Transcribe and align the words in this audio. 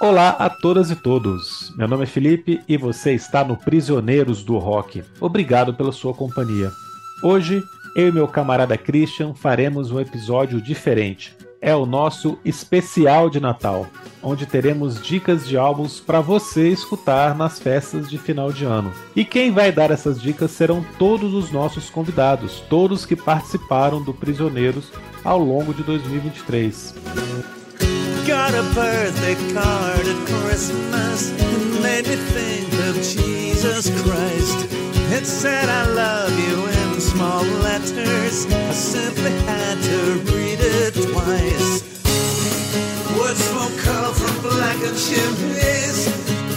Olá 0.00 0.30
a 0.30 0.50
todas 0.50 0.90
e 0.90 0.96
todos. 0.96 1.72
Meu 1.76 1.86
nome 1.86 2.02
é 2.02 2.06
Felipe 2.06 2.60
e 2.68 2.76
você 2.76 3.14
está 3.14 3.44
no 3.44 3.56
Prisioneiros 3.56 4.42
do 4.42 4.58
Rock. 4.58 5.04
Obrigado 5.20 5.72
pela 5.72 5.92
sua 5.92 6.12
companhia. 6.12 6.70
Hoje, 7.22 7.62
eu 7.94 8.08
e 8.08 8.12
meu 8.12 8.26
camarada 8.26 8.76
Christian 8.76 9.34
faremos 9.34 9.92
um 9.92 10.00
episódio 10.00 10.60
diferente. 10.60 11.36
É 11.60 11.74
o 11.74 11.86
nosso 11.86 12.36
especial 12.44 13.30
de 13.30 13.38
Natal, 13.38 13.86
onde 14.20 14.46
teremos 14.46 15.00
dicas 15.00 15.46
de 15.46 15.56
álbuns 15.56 16.00
para 16.00 16.20
você 16.20 16.68
escutar 16.68 17.34
nas 17.34 17.60
festas 17.60 18.10
de 18.10 18.18
final 18.18 18.52
de 18.52 18.64
ano. 18.64 18.92
E 19.14 19.24
quem 19.24 19.52
vai 19.52 19.70
dar 19.70 19.92
essas 19.92 20.20
dicas 20.20 20.50
serão 20.50 20.84
todos 20.98 21.32
os 21.32 21.52
nossos 21.52 21.88
convidados, 21.88 22.60
todos 22.68 23.06
que 23.06 23.16
participaram 23.16 24.02
do 24.02 24.12
Prisioneiros 24.12 24.90
ao 25.24 25.38
longo 25.38 25.72
de 25.72 25.84
2023. 25.84 27.53
Got 28.26 28.54
a 28.54 28.62
birthday 28.74 29.34
card 29.52 30.06
at 30.06 30.26
Christmas 30.26 31.30
and 31.30 31.82
made 31.82 32.06
me 32.06 32.16
think 32.16 32.72
of 32.88 32.94
Jesus 32.94 33.90
Christ. 34.00 34.66
It 35.12 35.26
said 35.26 35.68
I 35.68 35.86
love 35.86 36.32
you 36.32 36.64
in 36.64 37.00
small 37.02 37.44
letters. 37.44 38.46
I 38.46 38.72
simply 38.72 39.30
had 39.44 39.76
to 39.82 39.98
read 40.32 40.58
it 40.58 40.94
twice. 40.94 41.84
Wood 43.14 43.36
smoke 43.36 43.76
curled 43.84 44.16
from 44.16 44.40
blackened 44.40 44.96
chimneys. 44.96 46.06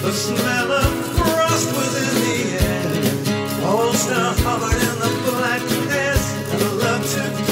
The 0.02 0.14
smell 0.14 0.72
of 0.72 1.18
frost 1.18 1.68
was 1.76 1.94
in 2.08 2.16
the 2.24 2.40
air. 2.64 3.68
Old 3.68 3.96
star 3.96 4.34
hovered 4.46 4.82
in 4.88 4.96
the 5.04 5.12
blackness. 5.32 6.24
And 6.54 6.80
love 6.80 7.04
to 7.12 7.47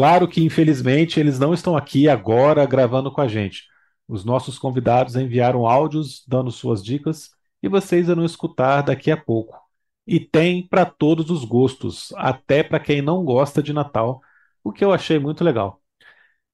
Claro 0.00 0.26
que, 0.26 0.42
infelizmente, 0.42 1.20
eles 1.20 1.38
não 1.38 1.52
estão 1.52 1.76
aqui 1.76 2.08
agora 2.08 2.64
gravando 2.64 3.12
com 3.12 3.20
a 3.20 3.28
gente. 3.28 3.64
Os 4.08 4.24
nossos 4.24 4.58
convidados 4.58 5.14
enviaram 5.14 5.66
áudios 5.66 6.24
dando 6.26 6.50
suas 6.50 6.82
dicas 6.82 7.32
e 7.62 7.68
vocês 7.68 8.08
irão 8.08 8.24
escutar 8.24 8.80
daqui 8.80 9.10
a 9.10 9.16
pouco. 9.18 9.60
E 10.06 10.18
tem 10.18 10.66
para 10.66 10.86
todos 10.86 11.28
os 11.30 11.44
gostos, 11.44 12.14
até 12.16 12.62
para 12.62 12.80
quem 12.80 13.02
não 13.02 13.22
gosta 13.26 13.62
de 13.62 13.74
Natal, 13.74 14.22
o 14.64 14.72
que 14.72 14.82
eu 14.82 14.90
achei 14.90 15.18
muito 15.18 15.44
legal. 15.44 15.82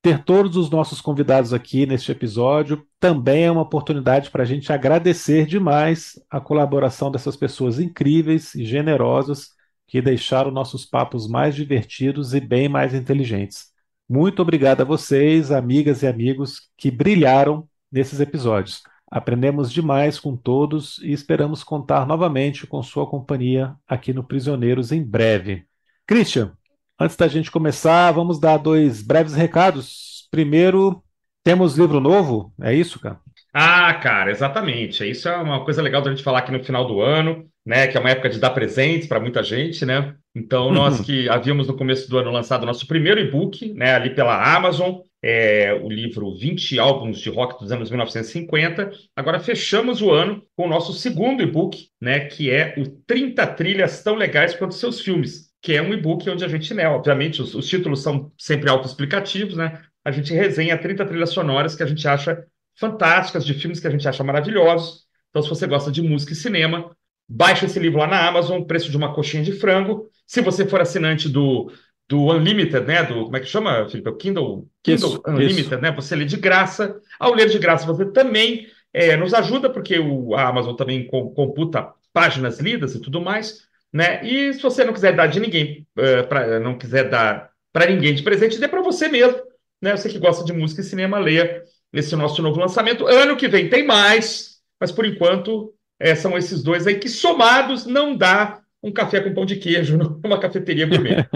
Ter 0.02 0.24
todos 0.24 0.56
os 0.56 0.68
nossos 0.68 1.00
convidados 1.00 1.54
aqui 1.54 1.86
neste 1.86 2.10
episódio 2.10 2.84
também 2.98 3.44
é 3.44 3.50
uma 3.52 3.62
oportunidade 3.62 4.28
para 4.28 4.42
a 4.42 4.46
gente 4.46 4.72
agradecer 4.72 5.46
demais 5.46 6.20
a 6.28 6.40
colaboração 6.40 7.12
dessas 7.12 7.36
pessoas 7.36 7.78
incríveis 7.78 8.56
e 8.56 8.64
generosas 8.64 9.55
que 9.86 10.02
deixaram 10.02 10.50
nossos 10.50 10.84
papos 10.84 11.28
mais 11.28 11.54
divertidos 11.54 12.34
e 12.34 12.40
bem 12.40 12.68
mais 12.68 12.92
inteligentes. 12.94 13.66
Muito 14.08 14.42
obrigado 14.42 14.80
a 14.80 14.84
vocês, 14.84 15.50
amigas 15.50 16.02
e 16.02 16.06
amigos, 16.06 16.68
que 16.76 16.90
brilharam 16.90 17.68
nesses 17.90 18.20
episódios. 18.20 18.82
Aprendemos 19.10 19.72
demais 19.72 20.18
com 20.18 20.36
todos 20.36 20.98
e 20.98 21.12
esperamos 21.12 21.62
contar 21.62 22.06
novamente 22.06 22.66
com 22.66 22.82
sua 22.82 23.08
companhia 23.08 23.74
aqui 23.86 24.12
no 24.12 24.24
Prisioneiros 24.24 24.90
em 24.90 25.02
breve. 25.02 25.64
Christian, 26.06 26.52
antes 26.98 27.16
da 27.16 27.28
gente 27.28 27.50
começar, 27.50 28.10
vamos 28.12 28.40
dar 28.40 28.58
dois 28.58 29.02
breves 29.02 29.34
recados. 29.34 30.28
Primeiro, 30.30 31.02
temos 31.44 31.78
livro 31.78 32.00
novo, 32.00 32.52
é 32.60 32.74
isso, 32.74 32.98
cara? 32.98 33.20
Ah, 33.52 33.94
cara, 33.94 34.30
exatamente. 34.30 35.08
Isso 35.08 35.28
é 35.28 35.36
uma 35.36 35.64
coisa 35.64 35.80
legal 35.80 36.02
da 36.02 36.10
gente 36.10 36.22
falar 36.22 36.40
aqui 36.40 36.52
no 36.52 36.62
final 36.62 36.86
do 36.86 37.00
ano 37.00 37.48
né, 37.66 37.88
que 37.88 37.96
é 37.96 38.00
uma 38.00 38.10
época 38.10 38.30
de 38.30 38.38
dar 38.38 38.50
presentes 38.50 39.08
para 39.08 39.18
muita 39.18 39.42
gente, 39.42 39.84
né? 39.84 40.14
Então, 40.34 40.70
nós 40.70 41.00
uhum. 41.00 41.04
que 41.04 41.28
havíamos 41.28 41.66
no 41.66 41.76
começo 41.76 42.08
do 42.08 42.16
ano 42.16 42.30
lançado 42.30 42.64
nosso 42.64 42.86
primeiro 42.86 43.18
e-book, 43.18 43.74
né, 43.74 43.94
ali 43.94 44.14
pela 44.14 44.54
Amazon, 44.54 45.00
é, 45.20 45.74
o 45.82 45.88
livro 45.88 46.36
20 46.36 46.78
álbuns 46.78 47.18
de 47.18 47.28
rock 47.28 47.58
dos 47.58 47.72
anos 47.72 47.90
1950. 47.90 48.90
Agora 49.16 49.40
fechamos 49.40 50.00
o 50.00 50.12
ano 50.12 50.42
com 50.54 50.66
o 50.66 50.68
nosso 50.68 50.92
segundo 50.92 51.42
e-book, 51.42 51.88
né, 52.00 52.20
que 52.20 52.50
é 52.50 52.74
o 52.78 52.86
30 52.86 53.44
trilhas 53.48 54.02
tão 54.04 54.14
legais 54.14 54.54
quanto 54.54 54.74
seus 54.74 55.00
filmes, 55.00 55.50
que 55.60 55.74
é 55.74 55.82
um 55.82 55.92
e-book 55.92 56.28
onde 56.30 56.44
a 56.44 56.48
gente, 56.48 56.72
né, 56.72 56.86
obviamente, 56.86 57.42
os, 57.42 57.54
os 57.54 57.66
títulos 57.66 58.02
são 58.02 58.30
sempre 58.38 58.70
autoexplicativos, 58.70 59.56
né? 59.56 59.82
A 60.04 60.12
gente 60.12 60.32
resenha 60.32 60.78
30 60.78 61.04
trilhas 61.04 61.30
sonoras 61.30 61.74
que 61.74 61.82
a 61.82 61.86
gente 61.86 62.06
acha 62.06 62.44
fantásticas, 62.78 63.44
de 63.44 63.54
filmes 63.54 63.80
que 63.80 63.88
a 63.88 63.90
gente 63.90 64.06
acha 64.06 64.22
maravilhosos. 64.22 65.06
Então, 65.30 65.42
se 65.42 65.48
você 65.48 65.66
gosta 65.66 65.90
de 65.90 66.00
música 66.00 66.32
e 66.32 66.36
cinema, 66.36 66.95
Baixa 67.28 67.66
esse 67.66 67.78
livro 67.78 67.98
lá 67.98 68.06
na 68.06 68.26
Amazon, 68.26 68.62
preço 68.62 68.90
de 68.90 68.96
uma 68.96 69.14
coxinha 69.14 69.42
de 69.42 69.52
frango. 69.52 70.08
Se 70.26 70.40
você 70.40 70.66
for 70.66 70.80
assinante 70.80 71.28
do, 71.28 71.72
do 72.08 72.32
Unlimited, 72.32 72.86
né? 72.86 73.02
Do, 73.02 73.24
como 73.24 73.36
é 73.36 73.40
que 73.40 73.46
chama, 73.46 73.88
Felipe? 73.88 74.08
O 74.08 74.16
Kindle, 74.16 74.68
Kindle 74.82 75.08
isso, 75.08 75.22
Unlimited, 75.26 75.60
isso. 75.60 75.78
né? 75.78 75.92
Você 75.92 76.14
lê 76.14 76.24
de 76.24 76.36
graça. 76.36 76.96
Ao 77.18 77.34
ler 77.34 77.48
de 77.48 77.58
graça, 77.58 77.86
você 77.86 78.04
também 78.06 78.66
é, 78.92 79.16
nos 79.16 79.34
ajuda, 79.34 79.68
porque 79.68 79.98
o, 79.98 80.34
a 80.34 80.48
Amazon 80.48 80.74
também 80.74 81.06
computa 81.06 81.92
páginas 82.12 82.58
lidas 82.60 82.94
e 82.94 83.00
tudo 83.00 83.20
mais, 83.20 83.66
né? 83.92 84.24
E 84.24 84.54
se 84.54 84.62
você 84.62 84.84
não 84.84 84.92
quiser 84.94 85.14
dar 85.14 85.26
de 85.26 85.38
ninguém, 85.38 85.86
uh, 85.98 86.26
pra, 86.26 86.58
não 86.60 86.78
quiser 86.78 87.10
dar 87.10 87.50
para 87.72 87.86
ninguém 87.86 88.14
de 88.14 88.22
presente, 88.22 88.58
dê 88.58 88.66
para 88.66 88.80
você 88.80 89.06
mesmo, 89.06 89.38
né? 89.82 89.94
Você 89.94 90.08
que 90.08 90.18
gosta 90.18 90.44
de 90.44 90.52
música 90.52 90.80
e 90.80 90.84
cinema, 90.84 91.18
leia 91.18 91.62
esse 91.92 92.16
nosso 92.16 92.40
novo 92.40 92.58
lançamento. 92.58 93.06
Ano 93.06 93.36
que 93.36 93.48
vem 93.48 93.68
tem 93.68 93.86
mais, 93.86 94.60
mas 94.80 94.90
por 94.90 95.04
enquanto 95.04 95.74
é, 95.98 96.14
são 96.14 96.36
esses 96.36 96.62
dois 96.62 96.86
aí 96.86 96.96
que 96.96 97.08
somados 97.08 97.86
não 97.86 98.16
dá 98.16 98.60
um 98.82 98.92
café 98.92 99.20
com 99.20 99.34
pão 99.34 99.44
de 99.44 99.56
queijo 99.56 99.98
numa 100.22 100.38
cafeteria 100.38 100.86
gourmet. 100.86 101.26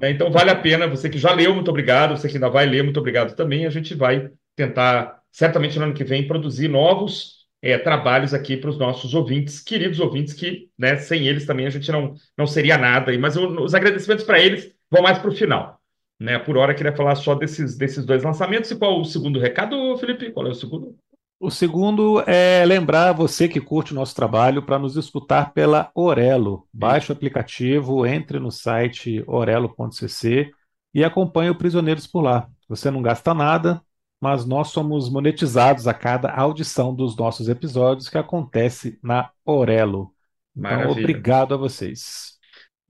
né? 0.00 0.10
Então 0.10 0.30
vale 0.30 0.50
a 0.50 0.56
pena, 0.56 0.86
você 0.86 1.08
que 1.08 1.18
já 1.18 1.32
leu, 1.32 1.54
muito 1.54 1.70
obrigado, 1.70 2.16
você 2.16 2.28
que 2.28 2.34
ainda 2.34 2.48
vai 2.48 2.66
ler, 2.66 2.82
muito 2.82 3.00
obrigado 3.00 3.34
também. 3.34 3.66
A 3.66 3.70
gente 3.70 3.94
vai 3.94 4.30
tentar, 4.54 5.20
certamente 5.32 5.78
no 5.78 5.86
ano 5.86 5.94
que 5.94 6.04
vem, 6.04 6.26
produzir 6.26 6.68
novos 6.68 7.38
é, 7.62 7.76
trabalhos 7.78 8.34
aqui 8.34 8.56
para 8.56 8.70
os 8.70 8.78
nossos 8.78 9.14
ouvintes, 9.14 9.60
queridos 9.60 9.98
ouvintes, 10.00 10.34
que 10.34 10.68
né, 10.78 10.96
sem 10.96 11.26
eles 11.26 11.46
também 11.46 11.66
a 11.66 11.70
gente 11.70 11.90
não, 11.90 12.14
não 12.36 12.46
seria 12.46 12.78
nada. 12.78 13.16
Mas 13.18 13.36
os 13.36 13.74
agradecimentos 13.74 14.24
para 14.24 14.40
eles 14.40 14.72
vão 14.90 15.02
mais 15.02 15.18
para 15.18 15.30
o 15.30 15.34
final. 15.34 15.80
Né? 16.20 16.38
Por 16.38 16.56
hora, 16.56 16.74
queria 16.74 16.94
falar 16.94 17.14
só 17.14 17.34
desses, 17.34 17.76
desses 17.76 18.04
dois 18.04 18.22
lançamentos. 18.22 18.70
E 18.70 18.76
qual 18.76 19.00
o 19.00 19.04
segundo 19.04 19.38
recado, 19.38 19.96
Felipe? 19.98 20.30
Qual 20.30 20.46
é 20.46 20.50
o 20.50 20.54
segundo? 20.54 20.96
O 21.40 21.50
segundo 21.50 22.20
é 22.28 22.64
lembrar 22.66 23.12
você 23.12 23.48
que 23.48 23.60
curte 23.60 23.92
o 23.92 23.94
nosso 23.94 24.14
trabalho 24.14 24.62
para 24.64 24.78
nos 24.78 24.96
escutar 24.96 25.52
pela 25.52 25.90
Orelo. 25.94 26.66
Baixe 26.72 27.12
o 27.12 27.14
aplicativo, 27.14 28.04
entre 28.04 28.40
no 28.40 28.50
site 28.50 29.22
orelo.cc 29.26 30.50
e 30.92 31.04
acompanhe 31.04 31.50
o 31.50 31.54
Prisioneiros 31.54 32.06
por 32.08 32.22
lá. 32.22 32.48
Você 32.68 32.90
não 32.90 33.00
gasta 33.02 33.32
nada, 33.34 33.80
mas 34.20 34.44
nós 34.44 34.68
somos 34.68 35.08
monetizados 35.08 35.86
a 35.86 35.94
cada 35.94 36.32
audição 36.32 36.92
dos 36.92 37.16
nossos 37.16 37.48
episódios 37.48 38.08
que 38.08 38.18
acontece 38.18 38.98
na 39.00 39.30
Orelo. 39.44 40.12
Então, 40.56 40.88
obrigado 40.88 41.54
a 41.54 41.56
vocês. 41.56 42.37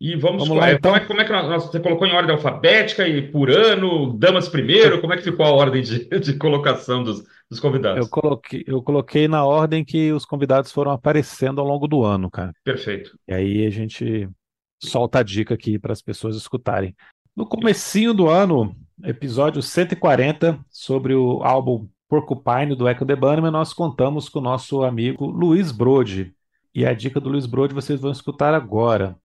E 0.00 0.14
vamos, 0.14 0.46
vamos 0.46 0.56
lá, 0.56 0.72
então. 0.72 0.92
Como 0.92 1.02
é, 1.02 1.06
como 1.06 1.20
é 1.20 1.24
que 1.24 1.32
nós, 1.32 1.64
você 1.64 1.80
colocou 1.80 2.06
em 2.06 2.12
ordem 2.12 2.32
alfabética 2.32 3.06
e 3.08 3.20
por 3.30 3.50
ano, 3.50 4.16
damas 4.16 4.48
primeiro? 4.48 5.00
Como 5.00 5.12
é 5.12 5.16
que 5.16 5.24
ficou 5.24 5.44
a 5.44 5.50
ordem 5.50 5.82
de, 5.82 6.04
de 6.20 6.34
colocação 6.34 7.02
dos, 7.02 7.24
dos 7.50 7.58
convidados? 7.58 8.06
Eu 8.06 8.08
coloquei, 8.08 8.64
eu 8.66 8.80
coloquei 8.80 9.26
na 9.26 9.44
ordem 9.44 9.84
que 9.84 10.12
os 10.12 10.24
convidados 10.24 10.70
foram 10.70 10.92
aparecendo 10.92 11.60
ao 11.60 11.66
longo 11.66 11.88
do 11.88 12.04
ano, 12.04 12.30
cara. 12.30 12.52
Perfeito. 12.62 13.18
E 13.26 13.34
aí 13.34 13.66
a 13.66 13.70
gente 13.70 14.28
solta 14.80 15.18
a 15.18 15.22
dica 15.24 15.54
aqui 15.54 15.78
para 15.80 15.92
as 15.92 16.00
pessoas 16.00 16.36
escutarem. 16.36 16.94
No 17.36 17.44
comecinho 17.44 18.14
do 18.14 18.28
ano, 18.28 18.76
episódio 19.02 19.60
140, 19.62 20.60
sobre 20.70 21.14
o 21.14 21.42
álbum 21.42 21.88
Porcupine 22.08 22.74
do 22.74 22.88
Echo 22.88 23.04
the 23.04 23.16
Bunnymen, 23.16 23.50
nós 23.50 23.72
contamos 23.72 24.28
com 24.28 24.38
o 24.38 24.42
nosso 24.42 24.82
amigo 24.82 25.26
Luiz 25.26 25.72
Brode. 25.72 26.32
E 26.74 26.86
a 26.86 26.94
dica 26.94 27.20
do 27.20 27.28
Luiz 27.28 27.46
Brode 27.46 27.74
vocês 27.74 28.00
vão 28.00 28.12
escutar 28.12 28.54
agora. 28.54 29.16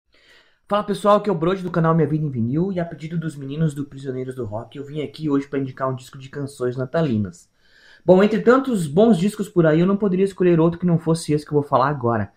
Fala 0.73 0.83
pessoal, 0.83 1.17
aqui 1.17 1.29
é 1.29 1.31
o 1.31 1.35
Brode 1.35 1.61
do 1.61 1.69
canal 1.69 1.93
Minha 1.93 2.07
Vida 2.07 2.25
em 2.25 2.31
Vinil 2.31 2.71
e 2.71 2.79
a 2.79 2.85
pedido 2.85 3.15
dos 3.15 3.35
meninos 3.35 3.75
do 3.75 3.85
Prisioneiros 3.85 4.33
do 4.33 4.43
Rock 4.43 4.75
eu 4.75 4.83
vim 4.83 5.03
aqui 5.03 5.29
hoje 5.29 5.45
para 5.45 5.59
indicar 5.59 5.87
um 5.87 5.95
disco 5.95 6.17
de 6.17 6.29
canções 6.29 6.75
natalinas. 6.75 7.47
Bom, 8.03 8.23
entre 8.23 8.39
tantos 8.39 8.87
bons 8.87 9.19
discos 9.19 9.47
por 9.47 9.67
aí, 9.67 9.81
eu 9.81 9.85
não 9.85 9.95
poderia 9.95 10.25
escolher 10.25 10.59
outro 10.59 10.79
que 10.79 10.85
não 10.87 10.97
fosse 10.97 11.31
esse 11.31 11.45
que 11.45 11.51
eu 11.51 11.59
vou 11.59 11.61
falar 11.61 11.89
agora. 11.89 12.31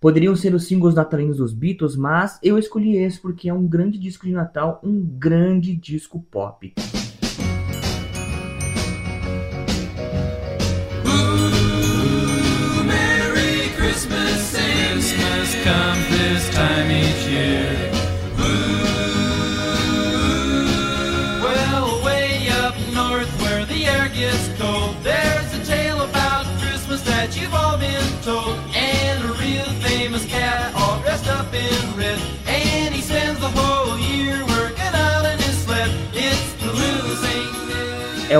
Poderiam 0.00 0.36
ser 0.36 0.54
os 0.54 0.68
singles 0.68 0.94
natalinos 0.94 1.38
dos 1.38 1.52
Beatles, 1.52 1.96
mas 1.96 2.38
eu 2.44 2.56
escolhi 2.56 2.96
esse 2.96 3.20
porque 3.20 3.48
é 3.48 3.52
um 3.52 3.66
grande 3.66 3.98
disco 3.98 4.24
de 4.24 4.30
Natal, 4.30 4.80
um 4.84 5.04
grande 5.04 5.74
disco 5.74 6.24
pop. 6.30 6.72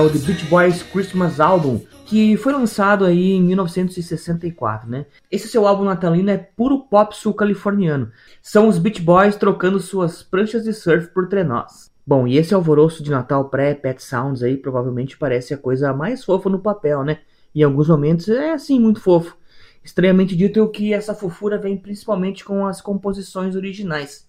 O 0.01 0.09
The 0.09 0.17
Beach 0.17 0.45
Boys 0.45 0.81
Christmas 0.81 1.39
Album, 1.39 1.79
que 2.07 2.35
foi 2.35 2.51
lançado 2.53 3.05
aí 3.05 3.33
em 3.33 3.43
1964, 3.43 4.89
né? 4.89 5.05
Esse 5.29 5.47
seu 5.47 5.67
álbum 5.67 5.83
natalino 5.83 6.31
é 6.31 6.37
puro 6.37 6.79
pop 6.79 7.15
sul-californiano. 7.15 8.11
São 8.41 8.67
os 8.67 8.79
Beach 8.79 8.99
Boys 8.99 9.35
trocando 9.35 9.79
suas 9.79 10.23
pranchas 10.23 10.63
de 10.63 10.73
surf 10.73 11.09
por 11.09 11.27
trenós. 11.27 11.91
Bom, 12.05 12.27
e 12.27 12.37
esse 12.37 12.53
alvoroço 12.53 13.03
de 13.03 13.11
Natal 13.11 13.47
pré-Pet 13.49 14.01
Sounds 14.01 14.41
aí 14.41 14.57
provavelmente 14.57 15.17
parece 15.17 15.53
a 15.53 15.57
coisa 15.57 15.93
mais 15.93 16.23
fofa 16.23 16.49
no 16.49 16.59
papel, 16.59 17.03
né? 17.03 17.19
Em 17.53 17.61
alguns 17.61 17.87
momentos 17.87 18.27
é 18.27 18.53
assim, 18.53 18.79
muito 18.79 18.99
fofo. 18.99 19.37
Estranhamente 19.83 20.35
dito 20.35 20.63
é 20.63 20.67
que 20.67 20.93
essa 20.93 21.13
fofura 21.13 21.59
vem 21.59 21.77
principalmente 21.77 22.43
com 22.43 22.65
as 22.65 22.81
composições 22.81 23.55
originais. 23.55 24.27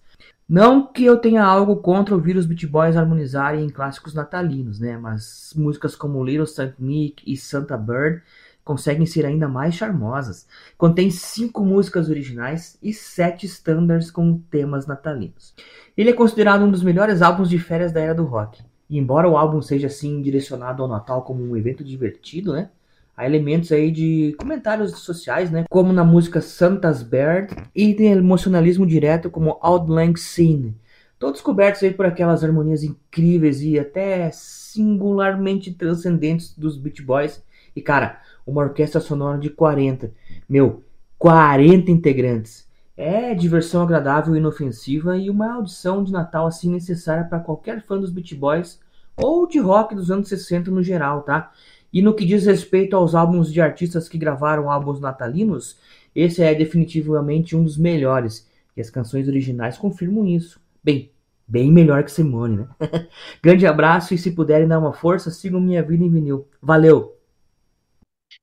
Não 0.53 0.85
que 0.85 1.03
eu 1.03 1.17
tenha 1.17 1.43
algo 1.43 1.77
contra 1.77 2.13
ouvir 2.13 2.37
os 2.37 2.45
Beat 2.45 2.67
Boys 2.67 2.95
harmonizarem 2.95 3.65
em 3.65 3.69
clássicos 3.69 4.13
natalinos, 4.13 4.79
né? 4.79 4.95
Mas 4.95 5.51
músicas 5.55 5.95
como 5.95 6.23
Little 6.23 6.45
Saint 6.45 6.75
Nick 6.77 7.23
e 7.25 7.35
Santa 7.35 7.75
Bird 7.75 8.21
conseguem 8.63 9.07
ser 9.07 9.25
ainda 9.25 9.47
mais 9.47 9.73
charmosas. 9.73 10.47
Contém 10.77 11.09
cinco 11.09 11.65
músicas 11.65 12.07
originais 12.07 12.77
e 12.83 12.93
sete 12.93 13.47
standards 13.47 14.11
com 14.11 14.37
temas 14.51 14.85
natalinos. 14.85 15.55
Ele 15.97 16.11
é 16.11 16.13
considerado 16.13 16.63
um 16.63 16.69
dos 16.69 16.83
melhores 16.83 17.23
álbuns 17.23 17.49
de 17.49 17.57
férias 17.57 17.91
da 17.91 18.01
era 18.01 18.13
do 18.13 18.23
rock. 18.23 18.61
E 18.87 18.99
embora 18.99 19.27
o 19.27 19.35
álbum 19.35 19.59
seja 19.59 19.87
assim 19.87 20.21
direcionado 20.21 20.83
ao 20.83 20.87
Natal 20.87 21.23
como 21.23 21.43
um 21.43 21.57
evento 21.57 21.83
divertido, 21.83 22.53
né? 22.53 22.69
Há 23.15 23.25
elementos 23.25 23.71
aí 23.71 23.91
de 23.91 24.35
comentários 24.39 24.91
sociais, 24.99 25.51
né? 25.51 25.65
Como 25.69 25.93
na 25.93 26.03
música 26.03 26.41
Santa's 26.41 27.03
Bird 27.03 27.55
e 27.75 27.93
tem 27.93 28.11
emocionalismo 28.11 28.87
direto 28.87 29.29
como 29.29 29.59
Outland 29.61 30.19
Scene. 30.19 30.75
Todos 31.19 31.39
cobertos 31.39 31.83
aí 31.83 31.93
por 31.93 32.05
aquelas 32.05 32.43
harmonias 32.43 32.83
incríveis 32.83 33.61
e 33.61 33.79
até 33.79 34.31
singularmente 34.31 35.71
transcendentes 35.71 36.57
dos 36.57 36.75
Beach 36.75 37.01
Boys. 37.03 37.43
E 37.75 37.81
cara, 37.81 38.19
uma 38.45 38.61
orquestra 38.61 38.99
sonora 38.99 39.37
de 39.37 39.49
40. 39.49 40.11
Meu, 40.49 40.83
40 41.19 41.91
integrantes. 41.91 42.67
É 42.97 43.33
diversão 43.33 43.81
agradável 43.81 44.35
e 44.35 44.39
inofensiva 44.39 45.17
e 45.17 45.29
uma 45.29 45.53
audição 45.53 46.03
de 46.03 46.11
Natal 46.11 46.47
assim 46.47 46.69
necessária 46.69 47.23
para 47.23 47.39
qualquer 47.39 47.81
fã 47.83 47.97
dos 47.99 48.11
Beach 48.11 48.35
Boys 48.35 48.79
ou 49.15 49.47
de 49.47 49.59
rock 49.59 49.95
dos 49.95 50.11
anos 50.11 50.27
60 50.27 50.71
no 50.71 50.83
geral, 50.83 51.21
tá? 51.21 51.51
E 51.93 52.01
no 52.01 52.15
que 52.15 52.25
diz 52.25 52.47
respeito 52.47 52.95
aos 52.95 53.13
álbuns 53.13 53.53
de 53.53 53.61
artistas 53.61 54.09
que 54.09 54.17
gravaram 54.17 54.71
álbuns 54.71 54.99
natalinos, 54.99 55.77
esse 56.15 56.41
é 56.41 56.55
definitivamente 56.55 57.55
um 57.55 57.63
dos 57.63 57.77
melhores. 57.77 58.49
E 58.75 58.81
as 58.81 58.89
canções 58.89 59.27
originais 59.27 59.77
confirmam 59.77 60.25
isso. 60.25 60.59
Bem, 60.83 61.11
bem 61.47 61.71
melhor 61.71 62.03
que 62.03 62.11
Simone, 62.11 62.57
né? 62.57 62.67
Grande 63.43 63.67
abraço 63.67 64.15
e 64.15 64.17
se 64.17 64.31
puderem 64.31 64.67
dar 64.67 64.79
uma 64.79 64.91
força, 64.91 65.29
sigam 65.29 65.61
Minha 65.61 65.83
Vida 65.83 66.03
em 66.03 66.09
Vinil. 66.09 66.47
Valeu! 66.59 67.15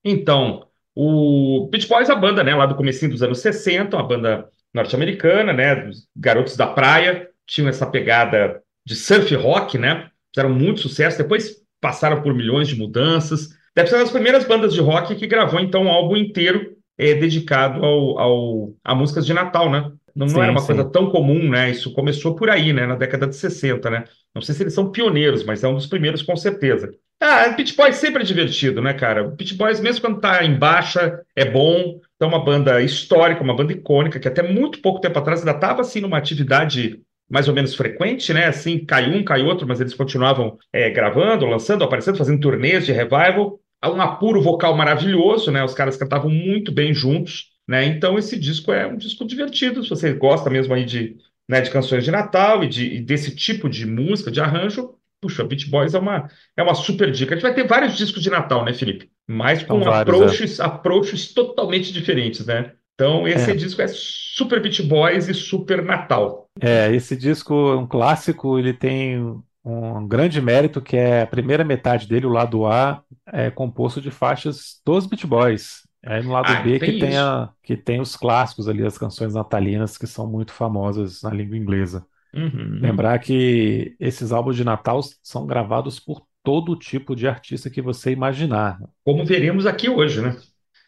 Então, 0.04 0.68
o 0.94 1.68
Beach 1.72 1.88
Boys, 1.88 2.08
a 2.08 2.14
banda, 2.14 2.44
né, 2.44 2.54
lá 2.54 2.66
do 2.66 2.76
comecinho 2.76 3.10
dos 3.10 3.22
anos 3.22 3.40
60, 3.40 3.96
uma 3.96 4.06
banda 4.06 4.48
norte-americana, 4.72 5.52
né, 5.52 5.74
dos 5.74 6.06
garotos 6.16 6.56
da 6.56 6.68
praia, 6.68 7.28
tinham 7.46 7.68
essa 7.68 7.84
pegada 7.84 8.62
de 8.86 8.94
surf 8.94 9.34
rock, 9.34 9.76
né, 9.76 10.08
fizeram 10.32 10.54
muito 10.54 10.80
sucesso. 10.80 11.18
Depois 11.18 11.60
passaram 11.80 12.22
por 12.22 12.34
milhões 12.34 12.68
de 12.68 12.76
mudanças. 12.76 13.48
Deve 13.74 13.88
ser 13.88 13.96
uma 13.96 14.02
das 14.02 14.12
primeiras 14.12 14.44
bandas 14.44 14.72
de 14.72 14.80
rock 14.80 15.14
que 15.14 15.26
gravou, 15.26 15.60
então, 15.60 15.84
um 15.84 15.90
álbum 15.90 16.16
inteiro 16.16 16.76
é, 16.98 17.14
dedicado 17.14 17.84
ao, 17.84 18.18
ao, 18.18 18.74
a 18.84 18.94
músicas 18.94 19.24
de 19.24 19.32
Natal, 19.32 19.70
né? 19.70 19.90
Não, 20.14 20.28
sim, 20.28 20.34
não 20.34 20.42
era 20.42 20.52
uma 20.52 20.60
sim. 20.60 20.66
coisa 20.66 20.84
tão 20.84 21.10
comum, 21.10 21.48
né? 21.48 21.70
Isso 21.70 21.92
começou 21.92 22.34
por 22.34 22.50
aí, 22.50 22.72
né? 22.72 22.86
Na 22.86 22.96
década 22.96 23.26
de 23.26 23.36
60, 23.36 23.88
né? 23.90 24.04
Não 24.34 24.42
sei 24.42 24.54
se 24.54 24.62
eles 24.62 24.74
são 24.74 24.90
pioneiros, 24.90 25.44
mas 25.44 25.64
é 25.64 25.68
um 25.68 25.74
dos 25.74 25.86
primeiros, 25.86 26.22
com 26.22 26.36
certeza. 26.36 26.92
Ah, 27.20 27.50
Beach 27.50 27.76
Boys 27.76 27.96
sempre 27.96 28.22
é 28.22 28.24
divertido, 28.24 28.80
né, 28.80 28.94
cara? 28.94 29.26
O 29.26 29.30
Beach 29.30 29.54
Boys, 29.54 29.78
mesmo 29.80 30.00
quando 30.00 30.20
tá 30.20 30.44
em 30.44 30.58
baixa, 30.58 31.20
é 31.36 31.44
bom. 31.44 32.00
É 32.18 32.24
uma 32.24 32.44
banda 32.44 32.82
histórica, 32.82 33.42
uma 33.42 33.56
banda 33.56 33.72
icônica, 33.72 34.20
que 34.20 34.28
até 34.28 34.42
muito 34.42 34.82
pouco 34.82 35.00
tempo 35.00 35.18
atrás 35.18 35.40
ainda 35.40 35.52
estava, 35.52 35.80
assim, 35.80 36.00
numa 36.00 36.18
atividade 36.18 37.00
mais 37.30 37.46
ou 37.46 37.54
menos 37.54 37.74
frequente, 37.74 38.34
né? 38.34 38.46
Assim, 38.46 38.84
cai 38.84 39.08
um, 39.08 39.22
cai 39.22 39.42
outro, 39.42 39.66
mas 39.66 39.80
eles 39.80 39.94
continuavam 39.94 40.58
é, 40.72 40.90
gravando, 40.90 41.46
lançando, 41.46 41.84
aparecendo, 41.84 42.18
fazendo 42.18 42.40
turnês 42.40 42.84
de 42.84 42.92
revival. 42.92 43.60
Um 43.84 44.00
apuro 44.00 44.42
vocal 44.42 44.76
maravilhoso, 44.76 45.50
né? 45.50 45.64
Os 45.64 45.72
caras 45.72 45.96
cantavam 45.96 46.28
muito 46.28 46.72
bem 46.72 46.92
juntos, 46.92 47.46
né? 47.66 47.84
Então 47.86 48.18
esse 48.18 48.38
disco 48.38 48.72
é 48.72 48.86
um 48.86 48.96
disco 48.96 49.24
divertido, 49.24 49.82
se 49.82 49.88
você 49.88 50.12
gosta 50.12 50.50
mesmo 50.50 50.74
aí 50.74 50.84
de, 50.84 51.16
né, 51.48 51.60
de 51.60 51.70
canções 51.70 52.04
de 52.04 52.10
Natal 52.10 52.62
e, 52.64 52.68
de, 52.68 52.96
e 52.96 53.00
desse 53.00 53.34
tipo 53.34 53.70
de 53.70 53.86
música, 53.86 54.30
de 54.30 54.40
arranjo, 54.40 54.94
puxa, 55.20 55.44
Beach 55.44 55.68
Boys 55.68 55.94
é 55.94 55.98
uma, 55.98 56.28
é 56.56 56.62
uma 56.62 56.74
super 56.74 57.10
dica. 57.10 57.34
A 57.34 57.36
gente 57.36 57.42
vai 57.42 57.54
ter 57.54 57.66
vários 57.66 57.96
discos 57.96 58.22
de 58.22 58.30
Natal, 58.30 58.64
né, 58.64 58.72
Felipe? 58.72 59.10
Mas 59.28 59.62
com 59.62 59.80
vários, 59.80 60.14
approaches, 60.14 60.58
é. 60.58 60.64
approaches 60.64 61.32
totalmente 61.32 61.92
diferentes, 61.92 62.44
né? 62.46 62.72
Então, 62.94 63.26
esse 63.26 63.50
é. 63.50 63.54
disco 63.54 63.80
é 63.80 63.88
super 63.88 64.60
Beach 64.60 64.82
Boys 64.82 65.28
e 65.28 65.34
super 65.34 65.82
Natal. 65.82 66.39
É, 66.60 66.94
esse 66.94 67.16
disco 67.16 67.54
é 67.54 67.76
um 67.76 67.86
clássico, 67.86 68.58
ele 68.58 68.72
tem 68.72 69.18
um 69.64 70.06
grande 70.06 70.40
mérito 70.40 70.80
que 70.80 70.96
é 70.96 71.22
a 71.22 71.26
primeira 71.26 71.64
metade 71.64 72.08
dele, 72.08 72.26
o 72.26 72.30
lado 72.30 72.66
A, 72.66 73.02
é 73.26 73.50
composto 73.50 74.00
de 74.00 74.10
faixas 74.10 74.80
dos 74.84 75.06
Beach 75.06 75.26
Boys. 75.26 75.88
Aí 76.04 76.22
no 76.22 76.32
lado 76.32 76.50
ah, 76.50 76.62
B 76.62 76.78
tem 76.78 76.92
que 76.92 76.98
tem, 76.98 77.16
a, 77.16 77.50
que 77.62 77.76
tem 77.76 78.00
os 78.00 78.16
clássicos 78.16 78.68
ali, 78.68 78.84
as 78.84 78.96
canções 78.96 79.34
natalinas 79.34 79.98
que 79.98 80.06
são 80.06 80.26
muito 80.26 80.52
famosas 80.52 81.22
na 81.22 81.30
língua 81.30 81.56
inglesa. 81.56 82.06
Uhum. 82.32 82.78
Lembrar 82.80 83.18
que 83.18 83.96
esses 84.00 84.32
álbuns 84.32 84.56
de 84.56 84.64
Natal 84.64 85.00
são 85.22 85.46
gravados 85.46 86.00
por 86.00 86.22
todo 86.42 86.76
tipo 86.76 87.14
de 87.14 87.28
artista 87.28 87.68
que 87.68 87.82
você 87.82 88.12
imaginar. 88.12 88.80
Como 89.04 89.26
veremos 89.26 89.66
aqui 89.66 89.90
hoje, 89.90 90.22
né? 90.22 90.36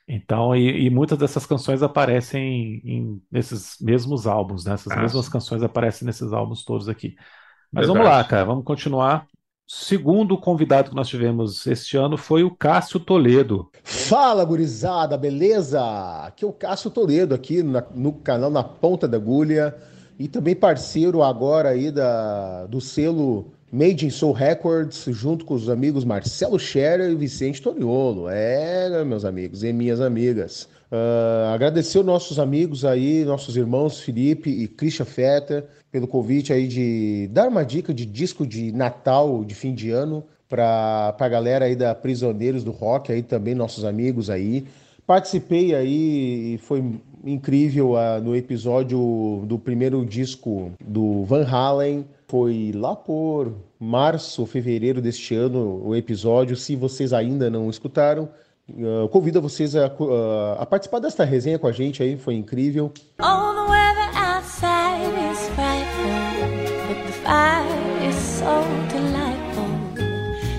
Então, 0.07 0.55
e, 0.55 0.87
e, 0.87 0.91
muitas 0.91 1.17
dessas 1.19 1.47
canções 1.47 1.83
aparecem 1.83 2.83
em, 2.85 3.23
nesses 3.31 3.77
mesmos 3.81 4.27
álbuns, 4.27 4.65
né? 4.65 4.75
Essas 4.75 4.93
ah, 4.93 5.01
mesmas 5.01 5.27
sim. 5.27 5.31
canções 5.31 5.63
aparecem 5.63 6.05
nesses 6.05 6.33
álbuns 6.33 6.65
todos 6.65 6.89
aqui. 6.89 7.15
Mas 7.73 7.87
Verdade. 7.87 7.99
vamos 7.99 8.05
lá, 8.05 8.25
cara, 8.25 8.45
vamos 8.45 8.65
continuar. 8.65 9.27
Segundo 9.67 10.37
convidado 10.37 10.91
que 10.91 10.97
nós 10.97 11.09
tivemos 11.09 11.67
este 11.67 11.97
ano 11.97 12.19
foi 12.19 12.43
o 12.43 12.55
Cássio 12.55 13.01
Toledo. 13.01 13.71
Fala, 13.83 14.45
gurizada, 14.45 15.17
beleza? 15.17 15.81
Aqui 16.27 16.45
é 16.45 16.49
o 16.49 16.53
Cássio 16.53 16.91
Toledo, 16.91 17.35
aqui 17.35 17.63
na, 17.63 17.83
no 17.95 18.13
canal 18.13 18.51
Na 18.51 18.63
Ponta 18.63 19.09
da 19.09 19.17
Agulha 19.17 19.75
e 20.19 20.29
também 20.29 20.55
parceiro 20.55 21.23
agora 21.23 21.71
aí 21.71 21.91
da, 21.91 22.67
do 22.67 22.81
selo 22.81 23.53
Made 23.73 24.05
in 24.05 24.11
Soul 24.11 24.35
Records, 24.35 25.07
junto 25.09 25.47
com 25.47 25.55
os 25.55 25.71
amigos 25.71 26.05
Marcelo 26.05 26.59
Scherer 26.59 27.11
e 27.11 27.15
Vicente 27.15 27.63
Toniolo. 27.63 28.29
É, 28.29 29.03
meus 29.03 29.25
amigos 29.25 29.65
e 29.65 29.73
minhas 29.73 29.99
amigas. 29.99 30.69
Uh, 30.93 31.55
agradecer 31.55 32.01
os 32.01 32.05
nossos 32.05 32.39
amigos 32.39 32.85
aí, 32.85 33.25
nossos 33.25 33.57
irmãos 33.57 33.99
Felipe 33.99 34.51
e 34.51 34.69
Christian 34.69 35.07
Fetter, 35.07 35.65
pelo 35.91 36.07
convite 36.07 36.53
aí 36.53 36.69
de 36.69 37.31
dar 37.33 37.49
uma 37.49 37.65
dica 37.65 37.95
de 37.95 38.05
disco 38.05 38.47
de 38.47 38.71
Natal, 38.73 39.43
de 39.43 39.55
fim 39.55 39.75
de 39.75 39.91
ano, 39.91 40.23
para 40.51 41.17
a 41.19 41.29
galera 41.31 41.65
aí 41.65 41.75
da 41.75 41.95
Prisioneiros 41.95 42.63
do 42.63 42.73
Rock, 42.73 43.11
aí 43.11 43.23
também 43.23 43.55
nossos 43.55 43.87
amigos 43.87 44.29
aí. 44.29 44.67
Participei 45.07 45.75
aí 45.75 46.55
e 46.55 46.59
foi 46.59 46.85
incrível 47.25 47.93
uh, 47.93 48.21
no 48.23 48.37
episódio 48.37 49.45
do 49.47 49.59
primeiro 49.59 50.05
disco 50.05 50.73
do 50.79 51.25
Van 51.25 51.47
Halen, 51.47 52.05
foi 52.33 52.73
lá 52.75 52.97
por 52.97 53.53
março, 53.79 54.47
fevereiro 54.47 55.03
deste 55.03 55.35
ano 55.35 55.87
o 55.87 55.95
episódio. 55.95 56.57
Se 56.57 56.75
vocês 56.75 57.13
ainda 57.13 57.51
não 57.51 57.69
escutaram, 57.69 58.27
uh, 58.71 59.07
convido 59.11 59.43
vocês 59.43 59.77
a, 59.77 59.89
uh, 59.89 60.59
a, 60.59 60.65
participar 60.65 60.99
desta 61.01 61.25
resenha 61.25 61.59
com 61.59 61.67
a 61.67 61.73
gente 61.73 62.03
aí, 62.03 62.17
foi 62.17 62.33
incrível. 62.33 62.91
The 63.19 63.25
weather 63.69 64.11
outside 64.17 65.13
is 65.31 65.47
frightful, 65.51 67.05
the 67.05 67.13
fire 67.23 68.09
is 68.09 68.17
so 68.17 68.65
delightful. 68.89 69.69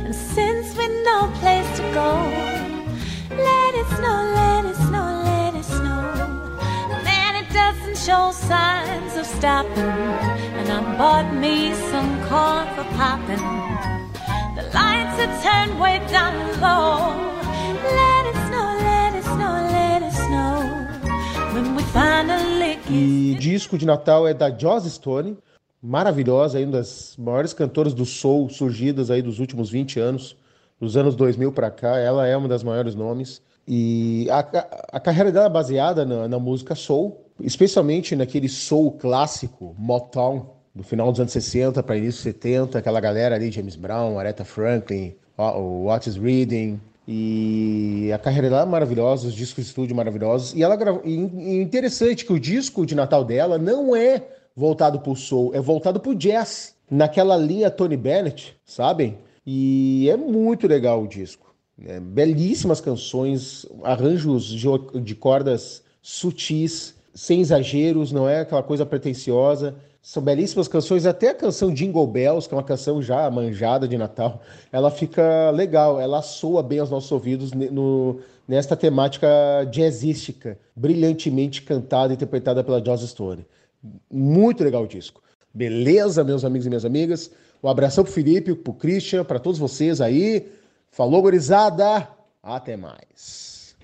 And 0.06 0.14
since 0.14 0.76
no 0.78 1.28
place 1.40 1.68
to 1.78 1.84
go, 1.92 2.10
let 3.36 3.74
it 3.74 3.88
snow, 3.96 4.20
let 4.36 4.66
it 4.70 4.76
snow, 4.76 5.24
let 5.26 5.56
it 5.56 5.66
snow. 5.66 6.04
And 7.04 7.38
it 7.44 7.52
doesn't 7.52 7.98
show 7.98 8.32
signs 8.32 8.83
stopping. 9.24 10.44
and 10.64 10.70
I 10.72 10.98
bought 10.98 11.34
me 11.34 11.74
some 11.92 12.12
corn 12.30 12.68
for 12.76 12.86
popping. 12.96 13.44
The 14.56 14.64
lights 14.74 15.18
are 15.24 15.34
turned 15.44 15.80
way 15.80 16.00
down 16.12 16.34
low. 16.62 17.16
Let 18.00 18.24
it 18.32 18.38
snow, 18.48 18.68
let 18.90 19.16
it 19.16 19.24
snow, 19.24 19.54
let 19.78 20.02
it 20.04 20.14
snow. 20.14 20.56
When 21.54 21.76
we 21.76 21.84
finally 21.84 22.80
E 22.90 23.36
disco 23.40 23.78
de 23.78 23.86
Natal 23.86 24.28
é 24.28 24.34
da 24.34 24.50
Joss 24.50 24.90
Stone, 24.90 25.38
maravilhosa, 25.82 26.60
uma 26.60 26.74
das 26.74 27.16
maiores 27.18 27.54
cantoras 27.54 27.94
do 27.94 28.06
soul 28.06 28.50
surgidas 28.50 29.10
aí 29.10 29.22
dos 29.22 29.40
últimos 29.40 29.70
20 29.70 30.00
anos, 30.00 30.38
dos 30.80 30.96
anos 30.96 31.16
2000 31.16 31.52
para 31.52 31.72
cá. 31.72 31.98
Ela 31.98 32.28
é 32.28 32.38
uma 32.38 32.48
das 32.48 32.64
maiores 32.64 32.96
nomes. 32.96 33.42
E 33.68 34.28
a, 34.30 34.40
a, 34.40 34.98
a 34.98 35.00
carreira 35.00 35.32
dela 35.32 35.46
é 35.46 35.50
baseada 35.50 36.06
na, 36.06 36.28
na 36.28 36.40
música 36.40 36.76
soul, 36.76 37.23
especialmente 37.40 38.16
naquele 38.16 38.50
soul 38.50 38.92
clássico, 38.92 39.76
Motown, 39.78 40.46
do 40.74 40.84
final 40.84 41.12
dos 41.12 41.20
anos 41.20 41.32
60 41.32 41.84
para 41.84 41.98
início 41.98 42.24
dos 42.24 42.24
70, 42.24 42.80
aquela 42.80 43.00
galera 43.00 43.36
ali, 43.36 43.52
James 43.52 43.76
Brown, 43.76 44.18
Aretha 44.18 44.44
Franklin, 44.44 45.16
o 45.38 45.88
Otis 45.88 46.16
Reading, 46.16 46.80
e 47.08 48.10
a 48.14 48.18
carreira 48.18 48.50
dela 48.50 48.64
é 48.64 48.66
maravilhosa, 48.66 49.28
os 49.28 49.34
discos 49.34 49.66
de 49.66 49.70
estúdio 49.70 49.96
maravilhosos. 49.96 50.54
E 50.54 50.64
ela 50.64 50.78
e 51.04 51.62
interessante 51.62 52.26
que 52.26 52.34
o 52.34 52.40
disco 52.40 52.86
de 52.86 52.96
Natal 52.96 53.26
dela 53.26 53.58
não 53.58 53.96
é 53.96 54.26
voltado 54.56 55.00
para 55.00 55.12
o 55.12 55.16
soul, 55.16 55.54
é 55.54 55.60
voltado 55.60 56.00
para 56.00 56.12
o 56.12 56.16
jazz, 56.16 56.76
naquela 56.90 57.36
linha 57.36 57.70
Tony 57.70 57.98
Bennett, 57.98 58.56
sabem? 58.66 59.18
E 59.46 60.10
é 60.10 60.16
muito 60.16 60.68
legal 60.68 61.04
o 61.04 61.08
disco. 61.08 61.54
É, 61.86 62.00
belíssimas 62.00 62.80
canções, 62.80 63.66
arranjos 63.84 64.46
de, 64.46 64.68
de 65.02 65.16
cordas 65.16 65.84
sutis, 66.02 66.96
sem 67.14 67.42
exageros, 67.42 68.12
não 68.12 68.28
é 68.28 68.42
aquela 68.42 68.64
coisa 68.64 68.86
pretensiosa. 68.86 69.76
São 70.02 70.22
belíssimas 70.22 70.68
canções, 70.68 71.06
até 71.06 71.30
a 71.30 71.34
canção 71.34 71.74
Jingle 71.74 72.06
Bells, 72.06 72.48
que 72.48 72.54
é 72.54 72.58
uma 72.58 72.64
canção 72.64 73.02
já 73.02 73.30
manjada 73.32 73.88
de 73.88 73.98
Natal, 73.98 74.42
ela 74.70 74.92
fica 74.92 75.50
legal, 75.52 76.00
ela 76.00 76.22
soa 76.22 76.62
bem 76.62 76.80
aos 76.80 76.90
nossos 76.90 77.10
ouvidos 77.10 77.54
no, 77.54 78.20
nesta 78.46 78.76
temática 78.76 79.28
jazzística, 79.72 80.60
brilhantemente 80.76 81.62
cantada 81.62 82.12
e 82.12 82.16
interpretada 82.16 82.64
pela 82.64 82.84
Joss 82.84 83.08
Stone. 83.08 83.46
Muito 84.12 84.62
legal 84.62 84.84
o 84.84 84.88
disco. 84.88 85.22
Beleza, 85.54 86.24
meus 86.24 86.44
amigos 86.44 86.66
e 86.66 86.70
minhas 86.70 86.84
amigas? 86.84 87.32
Um 87.64 87.70
abração 87.70 88.04
pro 88.04 88.12
Felipe, 88.12 88.54
pro 88.56 88.74
Christian, 88.74 89.24
para 89.24 89.40
todos 89.40 89.58
vocês 89.58 90.02
aí. 90.02 90.52
Falou, 90.92 91.22
gorizada! 91.22 92.10
Até 92.42 92.76
mais. 92.76 93.76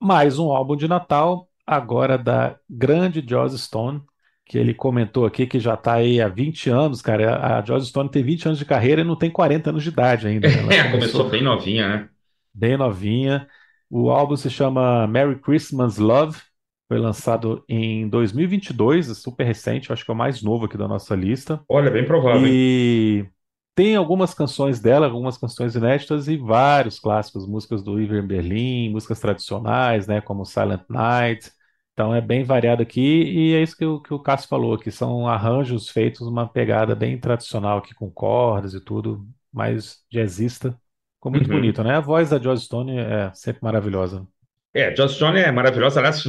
Mais 0.00 0.38
um 0.38 0.50
álbum 0.50 0.76
de 0.76 0.88
Natal, 0.88 1.46
agora 1.66 2.18
da 2.18 2.56
grande 2.68 3.24
Joss 3.26 3.58
Stone, 3.58 4.02
que 4.46 4.58
ele 4.58 4.74
comentou 4.74 5.24
aqui 5.24 5.46
que 5.46 5.58
já 5.58 5.74
está 5.74 5.94
aí 5.94 6.20
há 6.20 6.28
20 6.28 6.70
anos, 6.70 7.00
cara. 7.00 7.58
A 7.58 7.64
Joss 7.64 7.88
Stone 7.88 8.10
tem 8.10 8.22
20 8.22 8.46
anos 8.46 8.58
de 8.58 8.64
carreira 8.64 9.00
e 9.00 9.04
não 9.04 9.16
tem 9.16 9.30
40 9.30 9.70
anos 9.70 9.82
de 9.82 9.88
idade 9.88 10.26
ainda. 10.26 10.48
Né? 10.48 10.54
É, 10.76 10.90
começou, 10.90 10.90
começou 10.90 11.28
bem 11.30 11.42
novinha, 11.42 11.88
né? 11.88 12.08
Bem 12.52 12.76
novinha. 12.76 13.48
O 13.90 14.10
álbum 14.10 14.36
se 14.36 14.50
chama 14.50 15.06
Merry 15.06 15.36
Christmas 15.36 15.98
Love. 15.98 16.38
Foi 16.86 16.98
lançado 16.98 17.64
em 17.66 18.06
2022, 18.08 19.10
é 19.10 19.14
super 19.14 19.44
recente, 19.44 19.90
acho 19.90 20.04
que 20.04 20.10
é 20.10 20.14
o 20.14 20.16
mais 20.16 20.42
novo 20.42 20.66
aqui 20.66 20.76
da 20.76 20.86
nossa 20.86 21.14
lista. 21.14 21.60
Olha, 21.66 21.90
bem 21.90 22.04
provável. 22.04 22.46
E 22.46 23.26
tem 23.74 23.96
algumas 23.96 24.34
canções 24.34 24.80
dela, 24.80 25.06
algumas 25.06 25.38
canções 25.38 25.74
inéditas 25.74 26.28
e 26.28 26.36
vários 26.36 27.00
clássicos, 27.00 27.46
músicas 27.46 27.82
do 27.82 28.00
Iver 28.00 28.22
Berlin, 28.22 28.90
músicas 28.90 29.18
tradicionais, 29.18 30.06
né, 30.06 30.20
como 30.20 30.44
Silent 30.44 30.82
Night. 30.88 31.50
Então 31.94 32.14
é 32.14 32.20
bem 32.20 32.42
variado 32.44 32.82
aqui, 32.82 33.00
e 33.00 33.54
é 33.54 33.62
isso 33.62 33.76
que 33.76 33.84
o, 33.86 34.00
que 34.00 34.12
o 34.12 34.18
Cássio 34.18 34.48
falou, 34.48 34.76
que 34.76 34.90
são 34.90 35.28
arranjos 35.28 35.88
feitos 35.88 36.22
uma 36.26 36.48
pegada 36.48 36.94
bem 36.94 37.18
tradicional 37.18 37.78
aqui, 37.78 37.94
com 37.94 38.10
cordas 38.10 38.74
e 38.74 38.80
tudo, 38.84 39.24
mais 39.52 40.04
jazzista. 40.12 40.76
Ficou 41.16 41.30
muito 41.32 41.48
Uhum. 41.48 41.56
bonito, 41.56 41.82
né? 41.84 41.94
A 41.96 42.00
voz 42.00 42.30
da 42.30 42.38
Joss 42.40 42.64
Stone 42.64 42.98
é 42.98 43.32
sempre 43.34 43.62
maravilhosa. 43.62 44.26
É, 44.74 44.94
Joss 44.96 45.14
Stone 45.14 45.38
é 45.38 45.52
maravilhosa. 45.52 46.00
Aliás, 46.00 46.20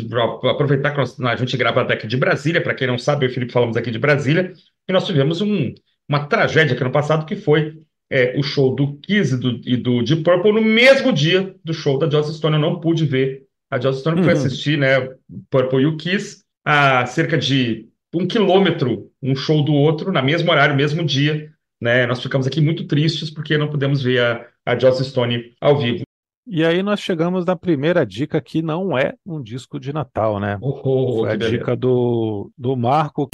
aproveitar 0.43 0.91
que 0.93 1.01
a 1.25 1.35
gente 1.35 1.57
grava 1.57 1.83
daqui 1.83 2.05
de 2.07 2.15
Brasília, 2.15 2.61
para 2.61 2.75
quem 2.75 2.87
não 2.87 2.97
sabe, 2.97 3.25
eu 3.25 3.29
e 3.29 3.31
o 3.31 3.33
Felipe 3.33 3.51
falamos 3.51 3.75
aqui 3.75 3.89
de 3.89 3.97
Brasília, 3.99 4.53
e 4.87 4.93
nós 4.93 5.05
tivemos 5.05 5.41
um- 5.41 5.73
uma 6.07 6.27
tragédia 6.27 6.75
aqui 6.75 6.83
no 6.83 6.91
passado, 6.91 7.25
que 7.25 7.35
foi 7.35 7.81
é, 8.07 8.37
o 8.37 8.43
show 8.43 8.75
do 8.75 8.97
Kiss 8.99 9.33
e 9.33 9.37
do, 9.39 9.49
e 9.67 9.75
do 9.75 10.03
Deep 10.03 10.21
Purple 10.23 10.51
no 10.51 10.61
mesmo 10.61 11.11
dia 11.11 11.55
do 11.65 11.73
show 11.73 11.97
da 11.97 12.07
Joss 12.07 12.31
Stone. 12.37 12.53
Eu 12.55 12.61
não 12.61 12.79
pude 12.79 13.03
ver 13.03 13.44
a 13.69 13.79
Joss 13.79 13.99
Stone, 13.99 14.21
Uhum. 14.21 14.29
assistir, 14.29 14.77
né, 14.77 15.09
Purple 15.49 15.81
e 15.81 15.85
o 15.85 15.97
Kiss, 15.97 16.43
a 16.63 17.05
cerca 17.05 17.37
de 17.37 17.87
um 18.13 18.25
quilômetro, 18.27 19.11
um 19.21 19.35
show 19.35 19.63
do 19.63 19.73
outro, 19.73 20.11
na 20.11 20.21
mesmo 20.21 20.49
horário, 20.51 20.75
mesmo 20.75 21.03
dia, 21.03 21.51
né? 21.81 22.05
Nós 22.05 22.21
ficamos 22.21 22.47
aqui 22.47 22.61
muito 22.61 22.85
tristes 22.87 23.29
porque 23.29 23.57
não 23.57 23.69
pudemos 23.69 24.01
ver 24.01 24.21
a, 24.21 24.45
a 24.65 24.79
Joss 24.79 25.03
Stone 25.03 25.53
ao 25.59 25.77
vivo. 25.77 26.03
E 26.47 26.63
aí 26.63 26.81
nós 26.83 26.99
chegamos 26.99 27.43
na 27.43 27.55
primeira 27.55 28.05
dica 28.05 28.39
que 28.39 28.61
não 28.61 28.97
é 28.97 29.13
um 29.25 29.41
disco 29.41 29.79
de 29.79 29.91
Natal, 29.91 30.39
né? 30.39 30.57
Oh, 30.61 30.79
oh, 30.83 31.17
Foi 31.21 31.31
a 31.31 31.35
beleza. 31.37 31.57
dica 31.57 31.75
do, 31.75 32.51
do 32.57 32.75
Marco. 32.75 33.29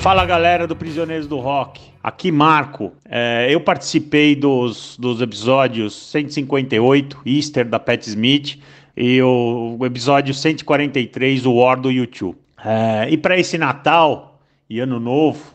Fala 0.00 0.24
galera 0.24 0.66
do 0.66 0.74
Prisioneiros 0.74 1.26
do 1.26 1.38
Rock, 1.38 1.82
aqui 2.02 2.32
Marco. 2.32 2.94
É, 3.04 3.48
eu 3.50 3.60
participei 3.60 4.34
dos, 4.34 4.96
dos 4.98 5.20
episódios 5.20 5.94
158, 6.10 7.20
Easter 7.26 7.68
da 7.68 7.78
Pat 7.78 8.06
Smith, 8.06 8.58
e 8.96 9.20
o, 9.20 9.76
o 9.78 9.84
episódio 9.84 10.32
143, 10.32 11.44
o 11.44 11.52
War 11.52 11.78
do 11.78 11.90
YouTube. 11.90 12.38
É, 12.64 13.10
e 13.10 13.18
para 13.18 13.38
esse 13.38 13.58
Natal 13.58 14.40
e 14.70 14.80
Ano 14.80 14.98
Novo, 14.98 15.54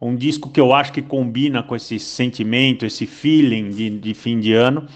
um 0.00 0.16
disco 0.16 0.48
que 0.48 0.58
eu 0.58 0.72
acho 0.72 0.90
que 0.90 1.02
combina 1.02 1.62
com 1.62 1.76
esse 1.76 1.98
sentimento, 1.98 2.86
esse 2.86 3.06
feeling 3.06 3.68
de, 3.68 3.90
de 3.90 4.14
fim 4.14 4.40
de 4.40 4.54
ano, 4.54 4.86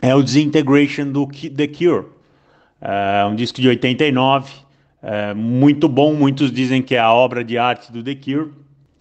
é 0.00 0.14
o 0.14 0.22
Disintegration 0.22 1.10
do 1.10 1.26
The 1.26 1.66
Cure. 1.66 2.06
É 2.80 3.24
um 3.24 3.34
disco 3.34 3.60
de 3.60 3.68
89, 3.68 4.52
é 5.02 5.34
muito 5.34 5.88
bom. 5.88 6.14
Muitos 6.14 6.50
dizem 6.50 6.82
que 6.82 6.94
é 6.94 6.98
a 6.98 7.12
obra 7.12 7.44
de 7.44 7.58
arte 7.58 7.92
do 7.92 8.02
The 8.02 8.14
Cure. 8.14 8.50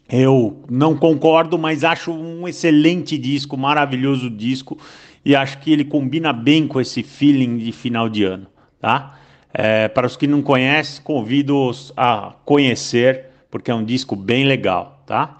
Eu 0.07 0.63
não 0.69 0.95
concordo, 0.95 1.57
mas 1.57 1.83
acho 1.83 2.11
um 2.11 2.47
excelente 2.47 3.17
disco, 3.17 3.57
maravilhoso 3.57 4.29
disco, 4.29 4.77
e 5.23 5.35
acho 5.35 5.57
que 5.57 5.71
ele 5.73 5.83
combina 5.83 6.31
bem 6.31 6.67
com 6.67 6.79
esse 6.79 7.01
feeling 7.01 7.57
de 7.57 7.71
final 7.71 8.07
de 8.07 8.23
ano, 8.23 8.45
tá? 8.79 9.17
É, 9.51 9.87
para 9.87 10.05
os 10.05 10.15
que 10.15 10.27
não 10.27 10.43
conhecem, 10.43 11.01
convido-os 11.03 11.91
a 11.97 12.33
conhecer, 12.45 13.25
porque 13.49 13.71
é 13.71 13.73
um 13.73 13.83
disco 13.83 14.15
bem 14.15 14.45
legal, 14.45 15.01
tá? 15.07 15.37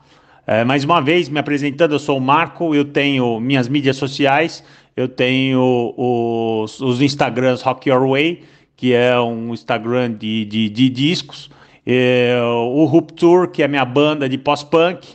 É, 0.47 0.63
mais 0.63 0.83
uma 0.83 1.00
vez, 1.00 1.29
me 1.29 1.38
apresentando, 1.38 1.93
eu 1.93 2.00
sou 2.00 2.17
o 2.17 2.21
Marco, 2.21 2.74
eu 2.74 2.85
tenho 2.85 3.39
minhas 3.39 3.67
mídias 3.67 3.97
sociais, 3.97 4.63
eu 4.95 5.07
tenho 5.07 5.93
os, 5.95 6.79
os 6.81 7.01
Instagrams 7.01 7.62
Rock 7.62 7.89
Your 7.89 8.07
Way, 8.09 8.43
que 8.75 8.94
é 8.94 9.20
um 9.20 9.53
Instagram 9.53 10.13
de, 10.13 10.46
de, 10.46 10.70
de 10.70 10.89
discos, 10.89 11.50
é, 11.86 12.38
o 12.41 12.86
Rupture, 12.86 13.50
que 13.50 13.62
é 13.63 13.67
minha 13.67 13.86
banda 13.86 14.27
de 14.27 14.38
pós-punk, 14.38 15.08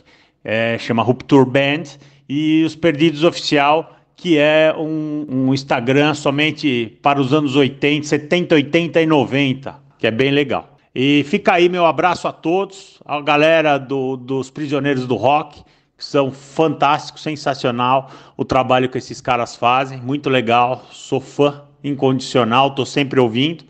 é, 0.43 0.77
chama 0.79 1.03
Rupture 1.03 1.45
Band, 1.45 1.83
e 2.27 2.63
os 2.63 2.75
Perdidos 2.75 3.23
Oficial, 3.23 3.95
que 4.15 4.37
é 4.37 4.73
um, 4.77 5.25
um 5.29 5.53
Instagram 5.53 6.13
somente 6.13 6.97
para 7.01 7.19
os 7.19 7.33
anos 7.33 7.55
80, 7.55 8.07
70, 8.07 8.55
80 8.55 9.01
e 9.01 9.05
90, 9.05 9.75
que 9.97 10.07
é 10.07 10.11
bem 10.11 10.31
legal. 10.31 10.77
E 10.93 11.23
fica 11.27 11.53
aí 11.53 11.69
meu 11.69 11.85
abraço 11.85 12.27
a 12.27 12.31
todos, 12.31 12.99
a 13.05 13.19
galera 13.21 13.77
do- 13.77 14.17
dos 14.17 14.49
Prisioneiros 14.49 15.07
do 15.07 15.15
Rock, 15.15 15.63
que 15.97 16.05
são 16.05 16.31
fantásticos, 16.31 17.21
sensacional 17.21 18.09
o 18.35 18.43
trabalho 18.43 18.89
que 18.89 18.97
esses 18.97 19.21
caras 19.21 19.55
fazem, 19.55 19.99
muito 20.01 20.29
legal, 20.29 20.85
sou 20.91 21.19
fã 21.21 21.63
incondicional, 21.83 22.73
tô 22.75 22.85
sempre 22.85 23.19
ouvindo. 23.19 23.63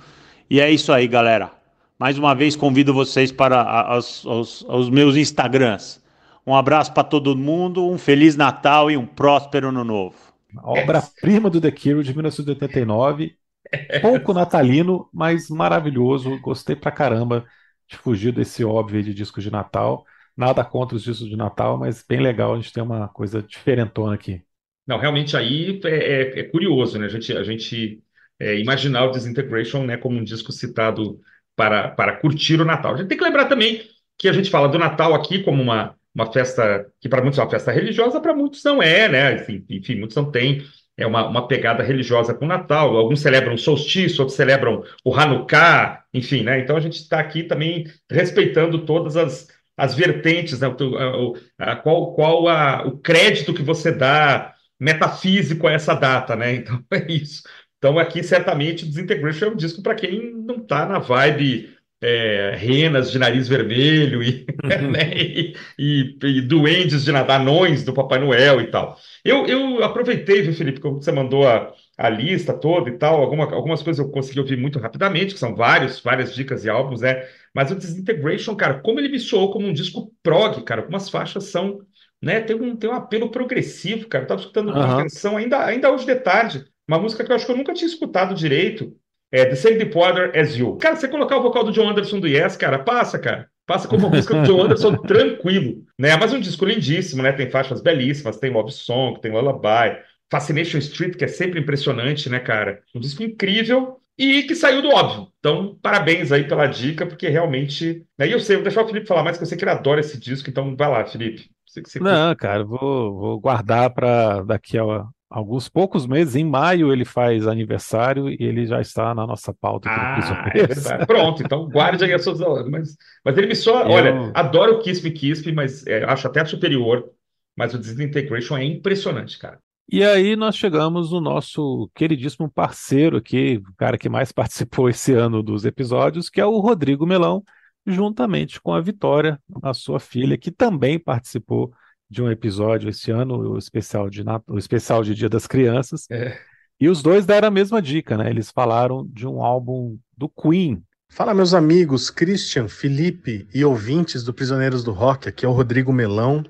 E 0.50 0.60
é 0.60 0.70
isso 0.72 0.92
aí, 0.92 1.08
galera. 1.08 1.52
Mais 1.98 2.18
uma 2.18 2.34
vez 2.34 2.56
convido 2.56 2.94
vocês 2.94 3.32
para 3.32 3.62
a- 3.62 3.98
os, 3.98 4.90
meus 4.90 5.16
Instagrams. 5.16 6.02
Um 6.46 6.56
abraço 6.56 6.92
para 6.94 7.04
todo 7.04 7.38
mundo, 7.38 7.88
um 7.88 7.98
feliz 7.98 8.36
Natal 8.36 8.90
e 8.90 8.98
um 8.98 9.06
próspero 9.06 9.70
ano 9.70 9.84
novo. 9.84 10.16
Obra-prima 10.64 11.50
do 11.50 11.62
The 11.62 11.72
Cure 11.72 12.04
de 12.04 12.14
1989. 12.14 13.38
Pouco 14.02 14.34
natalino, 14.34 15.10
mas 15.14 15.50
maravilhoso. 15.50 16.40
Gostei 16.40 16.76
pra 16.76 16.92
caramba 16.92 17.46
de 17.88 17.98
fugir 17.98 18.34
desse 18.34 18.64
óbvio 18.64 18.98
aí 18.98 19.04
de 19.04 19.14
disco 19.14 19.40
de 19.42 19.52
Natal. 19.52 20.06
Nada 20.36 20.64
contra 20.66 20.96
os 20.96 21.04
discos 21.04 21.28
de 21.30 21.36
Natal, 21.36 21.78
mas 21.78 22.04
bem 22.08 22.20
legal 22.22 22.54
a 22.54 22.56
gente 22.58 22.74
ter 22.74 22.82
uma 22.82 23.08
coisa 23.10 23.42
diferentona 23.44 24.16
aqui. 24.16 24.44
Não, 24.88 24.98
realmente 24.98 25.38
aí 25.38 25.80
é, 25.86 25.90
é- 26.38 26.40
é 26.42 26.44
curioso, 26.44 26.98
né? 27.00 27.06
A 27.06 27.10
gente, 27.10 27.36
a 27.38 27.44
gente 27.44 28.02
é, 28.40 28.58
imaginar 28.60 29.06
o 29.06 29.12
Disintegration, 29.12 29.86
né, 29.86 29.98
como 29.98 30.18
um 30.18 30.24
disco 30.24 30.52
citado 30.52 31.20
para, 31.56 31.90
para 31.90 32.18
curtir 32.18 32.60
o 32.60 32.66
Natal. 32.66 32.94
A 32.96 32.98
gente 32.98 33.08
tem 33.08 33.18
que 33.18 33.24
lembrar 33.24 33.46
também 33.46 33.84
que 34.18 34.28
a 34.28 34.34
gente 34.34 34.50
fala 34.50 34.68
do 34.68 34.80
Natal 34.80 35.14
aqui 35.14 35.44
como 35.44 35.62
uma, 35.62 35.96
uma 36.14 36.32
festa 36.32 36.86
que 37.00 37.08
para 37.10 37.22
muitos 37.22 37.40
é 37.40 37.44
uma 37.44 37.50
festa 37.50 37.72
religiosa, 37.72 38.20
para 38.20 38.34
muitos 38.34 38.64
não 38.64 38.82
é, 38.82 39.08
né? 39.08 39.36
Enfim, 39.36 39.66
enfim, 39.70 39.96
muitos 39.96 40.16
não 40.16 40.32
têm 40.32 40.64
é 40.98 41.06
uma, 41.08 41.28
uma 41.28 41.48
pegada 41.48 41.84
religiosa 41.84 42.34
com 42.34 42.46
o 42.46 42.48
Natal. 42.48 42.96
Alguns 42.98 43.22
celebram 43.22 43.54
o 43.56 43.58
solstício, 43.58 44.20
outros 44.22 44.36
celebram 44.36 44.84
o 45.04 45.14
Hanukkah, 45.16 46.04
enfim, 46.14 46.44
né? 46.44 46.60
Então 46.60 46.76
a 46.76 46.80
gente 46.80 46.98
está 46.98 47.20
aqui 47.20 47.44
também 47.44 47.86
respeitando 48.10 48.86
todas 48.86 49.16
as, 49.18 49.48
as 49.78 49.96
vertentes, 49.96 50.60
né? 50.60 50.68
o, 50.68 51.36
a, 51.58 51.76
qual, 51.76 52.14
qual 52.14 52.48
a, 52.48 52.84
o 52.88 52.98
crédito 53.00 53.54
que 53.54 53.64
você 53.64 53.92
dá 53.92 54.54
metafísico 54.82 55.68
a 55.68 55.72
essa 55.72 55.94
data, 55.94 56.36
né? 56.36 56.56
Então 56.62 56.84
é 56.92 57.12
isso. 57.12 57.44
Então 57.78 58.00
aqui 58.00 58.24
certamente 58.24 58.86
Disintegration 58.86 59.46
é 59.46 59.50
um 59.50 59.56
disco 59.56 59.82
para 59.82 59.96
quem 59.96 60.34
não 60.34 60.58
está 60.58 60.86
na 60.86 61.00
vibe 61.00 61.70
é, 62.02 62.56
renas 62.58 63.12
de 63.12 63.20
nariz 63.20 63.48
vermelho 63.48 64.24
e, 64.24 64.46
uhum. 64.64 64.92
né, 64.92 65.14
e, 65.16 65.56
e, 65.78 66.18
e, 66.24 66.42
duendes 66.42 67.06
de 67.06 67.12
anões 67.12 67.84
do 67.84 67.94
Papai 67.94 68.20
Noel 68.20 68.60
e 68.60 68.68
tal. 68.68 68.98
Eu, 69.24 69.46
eu 69.46 69.84
aproveitei, 69.84 70.42
viu, 70.42 70.54
Felipe, 70.54 70.82
que 70.82 70.90
você 70.90 71.12
mandou 71.12 71.48
a, 71.48 71.72
a 71.96 72.10
lista 72.10 72.54
toda 72.54 72.90
e 72.90 72.98
tal, 72.98 73.22
alguma, 73.22 73.46
algumas 73.54 73.84
coisas 73.84 74.04
eu 74.04 74.12
consegui 74.12 74.40
ouvir 74.40 74.58
muito 74.58 74.80
rapidamente, 74.80 75.36
que 75.36 75.40
são 75.40 75.56
vários, 75.56 76.00
várias 76.00 76.34
dicas 76.34 76.66
e 76.66 76.70
álbuns, 76.70 77.02
né? 77.02 77.24
Mas 77.54 77.70
o 77.70 77.76
Disintegration, 77.76 78.56
cara, 78.56 78.80
como 78.80 79.00
ele 79.00 79.10
me 79.10 79.20
soou 79.20 79.52
como 79.52 79.68
um 79.68 79.74
disco 79.74 80.12
prog, 80.24 80.64
cara, 80.64 80.82
algumas 80.82 81.10
faixas 81.10 81.46
são, 81.46 81.82
né, 82.22 82.40
tem 82.42 82.56
um, 82.56 82.76
tem 82.76 82.90
um 82.90 82.94
apelo 82.94 83.30
progressivo, 83.30 84.08
cara. 84.08 84.24
Eu 84.24 84.28
tava 84.28 84.42
escutando 84.42 84.72
com 84.72 84.80
atenção 84.80 85.38
ainda, 85.38 85.66
ainda 85.66 85.92
hoje 85.92 86.06
de 86.06 86.16
tarde, 86.16 86.66
uma 86.88 87.00
música 87.00 87.24
que 87.24 87.32
eu 87.32 87.36
acho 87.36 87.46
que 87.46 87.52
eu 87.52 87.58
nunca 87.58 87.74
tinha 87.74 87.88
escutado 87.88 88.36
direito, 88.36 88.96
é 89.32 89.46
The 89.46 89.56
Same 89.56 89.78
Deep 89.78 89.96
Water 89.96 90.32
As 90.38 90.56
You. 90.56 90.78
Cara, 90.78 90.96
você 90.96 91.08
colocar 91.08 91.38
o 91.38 91.42
vocal 91.42 91.64
do 91.64 91.72
John 91.72 91.90
Anderson 91.90 92.20
do 92.20 92.28
Yes, 92.28 92.58
cara, 92.58 92.80
passa, 92.80 93.18
cara. 93.18 93.50
Passa 93.66 93.88
como 93.88 94.08
uma 94.08 94.16
música 94.16 94.36
do 94.36 94.46
John 94.46 94.64
Anderson 94.64 94.98
tranquilo, 95.08 95.84
né? 95.98 96.16
Mas 96.18 96.34
é 96.34 96.38
um 96.38 96.42
disco 96.42 96.66
lindíssimo, 96.66 97.24
né? 97.24 97.32
Tem 97.32 97.50
faixas 97.50 97.82
belíssimas, 97.82 98.38
tem 98.38 98.52
Love 98.52 98.72
Song, 98.72 99.20
tem 99.22 99.32
Lullaby, 99.32 99.98
Fascination 100.30 100.78
Street, 100.80 101.16
que 101.16 101.24
é 101.24 101.28
sempre 101.28 101.60
impressionante, 101.60 102.30
né, 102.30 102.40
cara? 102.40 102.82
Um 102.94 103.00
disco 103.00 103.24
incrível 103.24 104.02
e 104.18 104.44
que 104.44 104.56
saiu 104.56 104.82
do 104.82 104.90
óbvio. 104.90 105.28
Então, 105.40 105.80
parabéns 105.82 106.32
aí 106.32 106.44
pela 106.48 106.68
dica, 106.68 107.06
porque 107.06 107.30
realmente. 107.30 108.06
Né? 108.18 108.28
E 108.28 108.32
eu 108.32 108.40
sei, 108.40 108.58
vou 108.58 108.64
deixar 108.64 108.84
o 108.84 108.88
Felipe 108.88 109.08
falar 109.08 109.24
mais, 109.24 109.38
porque 109.38 109.46
eu 109.46 109.50
sei 109.50 109.58
que 109.58 109.64
ele 109.64 109.72
adora 109.72 110.00
esse 110.00 110.20
disco, 110.20 110.50
então 110.50 110.76
vai 110.76 110.90
lá, 110.90 111.06
Felipe. 111.06 111.50
Você, 111.72 111.82
você... 111.82 112.00
Não, 112.02 112.36
cara, 112.36 112.66
vou, 112.66 113.18
vou 113.18 113.40
guardar 113.40 113.90
para 113.92 114.44
daqui 114.44 114.78
a, 114.78 115.08
alguns 115.30 115.70
poucos 115.70 116.06
meses, 116.06 116.36
em 116.36 116.44
maio 116.44 116.92
ele 116.92 117.06
faz 117.06 117.48
aniversário 117.48 118.28
e 118.28 118.36
ele 118.42 118.66
já 118.66 118.82
está 118.82 119.16
na 119.16 119.26
nossa 119.26 119.54
pauta. 119.54 119.90
Ah, 119.90 120.52
é 120.54 120.68
verdade. 120.68 121.06
Pronto, 121.06 121.42
então 121.42 121.70
guarde 121.70 122.04
aí 122.04 122.14
as 122.14 122.26
suas. 122.26 122.40
Mas, 122.70 122.98
mas 123.24 123.38
ele 123.38 123.48
me 123.48 123.56
só. 123.56 123.84
Eu... 123.84 123.90
Olha, 123.90 124.32
adoro 124.34 124.76
o 124.76 124.80
Kisp 124.80 125.10
Kisp, 125.12 125.48
mas 125.54 125.88
é, 125.88 126.04
acho 126.04 126.28
até 126.28 126.44
superior. 126.44 127.10
Mas 127.58 127.74
o 127.74 127.80
Disintegration 127.80 128.58
é 128.58 128.66
impressionante, 128.66 129.40
cara. 129.40 129.60
E 129.90 130.04
aí 130.04 130.36
nós 130.36 130.56
chegamos 130.56 131.12
no 131.12 131.22
nosso 131.22 131.90
queridíssimo 131.94 132.50
parceiro 132.50 133.18
aqui, 133.18 133.62
o 133.70 133.76
cara 133.76 133.98
que 133.98 134.10
mais 134.10 134.32
participou 134.34 134.90
esse 134.90 135.14
ano 135.14 135.42
dos 135.42 135.64
episódios, 135.64 136.30
que 136.30 136.42
é 136.42 136.46
o 136.46 136.60
Rodrigo 136.60 137.06
Melão, 137.06 137.42
juntamente 137.86 138.62
com 138.62 138.74
a 138.74 138.82
Vitória, 138.82 139.40
a 139.62 139.74
sua 139.74 140.00
filha, 140.00 140.38
que 140.38 140.52
também 140.52 141.00
participou 141.00 141.74
de 142.10 142.22
um 142.22 142.30
episódio 142.30 142.90
esse 142.90 143.10
ano, 143.10 143.54
o 143.54 143.58
especial 143.58 144.10
de, 144.10 144.24
o 144.48 144.58
especial 144.58 145.04
de 145.04 145.16
Dia 145.16 145.30
das 145.30 145.48
Crianças. 145.48 146.06
É. 146.12 146.38
E 146.80 146.90
os 146.90 147.02
dois 147.02 147.26
deram 147.26 147.48
a 147.48 147.52
mesma 147.52 147.82
dica, 147.82 148.18
né? 148.18 148.30
Eles 148.30 148.52
falaram 148.52 149.08
de 149.08 149.28
um 149.28 149.44
álbum 149.44 149.98
do 150.18 150.28
Queen. 150.28 150.84
Fala, 151.10 151.34
meus 151.34 151.54
amigos 151.54 152.10
Christian, 152.10 152.68
Felipe 152.68 153.48
e 153.54 153.64
ouvintes 153.64 154.24
do 154.24 154.34
Prisioneiros 154.34 154.84
do 154.84 154.92
Rock. 154.92 155.30
Aqui 155.30 155.46
é 155.46 155.48
o 155.48 155.52
Rodrigo 155.52 155.94
Melão 155.94 156.44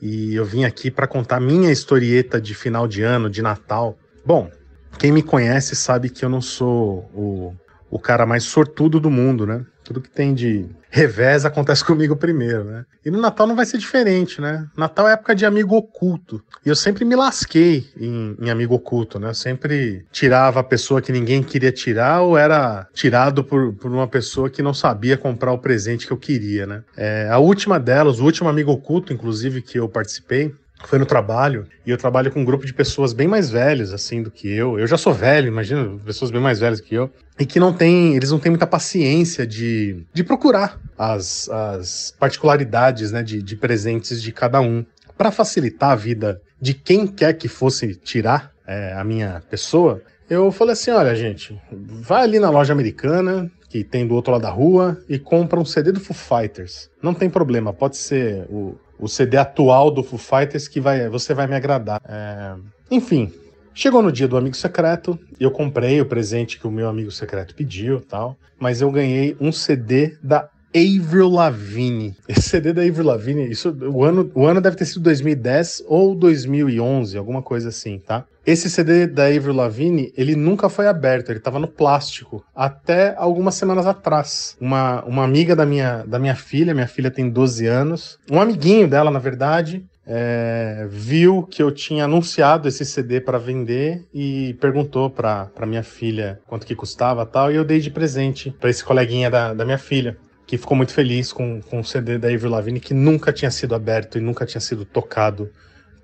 e 0.00 0.34
eu 0.34 0.44
vim 0.44 0.64
aqui 0.64 0.90
para 0.90 1.06
contar 1.06 1.38
minha 1.38 1.70
historieta 1.70 2.40
de 2.40 2.54
final 2.54 2.88
de 2.88 3.02
ano, 3.02 3.30
de 3.30 3.40
Natal. 3.40 3.96
Bom, 4.26 4.50
quem 4.98 5.12
me 5.12 5.22
conhece 5.22 5.76
sabe 5.76 6.10
que 6.10 6.24
eu 6.24 6.28
não 6.28 6.40
sou 6.40 7.08
o, 7.14 7.54
o 7.88 7.98
cara 7.98 8.26
mais 8.26 8.44
sortudo 8.44 8.98
do 8.98 9.10
mundo, 9.10 9.46
né? 9.46 9.64
Tudo 9.84 10.00
que 10.00 10.10
tem 10.10 10.34
de 10.34 10.66
revés 10.90 11.44
acontece 11.44 11.84
comigo 11.86 12.14
primeiro, 12.14 12.64
né? 12.64 12.84
E 13.04 13.10
no 13.10 13.20
Natal 13.20 13.46
não 13.46 13.56
vai 13.56 13.66
ser 13.66 13.78
diferente, 13.78 14.40
né? 14.40 14.68
Natal 14.76 15.08
é 15.08 15.14
época 15.14 15.34
de 15.34 15.46
amigo 15.46 15.76
oculto. 15.76 16.42
E 16.64 16.68
eu 16.68 16.76
sempre 16.76 17.04
me 17.04 17.16
lasquei 17.16 17.86
em, 17.96 18.36
em, 18.40 18.50
amigo 18.50 18.74
oculto, 18.74 19.18
né? 19.18 19.30
Eu 19.30 19.34
sempre 19.34 20.04
tirava 20.12 20.60
a 20.60 20.64
pessoa 20.64 21.00
que 21.00 21.10
ninguém 21.10 21.42
queria 21.42 21.72
tirar 21.72 22.20
ou 22.20 22.36
era 22.36 22.86
tirado 22.92 23.42
por, 23.42 23.72
por 23.74 23.90
uma 23.90 24.06
pessoa 24.06 24.50
que 24.50 24.62
não 24.62 24.74
sabia 24.74 25.16
comprar 25.16 25.52
o 25.52 25.58
presente 25.58 26.06
que 26.06 26.12
eu 26.12 26.18
queria, 26.18 26.66
né? 26.66 26.82
É, 26.96 27.28
a 27.30 27.38
última 27.38 27.80
delas, 27.80 28.20
o 28.20 28.24
último 28.24 28.48
amigo 28.48 28.70
oculto, 28.70 29.12
inclusive, 29.12 29.62
que 29.62 29.78
eu 29.78 29.88
participei, 29.88 30.54
foi 30.88 30.98
no 30.98 31.06
trabalho, 31.06 31.66
e 31.86 31.90
eu 31.90 31.96
trabalho 31.96 32.30
com 32.30 32.40
um 32.40 32.44
grupo 32.44 32.66
de 32.66 32.74
pessoas 32.74 33.12
bem 33.12 33.26
mais 33.28 33.50
velhas, 33.50 33.92
assim, 33.92 34.22
do 34.22 34.30
que 34.30 34.48
eu. 34.48 34.78
Eu 34.78 34.86
já 34.86 34.96
sou 34.96 35.12
velho, 35.12 35.48
imagina, 35.48 35.98
pessoas 36.04 36.30
bem 36.30 36.40
mais 36.40 36.60
velhas 36.60 36.80
que 36.80 36.94
eu. 36.94 37.10
E 37.38 37.46
que 37.46 37.58
não 37.58 37.72
tem, 37.72 38.14
eles 38.14 38.30
não 38.30 38.38
têm 38.38 38.50
muita 38.50 38.66
paciência 38.66 39.46
de, 39.46 40.04
de 40.12 40.22
procurar 40.22 40.78
as, 40.98 41.48
as 41.48 42.14
particularidades, 42.18 43.10
né, 43.12 43.22
de, 43.22 43.42
de 43.42 43.56
presentes 43.56 44.22
de 44.22 44.32
cada 44.32 44.60
um. 44.60 44.84
Para 45.16 45.30
facilitar 45.30 45.90
a 45.90 45.96
vida 45.96 46.40
de 46.60 46.74
quem 46.74 47.06
quer 47.06 47.34
que 47.34 47.48
fosse 47.48 47.94
tirar 47.94 48.52
é, 48.66 48.94
a 48.94 49.04
minha 49.04 49.42
pessoa, 49.50 50.02
eu 50.28 50.50
falei 50.50 50.72
assim: 50.72 50.90
olha, 50.90 51.14
gente, 51.14 51.60
vai 51.70 52.22
ali 52.22 52.38
na 52.38 52.50
loja 52.50 52.72
americana, 52.72 53.50
que 53.68 53.84
tem 53.84 54.06
do 54.06 54.14
outro 54.14 54.32
lado 54.32 54.42
da 54.42 54.50
rua, 54.50 54.98
e 55.08 55.18
compra 55.18 55.58
um 55.58 55.64
CD 55.64 55.92
do 55.92 56.00
Foo 56.00 56.16
Fighters. 56.16 56.90
Não 57.02 57.14
tem 57.14 57.28
problema, 57.28 57.72
pode 57.72 57.96
ser 57.96 58.46
o, 58.48 58.76
o 59.02 59.08
CD 59.08 59.36
atual 59.36 59.90
do 59.90 60.04
Foo 60.04 60.16
Fighters 60.16 60.68
que 60.68 60.80
vai, 60.80 61.08
você 61.08 61.34
vai 61.34 61.48
me 61.48 61.56
agradar. 61.56 62.00
É... 62.08 62.54
Enfim, 62.88 63.32
chegou 63.74 64.00
no 64.00 64.12
dia 64.12 64.28
do 64.28 64.36
amigo 64.36 64.54
secreto, 64.54 65.18
eu 65.40 65.50
comprei 65.50 66.00
o 66.00 66.06
presente 66.06 66.58
que 66.58 66.68
o 66.68 66.70
meu 66.70 66.88
amigo 66.88 67.10
secreto 67.10 67.52
pediu, 67.52 68.00
tal, 68.00 68.36
mas 68.60 68.80
eu 68.80 68.90
ganhei 68.92 69.36
um 69.40 69.50
CD 69.50 70.16
da 70.22 70.48
Avril 70.72 71.28
Lavigne. 71.28 72.16
Esse 72.28 72.42
CD 72.42 72.72
da 72.72 72.82
Avril 72.82 73.06
Lavigne, 73.06 73.50
isso, 73.50 73.76
o, 73.92 74.04
ano, 74.04 74.30
o 74.36 74.46
ano 74.46 74.60
deve 74.60 74.76
ter 74.76 74.84
sido 74.84 75.00
2010 75.00 75.82
ou 75.88 76.14
2011, 76.14 77.18
alguma 77.18 77.42
coisa 77.42 77.70
assim, 77.70 77.98
tá? 77.98 78.24
Esse 78.44 78.68
CD 78.68 79.06
da 79.06 79.26
Avril 79.26 79.54
Lavigne, 79.54 80.12
ele 80.16 80.34
nunca 80.34 80.68
foi 80.68 80.88
aberto, 80.88 81.30
ele 81.30 81.38
estava 81.38 81.60
no 81.60 81.68
plástico, 81.68 82.44
até 82.54 83.14
algumas 83.16 83.54
semanas 83.54 83.86
atrás. 83.86 84.56
Uma, 84.60 85.04
uma 85.04 85.22
amiga 85.22 85.54
da 85.54 85.64
minha, 85.64 86.04
da 86.04 86.18
minha 86.18 86.34
filha, 86.34 86.74
minha 86.74 86.88
filha 86.88 87.10
tem 87.10 87.30
12 87.30 87.66
anos, 87.66 88.18
um 88.28 88.40
amiguinho 88.40 88.88
dela, 88.88 89.12
na 89.12 89.20
verdade, 89.20 89.84
é, 90.04 90.86
viu 90.90 91.44
que 91.44 91.62
eu 91.62 91.70
tinha 91.70 92.04
anunciado 92.04 92.66
esse 92.66 92.84
CD 92.84 93.20
para 93.20 93.38
vender 93.38 94.04
e 94.12 94.54
perguntou 94.60 95.08
para 95.08 95.48
minha 95.64 95.84
filha 95.84 96.40
quanto 96.46 96.66
que 96.66 96.74
custava 96.74 97.24
tal, 97.24 97.52
e 97.52 97.54
eu 97.54 97.64
dei 97.64 97.78
de 97.78 97.90
presente 97.90 98.50
para 98.58 98.70
esse 98.70 98.82
coleguinha 98.82 99.30
da, 99.30 99.54
da 99.54 99.64
minha 99.64 99.78
filha 99.78 100.16
que 100.46 100.58
ficou 100.58 100.76
muito 100.76 100.92
feliz 100.92 101.32
com, 101.32 101.60
com 101.62 101.78
o 101.78 101.84
CD 101.84 102.18
da 102.18 102.28
Avril 102.28 102.50
Lavigne 102.50 102.80
que 102.80 102.92
nunca 102.92 103.32
tinha 103.32 103.50
sido 103.50 103.74
aberto 103.74 104.18
e 104.18 104.20
nunca 104.20 104.44
tinha 104.44 104.60
sido 104.60 104.84
tocado 104.84 105.48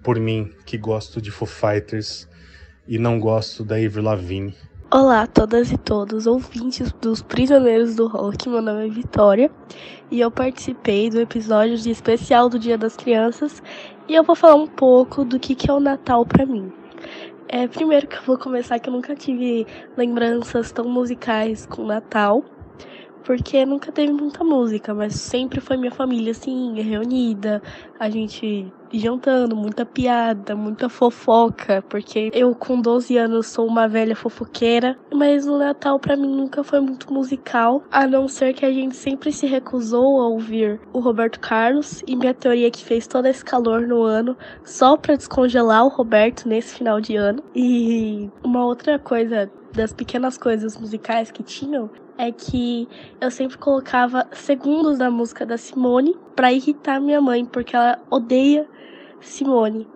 por 0.02 0.18
mim, 0.18 0.52
que 0.64 0.78
gosto 0.78 1.20
de 1.20 1.30
Foo 1.30 1.46
Fighters 1.46 2.27
e 2.88 2.98
não 2.98 3.20
gosto 3.20 3.62
da 3.62 3.76
Avril 3.76 4.02
Lavigne. 4.02 4.54
Olá 4.90 5.22
a 5.22 5.26
todas 5.26 5.70
e 5.70 5.76
todos, 5.76 6.26
ouvintes 6.26 6.90
dos 6.92 7.20
Prisioneiros 7.20 7.94
do 7.94 8.08
Rock, 8.08 8.48
meu 8.48 8.62
nome 8.62 8.86
é 8.86 8.88
Vitória 8.88 9.50
e 10.10 10.18
eu 10.18 10.30
participei 10.30 11.10
do 11.10 11.20
episódio 11.20 11.76
de 11.76 11.90
especial 11.90 12.48
do 12.48 12.58
Dia 12.58 12.78
das 12.78 12.96
Crianças 12.96 13.62
e 14.08 14.14
eu 14.14 14.24
vou 14.24 14.34
falar 14.34 14.54
um 14.54 14.66
pouco 14.66 15.22
do 15.22 15.38
que, 15.38 15.54
que 15.54 15.70
é 15.70 15.74
o 15.74 15.78
Natal 15.78 16.24
para 16.24 16.46
mim. 16.46 16.72
É, 17.46 17.68
primeiro 17.68 18.06
que 18.06 18.16
eu 18.16 18.22
vou 18.22 18.38
começar 18.38 18.78
que 18.78 18.88
eu 18.88 18.92
nunca 18.94 19.14
tive 19.14 19.66
lembranças 19.94 20.72
tão 20.72 20.88
musicais 20.88 21.66
com 21.66 21.84
Natal, 21.84 22.42
porque 23.24 23.64
nunca 23.64 23.92
teve 23.92 24.12
muita 24.12 24.44
música, 24.44 24.94
mas 24.94 25.14
sempre 25.14 25.60
foi 25.60 25.76
minha 25.76 25.92
família 25.92 26.32
assim, 26.32 26.80
reunida, 26.80 27.62
a 27.98 28.08
gente 28.08 28.72
jantando, 28.92 29.54
muita 29.54 29.84
piada, 29.84 30.56
muita 30.56 30.88
fofoca, 30.88 31.84
porque 31.88 32.30
eu 32.32 32.54
com 32.54 32.80
12 32.80 33.16
anos 33.18 33.46
sou 33.48 33.66
uma 33.66 33.86
velha 33.86 34.16
fofoqueira, 34.16 34.98
mas 35.12 35.46
o 35.46 35.58
Natal 35.58 35.98
para 35.98 36.16
mim 36.16 36.34
nunca 36.34 36.64
foi 36.64 36.80
muito 36.80 37.12
musical, 37.12 37.82
a 37.90 38.06
não 38.06 38.28
ser 38.28 38.54
que 38.54 38.64
a 38.64 38.72
gente 38.72 38.96
sempre 38.96 39.32
se 39.32 39.46
recusou 39.46 40.20
a 40.20 40.28
ouvir 40.28 40.80
o 40.92 41.00
Roberto 41.00 41.40
Carlos 41.40 42.02
e 42.06 42.16
minha 42.16 42.34
teoria 42.34 42.70
que 42.70 42.84
fez 42.84 43.06
todo 43.06 43.26
esse 43.26 43.44
calor 43.44 43.86
no 43.86 44.02
ano 44.02 44.36
só 44.64 44.96
para 44.96 45.16
descongelar 45.16 45.84
o 45.84 45.88
Roberto 45.88 46.48
nesse 46.48 46.76
final 46.76 47.00
de 47.00 47.16
ano. 47.16 47.42
E 47.54 48.30
uma 48.42 48.64
outra 48.64 48.98
coisa 48.98 49.50
das 49.72 49.92
pequenas 49.92 50.38
coisas 50.38 50.76
musicais 50.76 51.30
que 51.30 51.42
tinham 51.42 51.90
é 52.16 52.32
que 52.32 52.88
eu 53.20 53.30
sempre 53.30 53.56
colocava 53.56 54.26
segundos 54.32 54.98
da 54.98 55.10
música 55.10 55.46
da 55.46 55.56
Simone 55.56 56.16
para 56.34 56.52
irritar 56.52 57.00
minha 57.00 57.20
mãe, 57.20 57.44
porque 57.44 57.76
ela 57.76 57.98
odeia 58.10 58.66
Simone. 59.20 59.86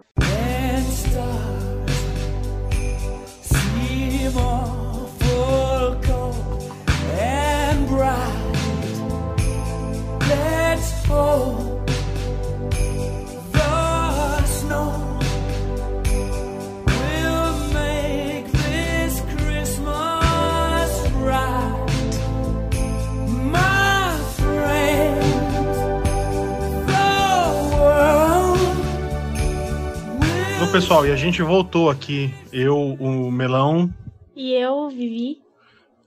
Pessoal, 30.73 31.07
e 31.07 31.13
a 31.13 31.17
gente 31.17 31.43
voltou 31.43 31.91
aqui, 31.91 32.33
eu, 32.53 32.77
o 32.79 33.31
Melão, 33.31 33.93
E 34.35 34.55
eu, 34.55 34.89
Vivi. 34.89 35.39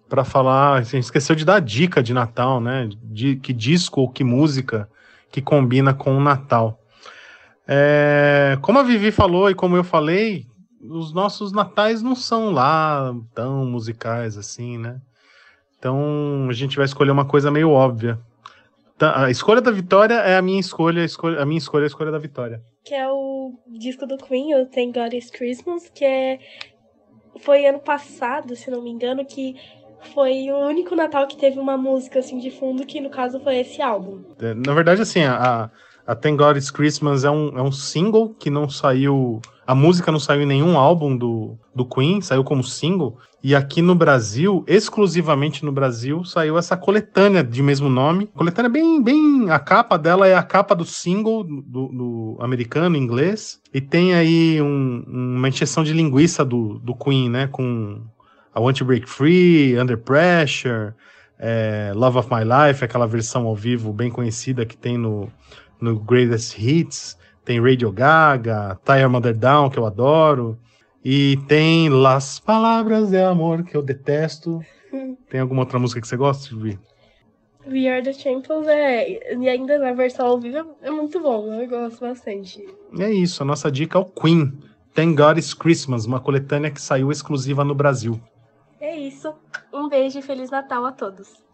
pra 0.09 0.23
falar. 0.23 0.73
A 0.79 0.81
gente 0.81 1.03
esqueceu 1.03 1.35
de 1.35 1.45
dar 1.45 1.59
dica 1.61 2.01
de 2.01 2.13
Natal, 2.13 2.59
né? 2.59 2.89
De 3.03 3.35
que 3.35 3.53
disco 3.53 4.01
ou 4.01 4.09
que 4.09 4.23
música 4.23 4.89
que 5.31 5.41
combina 5.41 5.93
com 5.93 6.17
o 6.17 6.21
Natal. 6.21 6.79
É, 7.67 8.57
como 8.61 8.79
a 8.79 8.83
Vivi 8.83 9.11
falou 9.11 9.49
e 9.49 9.55
como 9.55 9.75
eu 9.75 9.83
falei, 9.83 10.45
os 10.81 11.13
nossos 11.13 11.51
natais 11.51 12.01
não 12.01 12.15
são 12.15 12.51
lá 12.51 13.13
tão 13.33 13.65
musicais 13.65 14.37
assim, 14.37 14.77
né? 14.77 14.99
Então 15.77 16.47
a 16.49 16.53
gente 16.53 16.77
vai 16.77 16.85
escolher 16.85 17.11
uma 17.11 17.25
coisa 17.25 17.51
meio 17.51 17.69
óbvia. 17.69 18.19
Tá, 18.97 19.25
A 19.25 19.29
escolha 19.31 19.61
da 19.61 19.71
Vitória 19.71 20.15
é 20.15 20.37
a 20.37 20.41
minha 20.41 20.59
escolha, 20.59 21.01
a, 21.01 21.05
escolha, 21.05 21.41
a 21.41 21.45
minha 21.45 21.57
escolha 21.57 21.83
é 21.83 21.85
a 21.85 21.87
escolha 21.87 22.11
da 22.11 22.19
Vitória. 22.19 22.61
Que 22.85 22.93
é 22.93 23.09
o 23.09 23.53
disco 23.67 24.05
do 24.05 24.15
Queen, 24.15 24.53
o 24.53 24.65
Thank 24.67 24.93
God 24.93 25.13
It's 25.13 25.31
Christmas, 25.31 25.89
que 25.89 26.05
é 26.05 26.39
foi 27.41 27.65
ano 27.65 27.79
passado, 27.79 28.55
se 28.55 28.69
não 28.69 28.81
me 28.81 28.91
engano, 28.91 29.25
que 29.25 29.55
foi 30.13 30.51
o 30.51 30.57
único 30.67 30.95
Natal 30.95 31.27
que 31.27 31.35
teve 31.35 31.59
uma 31.59 31.75
música 31.75 32.19
assim 32.19 32.37
de 32.37 32.51
fundo, 32.51 32.85
que 32.85 33.01
no 33.01 33.09
caso 33.09 33.39
foi 33.39 33.57
esse 33.57 33.81
álbum. 33.81 34.23
É, 34.39 34.53
Na 34.53 34.73
verdade, 34.73 35.01
assim, 35.01 35.23
a, 35.23 35.69
a 36.05 36.15
Thank 36.15 36.37
God 36.37 36.57
It's 36.57 36.69
Christmas 36.69 37.23
é 37.23 37.31
um, 37.31 37.57
é 37.57 37.61
um 37.61 37.71
single 37.71 38.33
que 38.35 38.49
não 38.49 38.69
saiu. 38.69 39.41
A 39.67 39.73
música 39.73 40.11
não 40.11 40.19
saiu 40.19 40.43
em 40.43 40.45
nenhum 40.45 40.77
álbum 40.77 41.17
do, 41.17 41.57
do 41.73 41.85
Queen, 41.85 42.21
saiu 42.21 42.43
como 42.43 42.63
single. 42.63 43.17
E 43.43 43.55
aqui 43.55 43.81
no 43.81 43.95
Brasil, 43.95 44.63
exclusivamente 44.67 45.65
no 45.65 45.71
Brasil, 45.71 46.23
saiu 46.23 46.57
essa 46.57 46.77
coletânea 46.77 47.43
de 47.43 47.61
mesmo 47.63 47.89
nome. 47.89 48.27
Coletânea 48.35 48.69
bem, 48.69 49.01
bem. 49.01 49.49
A 49.49 49.57
capa 49.59 49.97
dela 49.97 50.27
é 50.27 50.35
a 50.35 50.43
capa 50.43 50.75
do 50.75 50.85
single 50.85 51.43
do, 51.43 51.61
do 51.87 52.37
americano, 52.39 52.95
inglês. 52.95 53.59
E 53.73 53.81
tem 53.81 54.13
aí 54.13 54.61
um- 54.61 55.03
uma 55.07 55.49
encheção 55.49 55.83
de 55.83 55.93
linguiça 55.93 56.45
do, 56.45 56.79
do 56.79 56.95
Queen, 56.95 57.29
né? 57.29 57.47
Com 57.47 58.01
I 58.55 58.59
Want 58.59 58.77
to 58.77 58.85
Break 58.85 59.09
Free, 59.09 59.77
Under 59.79 59.97
Pressure, 59.97 60.93
é, 61.39 61.91
Love 61.95 62.19
of 62.19 62.29
My 62.33 62.41
Life, 62.43 62.83
aquela 62.83 63.05
versão 63.07 63.45
ao 63.45 63.55
vivo 63.55 63.91
bem 63.91 64.09
conhecida 64.09 64.65
que 64.65 64.77
tem 64.77 64.97
no, 64.97 65.27
no 65.81 65.99
Greatest 65.99 66.57
Hits. 66.57 67.17
Tem 67.45 67.61
Radio 67.61 67.91
Gaga, 67.91 68.79
Your 68.89 69.09
Mother 69.09 69.37
Down, 69.37 69.69
que 69.69 69.77
eu 69.77 69.85
adoro. 69.85 70.57
E 71.03 71.37
tem 71.47 71.87
Las 71.87 72.39
Palavras 72.39 73.11
de 73.11 73.21
Amor, 73.21 73.63
que 73.63 73.77
eu 73.77 73.83
detesto. 73.83 74.59
Tem 75.29 75.39
alguma 75.39 75.61
outra 75.61 75.77
música 75.77 76.01
que 76.01 76.07
você 76.07 76.17
gosta, 76.17 76.55
Vivi? 76.55 76.79
We 77.67 77.87
Are 77.87 78.01
The 78.01 78.13
Champions 78.13 78.67
é, 78.67 79.35
e 79.35 79.49
ainda 79.49 79.77
na 79.77 79.91
versão 79.93 80.27
ao 80.27 80.39
vivo 80.39 80.75
é 80.81 80.89
muito 80.89 81.19
bom, 81.19 81.51
eu 81.53 81.67
gosto 81.67 81.99
bastante. 81.99 82.65
E 82.93 83.03
é 83.03 83.11
isso, 83.11 83.41
a 83.43 83.45
nossa 83.45 83.71
dica 83.71 83.97
é 83.97 84.01
o 84.01 84.05
Queen. 84.05 84.53
Thank 84.93 85.15
God 85.15 85.37
It's 85.37 85.53
Christmas, 85.53 86.05
uma 86.05 86.19
coletânea 86.19 86.71
que 86.71 86.81
saiu 86.81 87.11
exclusiva 87.11 87.63
no 87.63 87.75
Brasil. 87.75 88.19
É 88.79 88.95
isso, 88.95 89.33
um 89.73 89.89
beijo 89.89 90.19
e 90.19 90.21
Feliz 90.21 90.49
Natal 90.49 90.85
a 90.85 90.91
todos. 90.91 91.44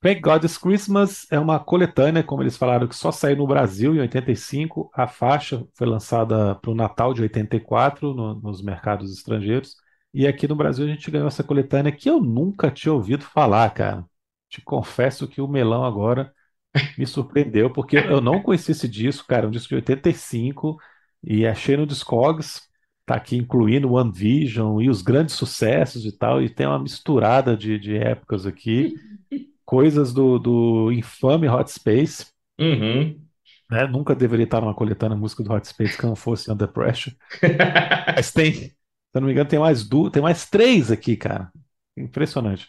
Thank 0.00 0.20
God's 0.20 0.56
Christmas 0.58 1.26
é 1.32 1.38
uma 1.38 1.58
coletânea, 1.58 2.22
como 2.22 2.42
eles 2.42 2.56
falaram, 2.56 2.86
que 2.86 2.94
só 2.94 3.10
saiu 3.10 3.36
no 3.36 3.46
Brasil 3.46 3.94
em 3.94 4.00
85. 4.00 4.90
A 4.94 5.06
faixa 5.08 5.66
foi 5.74 5.86
lançada 5.86 6.54
para 6.56 6.70
o 6.70 6.74
Natal 6.74 7.12
de 7.12 7.22
84 7.22 8.14
no- 8.14 8.34
nos 8.40 8.62
mercados 8.62 9.12
estrangeiros. 9.12 9.74
E 10.14 10.26
aqui 10.26 10.46
no 10.46 10.54
Brasil 10.54 10.84
a 10.86 10.88
gente 10.88 11.10
ganhou 11.10 11.26
essa 11.28 11.42
coletânea 11.42 11.90
que 11.92 12.08
eu 12.08 12.20
nunca 12.20 12.70
tinha 12.70 12.92
ouvido 12.92 13.24
falar, 13.24 13.68
cara. 13.74 14.04
Te 14.48 14.60
confesso 14.62 15.26
que 15.26 15.40
o 15.40 15.48
melão 15.48 15.84
agora 15.84 16.32
me 16.98 17.06
surpreendeu, 17.06 17.72
porque 17.72 17.96
eu 17.98 18.20
não 18.20 18.42
conhecia 18.42 18.72
esse 18.72 18.88
disco, 18.88 19.26
cara. 19.28 19.46
É 19.46 19.48
um 19.48 19.50
disco 19.52 19.68
de 19.70 19.76
85 19.76 20.78
e 21.24 21.46
achei 21.46 21.76
no 21.76 21.86
Discogs. 21.86 22.62
Tá 23.06 23.16
aqui 23.16 23.36
incluindo 23.36 23.92
One 23.94 24.12
Vision 24.12 24.80
e 24.82 24.90
os 24.90 25.02
grandes 25.02 25.34
sucessos 25.36 26.04
e 26.06 26.12
tal. 26.12 26.42
E 26.42 26.50
tem 26.50 26.66
uma 26.66 26.78
misturada 26.78 27.56
de, 27.56 27.78
de 27.78 27.96
épocas 27.96 28.46
aqui 28.46 28.94
coisas 29.66 30.14
do, 30.14 30.38
do 30.40 30.92
infame 30.92 31.48
Hot 31.48 31.70
Space, 31.72 32.26
Uhum. 32.58 33.28
né? 33.70 33.86
Nunca 33.86 34.14
deveria 34.14 34.44
estar 34.44 34.60
numa 34.60 34.74
coletânea 34.74 35.16
música 35.16 35.42
do 35.42 35.52
Hot 35.52 35.66
Space 35.66 35.96
que 35.96 36.06
não 36.06 36.16
fosse 36.16 36.50
Under 36.50 36.68
Pressure. 36.68 37.16
Mas 38.14 38.32
tem, 38.32 38.52
se 38.54 38.76
eu 39.14 39.20
não 39.20 39.26
me 39.26 39.32
engano, 39.32 39.48
tem 39.48 39.58
mais 39.58 39.86
duas, 39.88 40.12
tem 40.12 40.22
mais 40.22 40.48
três 40.48 40.90
aqui, 40.90 41.16
cara. 41.16 41.52
Impressionante. 41.96 42.68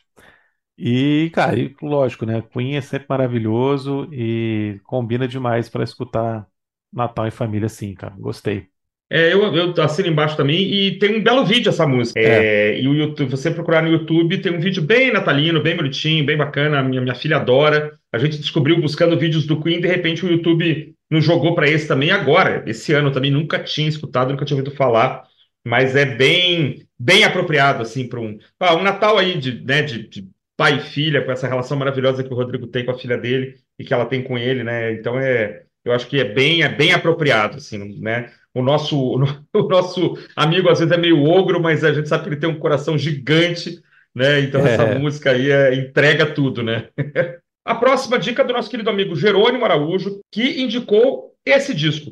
E, 0.77 1.31
cara, 1.33 1.59
e, 1.59 1.75
lógico, 1.81 2.25
né? 2.25 2.41
Queen 2.43 2.75
é 2.77 2.81
sempre 2.81 3.07
maravilhoso 3.09 4.09
e 4.13 4.81
combina 4.85 5.27
demais 5.27 5.69
para 5.69 5.83
escutar 5.83 6.47
Natal 6.93 7.27
em 7.27 7.31
família, 7.31 7.67
assim, 7.67 7.93
cara. 7.95 8.15
Gostei. 8.17 8.69
É, 9.09 9.33
eu, 9.33 9.55
eu 9.55 9.73
assino 9.83 10.09
embaixo 10.09 10.35
também 10.35 10.61
e 10.61 10.99
tem 10.99 11.17
um 11.17 11.23
belo 11.23 11.45
vídeo 11.45 11.69
essa 11.69 11.87
música. 11.87 12.19
É, 12.19 12.79
e 12.79 12.87
o 12.87 12.93
YouTube, 12.93 13.31
você 13.31 13.49
procurar 13.49 13.81
no 13.81 13.89
YouTube, 13.89 14.39
tem 14.39 14.51
um 14.51 14.59
vídeo 14.59 14.83
bem 14.83 15.13
natalino, 15.13 15.63
bem 15.63 15.77
bonitinho, 15.77 16.25
bem 16.25 16.35
bacana. 16.35 16.79
A 16.79 16.83
minha, 16.83 17.01
minha 17.01 17.15
filha 17.15 17.37
adora. 17.37 17.97
A 18.11 18.17
gente 18.17 18.37
descobriu 18.37 18.81
buscando 18.81 19.17
vídeos 19.17 19.45
do 19.45 19.61
Queen, 19.61 19.79
de 19.79 19.87
repente 19.87 20.25
o 20.25 20.29
YouTube 20.29 20.93
nos 21.09 21.23
jogou 21.23 21.55
para 21.55 21.69
esse 21.69 21.87
também 21.87 22.11
agora. 22.11 22.63
Esse 22.67 22.93
ano 22.93 23.11
também 23.11 23.31
nunca 23.31 23.59
tinha 23.59 23.87
escutado, 23.87 24.31
nunca 24.31 24.43
tinha 24.43 24.57
ouvido 24.57 24.75
falar, 24.75 25.23
mas 25.65 25.95
é 25.95 26.05
bem 26.05 26.85
bem 26.99 27.23
apropriado 27.23 27.83
assim 27.83 28.07
para 28.07 28.19
um, 28.19 28.37
ah, 28.59 28.75
um 28.75 28.81
Natal 28.81 29.17
aí 29.17 29.37
de, 29.37 29.63
né, 29.63 29.83
de, 29.83 30.07
de 30.07 30.27
pai 30.57 30.77
e 30.77 30.81
filha, 30.81 31.23
com 31.23 31.31
essa 31.31 31.47
relação 31.47 31.77
maravilhosa 31.77 32.23
que 32.23 32.33
o 32.33 32.35
Rodrigo 32.35 32.65
tem 32.65 32.83
com 32.83 32.91
a 32.91 32.97
filha 32.97 33.17
dele 33.17 33.55
e 33.77 33.83
que 33.83 33.93
ela 33.93 34.07
tem 34.07 34.23
com 34.23 34.37
ele, 34.37 34.63
né? 34.63 34.91
Então 34.93 35.19
é, 35.19 35.63
eu 35.85 35.91
acho 35.93 36.07
que 36.07 36.19
é 36.19 36.23
bem 36.23 36.63
é 36.63 36.69
bem 36.69 36.91
apropriado 36.91 37.57
assim, 37.57 37.99
né? 37.99 38.31
O 38.57 38.63
nosso, 38.63 38.97
o 39.53 39.63
nosso 39.69 40.17
amigo 40.35 40.69
às 40.69 40.79
vezes 40.79 40.91
é 40.93 40.97
meio 40.97 41.23
ogro, 41.23 41.61
mas 41.61 41.83
a 41.83 41.93
gente 41.93 42.09
sabe 42.09 42.23
que 42.23 42.29
ele 42.29 42.35
tem 42.39 42.49
um 42.49 42.59
coração 42.59 42.97
gigante, 42.97 43.79
né? 44.15 44.39
Então 44.41 44.65
essa 44.65 44.83
É. 44.83 44.97
música 44.99 45.31
aí 45.31 45.51
é- 45.51 45.75
entrega 45.75 46.25
tudo, 46.25 46.63
né? 46.63 46.87
A 47.65 47.75
próxima 47.75 48.17
dica 48.17 48.41
é 48.43 48.45
do 48.45 48.53
nosso 48.53 48.69
querido 48.69 48.89
amigo 48.89 49.13
Jerônimo 49.13 49.65
Araújo, 49.65 50.21
que 50.31 50.61
indicou 50.61 51.33
esse 51.45 51.73
disco. 51.73 52.11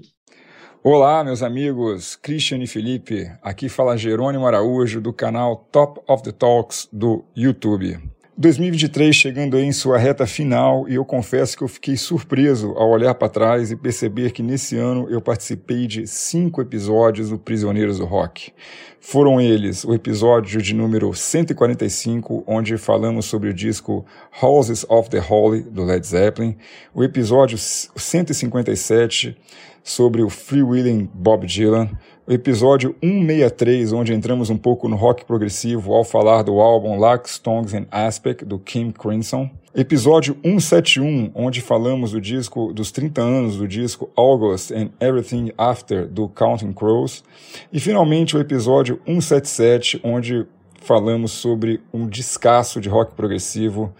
Olá, 0.83 1.23
meus 1.23 1.41
amigos 1.41 2.15
Christian 2.17 2.57
e 2.61 2.67
Felipe. 2.67 3.25
Aqui 3.41 3.69
fala 3.69 3.97
Jerônimo 3.97 4.45
Araújo 4.45 4.99
do 5.01 5.13
canal 5.13 5.55
Top 5.71 6.01
of 6.07 6.21
the 6.23 6.31
Talks 6.33 6.87
do 6.91 7.23
YouTube. 7.35 7.97
2023 8.37 9.15
chegando 9.15 9.57
em 9.57 9.71
sua 9.71 9.97
reta 9.97 10.27
final 10.27 10.89
e 10.89 10.95
eu 10.95 11.05
confesso 11.05 11.55
que 11.55 11.63
eu 11.63 11.69
fiquei 11.69 11.95
surpreso 11.95 12.73
ao 12.75 12.89
olhar 12.89 13.15
para 13.15 13.29
trás 13.29 13.71
e 13.71 13.77
perceber 13.77 14.31
que 14.31 14.43
nesse 14.43 14.75
ano 14.75 15.07
eu 15.09 15.21
participei 15.21 15.87
de 15.87 16.05
cinco 16.05 16.61
episódios 16.61 17.29
do 17.29 17.39
Prisioneiros 17.39 17.97
do 17.97 18.03
Rock. 18.03 18.51
Foram 18.99 19.39
eles 19.39 19.85
o 19.85 19.93
episódio 19.93 20.61
de 20.61 20.75
número 20.75 21.13
145, 21.13 22.43
onde 22.45 22.77
falamos 22.77 23.25
sobre 23.25 23.51
o 23.51 23.53
disco 23.53 24.05
Houses 24.41 24.85
of 24.89 25.09
the 25.09 25.23
Holy 25.25 25.61
do 25.61 25.85
Led 25.85 26.05
Zeppelin, 26.05 26.57
o 26.93 27.05
episódio 27.05 27.57
157 27.57 29.37
sobre 29.81 30.21
o 30.23 30.29
freewheeling 30.29 31.09
Bob 31.13 31.47
Dylan, 31.47 31.89
episódio 32.27 32.95
163, 33.03 33.93
onde 33.93 34.11
entramos 34.11 34.49
um 34.49 34.57
pouco 34.57 34.89
no 34.89 34.95
rock 34.95 35.23
progressivo 35.25 35.93
ao 35.93 36.03
falar 36.03 36.41
do 36.41 36.59
álbum 36.59 36.97
Lark, 36.97 37.29
Stones 37.29 37.73
and 37.73 37.85
Aspect, 37.91 38.43
do 38.43 38.57
Kim 38.57 38.91
Crimson, 38.91 39.47
episódio 39.75 40.35
171, 40.43 41.31
onde 41.35 41.61
falamos 41.61 42.11
do 42.11 42.19
disco 42.19 42.73
dos 42.73 42.91
30 42.91 43.21
anos 43.21 43.57
do 43.57 43.67
disco 43.67 44.09
August 44.15 44.71
and 44.71 44.89
Everything 44.99 45.51
After, 45.55 46.07
do 46.07 46.27
Counting 46.27 46.73
Crows, 46.73 47.23
e 47.71 47.79
finalmente 47.79 48.35
o 48.35 48.39
episódio 48.39 48.99
177, 49.05 50.01
onde 50.03 50.47
falamos 50.81 51.31
sobre 51.31 51.79
um 51.93 52.07
descasso 52.07 52.81
de 52.81 52.89
rock 52.89 53.13
progressivo, 53.13 53.93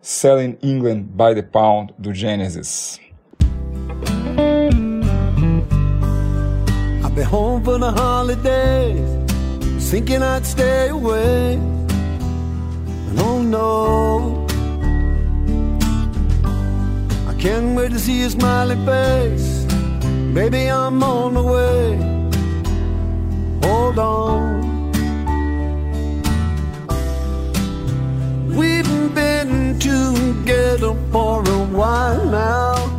Selling 0.00 0.56
England 0.62 1.02
by 1.10 1.34
the 1.34 1.42
Pound, 1.42 1.92
do 1.98 2.14
Genesis. 2.14 3.00
I've 7.12 7.16
been 7.16 7.26
home 7.26 7.62
for 7.62 7.76
the 7.76 7.90
holidays, 7.92 9.06
thinking 9.90 10.22
I'd 10.22 10.46
stay 10.46 10.88
away. 10.88 11.56
And 11.56 13.20
oh 13.20 13.42
no, 13.42 14.46
I 17.28 17.34
can't 17.34 17.76
wait 17.76 17.90
to 17.92 17.98
see 17.98 18.20
your 18.20 18.30
smiling 18.30 18.82
face. 18.86 19.64
Baby, 20.32 20.70
I'm 20.70 21.02
on 21.02 21.34
the 21.34 21.42
way. 21.42 21.98
Hold 23.68 23.98
on. 23.98 24.62
We've 28.56 29.14
been 29.14 29.78
together 29.78 30.94
for 31.12 31.42
a 31.46 31.64
while 31.76 32.24
now. 32.24 32.91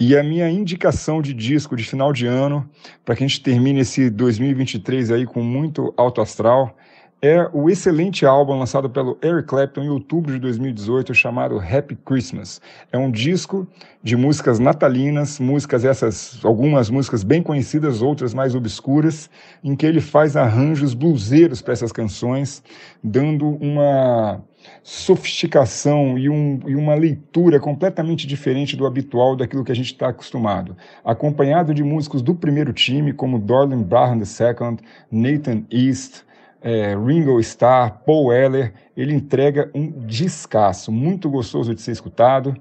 E 0.00 0.16
a 0.16 0.22
minha 0.22 0.48
indicação 0.48 1.20
de 1.20 1.34
disco 1.34 1.74
de 1.74 1.82
final 1.82 2.12
de 2.12 2.24
ano, 2.24 2.68
para 3.04 3.16
que 3.16 3.24
a 3.24 3.26
gente 3.26 3.42
termine 3.42 3.80
esse 3.80 4.08
2023 4.08 5.10
aí 5.10 5.26
com 5.26 5.42
muito 5.42 5.92
alto 5.96 6.20
astral, 6.20 6.76
é 7.20 7.50
o 7.52 7.68
excelente 7.68 8.24
álbum 8.24 8.56
lançado 8.56 8.88
pelo 8.88 9.18
Eric 9.20 9.48
Clapton 9.48 9.82
em 9.82 9.88
outubro 9.88 10.32
de 10.32 10.38
2018, 10.38 11.12
chamado 11.12 11.58
Happy 11.58 11.96
Christmas. 11.96 12.60
É 12.92 12.98
um 12.98 13.10
disco 13.10 13.66
de 14.00 14.16
músicas 14.16 14.60
natalinas, 14.60 15.40
músicas 15.40 15.84
essas, 15.84 16.38
algumas 16.44 16.88
músicas 16.90 17.24
bem 17.24 17.42
conhecidas, 17.42 18.00
outras 18.00 18.32
mais 18.32 18.54
obscuras, 18.54 19.28
em 19.64 19.74
que 19.74 19.84
ele 19.84 20.00
faz 20.00 20.36
arranjos 20.36 20.94
bluseiros 20.94 21.60
para 21.60 21.72
essas 21.72 21.90
canções, 21.90 22.62
dando 23.02 23.48
uma 23.48 24.40
sofisticação 24.88 26.16
e, 26.16 26.30
um, 26.30 26.60
e, 26.66 26.74
uma 26.74 26.94
leitura 26.94 27.60
completamente 27.60 28.26
diferente 28.26 28.74
do 28.74 28.86
habitual 28.86 29.36
daquilo 29.36 29.62
que 29.62 29.70
a 29.70 29.74
gente 29.74 29.92
está 29.92 30.08
acostumado. 30.08 30.74
Acompanhado 31.04 31.74
de 31.74 31.84
músicos 31.84 32.22
do 32.22 32.34
primeiro 32.34 32.72
time, 32.72 33.12
como 33.12 33.38
Dorlan 33.38 33.82
Brown 33.82 34.16
II, 34.16 34.78
Nathan 35.12 35.62
East, 35.70 36.22
é, 36.62 36.96
Ringo 36.96 37.38
Starr, 37.40 38.00
Paul 38.06 38.28
Weller, 38.28 38.72
ele 38.96 39.12
entrega 39.12 39.70
um 39.74 39.90
descasso 40.06 40.90
muito 40.90 41.28
gostoso 41.28 41.74
de 41.74 41.82
ser 41.82 41.92
escutado 41.92 42.56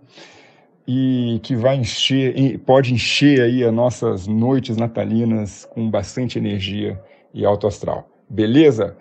e 0.86 1.40
que 1.44 1.56
vai 1.56 1.78
encher, 1.78 2.60
pode 2.66 2.94
encher 2.94 3.42
aí 3.42 3.63
as 3.63 3.74
nossas 3.74 4.28
noites 4.28 4.76
natalinas 4.76 5.63
com 5.63 5.90
bastante 5.90 6.38
energia 6.38 7.02
e 7.34 7.46
alto 7.46 7.68
astral. 7.68 8.06
Beleza? 8.30 8.98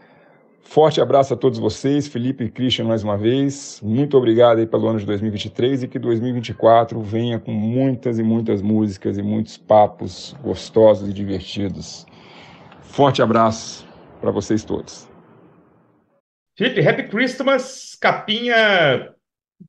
Forte 0.68 1.00
abraço 1.00 1.32
a 1.32 1.36
todos 1.36 1.58
vocês, 1.58 2.06
Felipe 2.06 2.44
e 2.44 2.50
Christian 2.50 2.84
mais 2.84 3.02
uma 3.02 3.16
vez. 3.16 3.80
Muito 3.82 4.16
obrigado 4.18 4.58
aí 4.58 4.66
pelo 4.66 4.88
ano 4.88 4.98
de 4.98 5.06
2023 5.06 5.84
e 5.84 5.88
que 5.88 5.98
2024 5.98 7.00
venha 7.00 7.38
com 7.38 7.52
muitas 7.52 8.18
e 8.18 8.22
muitas 8.22 8.60
músicas 8.60 9.16
e 9.16 9.22
muitos 9.22 9.56
papos 9.56 10.36
gostosos 10.42 11.08
e 11.08 11.12
divertidos. 11.14 12.04
Forte 12.82 13.22
abraço 13.22 13.86
para 14.20 14.30
vocês 14.30 14.64
todos. 14.64 15.08
Felipe, 16.58 16.86
Happy 16.86 17.04
Christmas, 17.04 17.96
capinha 17.98 19.14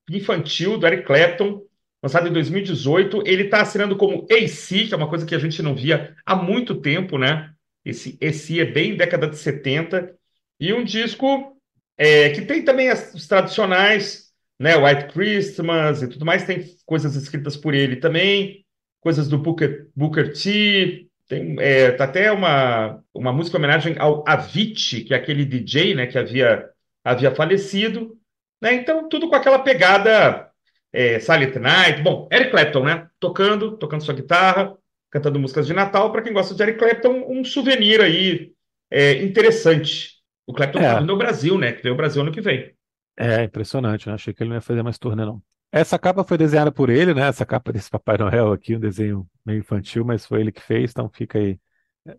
infantil 0.10 0.78
do 0.78 0.88
Eric 0.88 1.04
Clapton, 1.04 1.62
lançado 2.04 2.28
em 2.28 2.34
2018. 2.34 3.24
Ele 3.26 3.44
está 3.44 3.62
assinando 3.62 3.96
como 3.96 4.26
AC, 4.30 4.88
que 4.88 4.94
é 4.94 4.98
uma 4.98 5.08
coisa 5.08 5.26
que 5.26 5.36
a 5.36 5.40
gente 5.40 5.62
não 5.62 5.74
via 5.74 6.16
há 6.26 6.36
muito 6.36 6.76
tempo, 6.76 7.18
né? 7.18 7.52
Esse 7.86 8.18
AC 8.22 8.60
é 8.60 8.66
bem 8.66 8.98
década 8.98 9.28
de 9.28 9.38
70. 9.38 10.17
E 10.60 10.74
um 10.74 10.84
disco 10.84 11.58
é, 11.98 12.30
que 12.30 12.42
tem 12.42 12.64
também 12.64 12.90
as, 12.90 13.14
os 13.14 13.28
tradicionais, 13.28 14.32
né? 14.60 14.76
White 14.76 15.14
Christmas 15.14 16.02
e 16.02 16.08
tudo 16.08 16.26
mais. 16.26 16.46
Tem 16.46 16.66
coisas 16.86 17.16
escritas 17.16 17.56
por 17.58 17.74
ele 17.74 17.98
também, 17.98 18.66
coisas 19.02 19.28
do 19.28 19.38
Booker, 19.38 19.88
Booker 19.96 20.34
T, 20.34 21.08
tem 21.28 21.58
é, 21.60 21.92
tá 21.92 22.06
até 22.06 22.32
uma, 22.32 23.04
uma 23.14 23.34
música 23.34 23.58
em 23.58 23.60
homenagem 23.60 23.96
ao 24.00 24.24
Avicii, 24.28 25.04
que 25.04 25.14
é 25.14 25.18
aquele 25.18 25.46
DJ 25.46 25.94
né, 25.94 26.08
que 26.08 26.18
havia, 26.18 26.70
havia 27.04 27.36
falecido. 27.36 28.18
Né? 28.62 28.74
Então, 28.76 29.08
tudo 29.10 29.30
com 29.30 29.36
aquela 29.36 29.60
pegada 29.60 30.50
é, 30.92 31.20
Silent 31.20 31.56
Night. 31.56 32.02
Bom, 32.02 32.28
Eric 32.32 32.52
Clapton, 32.52 32.84
né? 32.84 33.08
Tocando, 33.20 33.78
tocando 33.78 34.04
sua 34.04 34.14
guitarra, 34.14 34.74
cantando 35.12 35.40
músicas 35.40 35.68
de 35.68 35.74
Natal. 35.74 36.12
Para 36.12 36.22
quem 36.22 36.34
gosta 36.34 36.56
de 36.56 36.64
Eric 36.64 36.80
Clapton, 36.80 37.26
um 37.28 37.44
souvenir 37.44 38.02
aí 38.02 38.54
é, 38.90 39.22
interessante. 39.24 40.17
O 40.48 40.54
Clapton 40.54 40.80
é. 40.80 41.00
no 41.02 41.18
Brasil, 41.18 41.58
né? 41.58 41.74
Que 41.74 41.84
veio 41.84 41.94
o 41.94 41.98
Brasil 41.98 42.22
ano 42.22 42.32
que 42.32 42.42
vem. 42.42 42.74
É, 43.18 43.44
impressionante. 43.44 44.08
Né? 44.08 44.16
Achei 44.16 44.34
que 44.34 44.42
ele 44.42 44.50
não 44.50 44.56
ia 44.56 44.62
fazer 44.62 44.82
mais 44.82 44.98
turnê, 44.98 45.26
não. 45.26 45.42
Essa 45.72 46.00
capa 46.00 46.24
foi 46.24 46.38
desenhada 46.38 46.72
por 46.72 46.90
ele, 46.90 47.14
né? 47.14 47.28
Essa 47.28 47.46
capa 47.46 47.74
desse 47.74 47.90
Papai 47.90 48.18
Noel 48.18 48.54
aqui, 48.54 48.76
um 48.76 48.80
desenho 48.80 49.28
meio 49.46 49.60
infantil, 49.60 50.06
mas 50.06 50.26
foi 50.26 50.40
ele 50.40 50.52
que 50.52 50.62
fez, 50.62 50.92
então 50.92 51.10
fica 51.10 51.38
aí 51.38 51.60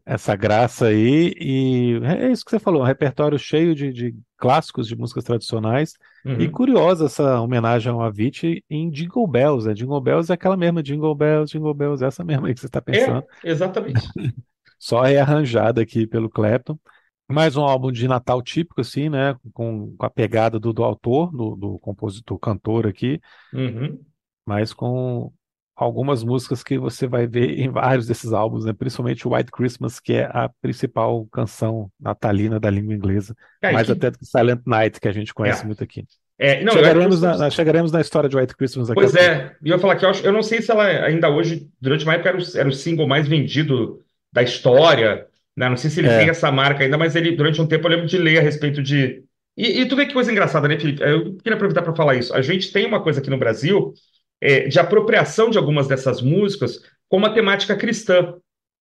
essa 0.05 0.37
graça 0.37 0.89
aí. 0.89 1.33
E 1.39 2.01
é 2.05 2.31
isso 2.31 2.45
que 2.45 2.51
você 2.51 2.59
falou, 2.59 2.83
um 2.83 2.85
repertório 2.85 3.39
cheio 3.39 3.75
de, 3.75 3.91
de 3.91 4.15
clássicos 4.37 4.87
de 4.87 4.95
músicas 4.95 5.25
tradicionais. 5.25 5.95
Uhum. 6.27 6.41
E 6.41 6.49
curiosa 6.51 7.07
essa 7.07 7.41
homenagem 7.41 7.91
ao 7.91 8.03
Avicii 8.03 8.63
em 8.69 8.91
Jingle 8.91 9.27
Bells, 9.27 9.67
né? 9.67 9.73
Jingle 9.73 10.01
Bells 10.01 10.31
é 10.31 10.35
aquela 10.35 10.57
mesma, 10.57 10.83
Jingle 10.83 11.15
Bells, 11.15 11.51
Jingle 11.51 11.75
Bells, 11.75 12.05
essa 12.05 12.23
mesma 12.23 12.49
aí 12.49 12.55
que 12.55 12.61
você 12.61 12.67
está 12.67 12.83
pensando. 12.83 13.25
É, 13.43 13.51
exatamente. 13.51 14.01
Só 14.79 15.03
rearranjada 15.03 15.81
aqui 15.81 16.07
pelo 16.07 16.29
Clapton. 16.29 16.79
Mais 17.31 17.57
um 17.57 17.63
álbum 17.63 17.93
de 17.93 18.09
Natal 18.09 18.41
típico, 18.43 18.81
assim, 18.81 19.09
né? 19.09 19.37
Com, 19.53 19.95
com 19.97 20.07
a 20.07 20.11
pegada 20.11 20.59
do, 20.59 20.73
do 20.73 20.83
autor, 20.83 21.31
do, 21.31 21.55
do 21.55 21.79
compositor, 21.79 22.39
cantor 22.39 22.87
aqui, 22.87 23.21
uhum. 23.53 24.01
mas 24.47 24.73
com 24.73 25.31
algumas 25.77 26.25
músicas 26.25 26.63
que 26.63 26.79
você 26.79 27.07
vai 27.07 27.27
ver 27.27 27.51
em 27.61 27.69
vários 27.69 28.07
desses 28.07 28.33
álbuns, 28.33 28.65
né? 28.65 28.73
Principalmente 28.73 29.29
White 29.29 29.53
Christmas, 29.53 30.01
que 30.01 30.15
é 30.15 30.25
a 30.25 30.51
principal 30.61 31.27
canção 31.27 31.91
natalina 32.01 32.59
da 32.59 32.71
língua 32.71 32.95
inglesa, 32.95 33.37
é, 33.61 33.73
mais 33.73 33.87
que... 33.87 33.93
até 33.93 34.11
do 34.11 34.19
que 34.19 34.25
Silent 34.25 34.63
Night, 34.67 34.99
que 34.99 35.09
a 35.09 35.13
gente 35.13 35.35
conhece 35.35 35.63
é. 35.63 35.67
muito 35.67 35.85
aqui. 35.85 36.05
É, 36.41 36.63
não, 36.63 36.73
chegaremos, 36.73 37.21
na, 37.21 37.51
chegaremos 37.51 37.91
na 37.91 38.01
história 38.01 38.29
de 38.29 38.37
White 38.37 38.57
Christmas 38.57 38.89
aqui. 38.89 39.01
Pois 39.01 39.15
é, 39.17 39.57
e 39.61 39.71
eu 39.71 39.77
ia 39.77 39.79
falar 39.81 39.97
que 39.97 40.05
eu, 40.05 40.11
acho, 40.11 40.25
eu 40.25 40.33
não 40.33 40.43
sei 40.43 40.63
se 40.63 40.71
ela 40.71 40.87
ainda 40.87 41.29
hoje, 41.29 41.69
durante 41.81 42.05
uma 42.05 42.15
época, 42.15 42.29
era 42.29 42.39
o, 42.39 42.43
era 42.57 42.69
o 42.69 42.73
single 42.73 43.09
mais 43.09 43.27
vendido 43.27 44.01
da 44.33 44.43
história, 44.43 45.27
né? 45.59 45.69
Não 45.69 45.77
sei 45.77 45.91
se 45.91 45.99
ele 45.99 46.09
é. 46.09 46.19
tem 46.19 46.29
essa 46.29 46.53
marca 46.53 46.85
ainda, 46.85 46.97
mas 46.97 47.17
ele, 47.17 47.35
durante 47.35 47.61
um 47.61 47.67
tempo, 47.67 47.87
eu 47.87 47.91
lembro 47.91 48.07
de 48.07 48.17
ler 48.17 48.39
a 48.39 48.43
respeito 48.43 48.81
de. 48.81 49.25
E, 49.57 49.81
e 49.81 49.89
tu 49.89 49.97
vê 49.97 50.07
que 50.07 50.15
coisa 50.15 50.31
engraçada, 50.31 50.69
né, 50.69 50.79
Felipe? 50.79 51.03
Eu 51.03 51.35
queria 51.35 51.57
aproveitar 51.57 51.83
para 51.83 51.97
falar 51.97 52.15
isso. 52.15 52.33
A 52.33 52.41
gente 52.41 52.71
tem 52.71 52.87
uma 52.87 53.03
coisa 53.03 53.19
aqui 53.19 53.29
no 53.29 53.37
Brasil 53.37 53.93
é, 54.41 54.69
de 54.69 54.79
apropriação 54.79 55.51
de 55.51 55.59
algumas 55.59 55.89
dessas 55.89 56.23
músicas 56.23 56.81
com 57.09 57.17
uma 57.17 57.35
temática 57.35 57.75
cristã. 57.75 58.35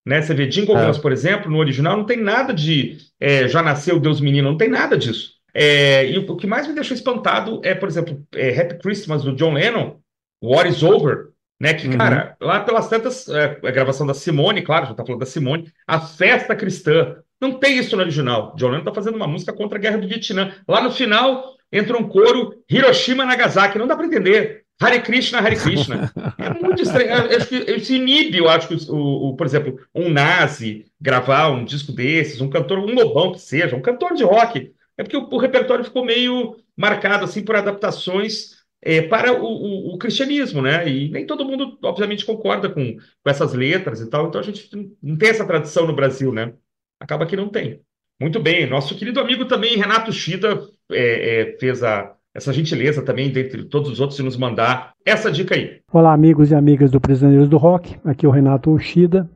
Né? 0.05 0.21
Você 0.21 0.35
vê 0.35 0.45
Jingle 0.45 0.77
é. 0.77 0.81
Bells, 0.81 1.01
por 1.01 1.11
exemplo, 1.11 1.49
no 1.49 1.57
original 1.57 1.97
não 1.97 2.05
tem 2.05 2.21
nada 2.21 2.53
de 2.53 2.97
é, 3.19 3.47
Já 3.47 3.63
Nasceu 3.63 3.99
Deus 3.99 4.21
Menino, 4.21 4.51
não 4.51 4.57
tem 4.57 4.69
nada 4.69 4.95
disso. 4.95 5.31
É, 5.55 6.07
e 6.11 6.19
o, 6.19 6.31
o, 6.31 6.37
que 6.37 6.45
mais 6.45 6.67
me 6.67 6.75
deixou 6.75 6.93
espantado 6.93 7.59
é, 7.63 7.73
por 7.73 7.89
exemplo, 7.89 8.23
Happy 8.31 8.77
Christmas 8.77 9.23
do 9.23 9.35
John 9.35 9.53
Lennon, 9.53 9.97
War 10.43 10.67
is 10.67 10.83
Over, 10.83 11.29
né? 11.59 11.73
Que, 11.73 11.87
uhum. 11.87 11.97
cara, 11.97 12.35
lá 12.39 12.59
pelas 12.61 12.87
tantas, 12.87 13.27
é, 13.29 13.59
a 13.63 13.71
gravação 13.71 14.05
da 14.05 14.13
Simone, 14.13 14.61
claro, 14.61 14.87
já 14.87 14.93
tá 14.93 15.05
falando 15.05 15.19
da 15.19 15.25
Simone, 15.25 15.71
a 15.85 15.99
festa 15.99 16.55
cristã. 16.55 17.17
Não 17.39 17.53
tem 17.53 17.77
isso 17.77 17.95
no 17.95 18.01
original. 18.01 18.55
John 18.55 18.69
Lennon 18.69 18.83
tá 18.83 18.93
fazendo 18.93 19.15
uma 19.15 19.27
música 19.27 19.53
contra 19.53 19.77
a 19.77 19.81
guerra 19.81 19.97
do 19.97 20.07
Vietnã. 20.07 20.53
Lá 20.67 20.81
no 20.81 20.91
final 20.91 21.55
entra 21.71 21.97
um 21.97 22.07
coro 22.07 22.53
Hiroshima 22.69 23.25
Nagasaki. 23.25 23.77
Não 23.77 23.85
dá 23.85 23.95
para 23.95 24.07
entender. 24.07 24.63
Hare 24.79 25.01
Krishna, 25.01 25.39
Hare 25.39 25.55
Krishna. 25.55 26.11
É 26.37 26.53
muito 26.53 26.81
estranho. 26.81 27.27
Que 27.47 27.71
isso 27.73 27.93
inibe, 27.93 28.37
eu 28.37 28.49
acho 28.49 28.67
que, 28.67 28.91
o, 28.91 29.29
o, 29.29 29.35
por 29.35 29.45
exemplo, 29.45 29.79
um 29.93 30.09
nazi 30.09 30.85
gravar 30.99 31.49
um 31.49 31.63
disco 31.65 31.91
desses, 31.91 32.41
um 32.41 32.49
cantor, 32.49 32.79
um 32.79 32.93
lobão 32.93 33.31
que 33.31 33.39
seja, 33.39 33.75
um 33.75 33.81
cantor 33.81 34.13
de 34.13 34.23
rock. 34.23 34.71
É 34.97 35.03
porque 35.03 35.17
o, 35.17 35.27
o 35.29 35.37
repertório 35.37 35.83
ficou 35.83 36.05
meio 36.05 36.57
marcado 36.75 37.25
assim 37.25 37.43
por 37.43 37.55
adaptações 37.55 38.56
é, 38.81 39.01
para 39.01 39.33
o, 39.33 39.45
o, 39.45 39.93
o, 39.95 39.97
cristianismo, 39.97 40.61
né? 40.61 40.87
E 40.87 41.09
nem 41.09 41.25
todo 41.25 41.45
mundo, 41.45 41.77
obviamente, 41.83 42.25
concorda 42.25 42.69
com, 42.69 42.95
com 42.95 43.29
essas 43.29 43.53
letras 43.53 43.99
e 44.01 44.09
tal, 44.09 44.27
então 44.27 44.39
a 44.39 44.43
gente 44.43 44.69
não 45.01 45.17
tem 45.17 45.29
essa 45.29 45.45
tradição 45.45 45.87
no 45.87 45.95
Brasil, 45.95 46.31
né? 46.31 46.53
Acaba 46.99 47.25
que 47.25 47.35
não 47.35 47.49
tem. 47.49 47.81
Muito 48.19 48.39
bem, 48.39 48.67
nosso 48.67 48.95
querido 48.95 49.19
amigo 49.19 49.45
também, 49.45 49.77
Renato 49.77 50.11
Chida, 50.11 50.59
é, 50.91 51.41
é, 51.41 51.57
fez 51.59 51.83
a, 51.83 52.13
essa 52.33 52.51
gentileza 52.51 53.01
também, 53.01 53.29
dentre 53.29 53.63
todos 53.65 53.91
os 53.91 53.99
outros, 53.99 54.17
de 54.17 54.23
nos 54.23 54.37
mandar 54.37 54.93
essa 55.05 55.31
dica 55.31 55.55
aí. 55.55 55.81
Olá, 55.91 56.13
amigos 56.13 56.51
e 56.51 56.55
amigas 56.55 56.91
do 56.91 56.99
Prisioneiros 56.99 57.47
do 57.47 57.57
Rock, 57.57 57.95
aqui 58.03 58.25
é 58.25 58.29
o 58.29 58.31
Renato 58.31 58.71
Ushida, 58.71 59.29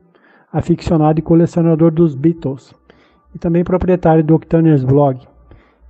aficionado 0.52 1.18
e 1.18 1.22
colecionador 1.22 1.92
dos 1.92 2.14
Beatles, 2.14 2.74
e 3.34 3.38
também 3.38 3.64
proprietário 3.64 4.24
do 4.24 4.34
Octaners 4.34 4.84
Blog 4.84 5.20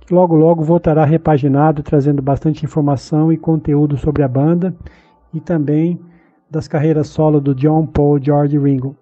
que 0.05 0.13
logo 0.13 0.35
logo 0.35 0.63
voltará 0.63 1.05
repaginado, 1.05 1.81
trazendo 1.81 2.21
bastante 2.21 2.65
informação 2.65 3.31
e 3.31 3.37
conteúdo 3.37 3.97
sobre 3.97 4.21
a 4.23 4.27
banda 4.27 4.75
e 5.33 5.39
também 5.39 5.99
das 6.49 6.67
carreiras 6.67 7.07
solo 7.07 7.39
do 7.39 7.55
John, 7.55 7.87
Paul, 7.87 8.21
George 8.21 8.57
Ringo. 8.57 8.95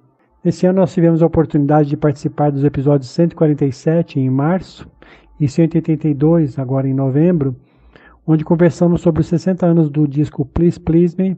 Esse 0.44 0.66
ano 0.66 0.80
nós 0.80 0.94
tivemos 0.94 1.22
a 1.22 1.26
oportunidade 1.26 1.90
de 1.90 1.98
participar 1.98 2.52
dos 2.52 2.64
episódios 2.64 3.10
147 3.12 4.20
em 4.20 4.30
março 4.30 4.88
e 5.40 5.48
182 5.48 6.58
agora 6.58 6.88
em 6.88 6.94
novembro, 6.94 7.56
onde 8.26 8.46
conversamos 8.46 9.02
sobre 9.02 9.22
os 9.22 9.28
60 9.28 9.66
anos 9.66 9.90
do 9.90 10.08
disco 10.08 10.46
Please 10.46 10.80
Please 10.80 11.16
Me 11.18 11.38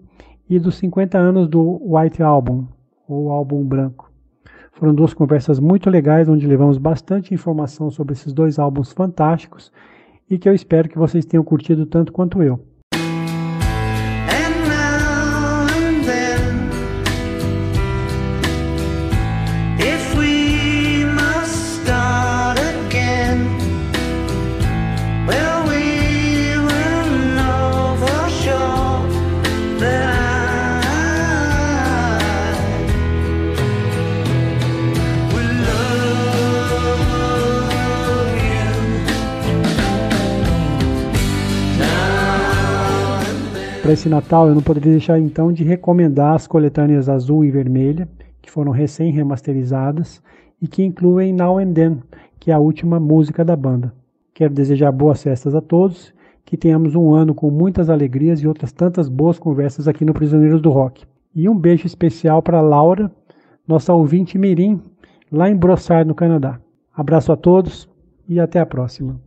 e 0.49 0.59
dos 0.59 0.75
50 0.75 1.17
anos 1.17 1.47
do 1.47 1.81
White 1.83 2.21
Album, 2.21 2.67
ou 3.07 3.31
álbum 3.31 3.63
branco. 3.63 4.12
Foram 4.73 4.93
duas 4.93 5.13
conversas 5.13 5.59
muito 5.59 5.89
legais, 5.89 6.27
onde 6.27 6.47
levamos 6.47 6.77
bastante 6.77 7.33
informação 7.33 7.91
sobre 7.91 8.13
esses 8.13 8.33
dois 8.33 8.57
álbuns 8.57 8.91
fantásticos 8.91 9.71
e 10.29 10.37
que 10.37 10.49
eu 10.49 10.53
espero 10.53 10.89
que 10.89 10.97
vocês 10.97 11.25
tenham 11.25 11.43
curtido 11.43 11.85
tanto 11.85 12.11
quanto 12.11 12.41
eu. 12.41 12.59
Para 43.83 43.91
esse 43.91 44.07
Natal, 44.07 44.47
eu 44.47 44.55
não 44.55 44.61
poderia 44.61 44.93
deixar 44.93 45.19
então 45.19 45.51
de 45.51 45.61
recomendar 45.61 46.35
as 46.35 46.47
coletâneas 46.47 47.09
azul 47.09 47.43
e 47.43 47.51
vermelha, 47.51 48.07
que 48.41 48.49
foram 48.49 48.71
recém-remasterizadas 48.71 50.23
e 50.61 50.69
que 50.69 50.81
incluem 50.81 51.33
Now 51.33 51.57
and 51.57 51.73
Then, 51.73 51.99
que 52.39 52.49
é 52.49 52.53
a 52.53 52.59
última 52.59 52.97
música 52.97 53.43
da 53.43 53.57
banda. 53.57 53.93
Quero 54.33 54.53
desejar 54.53 54.89
boas 54.93 55.21
festas 55.21 55.53
a 55.53 55.59
todos, 55.59 56.13
que 56.45 56.55
tenhamos 56.55 56.95
um 56.95 57.13
ano 57.13 57.35
com 57.35 57.51
muitas 57.51 57.89
alegrias 57.89 58.39
e 58.39 58.47
outras 58.47 58.71
tantas 58.71 59.09
boas 59.09 59.37
conversas 59.37 59.85
aqui 59.85 60.05
no 60.05 60.13
Prisioneiros 60.13 60.61
do 60.61 60.69
Rock. 60.69 61.03
E 61.35 61.49
um 61.49 61.59
beijo 61.59 61.85
especial 61.85 62.41
para 62.41 62.61
Laura, 62.61 63.11
nossa 63.67 63.93
ouvinte 63.93 64.37
Mirim, 64.37 64.81
lá 65.29 65.49
em 65.49 65.57
Brossard, 65.57 66.07
no 66.07 66.15
Canadá. 66.15 66.57
Abraço 66.95 67.33
a 67.33 67.35
todos 67.35 67.89
e 68.29 68.39
até 68.39 68.61
a 68.61 68.65
próxima. 68.65 69.19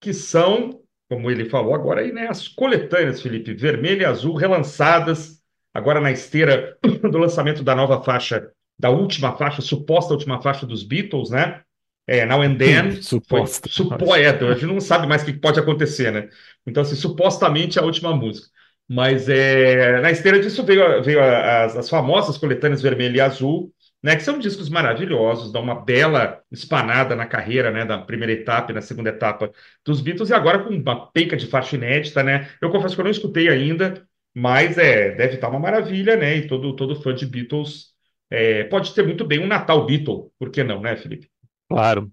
Que 0.00 0.14
são, 0.14 0.70
como 1.08 1.30
ele 1.30 1.48
falou 1.48 1.74
agora 1.74 2.00
aí, 2.00 2.12
né, 2.12 2.28
as 2.28 2.48
coletâneas, 2.48 3.20
Felipe, 3.20 3.54
vermelha 3.54 4.02
e 4.02 4.06
azul, 4.06 4.34
relançadas 4.34 5.40
agora 5.72 6.00
na 6.00 6.12
esteira 6.12 6.76
do 7.10 7.18
lançamento 7.18 7.62
da 7.62 7.74
nova 7.74 8.02
faixa, 8.02 8.50
da 8.78 8.90
última 8.90 9.36
faixa, 9.36 9.60
suposta 9.60 10.14
última 10.14 10.40
faixa 10.40 10.66
dos 10.66 10.82
Beatles, 10.82 11.30
né? 11.30 11.60
É, 12.06 12.24
Now 12.26 12.42
and 12.42 12.56
Then. 12.56 13.02
Suposta. 13.02 13.68
Supo, 13.68 14.14
é, 14.14 14.28
a 14.28 14.54
gente 14.54 14.66
não 14.66 14.80
sabe 14.80 15.06
mais 15.06 15.22
o 15.22 15.24
que 15.24 15.32
pode 15.32 15.58
acontecer, 15.58 16.12
né? 16.12 16.28
Então, 16.66 16.82
assim, 16.82 16.94
supostamente 16.94 17.78
a 17.78 17.82
última 17.82 18.14
música. 18.14 18.48
Mas 18.86 19.28
é, 19.28 20.00
na 20.00 20.10
esteira 20.10 20.38
disso 20.38 20.62
veio, 20.62 21.02
veio 21.02 21.22
as, 21.22 21.76
as 21.76 21.88
famosas 21.88 22.36
coletâneas 22.36 22.82
vermelho 22.82 23.16
e 23.16 23.20
azul, 23.20 23.72
né, 24.04 24.16
que 24.16 24.22
são 24.22 24.38
discos 24.38 24.68
maravilhosos, 24.68 25.50
dão 25.50 25.62
uma 25.62 25.82
bela 25.82 26.42
espanada 26.52 27.16
na 27.16 27.24
carreira, 27.24 27.70
né, 27.70 27.86
da 27.86 27.96
primeira 27.96 28.34
etapa 28.34 28.70
e 28.70 28.74
na 28.74 28.82
segunda 28.82 29.08
etapa 29.08 29.50
dos 29.82 30.02
Beatles, 30.02 30.28
e 30.28 30.34
agora 30.34 30.62
com 30.62 30.74
uma 30.74 31.10
penca 31.10 31.34
de 31.38 31.46
faixa 31.46 31.74
inédita, 31.74 32.22
né, 32.22 32.50
eu 32.60 32.70
confesso 32.70 32.94
que 32.94 33.00
eu 33.00 33.04
não 33.04 33.10
escutei 33.10 33.48
ainda, 33.48 34.06
mas 34.34 34.76
é, 34.76 35.12
deve 35.12 35.36
estar 35.36 35.48
uma 35.48 35.58
maravilha, 35.58 36.16
né, 36.16 36.36
e 36.36 36.46
todo, 36.46 36.76
todo 36.76 37.00
fã 37.00 37.14
de 37.14 37.24
Beatles 37.24 37.94
é, 38.30 38.64
pode 38.64 38.94
ter 38.94 39.06
muito 39.06 39.24
bem 39.24 39.38
um 39.38 39.46
Natal 39.46 39.86
Beatle, 39.86 40.30
por 40.38 40.50
que 40.50 40.62
não, 40.62 40.82
né, 40.82 40.96
Felipe? 40.96 41.30
Claro. 41.70 42.12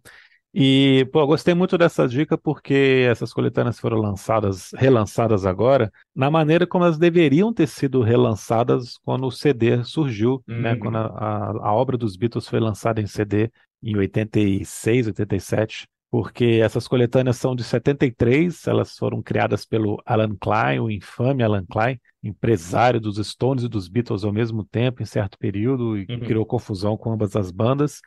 E, 0.54 1.08
pô, 1.14 1.26
gostei 1.26 1.54
muito 1.54 1.78
dessa 1.78 2.06
dica 2.08 2.38
porque 2.38 3.08
essas 3.10 3.32
coletâneas 3.34 3.80
foram 3.80 3.98
lançadas, 3.98 4.72
relançadas 4.76 5.46
agora, 5.46 5.90
na 6.14 6.30
maneira 6.30 6.68
como 6.68 6.84
elas 6.84 6.98
deveriam 6.98 7.54
ter 7.54 7.68
sido 7.68 8.02
relançadas 8.02 8.98
quando 9.06 9.26
o 9.28 9.32
CD 9.32 9.82
surgiu, 9.86 10.44
né? 10.54 10.76
Quando 10.76 10.98
Uhum. 10.98 11.06
a, 11.06 11.06
a, 11.08 11.70
a 11.70 11.74
obra 11.74 11.98
dos 11.98 12.18
Beatles 12.18 12.48
foi 12.50 12.60
lançada 12.60 13.00
em 13.02 13.08
CD 13.08 13.50
em 13.82 13.96
86, 13.96 15.08
87, 15.08 15.88
porque 16.10 16.60
essas 16.62 16.86
coletâneas 16.86 17.38
são 17.38 17.56
de 17.56 17.64
73, 17.64 18.68
elas 18.68 18.98
foram 18.98 19.22
criadas 19.24 19.66
pelo 19.66 20.02
Alan 20.06 20.36
Klein, 20.36 20.82
o 20.82 20.92
infame 20.92 21.44
Alan 21.44 21.66
Klein, 21.66 21.98
empresário 22.22 23.00
dos 23.00 23.16
Stones 23.26 23.64
e 23.64 23.70
dos 23.70 23.88
Beatles 23.88 24.26
ao 24.26 24.34
mesmo 24.34 24.66
tempo, 24.66 25.02
em 25.02 25.06
certo 25.06 25.38
período, 25.38 25.98
e 25.98 26.10
Uhum. 26.10 26.20
criou 26.20 26.46
confusão 26.46 26.98
com 26.98 27.14
ambas 27.14 27.38
as 27.38 27.52
bandas 27.52 28.02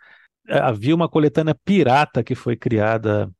havia 0.49 0.95
uma 0.95 1.09
coletânea 1.09 1.55
pirata 1.65 2.23
que 2.23 2.35
foi 2.35 2.57
criada 2.57 3.31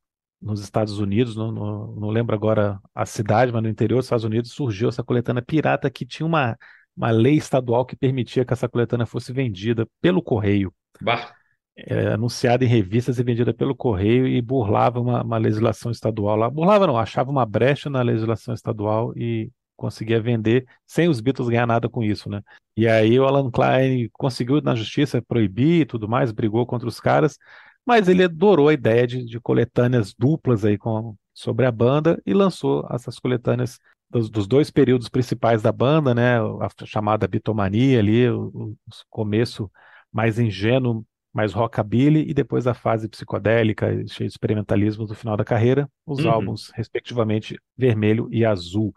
nos 0.41 0.61
Estados 0.61 0.99
Unidos, 0.99 1.35
não, 1.35 1.51
não, 1.51 1.87
não 1.95 2.09
lembro 2.09 2.35
agora 2.35 2.79
a 2.93 3.05
cidade, 3.05 3.51
mas 3.51 3.63
no 3.63 3.69
interior 3.69 3.97
dos 3.97 4.05
Estados 4.05 4.25
Unidos 4.25 4.51
surgiu 4.51 4.89
essa 4.89 5.03
coletânea 5.03 5.41
pirata 5.41 5.89
que 5.89 6.05
tinha 6.05 6.25
uma, 6.25 6.57
uma 6.95 7.09
lei 7.09 7.35
estadual 7.35 7.85
que 7.85 7.95
permitia 7.95 8.45
que 8.45 8.53
essa 8.53 8.69
coletânea 8.69 9.05
fosse 9.05 9.33
vendida 9.33 9.87
pelo 10.01 10.21
correio, 10.21 10.73
Bah, 11.01 11.33
eh, 11.75 12.13
anunciada 12.13 12.63
em 12.63 12.67
revistas 12.67 13.17
e 13.17 13.23
vendida 13.23 13.53
pelo 13.53 13.75
correio 13.75 14.27
e 14.27 14.41
burlava 14.41 14.99
uma, 14.99 15.23
uma 15.23 15.37
legislação 15.37 15.91
estadual 15.91 16.35
lá. 16.35 16.49
Burlava 16.49 16.85
não, 16.87 16.97
achava 16.97 17.31
uma 17.31 17.45
brecha 17.45 17.89
na 17.89 18.01
legislação 18.01 18.53
estadual 18.53 19.13
e 19.17 19.51
conseguia 19.75 20.21
vender 20.21 20.65
sem 20.85 21.07
os 21.09 21.19
Beatles 21.21 21.49
ganhar 21.49 21.67
nada 21.67 21.89
com 21.89 22.03
isso, 22.03 22.29
né? 22.29 22.41
E 22.77 22.87
aí 22.87 23.19
o 23.19 23.25
Alan 23.25 23.49
Klein 23.51 24.09
conseguiu 24.13 24.61
na 24.61 24.75
justiça 24.75 25.21
proibir 25.21 25.81
e 25.81 25.85
tudo 25.85 26.07
mais, 26.09 26.31
brigou 26.31 26.65
contra 26.65 26.87
os 26.87 26.99
caras, 26.99 27.37
mas 27.85 28.07
ele 28.07 28.23
adorou 28.23 28.69
a 28.69 28.73
ideia 28.73 29.05
de, 29.07 29.25
de 29.25 29.39
coletâneas 29.39 30.13
duplas 30.13 30.65
aí 30.65 30.77
com, 30.77 31.15
sobre 31.33 31.65
a 31.65 31.71
banda 31.71 32.21
e 32.25 32.33
lançou 32.33 32.87
essas 32.91 33.19
coletâneas 33.19 33.79
dos, 34.09 34.29
dos 34.29 34.47
dois 34.47 34.69
períodos 34.71 35.09
principais 35.09 35.61
da 35.61 35.71
banda, 35.71 36.13
né? 36.13 36.37
A 36.39 36.85
chamada 36.85 37.27
bitomania 37.27 37.99
ali, 37.99 38.29
o, 38.29 38.47
o 38.53 38.75
começo 39.09 39.71
mais 40.11 40.39
ingênuo, 40.39 41.05
mais 41.33 41.53
rockabilly, 41.53 42.29
e 42.29 42.33
depois 42.33 42.65
a 42.65 42.73
fase 42.73 43.09
psicodélica, 43.09 43.87
cheia 44.07 44.27
de 44.27 44.33
experimentalismo 44.33 45.05
do 45.05 45.13
final 45.13 45.35
da 45.35 45.43
carreira, 45.43 45.89
os 46.05 46.19
Uhum. 46.19 46.25
álbuns, 46.25 46.71
respectivamente, 46.73 47.59
vermelho 47.77 48.29
e 48.31 48.45
azul. 48.45 48.93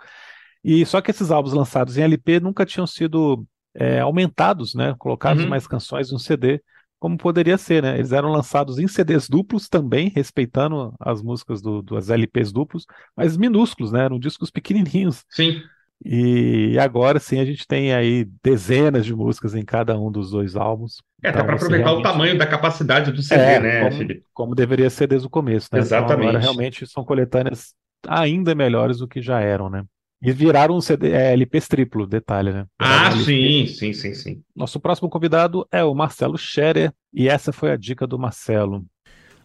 E 0.71 0.85
só 0.85 1.01
que 1.01 1.11
esses 1.11 1.31
álbuns 1.31 1.55
lançados 1.55 1.97
em 1.97 2.03
LP 2.03 2.41
nunca 2.41 2.67
tinham 2.67 2.87
sido 2.87 3.47
é, 3.75 4.01
aumentados, 4.01 4.75
né? 4.75 4.95
Colocados 4.99 5.45
Uhum. 5.45 5.51
mais 5.51 5.67
canções 5.67 6.11
no 6.13 6.19
CD, 6.19 6.61
como 6.99 7.17
poderia 7.17 7.57
ser, 7.57 7.83
né? 7.83 7.97
Eles 7.97 8.13
eram 8.13 8.31
lançados 8.31 8.79
em 8.79 8.87
CDs 8.89 9.29
duplos 9.29 9.69
também, 9.69 10.09
respeitando 10.15 10.93
as 11.01 11.23
músicas 11.23 11.63
do, 11.63 11.81
das 11.81 12.11
LPs 12.11 12.53
duplos, 12.53 12.85
mas 13.17 13.37
minúsculos, 13.37 13.93
né? 13.93 14.05
Eram 14.05 14.19
discos 14.19 14.51
pequenininhos. 14.51 15.25
sim. 15.31 15.63
E 16.05 16.79
agora 16.79 17.19
sim 17.19 17.41
a 17.41 17.45
gente 17.45 17.67
tem 17.67 17.93
aí 17.93 18.25
dezenas 18.43 19.05
de 19.05 19.13
músicas 19.15 19.55
em 19.55 19.65
cada 19.65 19.99
um 19.99 20.13
dos 20.13 20.31
dois 20.31 20.55
álbuns. 20.55 21.03
É, 21.23 21.29
até 21.29 21.39
Então, 21.39 21.47
para 21.47 21.57
você 21.59 21.65
aproveitar 21.65 21.91
o 21.91 21.95
realmente- 21.97 22.13
tamanho 22.13 22.39
da 22.39 22.47
capacidade 22.47 23.11
do 23.11 23.21
CD, 23.23 23.43
é, 23.43 23.61
né, 23.61 23.79
como, 23.81 23.99
Felipe? 23.99 24.25
como 24.33 24.55
deveria 24.55 24.91
ser 24.91 25.07
desde 25.09 25.27
o 25.27 25.31
começo, 25.31 25.69
né? 25.73 25.79
Então 25.81 25.87
Exatamente. 25.87 26.29
agora 26.29 26.39
realmente 26.39 26.87
são 26.87 27.05
coletâneas 27.05 27.75
ainda 28.07 28.55
melhores 28.55 28.99
do 28.99 29.09
que 29.09 29.21
já 29.21 29.41
eram, 29.41 29.69
né? 29.69 29.83
E 30.21 30.33
viraram 30.33 30.77
um 30.77 30.81
CD, 30.81 31.13
é, 31.13 31.33
LPs 31.33 31.69
triplo, 31.69 32.05
detalhe, 32.05 32.53
né? 32.53 32.67
Ah, 32.81 33.13
sim, 33.13 33.67
sim, 33.69 33.93
sim, 33.93 34.15
sim. 34.15 34.43
Nosso 34.55 34.81
próximo 34.81 35.09
convidado 35.09 35.65
é 35.71 35.85
o 35.85 35.95
Marcelo 35.95 36.37
Scherer, 36.37 36.93
e 37.15 37.29
essa 37.29 37.53
foi 37.53 37.71
a 37.71 37.77
dica 37.77 38.05
do 38.05 38.19
Marcelo. 38.19 38.85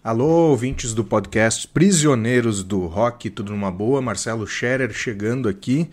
Alô, 0.03 0.49
ouvintes 0.49 0.93
do 0.93 1.03
podcast 1.03 1.67
Prisioneiros 1.67 2.63
do 2.63 2.88
Rock, 2.88 3.29
tudo 3.29 3.51
numa 3.51 3.71
boa? 3.71 4.01
Marcelo 4.01 4.47
Scherer 4.47 4.91
chegando 4.91 5.47
aqui. 5.47 5.89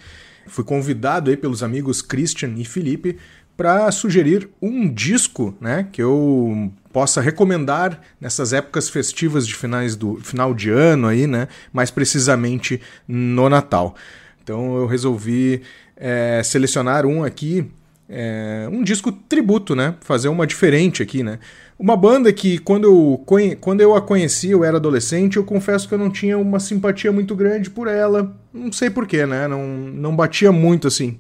Fui 0.47 0.65
convidado 0.65 1.31
aí 1.31 1.37
pelos 1.37 1.63
amigos 1.63 2.01
Christian 2.01 2.55
e 2.57 2.65
Felipe 2.65 3.19
para 3.59 3.93
sugerir 3.93 4.49
um 4.63 4.89
disco, 4.91 5.55
né, 5.61 5.87
que 5.93 6.01
eu 6.01 6.73
possa 6.91 7.21
recomendar 7.21 8.01
nessas 8.19 8.55
épocas 8.55 8.89
festivas 8.89 9.47
de 9.47 9.55
finais 9.55 9.95
do 9.95 10.17
final 10.17 10.55
de 10.55 10.71
ano 10.71 11.07
aí, 11.07 11.27
né, 11.27 11.47
mais 11.71 11.91
precisamente 11.91 12.81
no 13.07 13.51
Natal. 13.51 13.95
Então 14.51 14.77
eu 14.77 14.87
resolvi 14.87 15.63
é, 15.97 16.43
selecionar 16.43 17.07
um 17.07 17.23
aqui 17.23 17.71
é, 18.09 18.69
um 18.73 18.83
disco 18.83 19.13
tributo, 19.13 19.77
né? 19.77 19.95
Fazer 20.01 20.29
uma 20.29 20.45
diferente 20.45 21.01
aqui, 21.01 21.23
né? 21.23 21.39
Uma 21.79 21.97
banda 21.97 22.33
que 22.33 22.59
quando 22.59 22.85
eu, 22.85 23.25
quando 23.61 23.81
eu 23.81 23.95
a 23.95 24.03
conheci, 24.03 24.51
eu 24.51 24.65
era 24.65 24.79
adolescente, 24.79 25.37
eu 25.37 25.45
confesso 25.45 25.87
que 25.87 25.95
eu 25.95 25.99
não 25.99 26.11
tinha 26.11 26.37
uma 26.37 26.59
simpatia 26.59 27.13
muito 27.13 27.37
grande 27.37 27.71
por 27.71 27.87
ela. 27.87 28.37
Não 28.53 28.73
sei 28.73 28.91
porquê, 28.91 29.25
né? 29.25 29.47
Não, 29.47 29.65
não 29.65 30.17
batia 30.17 30.51
muito 30.51 30.89
assim. 30.89 31.19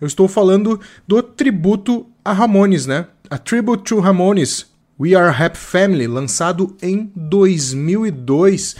Eu 0.00 0.06
estou 0.06 0.26
falando 0.26 0.80
do 1.06 1.22
tributo 1.22 2.06
a 2.24 2.32
Ramones, 2.32 2.86
né? 2.86 3.06
A 3.28 3.36
Tribute 3.36 3.84
to 3.84 4.00
Ramones, 4.00 4.66
We 4.98 5.14
Are 5.14 5.36
Happy 5.38 5.58
Family, 5.58 6.06
lançado 6.06 6.74
em 6.80 7.12
2002. 7.14 8.76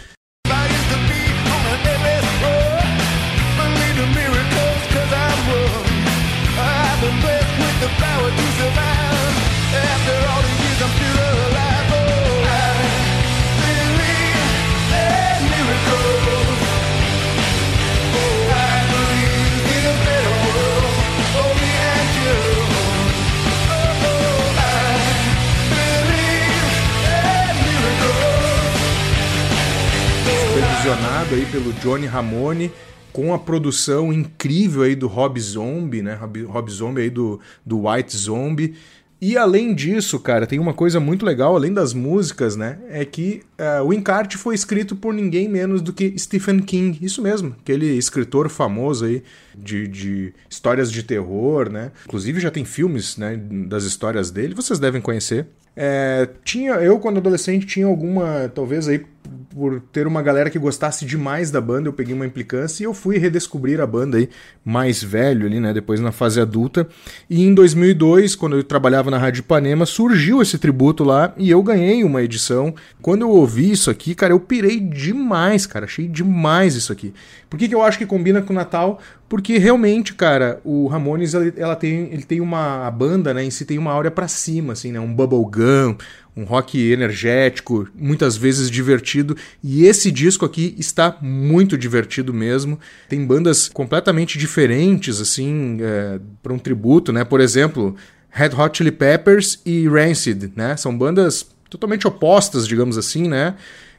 Aí 31.33 31.45
pelo 31.45 31.71
Johnny 31.73 32.07
Ramone, 32.07 32.69
com 33.13 33.33
a 33.33 33.39
produção 33.39 34.11
incrível 34.11 34.81
aí 34.81 34.95
do 34.95 35.07
Rob 35.07 35.39
Zombie, 35.39 36.01
né? 36.01 36.13
Rob, 36.15 36.43
Rob 36.43 36.69
Zombie 36.69 37.03
aí 37.03 37.09
do, 37.09 37.39
do 37.65 37.87
White 37.87 38.17
Zombie. 38.17 38.75
E 39.21 39.37
além 39.37 39.73
disso, 39.73 40.19
cara, 40.19 40.45
tem 40.45 40.59
uma 40.59 40.73
coisa 40.73 40.99
muito 40.99 41.25
legal, 41.25 41.55
além 41.55 41.73
das 41.73 41.93
músicas, 41.93 42.57
né? 42.57 42.79
É 42.89 43.05
que 43.05 43.43
uh, 43.57 43.85
o 43.85 43.93
encarte 43.93 44.35
foi 44.35 44.55
escrito 44.55 44.93
por 44.93 45.13
ninguém 45.13 45.47
menos 45.47 45.81
do 45.81 45.93
que 45.93 46.13
Stephen 46.19 46.59
King. 46.59 46.99
Isso 47.01 47.21
mesmo, 47.21 47.55
aquele 47.61 47.85
escritor 47.97 48.49
famoso 48.49 49.05
aí 49.05 49.23
de, 49.55 49.87
de 49.87 50.33
histórias 50.49 50.91
de 50.91 51.01
terror, 51.01 51.69
né? 51.69 51.93
Inclusive 52.05 52.41
já 52.41 52.51
tem 52.51 52.65
filmes 52.65 53.15
né, 53.15 53.37
das 53.37 53.85
histórias 53.85 54.31
dele, 54.31 54.53
vocês 54.53 54.79
devem 54.79 54.99
conhecer. 54.99 55.47
É, 55.77 56.27
tinha 56.43 56.73
Eu, 56.73 56.99
quando 56.99 57.17
adolescente, 57.17 57.65
tinha 57.65 57.85
alguma, 57.85 58.51
talvez 58.53 58.89
aí 58.89 59.05
por 59.53 59.81
ter 59.91 60.07
uma 60.07 60.21
galera 60.21 60.49
que 60.49 60.57
gostasse 60.57 61.05
demais 61.05 61.51
da 61.51 61.59
banda, 61.61 61.87
eu 61.87 61.93
peguei 61.93 62.13
uma 62.13 62.25
implicância 62.25 62.83
e 62.83 62.85
eu 62.85 62.93
fui 62.93 63.17
redescobrir 63.17 63.79
a 63.79 63.87
banda 63.87 64.17
aí 64.17 64.29
mais 64.63 65.03
velho 65.03 65.45
ali, 65.45 65.59
né, 65.59 65.73
depois 65.73 65.99
na 65.99 66.11
fase 66.11 66.39
adulta. 66.39 66.87
E 67.29 67.43
em 67.43 67.53
2002, 67.53 68.35
quando 68.35 68.57
eu 68.57 68.63
trabalhava 68.63 69.11
na 69.11 69.17
Rádio 69.17 69.41
Ipanema, 69.41 69.85
surgiu 69.85 70.41
esse 70.41 70.57
tributo 70.57 71.03
lá 71.03 71.33
e 71.37 71.49
eu 71.49 71.61
ganhei 71.61 72.03
uma 72.03 72.21
edição. 72.21 72.73
Quando 73.01 73.21
eu 73.21 73.29
ouvi 73.29 73.71
isso 73.71 73.89
aqui, 73.89 74.15
cara, 74.15 74.33
eu 74.33 74.39
pirei 74.39 74.79
demais, 74.79 75.65
cara, 75.65 75.85
achei 75.85 76.07
demais 76.07 76.75
isso 76.75 76.91
aqui. 76.91 77.13
Por 77.49 77.59
que, 77.59 77.67
que 77.67 77.75
eu 77.75 77.81
acho 77.81 77.97
que 77.97 78.05
combina 78.05 78.41
com 78.41 78.53
o 78.53 78.55
Natal? 78.55 78.99
Porque 79.27 79.57
realmente, 79.57 80.13
cara, 80.13 80.59
o 80.63 80.87
Ramones 80.87 81.33
ela 81.33 81.75
tem, 81.75 82.09
ele 82.11 82.23
tem 82.23 82.41
uma 82.41 82.85
a 82.85 82.91
banda, 82.91 83.33
né, 83.33 83.43
em 83.43 83.49
si 83.49 83.63
tem 83.65 83.77
uma 83.77 83.91
áurea 83.91 84.11
para 84.11 84.27
cima, 84.27 84.73
assim, 84.73 84.91
né, 84.91 84.99
um 84.99 85.13
bubblegum, 85.13 85.95
um 86.35 86.43
rock 86.43 86.91
energético, 86.91 87.87
muitas 87.93 88.37
vezes 88.37 88.69
divertido, 88.69 89.35
e 89.63 89.85
esse 89.85 90.09
disco 90.11 90.45
aqui 90.45 90.75
está 90.77 91.17
muito 91.21 91.77
divertido 91.77 92.33
mesmo. 92.33 92.79
Tem 93.09 93.25
bandas 93.25 93.67
completamente 93.67 94.37
diferentes, 94.37 95.19
assim, 95.19 95.77
é, 95.81 96.19
para 96.41 96.53
um 96.53 96.59
tributo, 96.59 97.11
né? 97.11 97.23
Por 97.23 97.41
exemplo, 97.41 97.95
Red 98.29 98.51
Hot 98.57 98.77
Chili 98.77 98.91
Peppers 98.91 99.59
e 99.65 99.87
Rancid, 99.87 100.51
né? 100.55 100.77
São 100.77 100.97
bandas 100.97 101.47
totalmente 101.69 102.07
opostas, 102.07 102.67
digamos 102.67 102.97
assim, 102.97 103.27
né? 103.27 103.55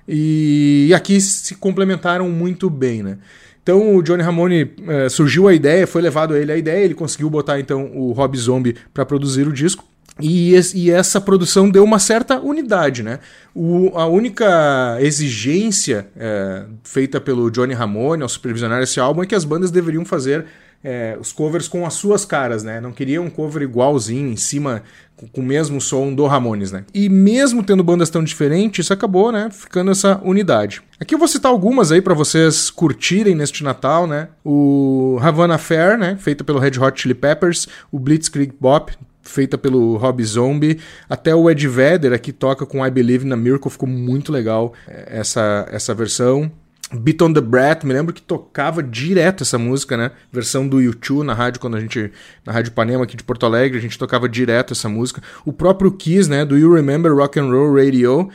E, 0.09 0.91
aqui 0.95 1.21
se 1.21 1.55
complementaram 1.55 2.29
muito 2.29 2.69
bem, 2.69 3.03
né? 3.03 3.19
Então 3.63 3.95
o 3.95 4.03
Johnny 4.03 4.23
Ramone 4.23 4.73
é, 4.89 5.09
surgiu 5.09 5.47
a 5.47 5.55
ideia, 5.55 5.87
foi 5.87 6.03
levado 6.03 6.35
a 6.35 6.39
ele 6.39 6.51
a 6.51 6.57
ideia, 6.57 6.85
ele 6.85 6.95
conseguiu 6.95 7.31
botar 7.31 7.61
então 7.61 7.93
o 7.95 8.11
Rob 8.11 8.37
Zombie 8.37 8.75
para 8.93 9.07
produzir 9.07 9.47
o 9.47 9.53
disco. 9.53 9.85
E, 10.23 10.55
e, 10.75 10.91
essa 10.91 11.21
produção 11.21 11.71
deu 11.71 11.85
uma 11.85 11.99
certa 11.99 12.41
unidade, 12.41 13.03
né? 13.03 13.19
O, 13.55 13.91
a 13.95 14.07
única 14.07 14.99
exigência 15.01 16.07
é, 16.17 16.65
feita 16.83 17.21
pelo 17.21 17.51
Johnny 17.51 17.75
Ramone 17.75 18.23
ao 18.23 18.29
supervisionar 18.29 18.83
esse 18.83 19.01
álbum 19.01 19.23
é 19.23 19.27
que 19.27 19.35
as 19.35 19.45
bandas 19.45 19.71
deveriam 19.71 20.05
fazer 20.05 20.47
é, 20.85 21.17
os 21.21 21.33
covers 21.33 21.69
com 21.69 21.87
as 21.87 21.95
suas 21.95 22.25
caras, 22.25 22.63
né? 22.63 22.81
Não 22.81 22.93
queria 22.93 23.23
um 23.23 23.31
cover 23.31 23.63
igualzinho, 23.63 24.29
em 24.29 24.37
cima, 24.37 24.83
com, 25.17 25.29
com, 25.29 25.41
o 25.41 25.45
mesmo 25.45 25.81
som 25.81 26.13
do 26.13 26.27
Ramones, 26.27 26.73
né? 26.73 26.85
E 26.93 27.09
mesmo 27.09 27.63
tendo 27.63 27.85
bandas 27.85 28.11
tão 28.11 28.25
diferentes, 28.25 28.85
isso 28.85 28.93
acabou, 28.93 29.31
né? 29.31 29.49
Ficando 29.51 29.93
essa 29.93 30.21
unidade. 30.25 30.83
Aqui 30.99 31.15
eu 31.15 31.19
vou 31.19 31.29
citar 31.29 31.53
algumas 31.53 31.93
aí 31.93 32.03
para 32.03 32.15
vocês 32.15 32.69
curtirem 32.71 33.35
neste 33.35 33.63
Natal, 33.63 34.07
né? 34.07 34.29
O 34.45 35.19
Havana 35.21 35.57
Fair, 35.57 35.97
né? 35.97 36.17
Feito 36.19 36.45
pelo 36.45 36.59
Red 36.59 36.79
Hot 36.81 37.01
Chili 37.01 37.15
Peppers, 37.15 37.69
o 37.91 37.99
Blitzkrieg 37.99 38.53
Bop, 38.61 38.93
feita 39.23 39.57
pelo 39.57 39.97
Rob 39.97 40.23
Zombie. 40.25 40.81
Até 41.09 41.35
o 41.35 41.49
Ed 41.51 41.67
Vedder 41.67 42.13
aqui 42.13 42.33
toca 42.33 42.67
com 42.67 42.85
I 42.85 42.91
Believe 42.91 43.27
in 43.27 43.33
a 43.33 43.37
Miracle, 43.37 43.71
ficou 43.71 43.89
muito 43.89 44.33
legal 44.33 44.73
é, 44.87 45.19
essa, 45.21 45.67
essa 45.71 45.95
versão. 45.95 46.51
Beat 46.93 47.23
on 47.23 47.33
the 47.33 47.41
Brat, 47.41 47.85
me 47.85 47.93
lembro 47.95 48.13
que 48.13 48.21
tocava 48.21 48.83
direto 48.83 49.43
essa 49.43 49.57
música, 49.57 49.97
né? 49.97 50.11
Versão 50.31 50.69
do 50.69 50.79
YouTube 50.79 51.25
na 51.25 51.33
rádio, 51.33 51.59
quando 51.59 51.77
a 51.77 51.81
gente. 51.81 52.13
Na 52.45 52.53
Rádio 52.53 52.73
Panema 52.73 53.05
aqui 53.05 53.17
de 53.17 53.25
Porto 53.25 53.47
Alegre, 53.47 53.79
a 53.79 53.81
gente 53.81 53.99
tocava 53.99 54.29
direto 54.29 54.75
essa 54.75 54.91
música. 54.91 55.23
O 55.45 55.53
próprio 55.55 55.91
Kiss, 55.91 56.29
né? 56.29 56.45
Do 56.45 56.59
You 56.59 56.73
Remember 56.75 57.15
Rock 57.15 57.41
and 57.41 57.51
Roll 57.51 57.75
Radio. 57.75 58.29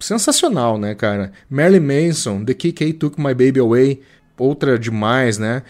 Sensacional, 0.00 0.76
né, 0.78 0.94
cara? 0.94 1.30
Marilyn 1.48 1.80
Manson, 1.80 2.44
The 2.44 2.54
KK 2.54 2.94
Took 2.94 3.20
My 3.20 3.34
Baby 3.34 3.60
Away 3.60 4.00
outra 4.40 4.78
demais, 4.78 5.38
né? 5.38 5.62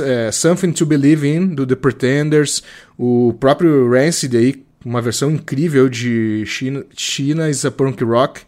É, 0.00 0.30
Something 0.30 0.72
to 0.72 0.86
Believe 0.86 1.26
in, 1.26 1.48
do 1.48 1.66
The 1.66 1.74
Pretenders, 1.74 2.62
o 2.96 3.34
próprio 3.40 3.90
Rancid 3.90 4.36
aí, 4.36 4.64
uma 4.84 5.00
versão 5.00 5.30
incrível 5.30 5.88
de 5.88 6.44
China, 6.46 6.84
China 6.96 7.48
is 7.48 7.64
a 7.64 7.70
Punk 7.70 8.02
Rock, 8.04 8.42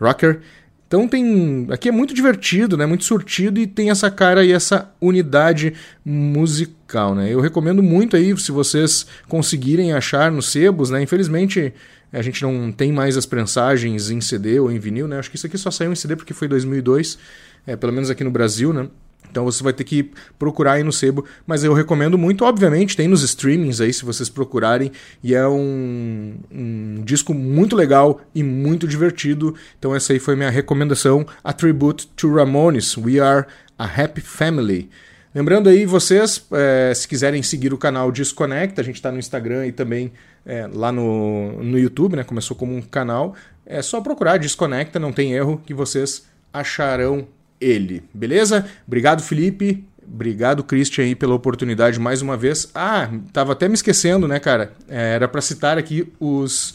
Rocker. 0.00 0.40
Então 0.88 1.08
tem. 1.08 1.66
Aqui 1.70 1.88
é 1.88 1.92
muito 1.92 2.14
divertido, 2.14 2.76
né? 2.76 2.86
Muito 2.86 3.04
surtido 3.04 3.58
e 3.58 3.66
tem 3.66 3.90
essa 3.90 4.10
cara 4.10 4.44
e 4.44 4.52
essa 4.52 4.92
unidade 5.00 5.74
musical, 6.04 7.14
né? 7.14 7.32
Eu 7.32 7.40
recomendo 7.40 7.82
muito 7.82 8.16
aí, 8.16 8.36
se 8.38 8.52
vocês 8.52 9.06
conseguirem 9.28 9.92
achar 9.92 10.30
nos 10.30 10.50
sebos, 10.50 10.90
né? 10.90 11.02
Infelizmente 11.02 11.74
a 12.12 12.22
gente 12.22 12.40
não 12.42 12.70
tem 12.70 12.92
mais 12.92 13.16
as 13.16 13.26
prensagens 13.26 14.10
em 14.10 14.20
CD 14.20 14.60
ou 14.60 14.70
em 14.70 14.78
vinil, 14.78 15.08
né? 15.08 15.18
Acho 15.18 15.28
que 15.28 15.36
isso 15.36 15.46
aqui 15.46 15.58
só 15.58 15.70
saiu 15.70 15.92
em 15.92 15.96
CD 15.96 16.14
porque 16.14 16.32
foi 16.32 16.46
2002, 16.46 17.18
é, 17.66 17.74
pelo 17.74 17.92
menos 17.92 18.08
aqui 18.08 18.22
no 18.22 18.30
Brasil, 18.30 18.72
né? 18.72 18.88
Então 19.36 19.44
você 19.44 19.62
vai 19.62 19.74
ter 19.74 19.84
que 19.84 20.10
procurar 20.38 20.72
aí 20.72 20.82
no 20.82 20.90
sebo, 20.90 21.26
mas 21.46 21.62
eu 21.62 21.74
recomendo 21.74 22.16
muito, 22.16 22.42
obviamente, 22.42 22.96
tem 22.96 23.06
nos 23.06 23.22
streamings 23.22 23.82
aí 23.82 23.92
se 23.92 24.02
vocês 24.02 24.30
procurarem, 24.30 24.90
e 25.22 25.34
é 25.34 25.46
um, 25.46 26.36
um 26.50 27.02
disco 27.04 27.34
muito 27.34 27.76
legal 27.76 28.22
e 28.34 28.42
muito 28.42 28.88
divertido. 28.88 29.54
Então 29.78 29.94
essa 29.94 30.14
aí 30.14 30.18
foi 30.18 30.36
minha 30.36 30.48
recomendação, 30.48 31.26
A 31.44 31.52
Tribute 31.52 32.08
to 32.16 32.34
Ramones, 32.34 32.96
We 32.96 33.20
Are 33.20 33.44
a 33.78 33.84
Happy 33.84 34.22
Family. 34.22 34.88
Lembrando 35.34 35.68
aí, 35.68 35.84
vocês, 35.84 36.42
é, 36.52 36.94
se 36.94 37.06
quiserem 37.06 37.42
seguir 37.42 37.74
o 37.74 37.76
canal 37.76 38.10
Desconecta, 38.10 38.80
a 38.80 38.84
gente 38.84 38.96
está 38.96 39.12
no 39.12 39.18
Instagram 39.18 39.66
e 39.66 39.72
também 39.72 40.12
é, 40.46 40.66
lá 40.72 40.90
no, 40.90 41.62
no 41.62 41.78
YouTube, 41.78 42.16
né? 42.16 42.24
Começou 42.24 42.56
como 42.56 42.74
um 42.74 42.80
canal. 42.80 43.34
É 43.66 43.82
só 43.82 44.00
procurar 44.00 44.38
Desconecta, 44.38 44.98
não 44.98 45.12
tem 45.12 45.34
erro, 45.34 45.60
que 45.66 45.74
vocês 45.74 46.26
acharão 46.50 47.28
ele, 47.60 48.02
beleza? 48.12 48.66
Obrigado, 48.86 49.22
Felipe. 49.22 49.84
Obrigado, 50.06 50.62
Christian, 50.62 51.04
aí, 51.04 51.14
pela 51.14 51.34
oportunidade 51.34 51.98
mais 51.98 52.22
uma 52.22 52.36
vez. 52.36 52.70
Ah, 52.74 53.10
tava 53.32 53.52
até 53.52 53.68
me 53.68 53.74
esquecendo, 53.74 54.28
né, 54.28 54.38
cara? 54.38 54.72
É, 54.88 55.14
era 55.14 55.26
para 55.26 55.40
citar 55.40 55.76
aqui 55.76 56.12
os, 56.20 56.74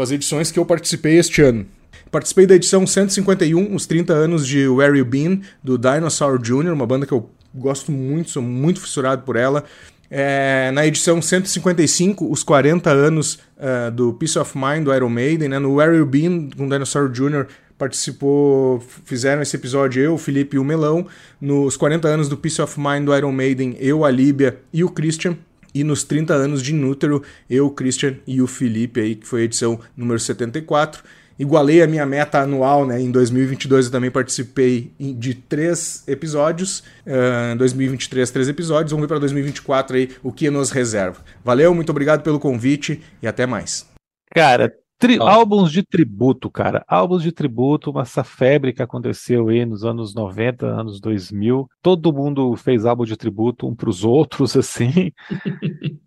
as 0.00 0.10
edições 0.10 0.50
que 0.50 0.58
eu 0.58 0.66
participei 0.66 1.18
este 1.18 1.42
ano. 1.42 1.66
Participei 2.10 2.46
da 2.46 2.56
edição 2.56 2.84
151, 2.86 3.74
os 3.74 3.86
30 3.86 4.12
anos 4.12 4.46
de 4.46 4.66
Where 4.66 4.98
You 4.98 5.04
Been, 5.04 5.42
do 5.62 5.78
Dinosaur 5.78 6.40
Jr., 6.40 6.72
uma 6.72 6.86
banda 6.86 7.06
que 7.06 7.12
eu 7.12 7.30
gosto 7.54 7.92
muito, 7.92 8.30
sou 8.30 8.42
muito 8.42 8.80
fissurado 8.80 9.22
por 9.22 9.36
ela. 9.36 9.64
É, 10.10 10.72
na 10.72 10.84
edição 10.84 11.22
155, 11.22 12.30
os 12.30 12.42
40 12.42 12.90
anos 12.90 13.38
uh, 13.56 13.92
do 13.92 14.12
Peace 14.14 14.36
of 14.36 14.58
Mind 14.58 14.84
do 14.84 14.92
Iron 14.92 15.08
Maiden, 15.08 15.48
né? 15.48 15.58
no 15.60 15.76
Where 15.76 15.96
You 15.96 16.04
Been, 16.04 16.50
com 16.56 16.68
Dinosaur 16.68 17.08
Jr., 17.08 17.46
participou, 17.80 18.78
fizeram 19.06 19.40
esse 19.40 19.56
episódio 19.56 20.02
eu, 20.02 20.12
o 20.12 20.18
Felipe 20.18 20.56
e 20.56 20.58
o 20.58 20.64
Melão. 20.64 21.06
Nos 21.40 21.78
40 21.78 22.06
anos 22.06 22.28
do 22.28 22.36
Peace 22.36 22.60
of 22.60 22.78
Mind 22.78 23.06
do 23.06 23.16
Iron 23.16 23.32
Maiden, 23.32 23.74
eu, 23.80 24.04
a 24.04 24.10
Líbia 24.10 24.60
e 24.70 24.84
o 24.84 24.90
Christian. 24.90 25.38
E 25.74 25.82
nos 25.82 26.04
30 26.04 26.34
anos 26.34 26.62
de 26.62 26.72
Inútero, 26.72 27.22
eu, 27.48 27.66
o 27.66 27.70
Christian 27.70 28.16
e 28.26 28.42
o 28.42 28.46
Felipe 28.46 29.00
aí, 29.00 29.14
que 29.14 29.26
foi 29.26 29.40
a 29.40 29.44
edição 29.44 29.80
número 29.96 30.20
74. 30.20 31.02
Igualei 31.38 31.80
a 31.80 31.86
minha 31.86 32.04
meta 32.04 32.40
anual, 32.40 32.84
né? 32.84 33.00
Em 33.00 33.10
2022 33.10 33.86
eu 33.86 33.92
também 33.92 34.10
participei 34.10 34.92
de 35.00 35.32
três 35.32 36.04
episódios. 36.06 36.80
Uh, 37.06 37.56
2023, 37.56 38.30
três 38.30 38.46
episódios. 38.46 38.90
Vamos 38.90 39.04
ver 39.04 39.08
para 39.08 39.20
2024 39.20 39.96
aí 39.96 40.10
o 40.22 40.30
que 40.30 40.50
nos 40.50 40.70
reserva. 40.70 41.24
Valeu, 41.42 41.74
muito 41.74 41.88
obrigado 41.88 42.22
pelo 42.22 42.38
convite 42.38 43.00
e 43.22 43.26
até 43.26 43.46
mais. 43.46 43.86
Cara, 44.34 44.70
Tri 45.00 45.16
álbuns 45.18 45.72
de 45.72 45.82
tributo, 45.82 46.50
cara. 46.50 46.84
Álbuns 46.86 47.22
de 47.22 47.32
tributo, 47.32 47.98
essa 47.98 48.22
febre 48.22 48.70
que 48.70 48.82
aconteceu 48.82 49.48
aí 49.48 49.64
nos 49.64 49.82
anos 49.82 50.14
90, 50.14 50.66
anos 50.66 51.00
2000. 51.00 51.66
Todo 51.80 52.12
mundo 52.12 52.54
fez 52.54 52.84
álbum 52.84 53.06
de 53.06 53.16
tributo 53.16 53.66
um 53.66 53.74
para 53.74 53.88
os 53.88 54.04
outros, 54.04 54.54
assim. 54.58 55.10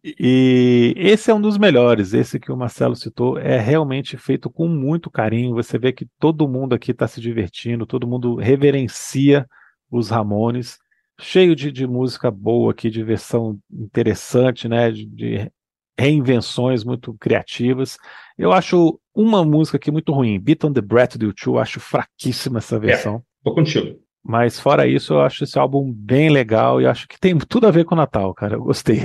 e 0.06 0.94
esse 0.96 1.32
é 1.32 1.34
um 1.34 1.42
dos 1.42 1.58
melhores. 1.58 2.14
Esse 2.14 2.40
que 2.40 2.52
o 2.52 2.56
Marcelo 2.56 2.96
citou 2.96 3.40
é 3.40 3.60
realmente 3.60 4.16
feito 4.16 4.48
com 4.48 4.68
muito 4.68 5.10
carinho. 5.10 5.56
Você 5.56 5.80
vê 5.80 5.92
que 5.92 6.08
todo 6.20 6.48
mundo 6.48 6.76
aqui 6.76 6.92
está 6.92 7.08
se 7.08 7.20
divertindo, 7.20 7.88
todo 7.88 8.06
mundo 8.06 8.36
reverencia 8.36 9.48
os 9.90 10.12
Ramones. 10.12 10.78
Cheio 11.20 11.56
de, 11.56 11.72
de 11.72 11.88
música 11.88 12.30
boa 12.30 12.72
aqui, 12.72 12.92
de 12.92 13.04
versão 13.04 13.58
interessante, 13.72 14.68
né? 14.68 14.92
de, 14.92 15.08
de 15.08 15.52
reinvenções 15.98 16.84
muito 16.84 17.14
criativas. 17.16 17.98
Eu 18.38 18.52
acho 18.52 19.00
uma 19.14 19.44
música 19.44 19.78
aqui 19.78 19.92
muito 19.92 20.12
ruim, 20.12 20.40
Beat 20.40 20.64
on 20.64 20.74
the 20.74 20.82
Breath 20.82 21.18
do 21.18 21.32
U2, 21.32 21.62
acho 21.62 21.80
fraquíssima 21.80 22.60
essa 22.60 22.76
é, 22.78 22.80
versão. 22.80 23.16
É, 23.16 23.22
tô 23.44 23.54
contigo. 23.54 24.00
Mas 24.26 24.58
fora 24.58 24.88
isso, 24.88 25.14
eu 25.14 25.22
acho 25.22 25.44
esse 25.44 25.60
álbum 25.60 25.92
bem 25.92 26.30
legal 26.30 26.82
e 26.82 26.86
acho 26.86 27.08
que 27.10 27.20
tem 27.20 27.38
tudo 27.38 27.68
a 27.68 27.72
ver 27.72 27.84
com 27.84 27.94
o 27.94 27.98
Natal, 27.98 28.34
cara. 28.34 28.56
Eu 28.56 28.64
gostei. 28.64 29.02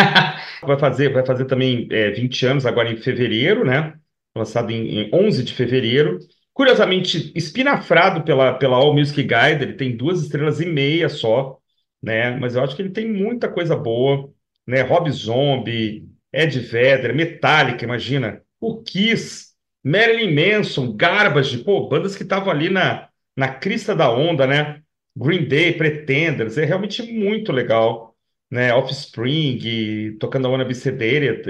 vai 0.66 0.78
fazer, 0.78 1.12
vai 1.12 1.24
fazer 1.24 1.44
também 1.44 1.86
é, 1.90 2.10
20 2.12 2.46
anos 2.46 2.66
agora 2.66 2.90
em 2.90 2.96
fevereiro, 2.96 3.62
né? 3.62 3.94
Lançado 4.34 4.70
em, 4.70 5.02
em 5.02 5.10
11 5.12 5.44
de 5.44 5.52
fevereiro. 5.52 6.18
Curiosamente, 6.54 7.30
espinafrado 7.36 8.22
pela, 8.24 8.54
pela 8.54 8.76
All 8.78 8.94
Music 8.94 9.22
Guide, 9.22 9.62
ele 9.62 9.74
tem 9.74 9.94
duas 9.94 10.22
estrelas 10.22 10.60
e 10.60 10.66
meia 10.66 11.10
só, 11.10 11.58
né? 12.02 12.34
Mas 12.38 12.56
eu 12.56 12.64
acho 12.64 12.74
que 12.74 12.80
ele 12.80 12.90
tem 12.90 13.06
muita 13.06 13.50
coisa 13.50 13.76
boa, 13.76 14.32
né? 14.66 14.80
Rob 14.80 15.10
Zombie, 15.10 16.07
Ed 16.32 16.58
Vedder, 16.60 17.14
Metallica, 17.14 17.84
imagina 17.84 18.42
o 18.60 18.82
Kiss, 18.82 19.48
Marilyn 19.82 20.34
Manson, 20.34 20.94
Garbage, 20.96 21.58
pô, 21.58 21.88
bandas 21.88 22.16
que 22.16 22.22
estavam 22.22 22.50
ali 22.50 22.68
na, 22.68 23.08
na 23.36 23.48
crista 23.48 23.94
da 23.94 24.10
onda, 24.10 24.46
né? 24.46 24.82
Green 25.16 25.46
Day, 25.48 25.72
Pretenders, 25.74 26.58
é 26.58 26.64
realmente 26.64 27.02
muito 27.02 27.52
legal, 27.52 28.16
né? 28.50 28.72
Offspring, 28.74 30.16
tocando 30.18 30.46
a 30.46 30.50
Wanna 30.50 30.64
Be 30.64 30.74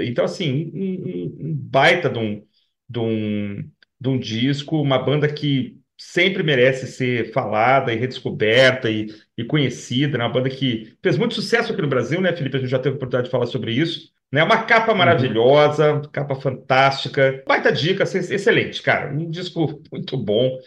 Então, 0.07 0.25
assim, 0.25 0.71
um, 0.73 1.47
um 1.49 1.53
baita 1.55 2.09
de 2.09 2.19
um, 2.19 2.43
de, 2.87 2.99
um, 2.99 3.69
de 3.99 4.09
um 4.09 4.17
disco, 4.19 4.81
uma 4.81 4.97
banda 4.99 5.31
que 5.31 5.77
sempre 5.97 6.41
merece 6.43 6.87
ser 6.87 7.31
falada 7.33 7.93
e 7.93 7.97
redescoberta 7.97 8.89
e, 8.89 9.07
e 9.37 9.43
conhecida, 9.43 10.17
né? 10.17 10.23
Uma 10.25 10.33
banda 10.33 10.49
que 10.49 10.95
fez 11.03 11.17
muito 11.17 11.35
sucesso 11.35 11.73
aqui 11.73 11.81
no 11.81 11.89
Brasil, 11.89 12.21
né, 12.21 12.33
Felipe? 12.35 12.55
A 12.57 12.59
gente 12.59 12.69
já 12.69 12.79
teve 12.79 12.93
a 12.93 12.97
oportunidade 12.97 13.25
de 13.25 13.31
falar 13.31 13.47
sobre 13.47 13.73
isso. 13.73 14.11
Né? 14.31 14.43
Uma 14.43 14.63
capa 14.63 14.93
maravilhosa, 14.93 15.93
uhum. 15.93 16.01
capa 16.03 16.35
fantástica. 16.35 17.43
Baita 17.47 17.71
dica, 17.71 18.03
excelente, 18.03 18.81
cara. 18.81 19.11
Um 19.11 19.29
disco 19.29 19.81
muito 19.91 20.17
bom 20.17 20.59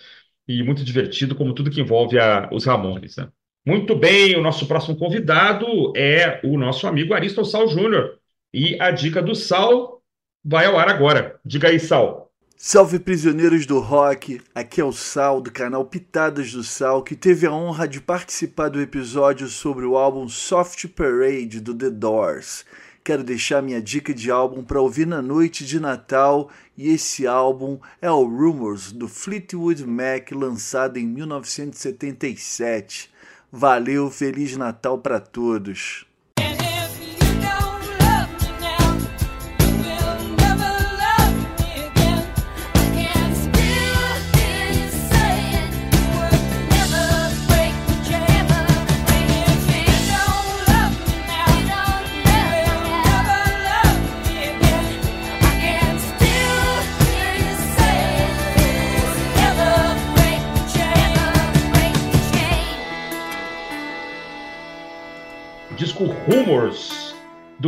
e 0.46 0.62
muito 0.62 0.84
divertido, 0.84 1.34
como 1.34 1.54
tudo 1.54 1.70
que 1.70 1.80
envolve 1.80 2.18
a, 2.18 2.48
os 2.52 2.64
Ramones, 2.64 3.16
né? 3.16 3.28
Muito 3.64 3.94
bem, 3.94 4.36
o 4.36 4.42
nosso 4.42 4.66
próximo 4.66 4.96
convidado 4.96 5.92
é 5.96 6.40
o 6.42 6.58
nosso 6.58 6.86
amigo 6.88 7.14
Ariston 7.14 7.44
Sal 7.44 7.68
Júnior. 7.68 8.18
E 8.52 8.76
a 8.80 8.90
dica 8.90 9.22
do 9.22 9.36
Sal 9.36 10.02
vai 10.44 10.66
ao 10.66 10.76
ar 10.76 10.88
agora. 10.88 11.38
Diga 11.44 11.68
aí, 11.68 11.78
Sal. 11.78 12.32
Salve 12.56 12.98
prisioneiros 12.98 13.66
do 13.66 13.80
rock, 13.80 14.40
aqui 14.54 14.80
é 14.80 14.84
o 14.84 14.92
Sal 14.92 15.40
do 15.40 15.50
canal 15.50 15.84
Pitadas 15.84 16.52
do 16.52 16.62
Sal, 16.62 17.02
que 17.02 17.16
teve 17.16 17.46
a 17.46 17.52
honra 17.52 17.88
de 17.88 18.00
participar 18.00 18.68
do 18.68 18.80
episódio 18.80 19.48
sobre 19.48 19.84
o 19.84 19.96
álbum 19.96 20.28
Soft 20.28 20.86
Parade 20.88 21.60
do 21.60 21.74
The 21.74 21.90
Doors. 21.90 22.64
Quero 23.04 23.24
deixar 23.24 23.60
minha 23.60 23.82
dica 23.82 24.14
de 24.14 24.30
álbum 24.30 24.62
para 24.62 24.80
ouvir 24.80 25.08
na 25.08 25.20
noite 25.20 25.66
de 25.66 25.80
Natal, 25.80 26.48
e 26.78 26.88
esse 26.88 27.26
álbum 27.26 27.80
é 28.00 28.08
o 28.08 28.22
Rumors 28.22 28.92
do 28.92 29.08
Fleetwood 29.08 29.84
Mac, 29.84 30.30
lançado 30.30 30.98
em 30.98 31.06
1977. 31.06 33.10
Valeu, 33.50 34.08
Feliz 34.08 34.56
Natal 34.56 34.98
para 34.98 35.18
todos! 35.18 36.11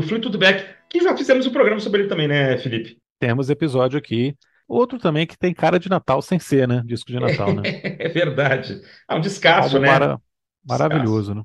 Do 0.04 0.08
Fleetwood 0.08 0.38
Mac, 0.38 0.64
que 0.88 1.00
já 1.00 1.16
fizemos 1.16 1.46
um 1.46 1.50
programa 1.50 1.80
sobre 1.80 2.02
ele 2.02 2.08
também, 2.08 2.28
né, 2.28 2.56
Felipe? 2.58 2.98
Temos 3.18 3.50
episódio 3.50 3.98
aqui. 3.98 4.36
Outro 4.68 4.98
também 4.98 5.26
que 5.26 5.36
tem 5.36 5.52
cara 5.52 5.78
de 5.78 5.88
Natal 5.88 6.22
sem 6.22 6.38
ser, 6.38 6.66
né? 6.68 6.82
Disco 6.84 7.10
de 7.10 7.18
Natal, 7.18 7.54
né? 7.54 7.62
é 7.98 8.08
verdade. 8.08 8.80
É 9.08 9.14
um 9.14 9.20
descasso, 9.20 9.78
né? 9.78 9.88
Mara... 9.88 10.18
Maravilhoso, 10.66 11.34
né? 11.34 11.42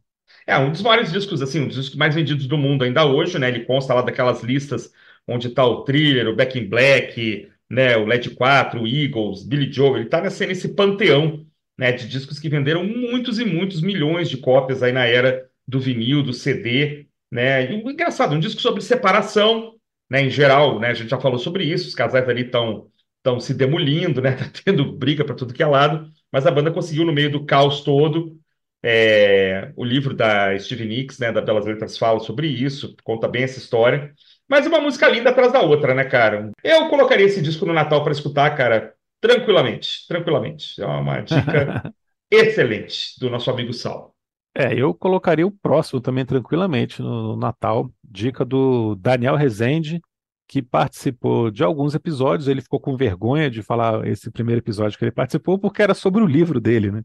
É 0.48 0.58
um 0.58 0.72
dos 0.72 0.82
maiores 0.82 1.12
discos, 1.12 1.42
assim, 1.42 1.62
um 1.62 1.68
dos 1.68 1.76
discos 1.76 1.98
mais 1.98 2.16
vendidos 2.16 2.48
do 2.48 2.58
mundo 2.58 2.84
ainda 2.84 3.06
hoje, 3.06 3.38
né? 3.38 3.50
Ele 3.50 3.66
consta 3.66 3.94
lá 3.94 4.02
daquelas 4.02 4.42
listas 4.42 4.92
onde 5.28 5.48
está 5.48 5.66
o 5.66 5.84
Thriller, 5.84 6.28
o 6.28 6.36
Back 6.36 6.58
in 6.58 6.68
Black, 6.68 7.52
né? 7.70 7.98
O 7.98 8.06
LED 8.06 8.32
4, 8.32 8.82
o 8.82 8.88
Eagles, 8.88 9.44
Billy 9.44 9.72
Joel. 9.72 9.98
Ele 9.98 10.06
está 10.06 10.22
nesse, 10.22 10.46
nesse 10.48 10.70
panteão, 10.70 11.46
né? 11.78 11.92
De 11.92 12.08
discos 12.08 12.40
que 12.40 12.50
venderam 12.50 12.84
muitos 12.84 13.38
e 13.38 13.46
muitos 13.46 13.82
milhões 13.82 14.30
de 14.30 14.38
cópias 14.38 14.82
aí 14.82 14.94
na 14.94 15.06
era 15.06 15.46
do 15.68 15.80
vinil, 15.80 16.24
do 16.24 16.34
CD, 16.34 17.09
né? 17.32 17.72
E 17.72 17.76
engraçado, 17.82 18.36
um 18.36 18.40
disco 18.40 18.62
sobre 18.62 18.82
separação, 18.82 19.76
né? 20.10 20.22
Em 20.24 20.30
geral, 20.30 20.80
né? 20.80 20.90
A 20.90 20.94
gente 20.94 21.10
já 21.10 21.20
falou 21.20 21.40
sobre 21.40 21.64
isso, 21.64 21.88
os 21.88 21.96
casais 21.96 22.28
ali 22.28 22.44
estão 22.44 22.90
estão 23.18 23.40
se 23.40 23.54
demolindo, 23.54 24.22
né? 24.22 24.32
Tá 24.38 24.50
tendo 24.66 24.92
briga 24.94 25.26
para 25.26 25.36
tudo 25.36 25.54
que 25.54 25.64
é 25.64 25.66
lado, 25.66 26.10
mas 26.32 26.46
a 26.46 26.52
banda 26.52 26.72
conseguiu 26.72 27.06
no 27.06 27.14
meio 27.14 27.32
do 27.32 27.46
caos 27.46 27.82
todo. 27.84 28.38
É, 28.82 29.74
o 29.76 29.84
livro 29.84 30.14
da 30.16 30.58
Stevie 30.58 30.88
Nicks, 30.88 31.20
né, 31.20 31.34
da 31.34 31.42
Belas 31.42 31.66
Letras, 31.66 31.98
fala 31.98 32.20
sobre 32.22 32.48
isso, 32.48 32.96
conta 33.04 33.28
bem 33.28 33.44
essa 33.44 33.60
história. 33.60 34.14
Mas 34.48 34.66
uma 34.66 34.80
música 34.80 35.08
linda 35.10 35.30
atrás 35.32 35.52
da 35.52 35.62
outra, 35.62 35.94
né, 35.94 36.06
cara? 36.06 36.50
Eu 36.64 36.88
colocaria 36.90 37.26
esse 37.26 37.42
disco 37.42 37.66
no 37.66 37.74
Natal 37.74 38.04
para 38.04 38.14
escutar, 38.14 38.56
cara, 38.56 38.96
tranquilamente, 39.20 40.08
tranquilamente. 40.08 40.82
É 40.82 40.86
uma 40.86 41.22
dica 41.22 41.94
excelente 42.32 43.20
do 43.20 43.30
nosso 43.30 43.52
amigo 43.52 43.74
Sal. 43.74 44.16
É, 44.60 44.74
eu 44.74 44.94
colocaria 44.94 45.48
o 45.48 45.52
próximo 45.52 46.02
também 46.02 46.26
tranquilamente 46.26 47.02
no 47.02 47.38
Natal. 47.38 47.90
Dica 48.04 48.44
do 48.44 48.94
Daniel 48.96 49.38
Rezende, 49.38 50.02
que 50.46 50.62
participou 50.62 51.50
de 51.50 51.64
alguns 51.64 51.96
episódios. 51.96 52.50
Ele 52.50 52.62
ficou 52.62 52.78
com 52.78 52.98
vergonha 52.98 53.50
de 53.50 53.64
falar 53.64 54.06
esse 54.06 54.30
primeiro 54.30 54.60
episódio 54.60 55.00
que 55.00 55.06
ele 55.06 55.14
participou, 55.14 55.58
porque 55.58 55.82
era 55.82 55.94
sobre 55.94 56.22
o 56.22 56.28
livro 56.28 56.60
dele, 56.60 56.92
né? 56.92 57.04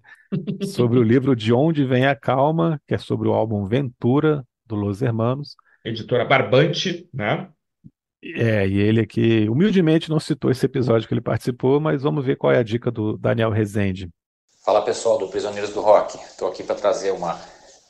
sobre 0.64 0.98
o 0.98 1.02
livro 1.04 1.36
De 1.36 1.52
Onde 1.52 1.84
Vem 1.84 2.06
a 2.06 2.16
Calma, 2.16 2.80
que 2.88 2.94
é 2.94 2.98
sobre 2.98 3.28
o 3.28 3.32
álbum 3.32 3.64
Ventura, 3.66 4.44
do 4.66 4.74
Los 4.74 5.00
Hermanos. 5.00 5.54
Editora 5.84 6.24
Barbante, 6.24 7.08
né? 7.14 7.48
É, 8.20 8.66
e 8.66 8.78
ele 8.78 9.00
aqui 9.02 9.48
humildemente 9.48 10.10
não 10.10 10.18
citou 10.18 10.50
esse 10.50 10.66
episódio 10.66 11.06
que 11.06 11.14
ele 11.14 11.20
participou, 11.20 11.78
mas 11.78 12.02
vamos 12.02 12.24
ver 12.24 12.36
qual 12.36 12.52
é 12.52 12.58
a 12.58 12.64
dica 12.64 12.90
do 12.90 13.16
Daniel 13.16 13.50
Rezende. 13.50 14.10
Fala 14.64 14.80
pessoal 14.80 15.18
do 15.18 15.28
Prisioneiros 15.28 15.74
do 15.74 15.82
Rock, 15.82 16.16
estou 16.16 16.48
aqui 16.48 16.62
para 16.62 16.74
trazer 16.74 17.10
uma, 17.10 17.38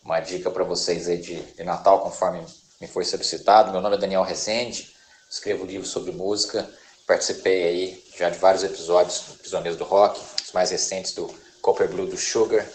uma 0.04 0.18
dica 0.18 0.50
para 0.50 0.64
vocês 0.64 1.08
aí 1.08 1.18
de, 1.18 1.40
de, 1.40 1.62
Natal, 1.62 2.00
conforme 2.00 2.44
me 2.80 2.88
foi 2.88 3.04
solicitado. 3.04 3.70
Meu 3.70 3.80
nome 3.80 3.94
é 3.94 3.98
Daniel 4.00 4.24
Rezende, 4.24 4.92
escrevo 5.30 5.64
livros 5.64 5.90
sobre 5.90 6.10
música, 6.10 6.68
participei 7.06 7.62
aí 7.64 8.04
já 8.18 8.28
de 8.28 8.38
vários 8.38 8.64
episódios 8.64 9.20
do 9.20 9.38
Prisioneiros 9.38 9.78
do 9.78 9.84
Rock, 9.84 10.20
os 10.44 10.50
mais 10.50 10.72
recentes 10.72 11.14
do 11.14 11.32
Copper 11.62 11.88
Blue 11.88 12.06
do 12.06 12.16
Sugar 12.16 12.66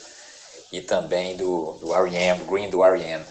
e 0.72 0.80
também 0.80 1.36
do, 1.36 1.74
do 1.74 1.94
R.E.M., 1.94 2.46
Green 2.46 2.70
do 2.70 2.82
R.E.M. 2.82 3.26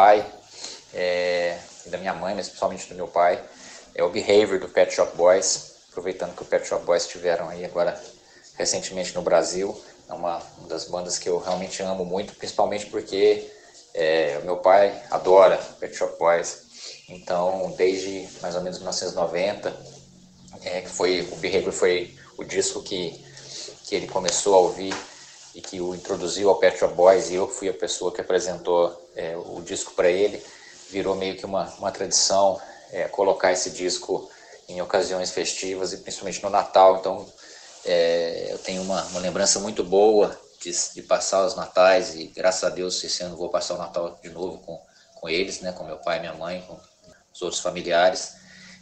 pai 0.00 0.26
é, 0.94 1.58
e 1.84 1.90
da 1.90 1.98
minha 1.98 2.14
mãe, 2.14 2.34
mas 2.34 2.48
principalmente 2.48 2.88
do 2.88 2.94
meu 2.94 3.06
pai. 3.06 3.38
É 3.94 4.02
o 4.02 4.08
Behavior 4.08 4.58
do 4.58 4.66
Pet 4.66 4.94
Shop 4.94 5.14
Boys, 5.14 5.72
aproveitando 5.90 6.34
que 6.34 6.40
o 6.40 6.46
Pet 6.46 6.66
Shop 6.66 6.82
Boys 6.86 7.02
estiveram 7.02 7.50
aí 7.50 7.66
agora 7.66 8.02
recentemente 8.54 9.14
no 9.14 9.20
Brasil. 9.20 9.78
É 10.08 10.14
uma, 10.14 10.42
uma 10.56 10.68
das 10.68 10.86
bandas 10.86 11.18
que 11.18 11.28
eu 11.28 11.38
realmente 11.38 11.82
amo 11.82 12.02
muito, 12.02 12.34
principalmente 12.34 12.86
porque 12.86 13.46
é, 13.92 14.38
meu 14.38 14.56
pai 14.56 15.02
adora 15.10 15.58
Pet 15.78 15.94
Shop 15.94 16.18
Boys. 16.18 16.62
Então, 17.06 17.74
desde 17.76 18.26
mais 18.40 18.54
ou 18.54 18.62
menos 18.62 18.78
1990, 18.78 19.76
é, 20.62 20.80
que 20.80 20.88
foi 20.88 21.28
o 21.30 21.36
Behavior 21.36 21.72
foi 21.72 22.16
o 22.38 22.44
disco 22.44 22.82
que, 22.82 23.22
que 23.84 23.96
ele 23.96 24.06
começou 24.06 24.54
a 24.54 24.58
ouvir 24.60 24.94
e 25.54 25.60
que 25.60 25.80
o 25.80 25.94
introduziu 25.94 26.48
ao 26.48 26.56
Pet 26.56 26.78
Shop 26.78 26.94
Boys 26.94 27.30
e 27.30 27.34
eu 27.34 27.48
fui 27.48 27.68
a 27.68 27.74
pessoa 27.74 28.12
que 28.12 28.20
apresentou 28.20 29.10
é, 29.16 29.36
o 29.36 29.60
disco 29.62 29.92
para 29.94 30.08
ele, 30.08 30.42
virou 30.90 31.14
meio 31.14 31.36
que 31.36 31.44
uma, 31.44 31.64
uma 31.78 31.90
tradição 31.90 32.60
é, 32.92 33.08
colocar 33.08 33.52
esse 33.52 33.70
disco 33.70 34.30
em 34.68 34.80
ocasiões 34.80 35.30
festivas 35.30 35.92
e 35.92 35.98
principalmente 35.98 36.42
no 36.42 36.50
Natal. 36.50 36.98
Então 36.98 37.26
é, 37.84 38.48
eu 38.50 38.58
tenho 38.58 38.82
uma, 38.82 39.02
uma 39.06 39.20
lembrança 39.20 39.58
muito 39.58 39.82
boa 39.82 40.38
de, 40.60 40.72
de, 40.94 41.02
passar 41.02 41.44
os 41.44 41.56
natais 41.56 42.14
e 42.14 42.26
graças 42.26 42.64
a 42.64 42.68
Deus 42.68 43.02
esse 43.02 43.22
ano 43.22 43.36
vou 43.36 43.48
passar 43.48 43.74
o 43.74 43.78
Natal 43.78 44.18
de 44.22 44.28
novo 44.28 44.58
com, 44.58 44.80
com 45.14 45.28
eles, 45.28 45.60
né, 45.60 45.72
com 45.72 45.84
meu 45.84 45.96
pai 45.96 46.20
minha 46.20 46.34
mãe, 46.34 46.62
com 46.66 46.78
os 47.32 47.42
outros 47.42 47.60
familiares. 47.60 48.38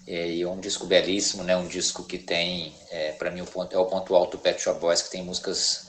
E 0.07 0.41
é 0.41 0.49
um 0.49 0.59
disco 0.59 0.87
belíssimo, 0.87 1.45
né, 1.45 1.55
um 1.55 1.67
disco 1.67 2.03
que 2.03 2.19
tem, 2.19 2.75
é, 2.91 3.13
para 3.13 3.31
mim, 3.31 3.43
o 3.43 3.47
ponto, 3.47 3.77
é 3.77 3.79
o 3.79 3.85
ponto 3.85 4.15
alto 4.15 4.39
do 4.39 4.43
Pet 4.43 4.59
Shop 4.59 4.81
Boys, 4.81 5.03
que 5.03 5.11
tem 5.11 5.23
músicas 5.23 5.88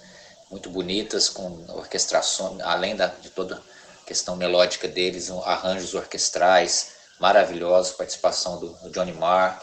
muito 0.50 0.70
bonitas, 0.70 1.30
com 1.30 1.66
orquestração, 1.70 2.58
além 2.64 2.96
da, 2.96 3.08
de 3.08 3.30
toda 3.30 3.56
a 3.56 4.06
questão 4.06 4.36
melódica 4.36 4.88
deles, 4.88 5.30
arranjos 5.30 5.94
orquestrais 5.94 7.00
maravilhosos, 7.20 7.94
participação 7.94 8.60
do, 8.60 8.70
do, 8.76 8.90
Johnny 8.92 9.12
Marr, 9.12 9.62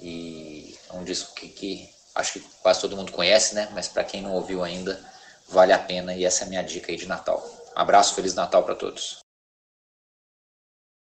e 0.00 0.78
é 0.88 0.96
um 0.96 1.04
disco 1.04 1.34
que, 1.34 1.48
que 1.48 1.90
acho 2.14 2.34
que 2.34 2.40
quase 2.62 2.80
todo 2.80 2.96
mundo 2.96 3.12
conhece, 3.12 3.54
né? 3.54 3.68
Mas 3.72 3.88
para 3.88 4.04
quem 4.04 4.22
não 4.22 4.32
ouviu 4.32 4.62
ainda, 4.62 5.00
vale 5.48 5.72
a 5.72 5.78
pena 5.78 6.14
e 6.14 6.24
essa 6.24 6.44
é 6.44 6.46
a 6.46 6.48
minha 6.48 6.62
dica 6.62 6.90
aí 6.90 6.96
de 6.96 7.06
Natal. 7.06 7.44
Um 7.76 7.80
abraço, 7.80 8.14
Feliz 8.14 8.34
Natal 8.34 8.62
para 8.62 8.74
todos. 8.74 9.18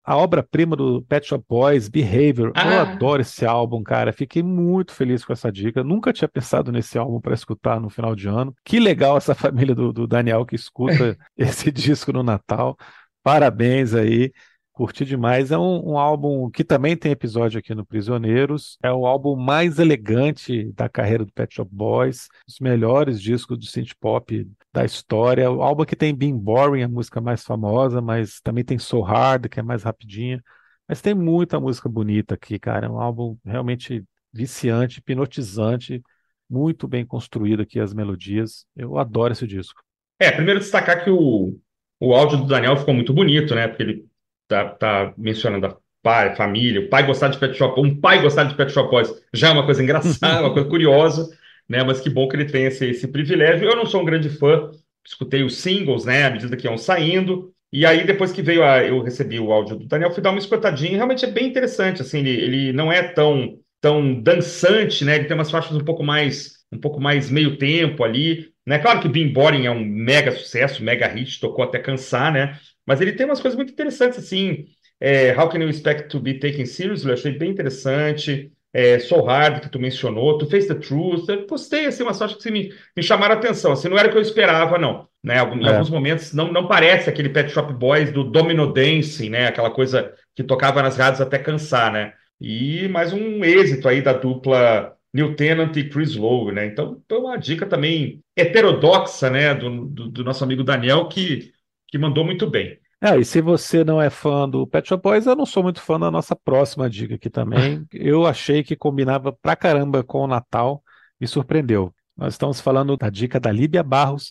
A 0.04 0.16
obra-prima 0.16 0.74
do 0.74 1.02
Pet 1.02 1.26
Shop 1.26 1.44
Boys, 1.48 1.88
Behavior. 1.88 2.52
Ah. 2.54 2.74
Eu 2.74 2.80
adoro 2.80 3.22
esse 3.22 3.46
álbum, 3.46 3.82
cara. 3.82 4.12
Fiquei 4.12 4.42
muito 4.42 4.92
feliz 4.92 5.24
com 5.24 5.32
essa 5.32 5.50
dica. 5.50 5.84
Nunca 5.84 6.12
tinha 6.12 6.28
pensado 6.28 6.72
nesse 6.72 6.98
álbum 6.98 7.20
para 7.20 7.34
escutar 7.34 7.80
no 7.80 7.88
final 7.88 8.14
de 8.16 8.28
ano. 8.28 8.54
Que 8.64 8.80
legal 8.80 9.16
essa 9.16 9.34
família 9.36 9.74
do, 9.74 9.92
do 9.92 10.06
Daniel 10.06 10.44
que 10.44 10.56
escuta 10.56 11.16
esse 11.36 11.70
disco 11.70 12.12
no 12.12 12.22
Natal. 12.22 12.76
Parabéns 13.22 13.94
aí. 13.94 14.32
Curti 14.72 15.04
demais. 15.04 15.52
É 15.52 15.58
um, 15.58 15.90
um, 15.90 15.98
álbum 15.98 16.50
que 16.50 16.64
também 16.64 16.96
tem 16.96 17.12
episódio 17.12 17.58
aqui 17.58 17.74
no 17.74 17.84
Prisioneiros. 17.84 18.78
É 18.82 18.90
o 18.90 19.06
álbum 19.06 19.36
mais 19.36 19.78
elegante 19.78 20.72
da 20.72 20.88
carreira 20.88 21.24
do 21.24 21.32
Pet 21.32 21.54
Shop 21.54 21.70
Boys. 21.72 22.28
Os 22.48 22.58
melhores 22.58 23.20
discos 23.20 23.58
do 23.58 23.66
synth 23.66 23.92
pop 24.00 24.48
da 24.72 24.84
história. 24.84 25.50
O 25.50 25.62
álbum 25.62 25.84
que 25.84 25.94
tem 25.94 26.14
Being 26.14 26.38
Boring, 26.38 26.82
a 26.82 26.88
música 26.88 27.20
mais 27.20 27.44
famosa, 27.44 28.00
mas 28.00 28.40
também 28.40 28.64
tem 28.64 28.78
So 28.78 29.00
Hard, 29.02 29.48
que 29.48 29.60
é 29.60 29.62
mais 29.62 29.82
rapidinha. 29.82 30.42
Mas 30.88 31.02
tem 31.02 31.14
muita 31.14 31.60
música 31.60 31.88
bonita 31.88 32.34
aqui, 32.34 32.58
cara. 32.58 32.86
É 32.86 32.90
um 32.90 32.98
álbum 32.98 33.36
realmente 33.44 34.02
viciante, 34.32 35.00
hipnotizante, 35.00 36.02
muito 36.48 36.88
bem 36.88 37.04
construído 37.04 37.60
aqui 37.62 37.78
as 37.78 37.92
melodias. 37.92 38.64
Eu 38.74 38.96
adoro 38.96 39.32
esse 39.32 39.46
disco. 39.46 39.82
É, 40.18 40.30
primeiro 40.30 40.60
destacar 40.60 41.04
que 41.04 41.10
o, 41.10 41.58
o 42.00 42.14
áudio 42.14 42.38
do 42.38 42.46
Daniel 42.46 42.76
ficou 42.76 42.94
muito 42.94 43.12
bonito, 43.12 43.54
né? 43.54 43.68
Porque 43.68 43.82
ele 43.82 44.11
tá, 44.52 44.64
tá 44.70 45.14
mencionando 45.16 45.66
a 45.66 45.76
pai, 46.02 46.34
família, 46.34 46.80
o 46.80 46.88
pai 46.88 47.06
gostar 47.06 47.28
de 47.28 47.38
Pet 47.38 47.56
Shop, 47.56 47.80
um 47.80 47.98
pai 48.00 48.20
gostar 48.20 48.44
de 48.44 48.54
Pet 48.54 48.72
Shop 48.72 48.90
Boys 48.90 49.12
já 49.32 49.48
é 49.48 49.52
uma 49.52 49.64
coisa 49.64 49.82
engraçada, 49.82 50.42
uma 50.42 50.52
coisa 50.52 50.68
curiosa, 50.68 51.28
né? 51.68 51.82
Mas 51.84 52.00
que 52.00 52.10
bom 52.10 52.28
que 52.28 52.36
ele 52.36 52.46
tem 52.46 52.64
esse, 52.64 52.86
esse 52.86 53.08
privilégio. 53.08 53.68
Eu 53.68 53.76
não 53.76 53.86
sou 53.86 54.02
um 54.02 54.04
grande 54.04 54.28
fã, 54.28 54.70
escutei 55.06 55.42
os 55.42 55.56
singles, 55.58 56.04
né? 56.04 56.24
À 56.24 56.30
medida 56.30 56.56
que 56.56 56.66
iam 56.66 56.76
saindo. 56.76 57.52
E 57.72 57.86
aí, 57.86 58.04
depois 58.04 58.32
que 58.32 58.42
veio 58.42 58.62
a, 58.64 58.84
eu 58.84 59.00
recebi 59.00 59.40
o 59.40 59.50
áudio 59.50 59.76
do 59.76 59.86
Daniel, 59.86 60.12
fui 60.12 60.22
dar 60.22 60.30
uma 60.30 60.38
escutadinha, 60.38 60.96
realmente 60.96 61.24
é 61.24 61.30
bem 61.30 61.46
interessante, 61.46 62.02
assim, 62.02 62.18
ele, 62.18 62.30
ele 62.30 62.72
não 62.72 62.92
é 62.92 63.02
tão, 63.02 63.58
tão 63.80 64.20
dançante, 64.20 65.04
né? 65.04 65.16
Ele 65.16 65.24
tem 65.24 65.34
umas 65.34 65.50
faixas 65.50 65.74
um 65.74 65.84
pouco 65.84 66.04
mais, 66.04 66.58
um 66.70 66.78
pouco 66.78 67.00
mais 67.00 67.30
meio 67.30 67.56
tempo 67.56 68.04
ali, 68.04 68.52
né? 68.66 68.78
Claro 68.78 69.00
que 69.00 69.08
Being 69.08 69.32
Boring 69.32 69.66
é 69.66 69.70
um 69.70 69.84
mega 69.84 70.30
sucesso, 70.32 70.84
mega 70.84 71.08
hit, 71.08 71.40
tocou 71.40 71.64
até 71.64 71.78
cansar, 71.78 72.30
né? 72.32 72.58
Mas 72.86 73.00
ele 73.00 73.12
tem 73.12 73.26
umas 73.26 73.40
coisas 73.40 73.56
muito 73.56 73.72
interessantes, 73.72 74.18
assim. 74.18 74.66
É, 75.00 75.36
How 75.36 75.48
Can 75.48 75.58
You 75.58 75.68
Expect 75.68 76.08
to 76.08 76.20
Be 76.20 76.34
Taken 76.34 76.66
Seriously? 76.66 77.08
Eu 77.08 77.14
achei 77.14 77.32
bem 77.32 77.50
interessante. 77.50 78.52
É, 78.74 78.98
Soul 78.98 79.24
Hard, 79.24 79.60
que 79.60 79.68
tu 79.68 79.78
mencionou, 79.78 80.38
Tu 80.38 80.46
Face 80.46 80.66
the 80.66 80.74
Truth. 80.74 81.28
Eu 81.28 81.46
postei, 81.46 81.86
assim, 81.86 82.02
umas 82.02 82.18
coisas 82.18 82.36
que 82.36 82.50
me, 82.50 82.72
me 82.96 83.02
chamaram 83.02 83.34
a 83.34 83.38
atenção. 83.38 83.72
Assim, 83.72 83.88
não 83.88 83.98
era 83.98 84.08
o 84.08 84.10
que 84.10 84.16
eu 84.16 84.22
esperava, 84.22 84.78
não. 84.78 85.06
Né? 85.22 85.34
Em 85.34 85.66
é. 85.66 85.70
alguns 85.70 85.90
momentos 85.90 86.32
não, 86.32 86.52
não 86.52 86.66
parece 86.66 87.08
aquele 87.08 87.28
Pet 87.28 87.50
Shop 87.50 87.72
Boys 87.72 88.10
do 88.10 88.24
Domino 88.24 88.72
Dancing, 88.72 89.30
né? 89.30 89.46
Aquela 89.46 89.70
coisa 89.70 90.12
que 90.34 90.42
tocava 90.42 90.82
nas 90.82 90.96
rádios 90.96 91.20
até 91.20 91.38
cansar, 91.38 91.92
né? 91.92 92.12
E 92.40 92.88
mais 92.88 93.12
um 93.12 93.44
êxito 93.44 93.88
aí 93.88 94.02
da 94.02 94.12
dupla 94.12 94.96
New 95.14 95.36
Tenant 95.36 95.76
e 95.76 95.88
Chris 95.88 96.16
Lowe, 96.16 96.52
né? 96.52 96.66
Então, 96.66 97.00
foi 97.08 97.18
uma 97.18 97.36
dica 97.36 97.66
também 97.66 98.20
heterodoxa, 98.36 99.30
né, 99.30 99.54
do, 99.54 99.86
do, 99.86 100.08
do 100.08 100.24
nosso 100.24 100.42
amigo 100.42 100.64
Daniel, 100.64 101.06
que 101.08 101.52
que 101.92 101.98
mandou 101.98 102.24
muito 102.24 102.48
bem. 102.48 102.78
É, 103.02 103.18
e 103.18 103.24
se 103.24 103.42
você 103.42 103.84
não 103.84 104.00
é 104.00 104.08
fã 104.08 104.48
do 104.48 104.66
Pet 104.66 104.88
Shop 104.88 105.02
Boys, 105.02 105.26
eu 105.26 105.36
não 105.36 105.44
sou 105.44 105.62
muito 105.62 105.82
fã 105.82 106.00
da 106.00 106.10
nossa 106.10 106.34
próxima 106.34 106.88
dica 106.88 107.16
aqui 107.16 107.28
também. 107.28 107.84
eu 107.92 108.24
achei 108.24 108.64
que 108.64 108.74
combinava 108.74 109.30
pra 109.30 109.54
caramba 109.54 110.02
com 110.02 110.20
o 110.20 110.26
Natal, 110.26 110.82
me 111.20 111.28
surpreendeu. 111.28 111.92
Nós 112.16 112.32
estamos 112.32 112.62
falando 112.62 112.96
da 112.96 113.10
dica 113.10 113.38
da 113.38 113.52
Líbia 113.52 113.82
Barros. 113.82 114.30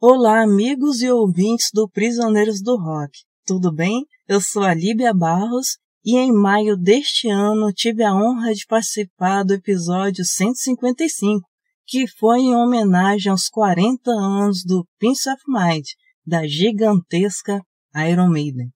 Olá, 0.00 0.42
amigos 0.42 1.00
e 1.00 1.08
ouvintes 1.08 1.68
do 1.72 1.88
Prisioneiros 1.88 2.60
do 2.60 2.76
Rock. 2.76 3.20
Tudo 3.46 3.72
bem? 3.72 4.04
Eu 4.26 4.40
sou 4.40 4.64
a 4.64 4.74
Líbia 4.74 5.14
Barros 5.14 5.78
e 6.04 6.16
em 6.16 6.32
maio 6.32 6.76
deste 6.76 7.28
ano 7.28 7.72
tive 7.72 8.02
a 8.02 8.12
honra 8.12 8.52
de 8.52 8.66
participar 8.66 9.44
do 9.44 9.54
episódio 9.54 10.24
155, 10.24 11.46
que 11.86 12.08
foi 12.08 12.40
em 12.40 12.56
homenagem 12.56 13.30
aos 13.30 13.48
40 13.48 14.10
anos 14.10 14.64
do 14.64 14.84
Prince 14.98 15.30
of 15.30 15.40
Mind, 15.46 15.84
da 16.26 16.46
gigantesca 16.46 17.60
Iron 18.08 18.28
Maiden. 18.28 18.70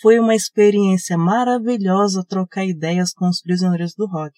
Foi 0.00 0.18
uma 0.18 0.34
experiência 0.34 1.16
maravilhosa 1.16 2.24
trocar 2.28 2.64
ideias 2.64 3.12
com 3.12 3.28
os 3.28 3.40
prisioneiros 3.40 3.94
do 3.94 4.06
rock 4.06 4.36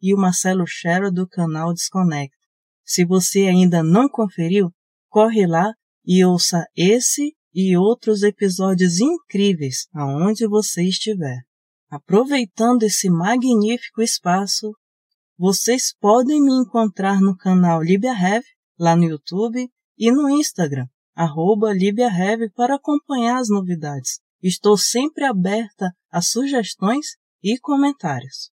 e 0.00 0.14
o 0.14 0.16
Marcelo 0.16 0.64
Shero 0.66 1.12
do 1.12 1.28
canal 1.28 1.72
Desconecta. 1.72 2.36
Se 2.84 3.04
você 3.04 3.40
ainda 3.40 3.82
não 3.82 4.08
conferiu, 4.08 4.70
corre 5.08 5.46
lá 5.46 5.72
e 6.04 6.24
ouça 6.24 6.64
esse 6.76 7.34
e 7.54 7.76
outros 7.76 8.22
episódios 8.22 9.00
incríveis 9.00 9.86
aonde 9.94 10.46
você 10.46 10.82
estiver. 10.82 11.42
Aproveitando 11.90 12.84
esse 12.84 13.10
magnífico 13.10 14.00
espaço, 14.00 14.72
vocês 15.38 15.94
podem 16.00 16.40
me 16.42 16.52
encontrar 16.52 17.20
no 17.20 17.36
canal 17.36 17.82
Libia 17.82 18.12
Heavy, 18.12 18.46
lá 18.78 18.96
no 18.96 19.04
YouTube 19.04 19.68
e 19.98 20.10
no 20.10 20.28
Instagram, 20.30 20.86
arroba 21.14 21.72
LibiaHeavy 21.72 22.50
para 22.50 22.76
acompanhar 22.76 23.38
as 23.38 23.48
novidades. 23.48 24.20
Estou 24.42 24.76
sempre 24.76 25.24
aberta 25.24 25.94
a 26.10 26.20
sugestões 26.22 27.16
e 27.42 27.58
comentários. 27.58 28.51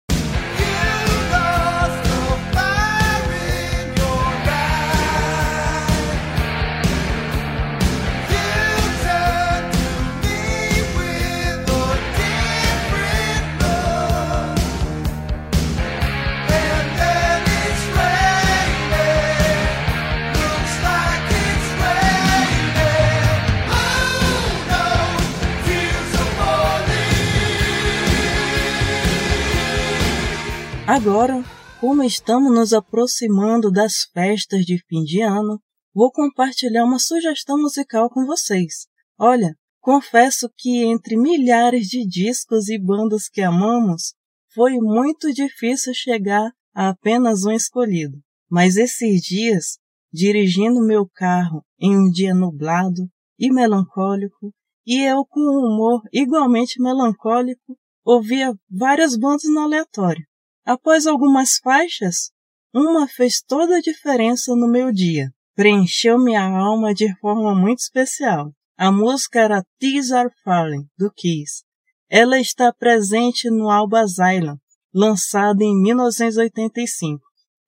Agora, 30.90 31.44
como 31.82 32.02
estamos 32.02 32.50
nos 32.50 32.72
aproximando 32.72 33.70
das 33.70 34.04
festas 34.10 34.64
de 34.64 34.78
fim 34.88 35.04
de 35.04 35.20
ano, 35.20 35.60
vou 35.94 36.10
compartilhar 36.10 36.82
uma 36.82 36.98
sugestão 36.98 37.60
musical 37.60 38.08
com 38.08 38.24
vocês. 38.24 38.86
Olha, 39.18 39.54
confesso 39.82 40.48
que 40.56 40.82
entre 40.84 41.14
milhares 41.14 41.88
de 41.88 42.06
discos 42.06 42.70
e 42.70 42.78
bandas 42.78 43.28
que 43.28 43.42
amamos, 43.42 44.14
foi 44.54 44.78
muito 44.78 45.30
difícil 45.30 45.92
chegar 45.92 46.50
a 46.74 46.88
apenas 46.88 47.44
um 47.44 47.52
escolhido. 47.52 48.16
Mas 48.50 48.78
esses 48.78 49.20
dias, 49.20 49.76
dirigindo 50.10 50.80
meu 50.80 51.06
carro 51.06 51.62
em 51.78 51.94
um 51.98 52.10
dia 52.10 52.34
nublado 52.34 53.06
e 53.38 53.52
melancólico, 53.52 54.54
e 54.86 55.02
eu 55.02 55.22
com 55.26 55.38
um 55.38 55.66
humor 55.66 56.00
igualmente 56.10 56.80
melancólico, 56.80 57.76
ouvia 58.02 58.54
várias 58.70 59.18
bandas 59.18 59.44
no 59.52 59.60
aleatório. 59.60 60.26
Após 60.68 61.06
algumas 61.06 61.56
faixas, 61.56 62.30
uma 62.74 63.08
fez 63.08 63.40
toda 63.40 63.78
a 63.78 63.80
diferença 63.80 64.54
no 64.54 64.68
meu 64.68 64.92
dia. 64.92 65.30
Preencheu 65.54 66.18
minha 66.18 66.42
alma 66.42 66.92
de 66.92 67.10
forma 67.20 67.54
muito 67.54 67.78
especial. 67.78 68.52
A 68.76 68.92
música 68.92 69.40
era 69.40 69.64
Tears 69.78 70.12
Are 70.12 70.28
Falling, 70.44 70.86
do 70.98 71.10
Kiss. 71.10 71.64
Ela 72.10 72.38
está 72.38 72.70
presente 72.70 73.48
no 73.48 73.70
álbum 73.70 73.96
Asylum, 73.96 74.58
lançado 74.92 75.62
em 75.62 75.74
1985. 75.74 77.18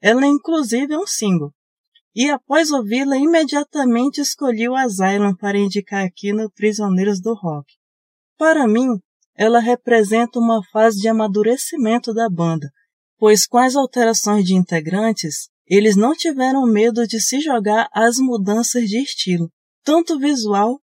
Ela 0.02 0.26
inclusive 0.26 0.92
é 0.92 0.98
um 0.98 1.06
single. 1.06 1.54
E 2.14 2.28
após 2.28 2.70
ouvi-la, 2.70 3.16
imediatamente 3.16 4.20
escolhi 4.20 4.68
o 4.68 4.76
Asylum 4.76 5.34
para 5.34 5.56
indicar 5.56 6.04
aqui 6.04 6.34
no 6.34 6.50
Prisioneiros 6.50 7.18
do 7.18 7.32
Rock. 7.32 7.72
Para 8.36 8.68
mim, 8.68 9.00
ela 9.34 9.58
representa 9.58 10.38
uma 10.38 10.62
fase 10.70 11.00
de 11.00 11.08
amadurecimento 11.08 12.12
da 12.12 12.28
banda, 12.28 12.70
pois 13.20 13.46
as 13.52 13.76
alterações 13.76 14.46
de 14.46 14.54
integrantes, 14.54 15.50
eles 15.66 15.94
não 15.94 16.14
tiveram 16.14 16.66
medo 16.66 17.06
de 17.06 17.20
se 17.20 17.38
jogar 17.38 17.86
às 17.92 18.16
mudanças 18.16 18.88
de 18.88 18.96
estilo, 18.96 19.52
tanto 19.84 20.18
visual 20.18 20.80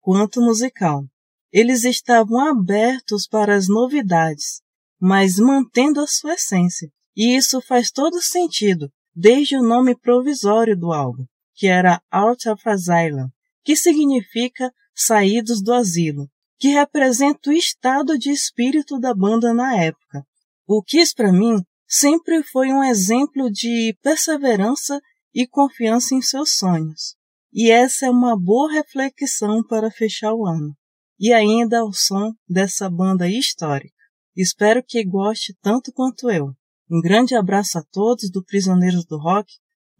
quanto 0.00 0.40
musical. 0.40 1.04
Eles 1.52 1.84
estavam 1.84 2.40
abertos 2.40 3.28
para 3.28 3.54
as 3.54 3.68
novidades, 3.68 4.62
mas 4.98 5.36
mantendo 5.36 6.00
a 6.00 6.06
sua 6.06 6.34
essência. 6.34 6.88
E 7.14 7.36
isso 7.36 7.60
faz 7.60 7.90
todo 7.90 8.20
sentido, 8.22 8.90
desde 9.14 9.54
o 9.54 9.62
nome 9.62 9.94
provisório 9.94 10.74
do 10.76 10.90
álbum, 10.90 11.26
que 11.54 11.66
era 11.66 12.00
Out 12.10 12.48
of 12.48 12.66
Asylum, 12.66 13.28
que 13.62 13.76
significa 13.76 14.72
Saídos 14.94 15.62
do 15.62 15.74
Asilo, 15.74 16.30
que 16.58 16.68
representa 16.68 17.50
o 17.50 17.52
estado 17.52 18.18
de 18.18 18.30
espírito 18.30 18.98
da 18.98 19.14
banda 19.14 19.52
na 19.52 19.76
época. 19.76 20.24
O 20.66 20.82
Kiss 20.82 21.14
para 21.14 21.30
mim 21.30 21.62
sempre 21.88 22.42
foi 22.42 22.68
um 22.68 22.82
exemplo 22.82 23.50
de 23.50 23.96
perseverança 24.02 25.00
e 25.34 25.46
confiança 25.46 26.14
em 26.14 26.22
seus 26.22 26.56
sonhos. 26.56 27.16
E 27.52 27.70
essa 27.70 28.06
é 28.06 28.10
uma 28.10 28.38
boa 28.38 28.72
reflexão 28.72 29.62
para 29.62 29.90
fechar 29.90 30.34
o 30.34 30.46
ano. 30.46 30.74
e 31.18 31.32
ainda 31.32 31.78
ao 31.78 31.92
som 31.92 32.32
dessa 32.48 32.90
banda 32.90 33.28
histórica. 33.28 33.94
Espero 34.36 34.82
que 34.84 35.04
goste 35.04 35.56
tanto 35.62 35.92
quanto 35.92 36.28
eu. 36.28 36.52
Um 36.90 37.00
grande 37.00 37.36
abraço 37.36 37.78
a 37.78 37.84
todos 37.92 38.30
do 38.30 38.44
Prisioneiros 38.44 39.06
do 39.06 39.16
Rock, 39.16 39.48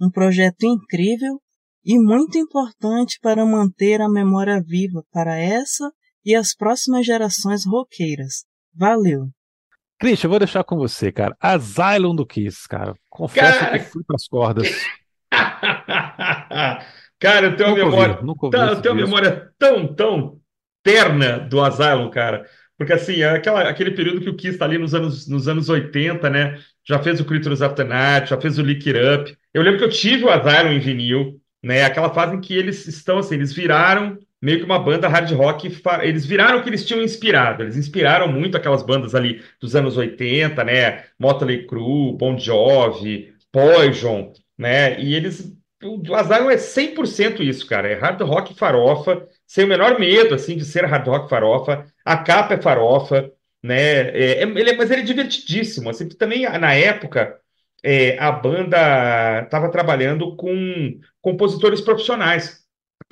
um 0.00 0.10
projeto 0.10 0.64
incrível 0.64 1.40
e 1.84 1.98
muito 1.98 2.36
importante 2.36 3.18
para 3.22 3.46
manter 3.46 4.00
a 4.00 4.08
memória 4.08 4.60
viva 4.60 5.04
para 5.12 5.38
essa 5.38 5.92
e 6.24 6.34
as 6.34 6.54
próximas 6.54 7.06
gerações 7.06 7.64
roqueiras. 7.64 8.44
Valeu! 8.74 9.28
Christian, 9.98 10.26
eu 10.26 10.30
vou 10.30 10.38
deixar 10.38 10.64
com 10.64 10.76
você, 10.76 11.12
cara. 11.12 11.36
Asylum 11.40 12.14
do 12.14 12.26
Kiss, 12.26 12.68
cara. 12.68 12.94
Confesso 13.08 13.58
cara... 13.58 13.78
que 13.78 13.84
fui 13.86 14.02
pras 14.04 14.26
cordas. 14.26 14.68
cara, 17.18 17.46
eu 17.46 17.56
tenho 17.56 17.70
uma 17.70 17.76
memória, 17.76 18.18
tá, 18.50 18.66
eu 18.68 18.82
tenho 18.82 18.94
uma 18.94 19.02
memória 19.02 19.50
tão, 19.58 19.86
tão 19.94 20.40
terna 20.82 21.38
do 21.38 21.60
Asylum, 21.60 22.10
cara. 22.10 22.44
Porque 22.76 22.92
assim, 22.92 23.22
é 23.22 23.30
aquela, 23.30 23.68
aquele 23.68 23.92
período 23.92 24.20
que 24.20 24.28
o 24.28 24.36
Kiss 24.36 24.54
está 24.54 24.64
ali 24.64 24.78
nos 24.78 24.94
anos, 24.94 25.28
nos 25.28 25.46
anos 25.46 25.68
80, 25.68 26.28
né? 26.28 26.58
Já 26.86 26.98
fez 26.98 27.20
o 27.20 27.24
Creatures 27.24 27.60
the 27.60 27.84
Night, 27.84 28.30
já 28.30 28.40
fez 28.40 28.58
o 28.58 28.62
Lick 28.62 28.88
It 28.88 28.98
Up. 28.98 29.38
Eu 29.52 29.62
lembro 29.62 29.78
que 29.78 29.84
eu 29.84 29.90
tive 29.90 30.24
o 30.24 30.30
Asylum 30.30 30.72
em 30.72 30.80
vinil, 30.80 31.40
né? 31.62 31.84
Aquela 31.84 32.12
fase 32.12 32.34
em 32.34 32.40
que 32.40 32.54
eles 32.54 32.86
estão 32.86 33.18
assim, 33.18 33.36
eles 33.36 33.52
viraram 33.52 34.18
meio 34.44 34.58
que 34.58 34.64
uma 34.66 34.78
banda 34.78 35.08
hard 35.08 35.32
rock, 35.32 35.80
eles 36.02 36.26
viraram 36.26 36.58
o 36.58 36.62
que 36.62 36.68
eles 36.68 36.84
tinham 36.84 37.02
inspirado, 37.02 37.62
eles 37.62 37.78
inspiraram 37.78 38.30
muito 38.30 38.58
aquelas 38.58 38.82
bandas 38.82 39.14
ali 39.14 39.42
dos 39.58 39.74
anos 39.74 39.96
80, 39.96 40.62
né, 40.62 41.04
Motley 41.18 41.66
Crue, 41.66 42.14
Bon 42.14 42.38
Jovi, 42.38 43.32
Poison, 43.50 44.34
né, 44.58 45.00
e 45.00 45.14
eles, 45.14 45.50
o 45.82 46.14
Asylum 46.14 46.50
é 46.50 46.56
100% 46.56 47.40
isso, 47.40 47.66
cara, 47.66 47.88
é 47.88 47.94
hard 47.94 48.20
rock 48.20 48.54
farofa, 48.54 49.26
sem 49.46 49.64
o 49.64 49.68
menor 49.68 49.98
medo, 49.98 50.34
assim, 50.34 50.58
de 50.58 50.64
ser 50.66 50.84
hard 50.84 51.06
rock 51.06 51.30
farofa, 51.30 51.86
a 52.04 52.18
capa 52.18 52.52
é 52.52 52.60
farofa, 52.60 53.30
né, 53.62 54.10
é, 54.10 54.40
é, 54.40 54.42
ele 54.42 54.70
é, 54.70 54.76
mas 54.76 54.90
ele 54.90 55.00
é 55.00 55.04
divertidíssimo, 55.04 55.88
assim, 55.88 56.06
também 56.06 56.42
na 56.58 56.74
época, 56.74 57.34
é, 57.82 58.18
a 58.18 58.30
banda 58.30 59.42
estava 59.42 59.70
trabalhando 59.70 60.36
com 60.36 61.00
compositores 61.22 61.80
profissionais, 61.80 62.63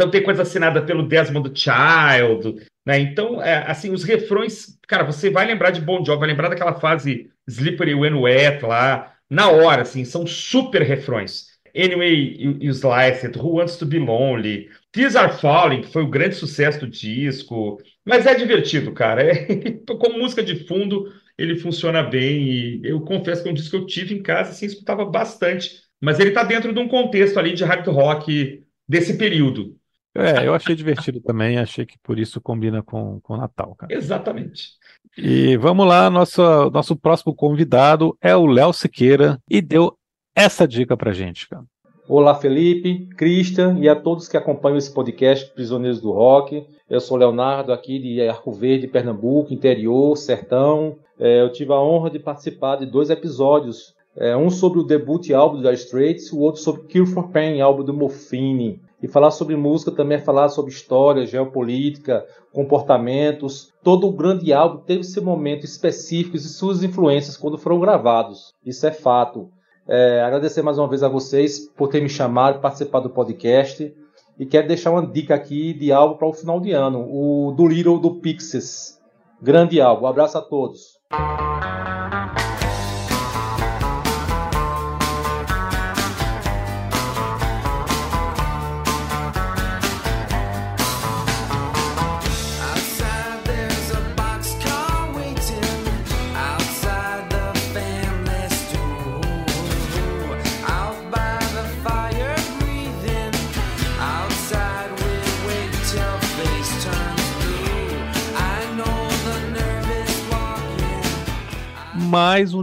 então 0.02 0.10
tem 0.10 0.22
coisa 0.22 0.42
assinada 0.42 0.82
pelo 0.82 1.06
Desmond 1.06 1.52
Child, 1.54 2.56
né? 2.84 2.98
Então, 2.98 3.40
é, 3.40 3.58
assim, 3.70 3.90
os 3.92 4.02
refrões, 4.02 4.76
cara, 4.88 5.04
você 5.04 5.30
vai 5.30 5.46
lembrar 5.46 5.70
de 5.70 5.80
Bon 5.80 6.04
Jovi, 6.04 6.18
vai 6.18 6.28
lembrar 6.28 6.48
daquela 6.48 6.74
fase 6.74 7.30
Slippery 7.46 7.94
When 7.94 8.14
Wet 8.14 8.64
lá, 8.64 9.14
na 9.30 9.48
hora, 9.48 9.82
assim, 9.82 10.04
são 10.04 10.26
super 10.26 10.82
refrões. 10.82 11.52
Anyway, 11.74 12.36
you, 12.36 12.56
you 12.60 12.70
Slice 12.72 13.24
It, 13.24 13.38
Who 13.38 13.58
Wants 13.58 13.76
to 13.76 13.86
Be 13.86 14.00
Lonely, 14.00 14.68
Tears 14.90 15.14
Are 15.14 15.32
Falling, 15.32 15.82
que 15.82 15.92
foi 15.92 16.02
o 16.02 16.10
grande 16.10 16.34
sucesso 16.34 16.80
do 16.80 16.88
disco, 16.88 17.78
mas 18.04 18.26
é 18.26 18.34
divertido, 18.34 18.92
cara. 18.92 19.22
É, 19.32 19.94
como 19.94 20.18
música 20.18 20.42
de 20.42 20.66
fundo, 20.66 21.12
ele 21.38 21.56
funciona 21.56 22.02
bem 22.02 22.42
e 22.42 22.80
eu 22.82 23.00
confesso 23.02 23.42
que 23.42 23.48
é 23.48 23.52
um 23.52 23.54
disco 23.54 23.70
que 23.70 23.76
eu 23.76 23.86
tive 23.86 24.14
em 24.14 24.22
casa, 24.22 24.50
assim, 24.50 24.66
escutava 24.66 25.04
bastante, 25.04 25.82
mas 26.00 26.18
ele 26.18 26.32
tá 26.32 26.42
dentro 26.42 26.72
de 26.72 26.80
um 26.80 26.88
contexto 26.88 27.38
ali 27.38 27.54
de 27.54 27.62
hard 27.62 27.86
rock 27.86 28.64
desse 28.88 29.16
período. 29.16 29.80
É, 30.14 30.46
eu 30.46 30.54
achei 30.54 30.74
divertido 30.74 31.20
também, 31.20 31.58
achei 31.58 31.86
que 31.86 31.96
por 32.02 32.18
isso 32.18 32.40
combina 32.40 32.82
com 32.82 33.20
o 33.26 33.36
Natal, 33.36 33.74
cara. 33.74 33.94
Exatamente. 33.94 34.72
E 35.16 35.56
vamos 35.56 35.86
lá, 35.86 36.10
nosso, 36.10 36.42
nosso 36.70 36.94
próximo 36.96 37.34
convidado 37.34 38.16
é 38.20 38.36
o 38.36 38.46
Léo 38.46 38.72
Siqueira 38.72 39.38
e 39.50 39.60
deu 39.62 39.96
essa 40.34 40.66
dica 40.68 40.96
pra 40.96 41.12
gente, 41.12 41.48
cara. 41.48 41.64
Olá, 42.08 42.34
Felipe, 42.34 43.08
Christian 43.16 43.78
e 43.78 43.88
a 43.88 43.94
todos 43.94 44.28
que 44.28 44.36
acompanham 44.36 44.76
esse 44.76 44.92
podcast 44.92 45.50
Prisioneiros 45.54 46.00
do 46.00 46.10
Rock. 46.10 46.66
Eu 46.90 47.00
sou 47.00 47.16
Leonardo, 47.16 47.72
aqui 47.72 47.98
de 47.98 48.20
Arco 48.28 48.52
Verde, 48.52 48.88
Pernambuco, 48.88 49.54
interior, 49.54 50.16
sertão. 50.16 50.98
É, 51.18 51.40
eu 51.40 51.50
tive 51.52 51.72
a 51.72 51.80
honra 51.80 52.10
de 52.10 52.18
participar 52.18 52.76
de 52.76 52.86
dois 52.86 53.08
episódios. 53.08 53.94
É, 54.16 54.36
um 54.36 54.50
sobre 54.50 54.80
o 54.80 54.84
debut 54.84 55.30
álbum 55.30 55.62
da 55.62 55.72
Straits, 55.72 56.32
o 56.32 56.40
outro 56.40 56.60
sobre 56.60 56.82
Cure 56.82 57.06
for 57.06 57.30
Pain, 57.30 57.60
álbum 57.60 57.82
do 57.82 57.94
Morphine. 57.94 58.80
E 59.02 59.08
falar 59.08 59.32
sobre 59.32 59.56
música 59.56 59.90
também 59.90 60.16
é 60.16 60.20
falar 60.20 60.48
sobre 60.48 60.70
história, 60.70 61.26
geopolítica, 61.26 62.24
comportamentos. 62.52 63.72
Todo 63.82 64.06
o 64.06 64.12
grande 64.12 64.52
álbum 64.52 64.78
teve 64.78 65.02
seu 65.02 65.24
momento 65.24 65.64
específico 65.64 66.36
e 66.36 66.40
suas 66.40 66.84
influências 66.84 67.36
quando 67.36 67.58
foram 67.58 67.80
gravados. 67.80 68.54
Isso 68.64 68.86
é 68.86 68.92
fato. 68.92 69.50
É, 69.88 70.22
agradecer 70.22 70.62
mais 70.62 70.78
uma 70.78 70.86
vez 70.86 71.02
a 71.02 71.08
vocês 71.08 71.68
por 71.76 71.88
ter 71.88 72.00
me 72.00 72.08
chamado, 72.08 72.60
participar 72.60 73.00
do 73.00 73.10
podcast. 73.10 73.92
E 74.38 74.46
quero 74.46 74.68
deixar 74.68 74.92
uma 74.92 75.04
dica 75.04 75.34
aqui 75.34 75.74
de 75.74 75.90
álbum 75.90 76.16
para 76.16 76.28
o 76.28 76.32
final 76.32 76.60
de 76.60 76.70
ano: 76.70 77.06
o 77.10 77.52
do 77.52 77.66
Little 77.66 77.98
do 77.98 78.20
Pixies. 78.20 79.00
Grande 79.42 79.80
álbum. 79.80 80.04
Um 80.04 80.08
abraço 80.08 80.38
a 80.38 80.40
todos. 80.40 81.00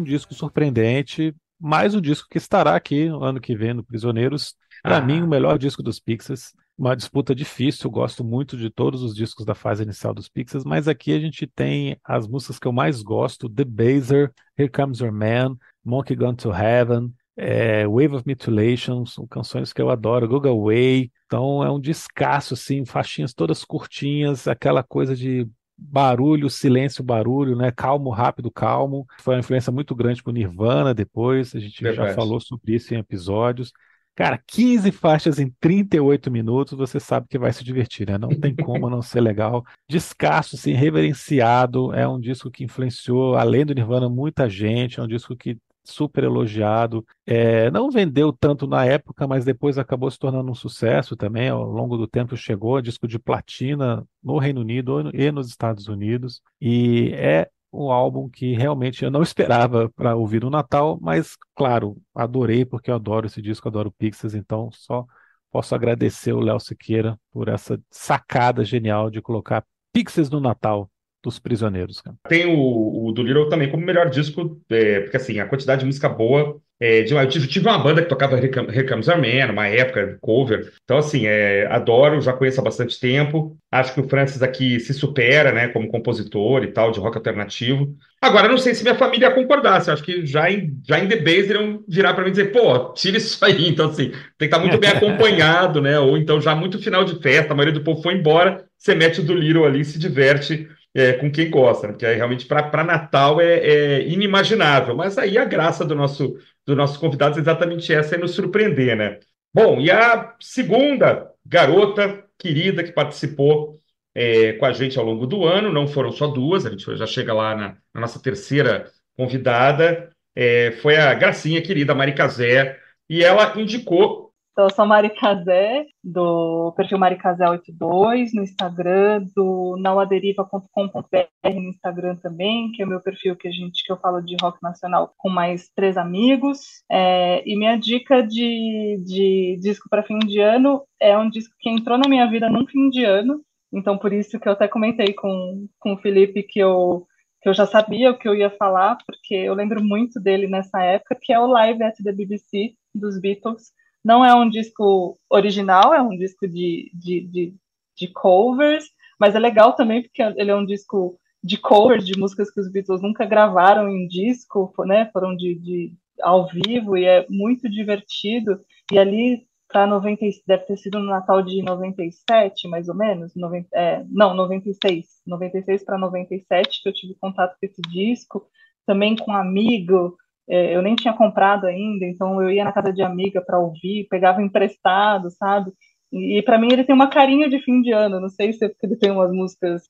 Disco 0.09 0.33
surpreendente, 0.33 1.35
mais 1.59 1.93
um 1.93 2.01
disco 2.01 2.27
que 2.29 2.37
estará 2.37 2.75
aqui 2.75 3.07
no 3.07 3.23
ano 3.23 3.39
que 3.39 3.55
vem 3.55 3.73
no 3.73 3.83
Prisioneiros. 3.83 4.55
Para 4.81 4.97
ah. 4.97 5.01
mim, 5.01 5.21
o 5.21 5.27
melhor 5.27 5.57
disco 5.57 5.83
dos 5.83 5.99
Pixies. 5.99 6.51
Uma 6.77 6.95
disputa 6.95 7.35
difícil, 7.35 7.91
gosto 7.91 8.23
muito 8.23 8.57
de 8.57 8.69
todos 8.69 9.03
os 9.03 9.13
discos 9.13 9.45
da 9.45 9.53
fase 9.53 9.83
inicial 9.83 10.13
dos 10.13 10.29
Pixies, 10.29 10.63
mas 10.63 10.87
aqui 10.87 11.13
a 11.13 11.19
gente 11.19 11.45
tem 11.45 11.97
as 12.03 12.25
músicas 12.25 12.57
que 12.57 12.67
eu 12.67 12.71
mais 12.71 13.01
gosto: 13.01 13.49
The 13.49 13.65
Baser, 13.65 14.31
Here 14.57 14.69
Comes 14.69 14.99
Your 14.99 15.11
Man, 15.11 15.57
Monkey 15.83 16.15
Gone 16.15 16.37
to 16.37 16.51
Heaven, 16.53 17.13
é, 17.35 17.85
Wave 17.85 18.15
of 18.15 18.23
Mutilation, 18.25 19.05
são 19.05 19.27
canções 19.27 19.73
que 19.73 19.81
eu 19.81 19.89
adoro, 19.89 20.27
Google 20.27 20.65
Way. 20.65 21.11
Então 21.25 21.63
é 21.63 21.69
um 21.69 21.79
descasso, 21.79 22.53
assim, 22.53 22.85
faixinhas 22.85 23.33
todas 23.33 23.65
curtinhas, 23.65 24.47
aquela 24.47 24.81
coisa 24.81 25.15
de 25.15 25.47
barulho, 25.79 26.49
silêncio, 26.49 27.03
barulho, 27.03 27.55
né? 27.55 27.71
Calmo, 27.71 28.09
rápido, 28.09 28.51
calmo. 28.51 29.05
Foi 29.21 29.35
uma 29.35 29.39
influência 29.39 29.71
muito 29.71 29.95
grande 29.95 30.21
pro 30.21 30.33
Nirvana 30.33 30.93
depois, 30.93 31.55
a 31.55 31.59
gente 31.59 31.81
Verdade. 31.81 32.09
já 32.09 32.15
falou 32.15 32.39
sobre 32.39 32.75
isso 32.75 32.93
em 32.93 32.97
episódios. 32.97 33.71
Cara, 34.15 34.37
15 34.45 34.91
faixas 34.91 35.39
em 35.39 35.49
38 35.61 36.29
minutos, 36.29 36.77
você 36.77 36.99
sabe 36.99 37.27
que 37.29 37.39
vai 37.39 37.53
se 37.53 37.63
divertir, 37.63 38.05
né? 38.05 38.17
Não 38.17 38.27
tem 38.27 38.53
como 38.53 38.89
não 38.89 39.01
ser 39.01 39.21
legal. 39.21 39.63
Descasso, 39.87 40.57
assim, 40.57 40.73
reverenciado. 40.73 41.93
É 41.93 42.05
um 42.05 42.19
disco 42.19 42.51
que 42.51 42.65
influenciou, 42.65 43.35
além 43.35 43.65
do 43.65 43.73
Nirvana, 43.73 44.09
muita 44.09 44.49
gente. 44.49 44.99
É 44.99 45.03
um 45.03 45.07
disco 45.07 45.37
que 45.37 45.57
super 45.89 46.23
elogiado. 46.23 47.05
É, 47.25 47.69
não 47.71 47.89
vendeu 47.89 48.31
tanto 48.31 48.67
na 48.67 48.85
época, 48.85 49.27
mas 49.27 49.45
depois 49.45 49.77
acabou 49.77 50.09
se 50.09 50.17
tornando 50.17 50.51
um 50.51 50.55
sucesso 50.55 51.15
também. 51.15 51.49
Ao 51.49 51.63
longo 51.63 51.97
do 51.97 52.07
tempo 52.07 52.37
chegou 52.37 52.77
a 52.77 52.81
disco 52.81 53.07
de 53.07 53.19
platina 53.19 54.05
no 54.23 54.37
Reino 54.37 54.61
Unido 54.61 55.09
e 55.13 55.31
nos 55.31 55.47
Estados 55.49 55.87
Unidos. 55.87 56.41
E 56.61 57.11
é 57.13 57.49
um 57.71 57.91
álbum 57.91 58.29
que 58.29 58.53
realmente 58.55 59.03
eu 59.03 59.11
não 59.11 59.21
esperava 59.23 59.89
para 59.95 60.15
ouvir 60.15 60.41
no 60.41 60.49
Natal, 60.49 60.97
mas 61.01 61.35
claro, 61.55 61.97
adorei 62.13 62.65
porque 62.65 62.89
eu 62.89 62.95
adoro 62.95 63.27
esse 63.27 63.41
disco, 63.41 63.67
adoro 63.67 63.91
Pixies, 63.91 64.33
então 64.33 64.69
só 64.71 65.05
posso 65.51 65.73
agradecer 65.75 66.33
o 66.33 66.39
Léo 66.39 66.59
Siqueira 66.59 67.19
por 67.31 67.47
essa 67.47 67.79
sacada 67.89 68.63
genial 68.63 69.09
de 69.09 69.21
colocar 69.21 69.63
Pixies 69.91 70.29
no 70.29 70.39
Natal 70.39 70.89
dos 71.23 71.39
prisioneiros. 71.39 72.01
Cara. 72.01 72.15
Tem 72.27 72.45
o, 72.45 73.07
o 73.07 73.11
do 73.11 73.23
Little 73.23 73.49
também 73.49 73.69
como 73.69 73.85
melhor 73.85 74.09
disco, 74.09 74.61
é, 74.69 75.01
porque 75.01 75.17
assim, 75.17 75.39
a 75.39 75.45
quantidade 75.45 75.81
de 75.81 75.85
música 75.85 76.09
boa. 76.09 76.59
É, 76.81 77.01
eu 77.01 77.27
tive, 77.27 77.59
uma 77.59 77.77
banda 77.77 78.01
que 78.01 78.07
tocava 78.07 78.37
Our 78.37 79.17
Man, 79.17 79.51
uma 79.51 79.67
época 79.67 80.17
cover. 80.21 80.71
Então, 80.81 80.97
assim, 80.97 81.25
é, 81.25 81.67
adoro, 81.67 82.21
já 82.21 82.31
conheço 82.31 82.61
há 82.61 82.63
bastante 82.63 82.97
tempo. 82.97 83.57
Acho 83.69 83.93
que 83.93 83.99
o 83.99 84.07
Francis 84.07 84.41
aqui 84.41 84.79
se 84.79 84.93
supera, 84.93 85.51
né, 85.51 85.67
como 85.67 85.89
compositor 85.89 86.63
e 86.63 86.71
tal, 86.71 86.91
de 86.91 86.99
rock 87.01 87.17
alternativo. 87.17 87.93
Agora, 88.21 88.47
não 88.47 88.57
sei 88.57 88.73
se 88.73 88.83
minha 88.83 88.95
família 88.95 89.27
ia 89.27 89.35
concordar. 89.35 89.89
Acho 89.89 90.01
que 90.01 90.25
já 90.25 90.49
em, 90.49 90.79
já 90.87 90.97
em 90.99 91.07
The 91.09 91.17
Base 91.17 91.49
iriam 91.49 91.83
virar 91.85 92.13
para 92.13 92.23
mim 92.23 92.29
e 92.29 92.31
dizer, 92.31 92.53
pô, 92.53 92.93
tira 92.93 93.17
isso 93.17 93.43
aí. 93.43 93.67
Então, 93.67 93.89
assim, 93.89 94.11
tem 94.11 94.21
que 94.37 94.45
estar 94.45 94.59
muito 94.59 94.77
bem 94.77 94.91
acompanhado, 94.95 95.81
né? 95.81 95.99
Ou 95.99 96.17
então 96.17 96.39
já 96.39 96.55
muito 96.55 96.79
final 96.79 97.03
de 97.03 97.21
festa, 97.21 97.51
a 97.51 97.55
maioria 97.57 97.77
do 97.77 97.83
povo 97.83 98.01
foi 98.01 98.13
embora, 98.13 98.63
você 98.77 98.95
mete 98.95 99.19
o 99.19 99.23
do 99.23 99.33
Little 99.33 99.65
ali 99.65 99.81
e 99.81 99.85
se 99.85 99.99
diverte 99.99 100.69
é, 100.99 101.13
com 101.13 101.31
quem 101.31 101.49
gosta, 101.49 101.87
né? 101.87 101.93
porque 101.93 102.05
aí 102.05 102.15
realmente 102.15 102.45
para 102.45 102.83
Natal 102.83 103.39
é, 103.39 103.59
é, 103.59 104.07
inimaginável. 104.07 104.95
Mas 104.95 105.17
aí 105.17 105.37
a 105.37 105.45
graça 105.45 105.85
do 105.85 105.95
nosso, 105.95 106.37
do 106.65 106.75
nosso 106.75 106.99
convidado 106.99 107.37
é 107.37 107.41
exatamente 107.41 107.93
essa, 107.93 108.15
é 108.15 108.17
nos 108.17 108.35
surpreender, 108.35 108.95
né? 108.95 109.19
Bom, 109.53 109.79
e 109.79 109.89
a 109.89 110.35
segunda 110.39 111.31
garota 111.45 112.23
querida 112.37 112.83
que 112.83 112.91
participou 112.91 113.79
é, 114.13 114.53
com 114.53 114.65
a 114.65 114.73
gente 114.73 114.97
ao 114.99 115.05
longo 115.05 115.25
do 115.25 115.45
ano, 115.45 115.71
não 115.71 115.87
foram 115.87 116.11
só 116.11 116.27
duas, 116.27 116.65
a 116.65 116.69
gente 116.69 116.95
já 116.95 117.05
chega 117.05 117.33
lá 117.33 117.55
na, 117.55 117.77
na 117.93 118.01
nossa 118.01 118.21
terceira 118.21 118.91
convidada, 119.15 120.09
é, 120.35 120.71
foi 120.81 120.97
a 120.97 121.13
Gracinha 121.13 121.61
querida 121.61 121.95
Mari 121.95 122.13
Cazé, 122.13 122.79
e 123.09 123.23
ela 123.23 123.53
indicou. 123.59 124.28
Então, 124.59 124.67
eu 124.67 124.75
sou 124.75 124.85
Mari 124.85 125.09
Cazé, 125.11 125.85
do 126.03 126.73
perfil 126.75 126.97
maricazé82 126.97 128.31
no 128.33 128.43
Instagram, 128.43 129.25
do 129.33 129.77
nauaderiva.com.br 129.79 131.53
no 131.55 131.69
Instagram 131.69 132.17
também, 132.17 132.69
que 132.73 132.81
é 132.81 132.85
o 132.85 132.89
meu 132.89 132.99
perfil 132.99 133.37
que 133.37 133.47
a 133.47 133.51
gente 133.51 133.81
que 133.85 133.89
eu 133.89 133.95
falo 133.95 134.19
de 134.19 134.35
rock 134.41 134.57
nacional 134.61 135.13
com 135.17 135.29
mais 135.29 135.69
três 135.73 135.95
amigos. 135.95 136.59
É, 136.91 137.41
e 137.49 137.55
minha 137.55 137.77
dica 137.77 138.21
de, 138.21 139.01
de 139.01 139.57
disco 139.61 139.87
para 139.89 140.03
fim 140.03 140.19
de 140.19 140.41
ano 140.41 140.83
é 140.99 141.17
um 141.17 141.29
disco 141.29 141.55
que 141.57 141.69
entrou 141.69 141.97
na 141.97 142.09
minha 142.09 142.29
vida 142.29 142.49
num 142.49 142.67
fim 142.67 142.89
de 142.89 143.05
ano, 143.05 143.41
então, 143.71 143.97
por 143.97 144.11
isso 144.11 144.37
que 144.37 144.49
eu 144.49 144.51
até 144.51 144.67
comentei 144.67 145.13
com, 145.13 145.69
com 145.79 145.93
o 145.93 145.97
Felipe 145.99 146.43
que 146.43 146.59
eu, 146.59 147.07
que 147.41 147.47
eu 147.47 147.53
já 147.53 147.65
sabia 147.65 148.11
o 148.11 148.17
que 148.17 148.27
eu 148.27 148.35
ia 148.35 148.49
falar, 148.49 148.97
porque 149.07 149.35
eu 149.35 149.53
lembro 149.53 149.81
muito 149.81 150.19
dele 150.19 150.47
nessa 150.47 150.83
época, 150.83 151.17
que 151.21 151.31
é 151.31 151.39
o 151.39 151.47
Live 151.47 151.81
at 151.81 151.95
the 152.03 152.11
BBC 152.11 152.73
dos 152.93 153.21
Beatles. 153.21 153.71
Não 154.03 154.23
é 154.23 154.33
um 154.33 154.49
disco 154.49 155.17
original, 155.29 155.93
é 155.93 156.01
um 156.01 156.17
disco 156.17 156.47
de, 156.47 156.91
de, 156.93 157.21
de, 157.21 157.55
de 157.97 158.07
covers, 158.13 158.85
mas 159.19 159.35
é 159.35 159.39
legal 159.39 159.73
também 159.73 160.01
porque 160.01 160.21
ele 160.21 160.51
é 160.51 160.55
um 160.55 160.65
disco 160.65 161.19
de 161.43 161.57
covers 161.57 162.05
de 162.05 162.17
músicas 162.17 162.51
que 162.51 162.59
os 162.59 162.71
Beatles 162.71 163.01
nunca 163.01 163.25
gravaram 163.25 163.89
em 163.89 164.07
disco, 164.07 164.73
né? 164.85 165.09
Foram 165.11 165.35
de, 165.35 165.55
de 165.55 165.93
ao 166.21 166.47
vivo 166.47 166.97
e 166.97 167.05
é 167.05 167.25
muito 167.29 167.69
divertido. 167.69 168.59
E 168.91 168.97
ali 168.97 169.47
para 169.69 169.85
90, 169.85 170.25
deve 170.47 170.65
ter 170.65 170.77
sido 170.77 170.99
no 170.99 171.05
Natal 171.05 171.43
de 171.43 171.61
97, 171.61 172.67
mais 172.67 172.89
ou 172.89 172.95
menos, 172.95 173.35
90, 173.35 173.67
é, 173.71 174.03
não, 174.09 174.33
96, 174.33 175.05
96 175.27 175.85
para 175.85 175.97
97 175.97 176.81
que 176.81 176.89
eu 176.89 176.93
tive 176.93 177.15
contato 177.21 177.51
com 177.51 177.65
esse 177.65 177.81
disco, 177.83 178.47
também 178.87 179.15
com 179.15 179.31
um 179.31 179.35
amigo, 179.35 180.17
é, 180.49 180.75
eu 180.75 180.81
nem 180.81 180.95
tinha 180.95 181.13
comprado 181.13 181.65
ainda, 181.67 182.05
então 182.05 182.41
eu 182.41 182.49
ia 182.49 182.63
na 182.63 182.71
casa 182.71 182.91
de 182.91 183.01
amiga 183.01 183.41
para 183.41 183.59
ouvir, 183.59 184.07
pegava 184.09 184.41
emprestado, 184.41 185.29
sabe? 185.31 185.71
E, 186.11 186.39
e 186.39 186.41
para 186.43 186.57
mim 186.57 186.69
ele 186.71 186.83
tem 186.83 186.95
uma 186.95 187.09
carinha 187.09 187.49
de 187.49 187.59
fim 187.59 187.81
de 187.81 187.91
ano, 187.91 188.19
não 188.19 188.29
sei 188.29 188.53
se 188.53 188.65
é 188.65 188.69
porque 188.69 188.85
ele 188.85 188.97
tem 188.97 189.11
umas 189.11 189.31
músicas 189.31 189.83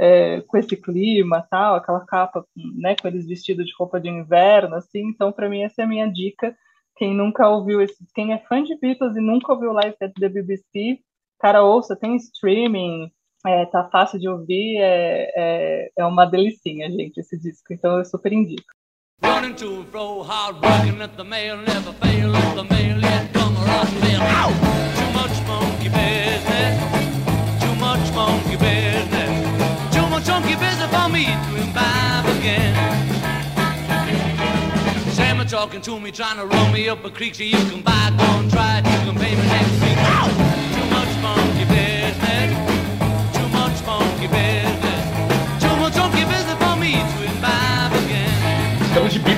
é, 0.00 0.40
com 0.42 0.56
esse 0.56 0.76
clima, 0.76 1.46
tal, 1.50 1.74
aquela 1.76 2.04
capa, 2.06 2.44
né, 2.76 2.96
com 3.00 3.08
eles 3.08 3.26
vestidos 3.26 3.66
de 3.66 3.72
roupa 3.78 4.00
de 4.00 4.08
inverno, 4.08 4.76
assim, 4.76 5.08
então 5.08 5.32
para 5.32 5.48
mim 5.48 5.62
essa 5.62 5.82
é 5.82 5.84
a 5.84 5.88
minha 5.88 6.06
dica 6.10 6.56
quem 6.98 7.14
nunca 7.14 7.48
ouviu 7.48 7.80
esse, 7.80 7.96
quem 8.14 8.32
é 8.32 8.38
fã 8.38 8.62
de 8.62 8.76
Beatles 8.78 9.16
e 9.16 9.20
nunca 9.20 9.52
ouviu 9.52 9.72
Live 9.72 9.96
at 10.02 10.12
the 10.18 10.28
BBC, 10.28 10.98
cara, 11.38 11.62
ouça, 11.62 11.96
tem 11.96 12.16
streaming, 12.16 13.10
é, 13.46 13.64
tá 13.66 13.88
fácil 13.88 14.18
de 14.18 14.28
ouvir, 14.28 14.78
é, 14.78 15.32
é, 15.36 15.90
é 15.96 16.04
uma 16.04 16.26
delicinha, 16.26 16.90
gente, 16.90 17.18
esse 17.18 17.38
disco. 17.38 17.72
Então 17.72 17.98
eu 17.98 18.04
super 18.04 18.32
indico. 18.32 18.77
Running 19.22 19.56
to 19.56 19.76
and 19.76 19.88
fro, 19.88 20.22
hard 20.22 20.62
working 20.62 21.00
at 21.02 21.16
the 21.16 21.24
mail, 21.24 21.56
never 21.56 21.92
fail 21.92 22.34
at 22.34 22.54
the 22.54 22.64
mail, 22.64 23.00
yet 23.00 23.32
come 23.32 23.56
around 23.56 23.88
then. 24.02 24.20
Too 24.98 25.10
much 25.12 25.36
monkey 25.46 25.88
business, 25.88 26.74
too 27.62 27.74
much 27.76 28.12
monkey 28.14 28.56
business, 28.56 29.94
too 29.94 30.06
much 30.08 30.26
monkey 30.28 30.54
business 30.54 30.90
for 30.90 31.08
me 31.08 31.24
to 31.26 31.62
imbibe 31.62 32.26
again 32.38 32.98
talking 35.48 35.80
to 35.80 35.98
me, 35.98 36.12
trying 36.12 36.36
to 36.36 36.44
roll 36.44 36.68
me 36.72 36.90
up 36.90 37.02
a 37.06 37.10
creek 37.10 37.34
so 37.34 37.42
you 37.42 37.56
can 37.70 37.80
buy, 37.80 38.12
go 38.18 38.24
and 38.38 38.50
try 38.50 38.78
it, 38.78 38.84
you 38.84 39.10
can 39.10 39.14
pay 39.18 39.34
me 39.34 39.42
next 39.48 39.80
week. 39.80 39.96
Too 40.76 40.86
much 40.92 41.12
monkey 41.22 41.64
business, 41.64 42.52
too 43.34 43.48
much 43.48 43.82
monkey 43.86 44.26
business, 44.26 44.77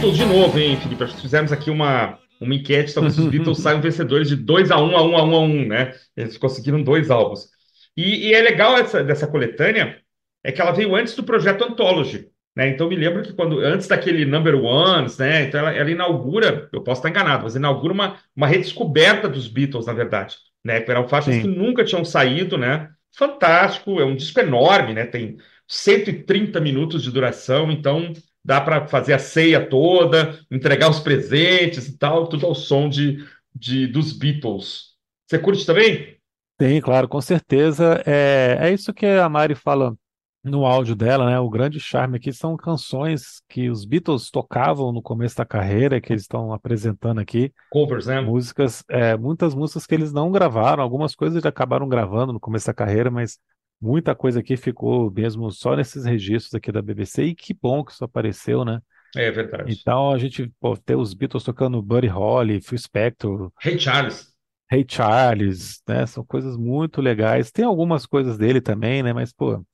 Beatles 0.01 0.17
de 0.17 0.25
novo, 0.25 0.59
hein, 0.59 0.79
Felipe? 0.79 1.03
Nós 1.03 1.21
fizemos 1.21 1.53
aqui 1.53 1.71
uma, 1.71 2.19
uma 2.41 2.55
enquete, 2.55 2.95
talvez 2.95 3.19
os 3.19 3.27
Beatles 3.27 3.59
saiam 3.61 3.83
vencedores 3.83 4.29
de 4.29 4.37
2 4.37 4.71
a 4.71 4.79
1 4.79 4.83
um, 4.83 4.97
a 4.97 5.03
1 5.03 5.11
um, 5.11 5.17
a 5.19 5.23
1 5.25 5.29
um, 5.29 5.37
a 5.37 5.41
1 5.41 5.69
né? 5.69 5.95
Eles 6.17 6.39
conseguiram 6.39 6.83
dois 6.83 7.11
álbuns. 7.11 7.51
E, 7.95 8.29
e 8.29 8.35
é 8.35 8.41
legal 8.41 8.79
essa, 8.79 9.05
dessa 9.05 9.27
coletânea, 9.27 10.01
é 10.43 10.51
que 10.51 10.59
ela 10.59 10.71
veio 10.71 10.97
antes 10.97 11.15
do 11.15 11.23
projeto 11.23 11.65
Anthology. 11.65 12.29
Né? 12.57 12.69
Então, 12.69 12.89
me 12.89 12.97
lembro 12.97 13.23
que 13.23 13.35
quando 13.35 13.61
antes 13.61 13.87
daquele 13.89 14.25
Number 14.25 14.57
Ones, 14.57 15.19
né? 15.19 15.43
Então, 15.43 15.61
ela, 15.61 15.73
ela 15.75 15.91
inaugura, 15.91 16.71
eu 16.73 16.83
posso 16.83 17.01
estar 17.01 17.11
enganado, 17.11 17.45
mas 17.45 17.55
inaugura 17.55 17.93
uma, 17.93 18.17
uma 18.35 18.47
redescoberta 18.47 19.29
dos 19.29 19.49
Beatles, 19.49 19.85
na 19.85 19.93
verdade. 19.93 20.37
Né? 20.65 20.81
Que 20.81 20.91
eram 20.91 21.07
faixas 21.09 21.35
Sim. 21.35 21.43
que 21.43 21.49
nunca 21.49 21.85
tinham 21.85 22.07
saído, 22.07 22.57
né? 22.57 22.89
Fantástico, 23.15 24.01
é 24.01 24.05
um 24.05 24.17
disco 24.17 24.41
enorme, 24.41 24.95
né? 24.95 25.05
Tem 25.05 25.37
130 25.69 26.59
minutos 26.59 27.03
de 27.03 27.11
duração, 27.11 27.71
então 27.71 28.15
dá 28.51 28.61
para 28.61 28.89
fazer 28.89 29.13
a 29.13 29.19
ceia 29.21 29.65
toda, 29.65 30.41
entregar 30.51 30.91
os 30.91 30.99
presentes 30.99 31.87
e 31.87 31.97
tal, 31.97 32.27
tudo 32.27 32.47
ao 32.47 32.55
som 32.57 32.89
de, 32.89 33.25
de 33.55 33.87
dos 33.87 34.13
Beatles. 34.13 34.97
Você 35.25 35.39
curte 35.39 35.65
também? 35.65 36.17
Sim, 36.61 36.81
claro, 36.81 37.07
com 37.07 37.21
certeza. 37.21 38.03
É, 38.05 38.59
é 38.61 38.73
isso 38.73 38.93
que 38.93 39.07
a 39.07 39.29
Mari 39.29 39.55
fala 39.55 39.95
no 40.43 40.67
áudio 40.67 40.97
dela, 40.97 41.27
né? 41.27 41.39
O 41.39 41.49
grande 41.49 41.79
charme 41.79 42.17
aqui 42.17 42.33
são 42.33 42.57
canções 42.57 43.41
que 43.49 43.71
os 43.71 43.85
Beatles 43.85 44.33
tocavam 44.33 44.91
no 44.91 45.01
começo 45.01 45.37
da 45.37 45.45
carreira, 45.45 46.01
que 46.01 46.13
eles 46.13 46.23
estão 46.23 46.53
apresentando 46.53 47.21
aqui. 47.21 47.53
Covers, 47.71 48.07
né? 48.07 48.21
Músicas, 48.21 48.83
é, 48.89 49.17
muitas 49.17 49.55
músicas 49.55 49.87
que 49.87 49.95
eles 49.95 50.13
não 50.13 50.33
gravaram, 50.33 50.83
algumas 50.83 51.15
coisas 51.15 51.37
eles 51.37 51.47
acabaram 51.47 51.89
gravando 51.89 52.33
no 52.33 52.41
começo 52.41 52.67
da 52.67 52.75
carreira, 52.75 53.13
mas 53.13 53.39
muita 53.81 54.15
coisa 54.15 54.41
aqui 54.41 54.57
ficou 54.57 55.11
mesmo 55.11 55.51
só 55.51 55.75
nesses 55.75 56.05
registros 56.05 56.55
aqui 56.55 56.71
da 56.71 56.83
BBC, 56.83 57.25
e 57.25 57.35
que 57.35 57.55
bom 57.55 57.85
que 57.85 57.93
isso 57.93 58.05
apareceu, 58.05 58.65
né? 58.65 58.81
É 59.17 59.31
verdade. 59.31 59.73
Então 59.73 60.13
a 60.13 60.19
gente 60.19 60.53
pô, 60.61 60.77
ter 60.77 60.97
os 60.97 61.15
Beatles 61.15 61.43
tocando 61.43 61.83
Buddy 61.83 62.07
Holly, 62.07 62.61
Phil 62.61 62.79
Spector, 62.79 63.51
Hey 63.65 63.79
Charles. 63.79 64.31
Hey 64.73 64.87
Charles, 64.89 65.83
né? 65.89 66.07
São 66.07 66.25
coisas 66.25 66.57
muito 66.57 67.01
legais. 67.01 67.51
Tem 67.51 67.65
algumas 67.65 68.07
coisas 68.07 68.39
dele 68.39 68.61
também, 68.61 69.03
né? 69.03 69.13
Mas, 69.13 69.33
pô, 69.33 69.65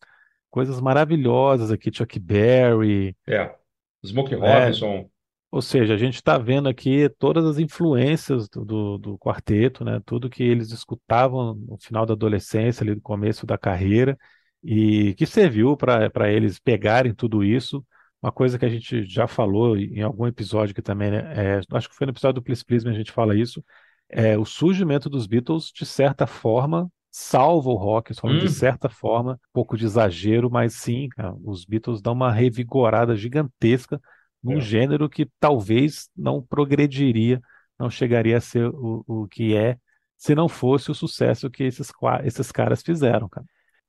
coisas 0.49 0.81
maravilhosas 0.81 1.71
aqui, 1.71 1.91
Chuck 1.93 2.19
Berry. 2.19 3.15
É, 3.27 3.55
Smokey 4.03 4.35
é, 4.37 4.39
Robinson. 4.39 5.11
Ou 5.51 5.63
seja, 5.63 5.95
a 5.95 5.97
gente 5.97 6.17
está 6.17 6.37
vendo 6.37 6.69
aqui 6.69 7.09
todas 7.19 7.45
as 7.45 7.59
influências 7.59 8.49
do, 8.49 8.65
do, 8.65 8.99
do, 8.99 9.19
quarteto, 9.19 9.85
né? 9.85 10.01
Tudo 10.05 10.29
que 10.29 10.43
eles 10.43 10.71
escutavam 10.73 11.55
no 11.55 11.79
final 11.79 12.05
da 12.05 12.15
adolescência, 12.15 12.83
ali 12.83 12.95
no 12.95 13.01
começo 13.01 13.47
da 13.47 13.57
carreira, 13.57 14.19
e 14.63 15.15
que 15.15 15.25
serviu 15.25 15.77
para 15.77 16.31
eles 16.33 16.59
pegarem 16.59 17.15
tudo 17.15 17.45
isso. 17.45 17.85
Uma 18.21 18.33
coisa 18.33 18.59
que 18.59 18.65
a 18.65 18.69
gente 18.69 19.05
já 19.05 19.27
falou 19.27 19.77
em 19.77 20.03
algum 20.03 20.27
episódio 20.27 20.75
que 20.75 20.83
também, 20.83 21.11
né? 21.11 21.59
É, 21.59 21.61
acho 21.73 21.89
que 21.89 21.95
foi 21.95 22.07
no 22.07 22.13
episódio 22.13 22.41
do 22.41 22.43
Please 22.43 22.65
Please, 22.65 22.89
a 22.89 22.93
gente 22.93 23.13
fala 23.13 23.37
isso. 23.37 23.65
É, 24.09 24.37
o 24.37 24.45
surgimento 24.45 25.09
dos 25.09 25.27
Beatles, 25.27 25.71
de 25.73 25.87
certa 25.87 26.27
forma, 26.27 26.91
salva 27.11 27.71
o 27.71 27.77
rock, 27.77 28.13
hum. 28.25 28.39
de 28.39 28.49
certa 28.49 28.89
forma, 28.89 29.35
um 29.35 29.53
pouco 29.53 29.77
de 29.77 29.85
exagero, 29.85 30.51
mas 30.51 30.75
sim, 30.75 31.09
cara, 31.09 31.35
os 31.45 31.65
Beatles 31.65 32.03
dão 32.03 32.13
uma 32.13 32.33
revigorada 32.33 33.17
gigantesca 33.17 34.01
num 34.47 34.59
é. 34.59 34.61
gênero 34.61 35.09
que 35.09 35.29
talvez 35.41 36.09
não 36.17 36.41
progrediria, 36.41 37.41
não 37.79 37.91
chegaria 37.91 38.37
a 38.37 38.41
ser 38.41 38.69
o, 38.69 39.05
o 39.07 39.27
que 39.27 39.57
é, 39.57 39.77
se 40.17 40.35
não 40.35 40.49
fosse 40.49 40.91
o 40.91 40.95
sucesso 40.95 41.51
que 41.51 41.65
esses, 41.65 41.91
esses 42.25 42.53
caras 42.53 42.81
fizeram, 42.83 43.29
cara. 43.29 43.47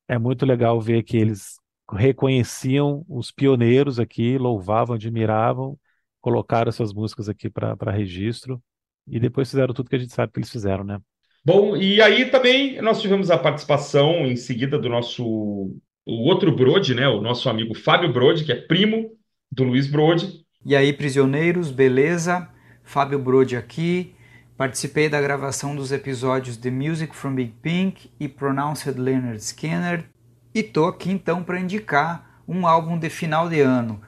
É 0.08 0.18
muito 0.18 0.44
legal 0.44 0.80
ver 0.80 1.02
que 1.04 1.16
eles 1.16 1.56
reconheciam 1.90 3.04
os 3.08 3.30
pioneiros 3.30 4.00
aqui, 4.00 4.36
louvavam, 4.36 4.96
admiravam, 4.96 5.78
colocaram 6.20 6.68
essas 6.68 6.92
músicas 6.92 7.28
aqui 7.28 7.48
para 7.48 7.92
registro 7.92 8.60
e 9.06 9.20
depois 9.20 9.48
fizeram 9.48 9.72
tudo 9.72 9.88
que 9.88 9.96
a 9.96 9.98
gente 9.98 10.12
sabe 10.12 10.32
que 10.32 10.38
eles 10.40 10.50
fizeram, 10.50 10.84
né? 10.84 10.98
Bom, 11.44 11.76
e 11.76 12.02
aí 12.02 12.30
também 12.30 12.82
nós 12.82 13.00
tivemos 13.00 13.30
a 13.30 13.38
participação 13.38 14.26
em 14.26 14.36
seguida 14.36 14.78
do 14.78 14.88
nosso 14.88 15.24
o 15.24 16.24
outro 16.24 16.54
Brode, 16.54 16.94
né? 16.94 17.06
O 17.06 17.20
nosso 17.20 17.48
amigo 17.48 17.74
Fábio 17.74 18.12
Brode, 18.12 18.44
que 18.44 18.52
é 18.52 18.56
primo 18.56 19.10
do 19.50 19.64
Luiz 19.64 19.86
Brode. 19.86 20.44
E 20.64 20.74
aí, 20.74 20.92
prisioneiros, 20.92 21.70
beleza? 21.70 22.48
Fábio 22.82 23.18
Brode 23.18 23.56
aqui. 23.56 24.14
Participei 24.56 25.08
da 25.08 25.20
gravação 25.20 25.76
dos 25.76 25.92
episódios 25.92 26.56
The 26.56 26.70
Music 26.70 27.14
from 27.14 27.36
Big 27.36 27.54
Pink 27.62 28.10
e 28.18 28.28
Pronounced 28.28 28.98
Leonard 28.98 29.38
Skinner. 29.38 30.04
E 30.52 30.62
tô 30.64 30.86
aqui 30.86 31.12
então 31.12 31.44
para 31.44 31.60
indicar 31.60 32.42
um 32.46 32.66
álbum 32.66 32.98
de 32.98 33.08
final 33.08 33.48
de 33.48 33.60
ano. 33.60 34.00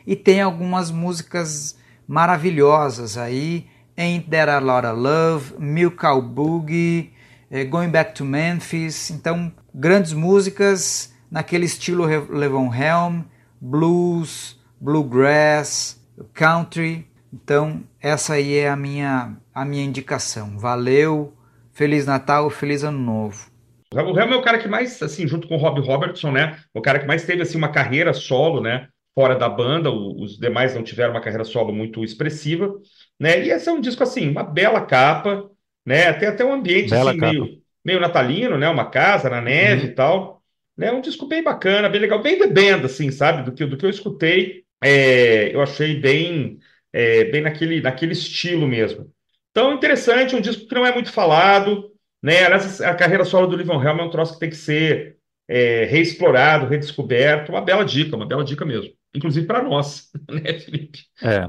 E 0.05 0.15
tem 0.15 0.41
algumas 0.41 0.89
músicas 0.89 1.77
maravilhosas 2.07 3.17
aí, 3.17 3.67
Ain't 3.97 4.29
There 4.29 4.49
a 4.49 4.59
Lot 4.59 4.87
of 4.87 4.99
Love, 4.99 5.53
Milk 5.59 5.97
Cow 5.97 6.21
Boogie, 6.21 7.11
eh, 7.51 7.65
Going 7.65 7.89
Back 7.89 8.13
to 8.13 8.23
Memphis. 8.23 9.09
Então, 9.09 9.51
grandes 9.73 10.13
músicas 10.13 11.13
naquele 11.29 11.65
estilo 11.65 12.05
Levon 12.05 12.73
Helm, 12.73 13.23
blues, 13.59 14.57
bluegrass, 14.79 15.99
country. 16.33 17.07
Então, 17.33 17.83
essa 17.99 18.33
aí 18.33 18.55
é 18.55 18.69
a 18.69 18.75
minha, 18.75 19.35
a 19.53 19.65
minha 19.65 19.83
indicação. 19.83 20.57
Valeu, 20.57 21.33
Feliz 21.77 22.07
Natal, 22.07 22.49
Feliz 22.49 22.83
Ano 22.83 22.97
Novo. 22.97 23.51
O 23.93 24.19
Helm 24.19 24.33
é 24.33 24.35
o 24.35 24.41
cara 24.41 24.57
que 24.57 24.67
mais, 24.67 24.99
assim, 24.99 25.27
junto 25.27 25.47
com 25.47 25.53
o 25.53 25.59
Rob 25.59 25.79
Robertson, 25.79 26.31
né? 26.31 26.57
O 26.73 26.81
cara 26.81 26.97
que 26.97 27.05
mais 27.05 27.23
teve, 27.23 27.43
assim, 27.43 27.55
uma 27.55 27.71
carreira 27.71 28.13
solo, 28.13 28.59
né? 28.59 28.87
Fora 29.13 29.35
da 29.35 29.47
banda, 29.47 29.91
os 29.91 30.39
demais 30.39 30.73
não 30.73 30.81
tiveram 30.81 31.11
uma 31.11 31.21
carreira 31.21 31.43
solo 31.43 31.71
muito 31.71 32.03
expressiva, 32.03 32.73
né? 33.19 33.45
E 33.45 33.51
esse 33.51 33.69
é 33.69 33.71
um 33.71 33.79
disco, 33.79 34.01
assim, 34.01 34.27
uma 34.27 34.41
bela 34.41 34.81
capa, 34.81 35.51
né? 35.85 36.11
Tem 36.13 36.27
até 36.27 36.43
um 36.43 36.51
ambiente, 36.51 36.89
Bela 36.89 37.11
assim, 37.11 37.19
capa. 37.19 37.31
meio, 37.31 37.61
meio 37.85 37.99
natalino, 37.99 38.57
né? 38.57 38.67
Uma 38.67 38.89
casa 38.89 39.29
na 39.29 39.39
neve 39.39 39.85
e 39.85 39.93
tal. 39.93 40.41
Né? 40.75 40.91
Um 40.91 41.01
disco 41.01 41.27
bem 41.27 41.43
bacana, 41.43 41.89
bem 41.89 42.01
legal, 42.01 42.23
bem 42.23 42.39
The 42.39 42.47
Band, 42.47 42.85
assim, 42.85 43.11
sabe? 43.11 43.43
Do 43.43 43.51
que, 43.51 43.63
do 43.67 43.77
que 43.77 43.85
eu 43.85 43.89
escutei, 43.91 44.63
é, 44.83 45.53
eu 45.53 45.61
achei 45.61 45.99
bem, 45.99 46.57
é, 46.91 47.25
bem 47.25 47.41
naquele, 47.41 47.81
naquele 47.81 48.13
estilo 48.13 48.67
mesmo. 48.67 49.11
Então, 49.57 49.73
interessante, 49.73 50.35
um 50.35 50.39
disco 50.39 50.67
que 50.67 50.75
não 50.75 50.85
é 50.85 50.93
muito 50.93 51.11
falado, 51.11 51.89
né? 52.21 52.45
Aliás, 52.45 52.79
a 52.79 52.93
carreira 52.93 53.25
solo 53.25 53.47
do 53.47 53.55
Livon 53.55 53.81
Helm 53.81 54.01
é 54.01 54.03
um 54.03 54.09
troço 54.11 54.33
que 54.33 54.39
tem 54.39 54.51
que 54.51 54.55
ser 54.55 55.17
é, 55.49 55.83
reexplorado, 55.85 56.67
redescoberto. 56.67 57.51
Uma 57.51 57.61
bela 57.61 57.83
dica, 57.83 58.15
uma 58.15 58.27
bela 58.27 58.43
dica 58.43 58.63
mesmo. 58.63 58.91
Inclusive 59.15 59.47
para 59.47 59.63
nós, 59.63 60.11
né, 60.29 60.59
Felipe? 60.59 60.99
É. 61.23 61.47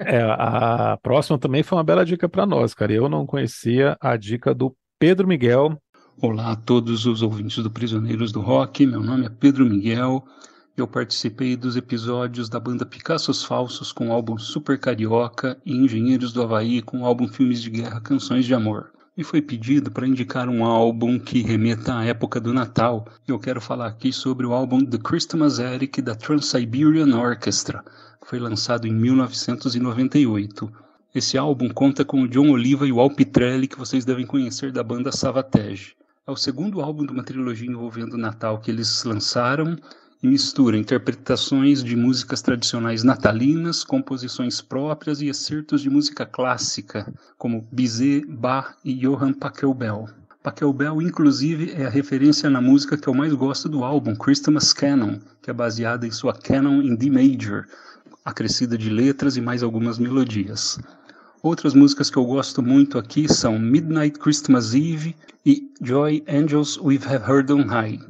É, 0.00 0.20
a 0.20 0.98
próxima 1.02 1.38
também 1.38 1.62
foi 1.62 1.78
uma 1.78 1.84
bela 1.84 2.04
dica 2.04 2.28
para 2.28 2.44
nós, 2.44 2.74
cara. 2.74 2.92
Eu 2.92 3.08
não 3.08 3.24
conhecia 3.24 3.96
a 4.02 4.14
dica 4.14 4.52
do 4.52 4.76
Pedro 4.98 5.26
Miguel. 5.26 5.80
Olá 6.20 6.52
a 6.52 6.56
todos 6.56 7.06
os 7.06 7.22
ouvintes 7.22 7.62
do 7.62 7.70
Prisioneiros 7.70 8.32
do 8.32 8.42
Rock. 8.42 8.84
Meu 8.84 9.00
nome 9.00 9.24
é 9.24 9.30
Pedro 9.30 9.64
Miguel. 9.64 10.22
Eu 10.78 10.86
participei 10.86 11.56
dos 11.56 11.74
episódios 11.74 12.48
da 12.48 12.60
banda 12.60 12.86
Picassos 12.86 13.42
Falsos 13.42 13.90
com 13.90 14.10
o 14.10 14.12
álbum 14.12 14.38
Super 14.38 14.78
Carioca 14.78 15.60
e 15.66 15.76
Engenheiros 15.76 16.32
do 16.32 16.40
Havaí 16.40 16.80
com 16.82 17.00
o 17.00 17.04
álbum 17.04 17.26
Filmes 17.26 17.60
de 17.60 17.68
Guerra 17.68 18.00
Canções 18.00 18.44
de 18.44 18.54
Amor. 18.54 18.92
Me 19.16 19.24
foi 19.24 19.42
pedido 19.42 19.90
para 19.90 20.06
indicar 20.06 20.48
um 20.48 20.64
álbum 20.64 21.18
que 21.18 21.42
remeta 21.42 21.98
à 21.98 22.04
época 22.04 22.38
do 22.38 22.54
Natal. 22.54 23.08
Eu 23.26 23.40
quero 23.40 23.60
falar 23.60 23.88
aqui 23.88 24.12
sobre 24.12 24.46
o 24.46 24.52
álbum 24.52 24.84
The 24.84 24.98
Christmas 24.98 25.58
Attic 25.58 25.98
da 25.98 26.14
Trans-Siberian 26.14 27.12
Orchestra, 27.18 27.82
que 28.22 28.28
foi 28.28 28.38
lançado 28.38 28.86
em 28.86 28.92
1998. 28.92 30.72
Esse 31.12 31.36
álbum 31.36 31.68
conta 31.70 32.04
com 32.04 32.22
o 32.22 32.28
John 32.28 32.52
Oliva 32.52 32.86
e 32.86 32.92
o 32.92 33.00
Al 33.00 33.10
Pitrelli, 33.10 33.66
que 33.66 33.80
vocês 33.80 34.04
devem 34.04 34.24
conhecer 34.24 34.70
da 34.70 34.84
banda 34.84 35.10
Savatage. 35.10 35.96
É 36.24 36.30
o 36.30 36.36
segundo 36.36 36.80
álbum 36.80 37.04
de 37.04 37.10
uma 37.10 37.24
trilogia 37.24 37.68
envolvendo 37.68 38.12
o 38.12 38.18
Natal 38.18 38.60
que 38.60 38.70
eles 38.70 39.02
lançaram 39.02 39.76
e 40.22 40.26
mistura 40.26 40.76
interpretações 40.76 41.82
de 41.82 41.94
músicas 41.94 42.42
tradicionais 42.42 43.04
natalinas, 43.04 43.84
composições 43.84 44.60
próprias 44.60 45.20
e 45.20 45.28
excertos 45.28 45.80
de 45.80 45.88
música 45.88 46.26
clássica, 46.26 47.12
como 47.36 47.66
Bizet, 47.70 48.26
Bach 48.26 48.74
e 48.84 48.94
Johann 48.94 49.32
Pachelbel. 49.32 50.08
Pachelbel, 50.42 51.02
inclusive, 51.02 51.72
é 51.72 51.86
a 51.86 51.90
referência 51.90 52.48
na 52.48 52.60
música 52.60 52.96
que 52.96 53.08
eu 53.08 53.14
mais 53.14 53.32
gosto 53.32 53.68
do 53.68 53.84
álbum, 53.84 54.14
Christmas 54.16 54.72
Canon, 54.72 55.18
que 55.42 55.50
é 55.50 55.52
baseada 55.52 56.06
em 56.06 56.10
sua 56.10 56.32
Canon 56.32 56.82
in 56.82 56.96
D 56.96 57.10
Major, 57.10 57.64
acrescida 58.24 58.76
de 58.76 58.90
letras 58.90 59.36
e 59.36 59.40
mais 59.40 59.62
algumas 59.62 59.98
melodias. 59.98 60.78
Outras 61.42 61.74
músicas 61.74 62.10
que 62.10 62.16
eu 62.16 62.24
gosto 62.24 62.62
muito 62.62 62.98
aqui 62.98 63.32
são 63.32 63.58
Midnight 63.58 64.18
Christmas 64.18 64.74
Eve 64.74 65.14
e 65.46 65.70
Joy 65.80 66.24
Angels 66.28 66.76
We 66.78 66.98
Have 67.04 67.30
Heard 67.30 67.52
on 67.52 67.64
High. 67.66 68.00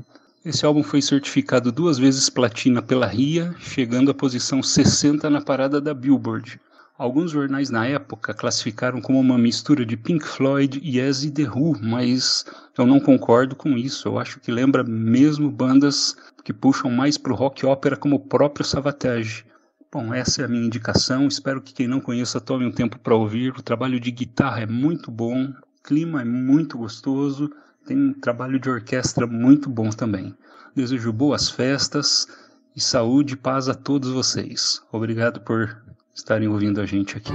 Esse 0.49 0.65
álbum 0.65 0.83
foi 0.83 1.03
certificado 1.03 1.71
duas 1.71 1.99
vezes 1.99 2.31
platina 2.31 2.81
pela 2.81 3.07
RIA, 3.07 3.55
chegando 3.59 4.11
à 4.11 4.15
posição 4.15 4.63
60 4.63 5.29
na 5.29 5.43
parada 5.43 5.79
da 5.79 5.93
Billboard. 5.93 6.59
Alguns 6.97 7.33
jornais 7.33 7.69
na 7.69 7.87
época 7.87 8.33
classificaram 8.33 8.99
como 9.03 9.21
uma 9.21 9.37
mistura 9.37 9.85
de 9.85 9.95
Pink 9.95 10.27
Floyd, 10.27 10.81
Yes 10.83 11.23
e 11.23 11.31
The 11.31 11.51
Who, 11.51 11.79
mas 11.83 12.47
eu 12.79 12.87
não 12.87 12.99
concordo 12.99 13.55
com 13.55 13.77
isso. 13.77 14.09
Eu 14.09 14.19
acho 14.19 14.41
que 14.41 14.51
lembra 14.51 14.83
mesmo 14.83 15.51
bandas 15.51 16.17
que 16.43 16.55
puxam 16.55 16.91
mais 16.91 17.19
para 17.19 17.35
o 17.35 17.37
rock 17.37 17.67
ópera 17.67 17.95
como 17.95 18.17
o 18.17 18.21
próprio 18.21 18.65
Savatage. 18.65 19.45
Bom, 19.93 20.15
essa 20.15 20.41
é 20.41 20.45
a 20.47 20.49
minha 20.49 20.65
indicação. 20.65 21.29
Espero 21.29 21.61
que 21.61 21.75
quem 21.75 21.87
não 21.87 22.01
conheça 22.01 22.41
tome 22.41 22.65
um 22.65 22.73
tempo 22.73 22.99
para 22.99 23.15
ouvir. 23.15 23.53
O 23.53 23.63
trabalho 23.63 24.01
de 24.01 24.11
guitarra 24.11 24.63
é 24.63 24.67
muito 24.67 25.11
bom, 25.11 25.45
o 25.45 25.83
clima 25.83 26.23
é 26.23 26.25
muito 26.25 26.79
gostoso, 26.79 27.51
tem 27.89 27.97
um 27.97 28.13
trabalho 28.13 28.61
de 28.61 28.69
orquestra 28.69 29.27
muito 29.27 29.71
bom 29.71 29.89
também. 29.89 30.35
Desejo 30.77 31.11
boas 31.11 31.49
festas 31.49 32.29
e 32.77 32.81
saúde 32.83 33.33
e 33.33 33.37
paz 33.37 33.67
a 33.67 33.75
todos 33.75 34.11
vocês. 34.11 34.83
Obrigado 34.93 35.41
por 35.41 35.75
estarem 36.15 36.49
ouvindo 36.49 36.83
a 36.83 36.87
gente 36.87 37.17
aqui. 37.17 37.33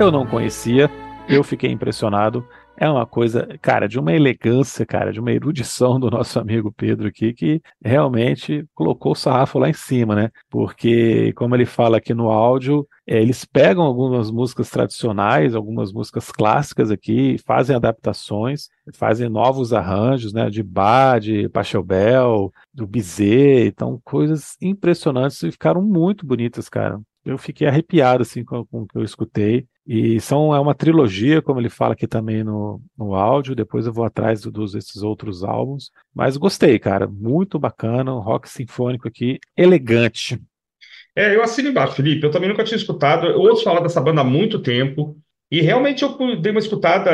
Eu 0.00 0.10
não 0.10 0.24
conhecia, 0.26 0.90
eu 1.28 1.44
fiquei 1.44 1.70
impressionado. 1.70 2.42
É 2.74 2.88
uma 2.88 3.04
coisa, 3.04 3.46
cara, 3.60 3.86
de 3.86 3.98
uma 3.98 4.14
elegância, 4.14 4.86
cara, 4.86 5.12
de 5.12 5.20
uma 5.20 5.30
erudição 5.30 6.00
do 6.00 6.10
nosso 6.10 6.40
amigo 6.40 6.72
Pedro 6.72 7.06
aqui, 7.06 7.34
que 7.34 7.60
realmente 7.84 8.64
colocou 8.74 9.12
o 9.12 9.14
sarrafo 9.14 9.58
lá 9.58 9.68
em 9.68 9.74
cima, 9.74 10.14
né? 10.14 10.30
Porque, 10.48 11.34
como 11.34 11.54
ele 11.54 11.66
fala 11.66 11.98
aqui 11.98 12.14
no 12.14 12.30
áudio, 12.30 12.88
é, 13.06 13.20
eles 13.20 13.44
pegam 13.44 13.84
algumas 13.84 14.30
músicas 14.30 14.70
tradicionais, 14.70 15.54
algumas 15.54 15.92
músicas 15.92 16.32
clássicas 16.32 16.90
aqui, 16.90 17.36
fazem 17.46 17.76
adaptações, 17.76 18.70
fazem 18.94 19.28
novos 19.28 19.74
arranjos, 19.74 20.32
né? 20.32 20.48
De 20.48 20.62
Bach, 20.62 21.20
de 21.20 21.46
Pachelbel, 21.50 22.50
do 22.72 22.86
Bizet, 22.86 23.66
então 23.66 24.00
coisas 24.02 24.56
impressionantes 24.62 25.42
e 25.42 25.52
ficaram 25.52 25.82
muito 25.82 26.24
bonitas, 26.24 26.70
cara. 26.70 26.98
Eu 27.22 27.36
fiquei 27.36 27.66
arrepiado 27.68 28.22
assim 28.22 28.42
com, 28.42 28.64
com 28.64 28.82
o 28.82 28.86
que 28.86 28.96
eu 28.96 29.04
escutei. 29.04 29.68
E 29.86 30.20
são, 30.20 30.54
é 30.54 30.60
uma 30.60 30.74
trilogia, 30.74 31.42
como 31.42 31.58
ele 31.60 31.68
fala 31.70 31.94
aqui 31.94 32.06
também 32.06 32.44
no, 32.44 32.80
no 32.96 33.14
áudio. 33.14 33.54
Depois 33.56 33.86
eu 33.86 33.92
vou 33.92 34.04
atrás 34.04 34.40
do- 34.42 34.50
dos 34.50 34.74
esses 34.74 35.02
outros 35.02 35.42
álbuns. 35.42 35.90
Mas 36.14 36.36
gostei, 36.36 36.78
cara. 36.78 37.08
Muito 37.08 37.58
bacana. 37.58 38.14
Um 38.14 38.20
rock 38.20 38.48
sinfônico 38.48 39.08
aqui, 39.08 39.38
elegante. 39.56 40.40
É, 41.16 41.34
eu 41.34 41.42
assino 41.42 41.68
embaixo, 41.70 41.94
Felipe. 41.94 42.24
Eu 42.24 42.30
também 42.30 42.48
nunca 42.48 42.64
tinha 42.64 42.76
escutado. 42.76 43.26
Eu 43.26 43.40
ouço 43.40 43.64
falar 43.64 43.80
dessa 43.80 44.00
banda 44.00 44.20
há 44.20 44.24
muito 44.24 44.60
tempo. 44.60 45.16
E 45.50 45.60
realmente 45.60 46.02
eu 46.04 46.16
dei 46.40 46.52
uma 46.52 46.60
escutada 46.60 47.10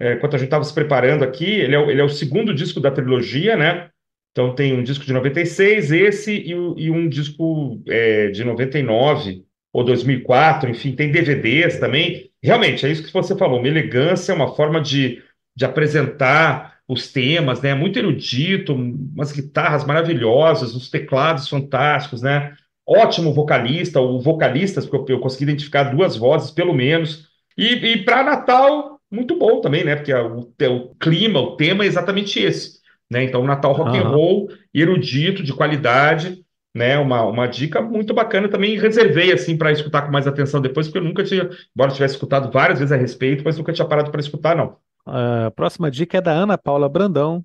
é, 0.00 0.14
enquanto 0.14 0.34
a 0.34 0.38
gente 0.38 0.46
estava 0.48 0.64
se 0.64 0.74
preparando 0.74 1.22
aqui. 1.22 1.44
Ele 1.44 1.76
é, 1.76 1.90
ele 1.90 2.00
é 2.00 2.04
o 2.04 2.08
segundo 2.08 2.52
disco 2.52 2.80
da 2.80 2.90
trilogia, 2.90 3.56
né? 3.56 3.90
Então 4.32 4.52
tem 4.52 4.74
um 4.74 4.82
disco 4.82 5.04
de 5.04 5.12
96, 5.12 5.92
esse 5.92 6.32
e, 6.32 6.50
e 6.50 6.90
um 6.90 7.08
disco 7.08 7.80
é, 7.86 8.30
de 8.30 8.42
99 8.42 9.44
ou 9.74 9.82
2004, 9.82 10.70
enfim, 10.70 10.92
tem 10.92 11.10
DVDs 11.10 11.80
também. 11.80 12.30
Realmente, 12.40 12.86
é 12.86 12.92
isso 12.92 13.02
que 13.02 13.12
você 13.12 13.36
falou, 13.36 13.58
uma 13.58 13.66
elegância, 13.66 14.32
uma 14.32 14.54
forma 14.54 14.80
de, 14.80 15.20
de 15.54 15.64
apresentar 15.64 16.76
os 16.86 17.10
temas, 17.10 17.60
né? 17.60 17.74
Muito 17.74 17.98
erudito, 17.98 18.72
umas 18.72 19.32
guitarras 19.32 19.84
maravilhosas, 19.84 20.76
uns 20.76 20.88
teclados 20.88 21.48
fantásticos, 21.48 22.22
né? 22.22 22.54
Ótimo 22.86 23.34
vocalista, 23.34 23.98
ou 23.98 24.20
vocalistas, 24.20 24.86
porque 24.86 25.10
eu, 25.10 25.16
eu 25.16 25.20
consegui 25.20 25.44
identificar 25.44 25.84
duas 25.84 26.16
vozes, 26.16 26.52
pelo 26.52 26.72
menos. 26.72 27.28
E, 27.58 27.72
e 27.74 28.04
para 28.04 28.22
Natal, 28.22 29.00
muito 29.10 29.36
bom 29.36 29.60
também, 29.60 29.82
né? 29.82 29.96
Porque 29.96 30.14
o, 30.14 30.52
o 30.70 30.94
clima, 31.00 31.40
o 31.40 31.56
tema 31.56 31.82
é 31.82 31.88
exatamente 31.88 32.38
esse. 32.38 32.78
Né? 33.10 33.24
Então, 33.24 33.42
Natal 33.44 33.72
rock 33.72 33.96
and 33.96 34.02
Aham. 34.02 34.10
roll, 34.10 34.48
erudito, 34.72 35.42
de 35.42 35.52
qualidade, 35.52 36.43
né? 36.74 36.98
Uma, 36.98 37.22
uma 37.24 37.46
dica 37.46 37.80
muito 37.80 38.12
bacana. 38.12 38.48
Também 38.48 38.78
reservei 38.78 39.32
assim 39.32 39.56
para 39.56 39.72
escutar 39.72 40.02
com 40.02 40.12
mais 40.12 40.26
atenção 40.26 40.60
depois, 40.60 40.88
porque 40.88 40.98
eu 40.98 41.04
nunca 41.04 41.22
tinha, 41.22 41.48
embora 41.74 41.92
tivesse 41.92 42.14
escutado 42.14 42.50
várias 42.50 42.78
vezes 42.78 42.92
a 42.92 42.96
respeito, 42.96 43.44
mas 43.44 43.56
nunca 43.56 43.72
tinha 43.72 43.86
parado 43.86 44.10
para 44.10 44.20
escutar, 44.20 44.56
não. 44.56 44.76
A 45.06 45.52
próxima 45.54 45.90
dica 45.90 46.18
é 46.18 46.20
da 46.20 46.32
Ana 46.32 46.58
Paula 46.58 46.88
Brandão. 46.88 47.44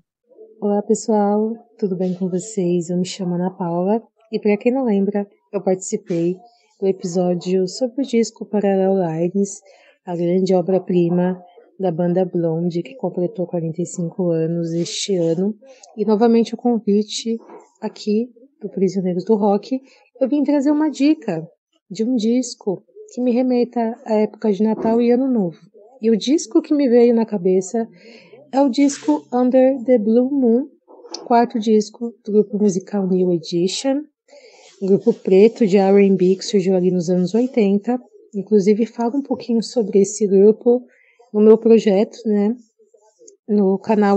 Olá 0.60 0.82
pessoal, 0.82 1.54
tudo 1.78 1.96
bem 1.96 2.14
com 2.14 2.28
vocês? 2.28 2.90
Eu 2.90 2.98
me 2.98 3.06
chamo 3.06 3.34
Ana 3.34 3.50
Paula 3.50 4.02
e 4.32 4.38
para 4.38 4.56
quem 4.56 4.72
não 4.72 4.84
lembra, 4.84 5.26
eu 5.52 5.60
participei 5.60 6.36
do 6.80 6.86
episódio 6.86 7.66
sobre 7.66 8.02
o 8.02 8.06
disco 8.06 8.44
Parallel 8.44 8.94
Lines, 8.94 9.60
a 10.06 10.14
grande 10.16 10.54
obra-prima 10.54 11.40
da 11.78 11.90
banda 11.90 12.24
Blonde 12.24 12.82
que 12.82 12.94
completou 12.94 13.46
45 13.46 14.30
anos 14.30 14.72
este 14.72 15.16
ano. 15.16 15.54
E 15.96 16.04
novamente 16.04 16.54
o 16.54 16.58
convite 16.58 17.38
aqui 17.80 18.28
do 18.60 18.68
Prisioneiros 18.68 19.24
do 19.24 19.34
Rock, 19.34 19.80
eu 20.20 20.28
vim 20.28 20.42
trazer 20.42 20.70
uma 20.70 20.90
dica 20.90 21.46
de 21.90 22.04
um 22.04 22.14
disco 22.14 22.84
que 23.12 23.20
me 23.20 23.32
remeta 23.32 23.98
à 24.04 24.14
época 24.14 24.52
de 24.52 24.62
Natal 24.62 25.00
e 25.00 25.10
Ano 25.10 25.28
Novo. 25.28 25.58
E 26.00 26.10
o 26.10 26.16
disco 26.16 26.62
que 26.62 26.74
me 26.74 26.88
veio 26.88 27.14
na 27.14 27.26
cabeça 27.26 27.88
é 28.52 28.60
o 28.60 28.68
disco 28.68 29.26
Under 29.32 29.82
the 29.84 29.98
Blue 29.98 30.30
Moon, 30.30 30.68
quarto 31.26 31.58
disco 31.58 32.14
do 32.24 32.32
grupo 32.32 32.58
musical 32.58 33.06
New 33.06 33.32
Edition, 33.32 34.02
grupo 34.80 35.12
preto 35.12 35.66
de 35.66 35.76
R&B 35.76 36.36
que 36.36 36.44
surgiu 36.44 36.74
ali 36.74 36.90
nos 36.90 37.10
anos 37.10 37.34
80. 37.34 37.98
Inclusive 38.34 38.86
falo 38.86 39.18
um 39.18 39.22
pouquinho 39.22 39.62
sobre 39.62 40.00
esse 40.00 40.26
grupo 40.26 40.84
no 41.32 41.40
meu 41.40 41.58
projeto, 41.58 42.16
né? 42.26 42.56
No 43.50 43.80
canal 43.80 44.16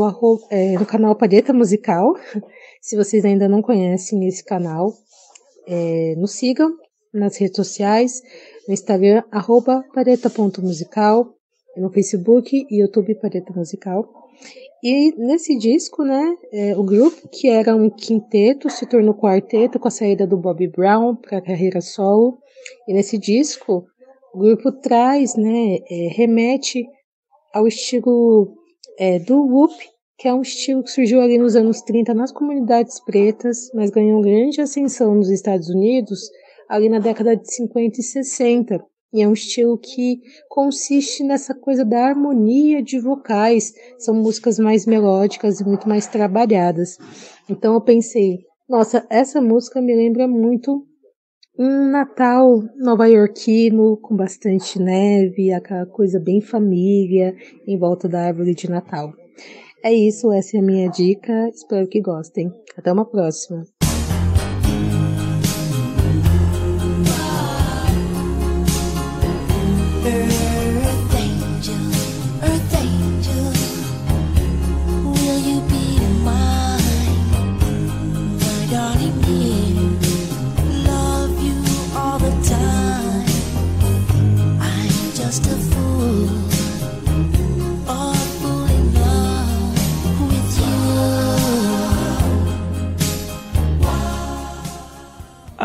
é, 0.52 0.74
no 0.74 0.86
canal 0.86 1.16
Palheta 1.16 1.52
Musical. 1.52 2.14
Se 2.80 2.96
vocês 2.96 3.26
ainda 3.26 3.50
não 3.50 3.64
conhecem 3.64 4.28
esse 4.28 4.46
canal, 4.46 4.94
é, 5.68 6.14
nos 6.18 6.34
sigam 6.34 6.78
nas 7.12 7.38
redes 7.38 7.56
sociais, 7.56 8.22
no 8.68 8.76
Instagram, 8.76 9.24
arroba 9.32 9.84
palheta.musical, 9.92 11.34
no 11.76 11.90
Facebook 11.90 12.68
e 12.70 12.82
YouTube 12.82 13.16
Palheta 13.16 13.52
Musical. 13.54 14.08
E 14.84 15.12
nesse 15.18 15.58
disco, 15.58 16.04
né, 16.04 16.38
é, 16.52 16.78
o 16.78 16.84
grupo, 16.84 17.28
que 17.30 17.50
era 17.50 17.76
um 17.76 17.90
quinteto, 17.90 18.70
se 18.70 18.86
tornou 18.86 19.16
quarteto 19.16 19.80
com 19.80 19.88
a 19.88 19.92
saída 19.92 20.28
do 20.28 20.38
Bob 20.38 20.68
Brown 20.68 21.16
para 21.16 21.40
a 21.40 21.42
carreira 21.42 21.82
solo. 21.82 22.38
E 22.88 22.94
nesse 22.94 23.18
disco, 23.18 23.84
o 24.32 24.38
grupo 24.38 24.72
traz, 24.72 25.36
né, 25.36 25.80
é, 25.90 26.08
remete 26.10 26.86
ao 27.52 27.68
estilo 27.68 28.62
é, 28.98 29.20
do 29.20 29.42
Whoop, 29.42 29.74
que 30.18 30.28
é 30.28 30.34
um 30.34 30.42
estilo 30.42 30.84
que 30.84 30.92
surgiu 30.92 31.22
ali 31.22 31.38
nos 31.38 31.56
anos 31.56 31.82
30 31.82 32.14
nas 32.14 32.32
comunidades 32.32 33.00
pretas, 33.00 33.70
mas 33.74 33.90
ganhou 33.90 34.22
grande 34.22 34.62
ascensão 34.62 35.16
nos 35.16 35.30
Estados 35.30 35.70
Unidos 35.70 36.30
ali 36.70 36.90
na 36.90 37.00
década 37.00 37.36
de 37.36 37.52
50 37.54 38.00
e 38.00 38.04
60. 38.04 38.86
E 39.14 39.22
é 39.22 39.28
um 39.28 39.34
estilo 39.34 39.78
que 39.78 40.22
consiste 40.50 41.24
nessa 41.24 41.54
coisa 41.54 41.86
da 41.86 42.04
harmonia 42.04 42.82
de 42.82 43.00
vocais. 43.00 43.74
São 44.00 44.16
músicas 44.16 44.58
mais 44.58 44.88
melódicas 44.88 45.60
e 45.60 45.64
muito 45.64 45.88
mais 45.88 46.08
trabalhadas. 46.08 46.98
Então 47.48 47.76
eu 47.76 47.82
pensei, 47.82 48.40
nossa, 48.68 49.06
essa 49.10 49.40
música 49.40 49.80
me 49.80 49.96
lembra 49.96 50.28
muito 50.28 50.88
um 51.58 51.92
Natal 51.92 52.64
nova-iorquino 52.78 53.98
com 53.98 54.16
bastante 54.16 54.80
neve, 54.80 55.52
aquela 55.52 55.86
coisa 55.86 56.20
bem 56.20 56.42
família 56.42 57.36
em 57.68 57.78
volta 57.78 58.10
da 58.10 58.26
árvore 58.26 58.56
de 58.56 58.70
Natal. 58.70 59.14
É 59.84 59.94
isso, 59.94 60.32
essa 60.32 60.58
é 60.58 60.60
a 60.60 60.64
minha 60.64 60.90
dica. 60.90 61.50
Espero 61.50 61.88
que 61.88 62.02
gostem. 62.02 62.52
Até 62.78 62.92
uma 62.92 63.06
próxima. 63.06 63.64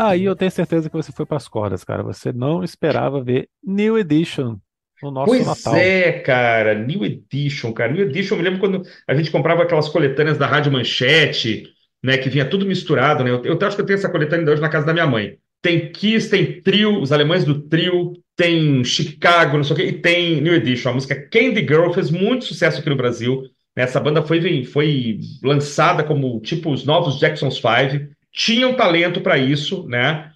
Aí 0.01 0.23
eu 0.25 0.35
tenho 0.35 0.51
certeza 0.51 0.89
que 0.89 0.95
você 0.95 1.11
foi 1.11 1.25
para 1.25 1.37
as 1.37 1.47
cordas, 1.47 1.83
cara. 1.83 2.01
Você 2.03 2.31
não 2.31 2.63
esperava 2.63 3.21
ver 3.23 3.49
New 3.63 3.97
Edition 3.97 4.57
no 5.01 5.11
nosso 5.11 5.25
Pois 5.25 5.45
Natal. 5.45 5.75
é, 5.75 6.11
cara, 6.19 6.73
New 6.73 7.03
Edition, 7.03 7.73
cara. 7.73 7.91
New 7.91 8.05
Edition, 8.05 8.35
eu 8.35 8.37
me 8.37 8.43
lembro 8.43 8.59
quando 8.59 8.83
a 9.07 9.13
gente 9.13 9.31
comprava 9.31 9.63
aquelas 9.63 9.89
coletâneas 9.89 10.37
da 10.37 10.47
Rádio 10.47 10.71
Manchete, 10.71 11.67
né, 12.03 12.17
que 12.17 12.29
vinha 12.29 12.45
tudo 12.49 12.65
misturado, 12.65 13.23
né? 13.23 13.29
Eu, 13.31 13.43
eu 13.43 13.59
acho 13.67 13.75
que 13.75 13.81
eu 13.81 13.85
tenho 13.85 13.97
essa 13.97 14.09
coletânea 14.09 14.49
hoje 14.51 14.61
na 14.61 14.69
casa 14.69 14.85
da 14.85 14.93
minha 14.93 15.07
mãe. 15.07 15.37
Tem 15.61 15.91
Kiss, 15.91 16.29
tem 16.29 16.61
Trio, 16.61 17.01
os 17.01 17.11
alemães 17.11 17.43
do 17.43 17.61
Trio, 17.63 18.13
tem 18.37 18.81
Chicago, 18.85 19.57
não 19.57 19.63
sei 19.65 19.73
o 19.73 19.77
quê, 19.77 19.85
e 19.87 19.93
tem 20.01 20.39
New 20.39 20.53
Edition. 20.53 20.91
A 20.91 20.93
música 20.93 21.15
Candy 21.29 21.59
Girl 21.61 21.91
fez 21.91 22.09
muito 22.09 22.45
sucesso 22.45 22.79
aqui 22.79 22.89
no 22.89 22.95
Brasil. 22.95 23.41
né? 23.75 23.83
Essa 23.83 23.99
banda 23.99 24.21
foi, 24.21 24.63
foi 24.63 25.19
lançada 25.43 26.03
como 26.05 26.39
tipo 26.39 26.71
os 26.71 26.85
novos 26.85 27.19
Jackson's 27.19 27.57
Five. 27.57 28.09
Tinham 28.31 28.75
talento 28.75 29.21
para 29.21 29.37
isso, 29.37 29.87
né? 29.87 30.31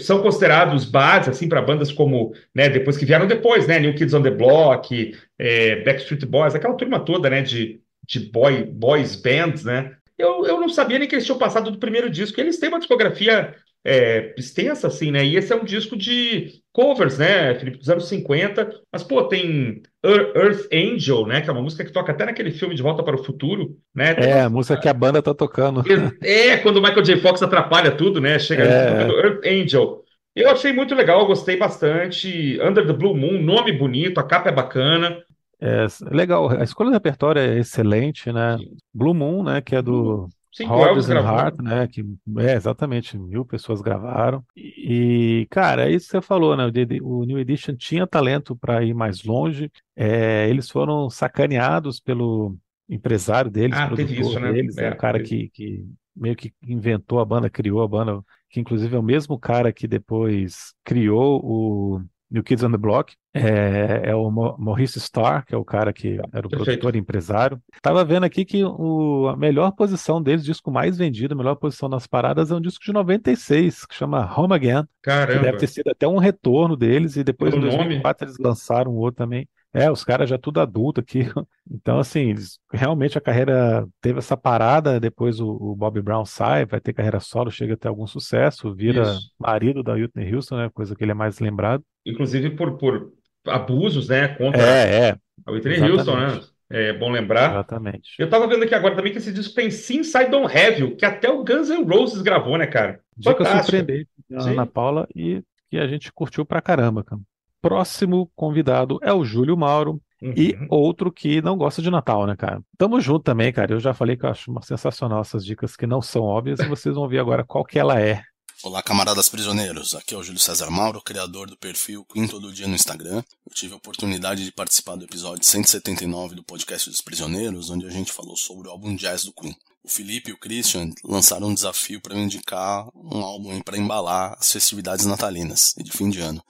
São 0.00 0.22
considerados 0.22 0.84
bases 0.84 1.30
assim 1.30 1.48
para 1.48 1.62
bandas 1.62 1.90
como, 1.90 2.34
né, 2.54 2.68
depois 2.68 2.96
que 2.96 3.06
vieram 3.06 3.26
depois, 3.26 3.66
né, 3.66 3.80
New 3.80 3.94
Kids 3.94 4.12
on 4.12 4.22
the 4.22 4.30
Block, 4.30 5.16
é, 5.38 5.82
Backstreet 5.82 6.26
Boys, 6.26 6.54
aquela 6.54 6.74
turma 6.74 7.00
toda, 7.00 7.30
né, 7.30 7.40
de, 7.40 7.80
de 8.06 8.20
boy, 8.30 8.64
boys 8.64 9.16
bands, 9.16 9.64
né? 9.64 9.96
Eu, 10.18 10.46
eu 10.46 10.60
não 10.60 10.68
sabia 10.68 10.98
nem 10.98 11.08
que 11.08 11.14
eles 11.14 11.24
tinham 11.24 11.38
passado 11.38 11.70
do 11.70 11.78
primeiro 11.78 12.10
disco. 12.10 12.38
Eles 12.38 12.58
têm 12.58 12.68
uma 12.68 12.78
discografia 12.78 13.56
é, 13.84 14.34
extensa, 14.38 14.86
assim, 14.86 15.10
né? 15.10 15.24
E 15.24 15.36
esse 15.36 15.52
é 15.52 15.56
um 15.56 15.64
disco 15.64 15.96
de 15.96 16.60
covers, 16.72 17.18
né, 17.18 17.54
Felipe, 17.56 17.78
dos 17.78 17.88
anos 17.90 18.08
50. 18.08 18.70
Mas, 18.92 19.02
pô, 19.02 19.24
tem 19.24 19.82
Ear- 20.04 20.32
Earth 20.36 20.66
Angel, 20.72 21.26
né? 21.26 21.40
Que 21.40 21.50
é 21.50 21.52
uma 21.52 21.62
música 21.62 21.84
que 21.84 21.92
toca 21.92 22.12
até 22.12 22.24
naquele 22.24 22.50
filme 22.52 22.74
De 22.74 22.82
Volta 22.82 23.02
para 23.02 23.16
o 23.16 23.24
Futuro, 23.24 23.76
né? 23.94 24.14
Tem 24.14 24.24
É, 24.24 24.34
umas- 24.34 24.46
a 24.46 24.50
música 24.50 24.80
que 24.80 24.88
a 24.88 24.94
banda 24.94 25.22
tá 25.22 25.34
tocando. 25.34 25.82
é, 26.22 26.56
quando 26.58 26.76
o 26.78 26.82
Michael 26.82 27.02
J. 27.02 27.16
Fox 27.20 27.42
atrapalha 27.42 27.90
tudo, 27.92 28.20
né? 28.20 28.38
Chega 28.38 28.64
É. 28.64 28.90
tocando 28.90 29.18
Earth 29.18 29.46
Angel. 29.46 30.02
Eu 30.34 30.50
achei 30.50 30.72
muito 30.72 30.94
legal, 30.94 31.20
eu 31.20 31.26
gostei 31.26 31.56
bastante. 31.58 32.58
Under 32.62 32.86
the 32.86 32.92
Blue 32.94 33.14
Moon, 33.14 33.42
nome 33.42 33.72
bonito, 33.72 34.18
a 34.18 34.22
capa 34.22 34.48
é 34.48 34.52
bacana. 34.52 35.18
É 35.60 35.86
legal, 36.10 36.50
a 36.50 36.64
escolha 36.64 36.90
do 36.90 36.94
repertório 36.94 37.40
é 37.40 37.58
excelente, 37.58 38.32
né? 38.32 38.56
Blue 38.92 39.14
Moon, 39.14 39.44
né, 39.44 39.60
que 39.60 39.76
é 39.76 39.82
do 39.82 40.28
Sim, 40.52 40.66
Rodgers 40.66 41.06
gravou. 41.06 41.30
Hart, 41.30 41.54
né, 41.60 41.88
que 41.88 42.04
é 42.38 42.54
exatamente 42.54 43.18
mil 43.18 43.44
pessoas 43.44 43.80
gravaram. 43.80 44.44
E, 44.54 45.46
cara, 45.50 45.88
é 45.88 45.92
isso 45.92 46.06
que 46.06 46.12
você 46.12 46.20
falou, 46.20 46.56
né? 46.56 46.64
O, 47.02 47.24
New 47.24 47.38
Edition 47.38 47.74
tinha 47.74 48.06
talento 48.06 48.54
para 48.54 48.82
ir 48.84 48.92
mais 48.92 49.24
longe. 49.24 49.70
É, 49.96 50.48
eles 50.48 50.68
foram 50.68 51.08
sacaneados 51.08 52.00
pelo 52.00 52.56
empresário 52.88 53.50
deles, 53.50 53.78
Ah, 53.78 53.88
teve 53.88 54.14
produtor 54.14 54.30
isso, 54.30 54.40
né? 54.40 54.52
deles, 54.52 54.76
né? 54.76 54.88
É, 54.88 54.90
O 54.90 54.96
cara 54.96 55.22
que, 55.22 55.48
que 55.48 55.86
meio 56.14 56.36
que 56.36 56.52
inventou 56.66 57.20
a 57.20 57.24
banda, 57.24 57.48
criou 57.48 57.82
a 57.82 57.88
banda, 57.88 58.22
que 58.50 58.60
inclusive 58.60 58.94
é 58.94 58.98
o 58.98 59.02
mesmo 59.02 59.38
cara 59.38 59.72
que 59.72 59.88
depois 59.88 60.74
criou 60.84 61.40
o 61.42 62.02
New 62.32 62.42
Kids 62.42 62.64
on 62.64 62.70
the 62.70 62.78
Block. 62.78 63.14
É, 63.34 64.10
é 64.10 64.14
o 64.14 64.30
Maurice 64.30 64.98
Starr, 64.98 65.44
que 65.46 65.54
é 65.54 65.58
o 65.58 65.64
cara 65.64 65.92
que 65.92 66.18
era 66.32 66.46
o 66.46 66.50
perfeito. 66.50 66.80
produtor 66.80 66.96
e 66.96 66.98
empresário. 66.98 67.60
Tava 67.80 68.04
vendo 68.04 68.24
aqui 68.24 68.44
que 68.44 68.64
o, 68.64 69.28
a 69.28 69.36
melhor 69.36 69.72
posição 69.72 70.22
deles, 70.22 70.42
o 70.42 70.46
disco 70.46 70.70
mais 70.70 70.96
vendido, 70.96 71.34
a 71.34 71.36
melhor 71.36 71.54
posição 71.56 71.88
nas 71.88 72.06
paradas, 72.06 72.50
é 72.50 72.54
um 72.54 72.60
disco 72.60 72.84
de 72.84 72.92
96, 72.92 73.86
que 73.86 73.94
chama 73.94 74.32
Home 74.38 74.54
Again, 74.54 74.82
que 74.82 74.88
Caramba. 75.02 75.42
deve 75.42 75.58
ter 75.58 75.66
sido 75.66 75.90
até 75.90 76.08
um 76.08 76.18
retorno 76.18 76.76
deles, 76.76 77.16
e 77.16 77.24
depois 77.24 77.54
em 77.54 77.60
Pelo 77.60 77.70
nome. 77.70 77.84
2004 77.84 78.26
eles 78.26 78.38
lançaram 78.38 78.92
outro 78.94 79.24
também. 79.24 79.48
É, 79.74 79.90
os 79.90 80.04
caras 80.04 80.28
já 80.28 80.36
tudo 80.38 80.60
adulto 80.60 81.00
aqui. 81.00 81.20
Então, 81.70 81.98
assim, 81.98 82.30
eles- 82.30 82.58
realmente 82.72 83.16
a 83.16 83.20
carreira 83.20 83.86
teve 84.00 84.18
essa 84.18 84.36
parada, 84.36 85.00
depois 85.00 85.40
o, 85.40 85.48
o 85.48 85.74
Bob 85.74 86.00
Brown 86.02 86.24
sai, 86.24 86.66
vai 86.66 86.80
ter 86.80 86.92
carreira 86.92 87.18
solo, 87.20 87.50
chega 87.50 87.74
a 87.74 87.76
ter 87.76 87.88
algum 87.88 88.06
sucesso, 88.06 88.74
vira 88.74 89.02
Isso. 89.02 89.30
marido 89.38 89.82
da 89.82 89.94
Whitney 89.94 90.34
Houston, 90.34 90.56
né? 90.56 90.70
Coisa 90.74 90.94
que 90.94 91.02
ele 91.02 91.12
é 91.12 91.14
mais 91.14 91.38
lembrado. 91.38 91.82
Inclusive 92.04 92.50
por, 92.50 92.76
por 92.76 93.12
abusos, 93.46 94.08
né? 94.08 94.28
Contra 94.28 94.60
É, 94.60 95.08
é. 95.10 95.16
a 95.46 95.50
Whitney 95.52 95.80
Houston, 95.80 96.16
né? 96.16 96.26
Exatamente. 96.26 96.52
É 96.68 96.92
bom 96.92 97.10
lembrar. 97.10 97.50
Exatamente. 97.50 98.10
Eu 98.18 98.28
tava 98.30 98.46
vendo 98.46 98.64
aqui 98.64 98.74
agora 98.74 98.96
também 98.96 99.12
que 99.12 99.18
esse 99.18 99.32
disco 99.32 99.54
tem 99.54 99.70
Sim 99.70 100.02
Side 100.02 100.30
Don't 100.30 100.46
Have 100.46 100.80
You, 100.80 100.96
que 100.96 101.04
até 101.04 101.28
o 101.30 101.44
Guns 101.44 101.68
N' 101.68 101.84
Roses 101.84 102.22
gravou, 102.22 102.56
né, 102.56 102.66
cara? 102.66 103.00
Dica 103.16 103.44
surpreendente. 103.44 104.08
Ana 104.30 104.66
Paula 104.66 105.06
e 105.14 105.42
que 105.70 105.78
a 105.78 105.86
gente 105.86 106.12
curtiu 106.12 106.44
pra 106.46 106.62
caramba, 106.62 107.04
cara. 107.04 107.20
Próximo 107.62 108.28
convidado 108.34 108.98
é 109.02 109.12
o 109.12 109.24
Júlio 109.24 109.56
Mauro 109.56 110.02
e 110.20 110.52
Uhum. 110.54 110.66
outro 110.68 111.12
que 111.12 111.40
não 111.40 111.56
gosta 111.56 111.80
de 111.80 111.90
Natal, 111.90 112.26
né, 112.26 112.36
cara? 112.36 112.60
Tamo 112.76 113.00
junto 113.00 113.22
também, 113.22 113.52
cara. 113.52 113.72
Eu 113.72 113.80
já 113.80 113.94
falei 113.94 114.16
que 114.16 114.24
eu 114.26 114.30
acho 114.30 114.50
uma 114.50 114.60
sensacional 114.62 115.20
essas 115.20 115.44
dicas 115.44 115.76
que 115.76 115.86
não 115.86 116.02
são 116.02 116.22
óbvias 116.22 116.58
e 116.60 116.66
vocês 116.66 116.94
vão 116.94 117.08
ver 117.08 117.20
agora 117.20 117.44
qual 117.44 117.64
que 117.64 117.78
ela 117.78 118.00
é. 118.00 118.22
Olá, 118.64 118.82
camaradas 118.82 119.28
prisioneiros. 119.28 119.94
Aqui 119.94 120.14
é 120.14 120.16
o 120.16 120.22
Júlio 120.22 120.38
César 120.40 120.70
Mauro, 120.70 121.00
criador 121.02 121.48
do 121.48 121.56
perfil 121.56 122.04
Queen 122.04 122.28
Todo 122.28 122.52
Dia 122.52 122.68
no 122.68 122.74
Instagram. 122.74 123.16
Eu 123.46 123.52
tive 123.54 123.74
a 123.74 123.76
oportunidade 123.76 124.44
de 124.44 124.52
participar 124.52 124.94
do 124.96 125.04
episódio 125.04 125.44
179 125.44 126.36
do 126.36 126.44
podcast 126.44 126.88
dos 126.90 127.00
Prisioneiros, 127.00 127.70
onde 127.70 127.86
a 127.86 127.90
gente 127.90 128.12
falou 128.12 128.36
sobre 128.36 128.68
o 128.68 128.70
álbum 128.70 128.94
jazz 128.94 129.24
do 129.24 129.32
Queen. 129.32 129.56
O 129.84 129.88
Felipe 129.88 130.30
e 130.30 130.32
o 130.32 130.38
Christian 130.38 130.90
lançaram 131.04 131.48
um 131.48 131.54
desafio 131.54 132.00
para 132.00 132.14
me 132.14 132.22
indicar 132.22 132.86
um 132.94 133.18
álbum 133.22 133.60
para 133.62 133.76
embalar 133.76 134.36
as 134.38 134.52
festividades 134.52 135.06
natalinas 135.06 135.74
e 135.76 135.82
de 135.82 135.90
fim 135.90 136.08
de 136.08 136.20
ano. 136.20 136.40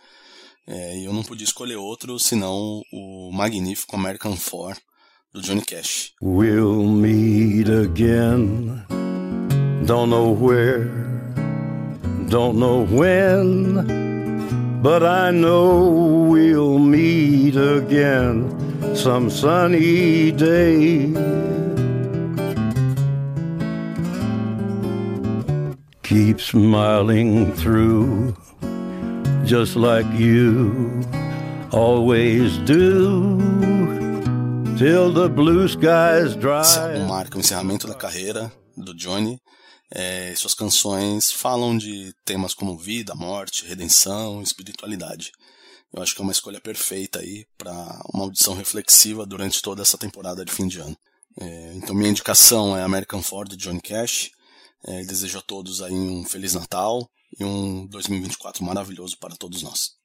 É, 0.67 0.99
e 0.99 1.05
eu 1.05 1.13
não 1.13 1.23
podia 1.23 1.45
escolher 1.45 1.77
outro 1.77 2.19
senão 2.19 2.81
o 2.93 3.31
magnífico 3.33 3.97
American 3.97 4.37
Four 4.37 4.77
do 5.33 5.41
Johnny 5.41 5.63
Cash. 5.63 6.13
We'll 6.23 6.85
meet 6.85 7.69
again. 7.69 8.85
Don't 9.85 10.11
know 10.11 10.31
where, 10.31 10.89
don't 12.29 12.57
know 12.59 12.87
when, 12.87 14.81
but 14.81 15.03
I 15.03 15.33
know 15.33 16.29
we'll 16.31 16.79
meet 16.79 17.57
again 17.57 18.49
some 18.95 19.29
sunny 19.29 20.31
day. 20.31 21.13
Keep 26.05 26.41
smiling 26.41 27.53
through, 27.55 28.37
just 29.45 29.77
like 29.77 30.07
you 30.17 31.01
always 31.73 32.59
do, 32.59 33.39
till 34.79 35.13
the 35.13 35.29
blue 35.29 35.67
skies 35.67 36.37
dry. 36.37 36.63
Álbum 36.63 37.07
marca 37.07 37.37
o 37.37 37.41
encerramento 37.41 37.87
da 37.87 37.95
carreira 37.95 38.53
do 38.77 38.95
Johnny. 38.95 39.39
É, 39.91 40.35
suas 40.37 40.55
canções 40.55 41.31
falam 41.31 41.77
de 41.77 42.13
temas 42.25 42.55
como 42.55 42.79
vida, 42.79 43.15
morte, 43.15 43.67
redenção, 43.67 44.41
espiritualidade. 44.43 45.31
Eu 45.93 46.03
acho 46.03 46.15
que 46.15 46.23
é 46.23 46.25
uma 46.25 46.33
escolha 46.33 46.61
perfeita 46.61 47.19
aí 47.19 47.45
para 47.59 47.73
uma 48.15 48.25
audição 48.25 48.55
reflexiva 48.55 49.27
durante 49.27 49.61
toda 49.61 49.83
essa 49.83 49.99
temporada 49.99 50.45
de 50.45 50.53
fim 50.53 50.67
de 50.67 50.79
ano. 50.79 50.97
É, 51.39 51.73
então 51.75 51.95
minha 51.95 52.11
indicação 52.11 52.77
é 52.77 52.83
American 52.83 53.23
Ford 53.23 53.51
de 53.51 53.57
Johnny 53.57 53.81
Cash. 53.83 54.31
É, 54.85 55.03
desejo 55.05 55.39
a 55.39 55.43
todos 55.43 55.83
aí 55.83 55.93
um 55.93 56.25
feliz 56.25 56.55
Natal 56.55 57.09
e 57.39 57.45
um 57.45 57.87
2024 57.87 58.65
maravilhoso 58.65 59.19
para 59.19 59.37
todos 59.37 59.63
nós. 59.63 59.97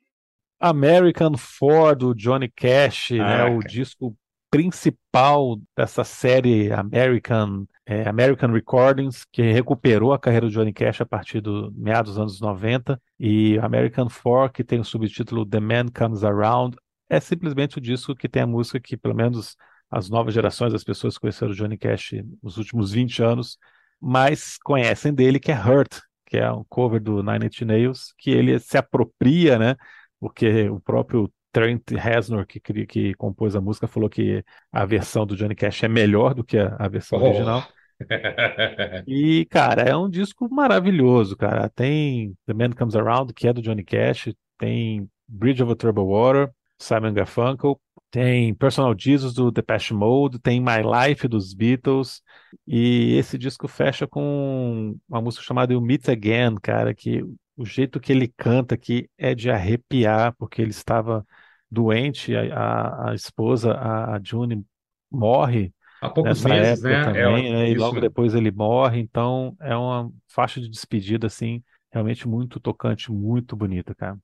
American 0.60 1.38
Four 1.38 1.96
do 1.96 2.14
Johnny 2.16 2.50
Cash, 2.50 3.12
né? 3.12 3.42
Ah, 3.42 3.46
O 3.46 3.60
cara. 3.60 3.72
disco 3.72 4.16
principal 4.50 5.58
dessa 5.76 6.04
série 6.04 6.72
American, 6.72 7.68
é, 7.86 8.08
American 8.08 8.52
Recordings, 8.52 9.26
que 9.32 9.42
recuperou 9.52 10.14
a 10.14 10.20
carreira 10.20 10.48
do 10.48 10.52
Johnny 10.52 10.74
Cash 10.74 11.02
a 11.02 11.06
partir 11.06 11.42
do 11.42 11.72
meados 11.76 12.14
dos 12.14 12.20
anos 12.20 12.40
90, 12.42 13.00
e 13.20 13.60
American 13.60 14.10
Four, 14.10 14.52
que 14.52 14.64
tem 14.64 14.80
o 14.80 14.84
subtítulo 14.86 15.46
The 15.46 15.60
Man 15.60 15.88
Comes 15.94 16.24
Around, 16.24 16.78
é 17.10 17.20
simplesmente 17.20 17.78
o 17.78 17.82
disco 17.82 18.16
que 18.16 18.28
tem 18.30 18.42
a 18.44 18.48
música 18.48 18.80
que, 18.80 18.98
pelo 18.98 19.14
menos, 19.16 19.56
as 19.92 20.10
novas 20.10 20.34
gerações, 20.34 20.74
as 20.74 20.84
pessoas 20.84 21.16
que 21.16 21.22
conheceram 21.22 21.52
o 21.52 21.56
Johnny 21.56 21.78
Cash 21.78 22.12
nos 22.42 22.58
últimos 22.58 22.92
20 22.92 23.22
anos, 23.22 23.58
mais 24.00 24.58
conhecem 24.64 25.14
dele, 25.14 25.40
que 25.40 25.52
é 25.52 25.56
Hurt, 25.56 26.00
que 26.28 26.38
é 26.38 26.52
um 26.52 26.64
cover 26.70 27.02
do 27.02 27.24
Nine 27.24 27.48
Inch 27.48 27.62
Nails, 27.64 28.14
que 28.18 28.32
ele 28.32 28.60
se 28.60 28.78
apropria, 28.78 29.58
né? 29.60 29.76
Porque 30.20 30.70
o 30.70 30.80
próprio 30.80 31.32
Trent 31.52 31.84
Reznor, 31.92 32.46
que, 32.46 32.60
que 32.86 33.14
compôs 33.16 33.56
a 33.56 33.62
música, 33.62 33.88
falou 33.88 34.10
que 34.10 34.44
a 34.72 34.86
versão 34.86 35.26
do 35.26 35.36
Johnny 35.36 35.56
Cash 35.56 35.84
é 35.84 35.88
melhor 35.88 36.34
do 36.36 36.44
que 36.44 36.58
a, 36.58 36.76
a 36.78 36.88
versão 36.88 37.20
Oh. 37.20 37.20
original. 37.20 37.72
E, 39.06 39.46
cara, 39.50 39.84
é 39.84 39.96
um 39.96 40.10
disco 40.10 40.50
maravilhoso, 40.54 41.36
cara. 41.38 41.70
Tem 41.70 42.36
The 42.46 42.54
Man 42.54 42.72
Comes 42.72 42.96
Around, 42.96 43.34
que 43.34 43.48
é 43.48 43.54
do 43.54 43.62
Johnny 43.62 43.84
Cash, 43.84 44.34
tem 44.58 45.10
Bridge 45.28 45.64
Over 45.64 45.76
Troubled 45.78 46.10
Water, 46.10 46.52
Simon 46.78 47.14
Garfunkel, 47.14 47.80
tem 48.10 48.54
Personal 48.54 48.96
Jesus 48.98 49.34
do 49.34 49.52
Depeche 49.52 49.94
Mode, 49.94 50.40
tem 50.40 50.60
My 50.62 50.82
Life 50.82 51.28
dos 51.28 51.54
Beatles, 51.54 52.22
e 52.66 53.16
esse 53.18 53.38
disco 53.38 53.68
fecha 53.68 54.08
com 54.08 54.96
uma 55.08 55.22
música 55.22 55.44
chamada 55.44 55.74
You 55.74 55.82
Meet 55.82 56.10
Again, 56.10 56.56
cara, 56.62 56.94
que 56.94 57.24
o 57.56 57.66
jeito 57.66 58.00
que 58.00 58.12
ele 58.12 58.28
canta 58.38 58.76
aqui 58.76 59.10
é 59.18 59.34
de 59.36 59.50
arrepiar, 59.50 60.34
porque 60.38 60.62
ele 60.62 60.72
estava 60.72 61.26
doente, 61.70 62.36
a, 62.36 62.54
a, 62.54 63.12
a 63.12 63.16
esposa, 63.16 63.74
a, 63.74 64.16
a 64.16 64.22
June, 64.24 64.66
morre 65.12 65.74
Há 66.00 66.10
poucos 66.10 66.44
nessa 66.44 66.50
meses, 66.50 66.86
época 66.86 67.12
né? 67.14 67.20
É, 67.20 67.24
também, 67.24 67.52
né? 67.52 67.70
E 67.70 67.72
isso 67.72 67.80
logo 67.80 68.00
depois 68.00 68.36
ele 68.36 68.52
morre, 68.52 69.00
então 69.00 69.56
é 69.60 69.76
uma 69.76 70.12
faixa 70.28 70.62
de 70.62 70.70
despedida, 70.70 71.28
assim, 71.28 71.64
realmente 71.92 72.28
muito 72.28 72.60
tocante, 72.60 73.12
muito 73.12 73.56
bonita, 73.56 73.96
cara. 73.96 74.18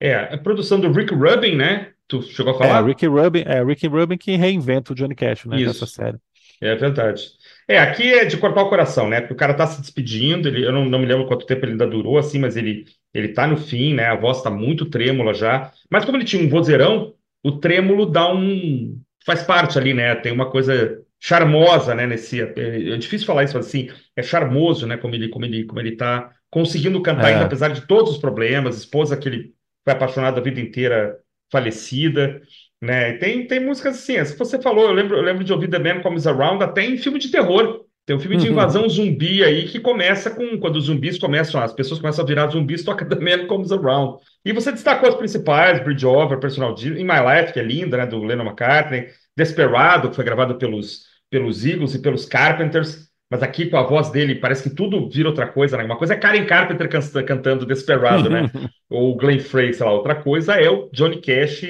É, 0.00 0.34
a 0.34 0.38
produção 0.38 0.80
do 0.80 0.90
Rick 0.90 1.14
Rubin, 1.14 1.56
né? 1.56 1.92
Tu 2.10 2.22
chegou 2.22 2.52
a 2.54 2.58
É, 2.58 2.66
falar? 2.66 2.82
Ricky 2.82 3.06
Rubin, 3.06 3.42
é, 3.46 3.62
Ricky 3.64 3.86
Rubin 3.88 4.18
que 4.18 4.36
reinventa 4.36 4.92
o 4.92 4.94
Johnny 4.96 5.14
Cash, 5.14 5.46
né, 5.46 5.60
nessa 5.60 5.86
série. 5.86 6.18
É 6.60 6.74
verdade. 6.74 7.30
É, 7.66 7.78
aqui 7.78 8.12
é 8.12 8.24
de 8.24 8.36
cortar 8.36 8.62
o 8.62 8.68
coração, 8.68 9.08
né? 9.08 9.20
Porque 9.20 9.32
o 9.32 9.36
cara 9.36 9.54
tá 9.54 9.66
se 9.66 9.80
despedindo, 9.80 10.46
ele, 10.48 10.64
eu 10.66 10.72
não, 10.72 10.84
não 10.84 10.98
me 10.98 11.06
lembro 11.06 11.26
quanto 11.26 11.46
tempo 11.46 11.64
ele 11.64 11.72
ainda 11.72 11.86
durou, 11.86 12.18
assim, 12.18 12.38
mas 12.38 12.56
ele, 12.56 12.84
ele 13.14 13.28
tá 13.28 13.46
no 13.46 13.56
fim, 13.56 13.94
né? 13.94 14.06
A 14.06 14.16
voz 14.16 14.42
tá 14.42 14.50
muito 14.50 14.84
trêmula 14.90 15.32
já. 15.32 15.72
Mas 15.90 16.04
como 16.04 16.18
ele 16.18 16.24
tinha 16.24 16.42
um 16.44 16.48
vozeirão, 16.50 17.14
o 17.42 17.52
trêmulo 17.52 18.04
dá 18.06 18.30
um. 18.32 19.00
faz 19.24 19.42
parte 19.42 19.78
ali, 19.78 19.94
né? 19.94 20.14
Tem 20.16 20.32
uma 20.32 20.50
coisa 20.50 21.00
charmosa, 21.18 21.94
né? 21.94 22.06
Nesse. 22.06 22.40
É, 22.42 22.92
é 22.94 22.96
difícil 22.98 23.26
falar 23.26 23.44
isso 23.44 23.56
assim. 23.56 23.88
É 24.14 24.22
charmoso, 24.22 24.86
né? 24.86 24.96
Como 24.98 25.14
ele, 25.14 25.28
como 25.30 25.44
ele, 25.46 25.64
como 25.64 25.80
ele 25.80 25.96
tá 25.96 26.30
conseguindo 26.50 27.00
cantar, 27.02 27.30
É. 27.30 27.32
ainda 27.32 27.44
apesar 27.44 27.68
de 27.68 27.86
todos 27.86 28.12
os 28.12 28.18
problemas, 28.18 28.76
esposa 28.76 29.16
que 29.16 29.28
ele 29.28 29.54
foi 29.84 29.92
apaixonado 29.94 30.38
a 30.38 30.42
vida 30.42 30.60
inteira, 30.60 31.16
falecida. 31.50 32.40
Né? 32.80 33.10
E 33.10 33.18
Tem, 33.18 33.46
tem 33.46 33.60
músicas 33.60 33.96
assim, 33.96 34.24
se 34.24 34.36
você 34.36 34.60
falou, 34.60 34.86
eu 34.86 34.92
lembro, 34.92 35.16
eu 35.16 35.22
lembro 35.22 35.44
de 35.44 35.52
ouvir 35.52 35.68
The 35.68 35.78
Man 35.78 36.00
Comes 36.00 36.26
Around 36.26 36.64
até 36.64 36.82
em 36.84 36.96
filme 36.96 37.18
de 37.18 37.30
terror. 37.30 37.84
Tem 38.06 38.16
um 38.16 38.20
filme 38.20 38.36
de 38.36 38.46
Uhum. 38.46 38.52
invasão 38.52 38.88
zumbi 38.88 39.44
aí 39.44 39.68
que 39.68 39.78
começa 39.78 40.30
com 40.30 40.58
quando 40.58 40.76
os 40.76 40.86
zumbis 40.86 41.18
começam, 41.18 41.60
as 41.62 41.72
pessoas 41.72 42.00
começam 42.00 42.24
a 42.24 42.26
virar 42.26 42.48
zumbis, 42.48 42.82
toca 42.82 43.04
The 43.04 43.16
Man 43.16 43.46
Comes 43.46 43.70
Around. 43.70 44.18
E 44.44 44.52
você 44.52 44.72
destacou 44.72 45.08
as 45.08 45.14
principais, 45.14 45.84
Bridge 45.84 46.04
Over, 46.06 46.40
Personal 46.40 46.76
Jesus, 46.76 46.98
In 46.98 47.04
My 47.04 47.20
Life, 47.20 47.52
que 47.52 47.60
é 47.60 47.62
linda, 47.62 47.98
né, 47.98 48.06
do 48.06 48.22
Lennon 48.24 48.44
McCartney, 48.46 49.06
Desperado, 49.36 50.10
que 50.10 50.16
foi 50.16 50.24
gravado 50.24 50.56
pelos, 50.56 51.02
pelos 51.28 51.64
Eagles 51.64 51.94
e 51.94 52.02
pelos 52.02 52.24
Carpenters, 52.24 53.09
mas 53.30 53.42
aqui 53.42 53.66
com 53.66 53.76
a 53.76 53.82
voz 53.82 54.10
dele 54.10 54.34
parece 54.34 54.68
que 54.68 54.74
tudo 54.74 55.08
vira 55.08 55.28
outra 55.28 55.46
coisa, 55.46 55.76
né? 55.76 55.84
Uma 55.84 55.96
coisa 55.96 56.14
é 56.14 56.16
Karen 56.16 56.44
Carpenter 56.44 56.88
can- 56.88 57.24
cantando 57.24 57.64
Desperado, 57.64 58.28
né? 58.28 58.50
Ou 58.90 59.16
Glenn 59.16 59.38
Frey, 59.38 59.72
sei 59.72 59.86
lá, 59.86 59.92
outra 59.92 60.16
coisa 60.16 60.54
é 60.54 60.68
o 60.68 60.90
Johnny 60.92 61.20
Cash 61.20 61.64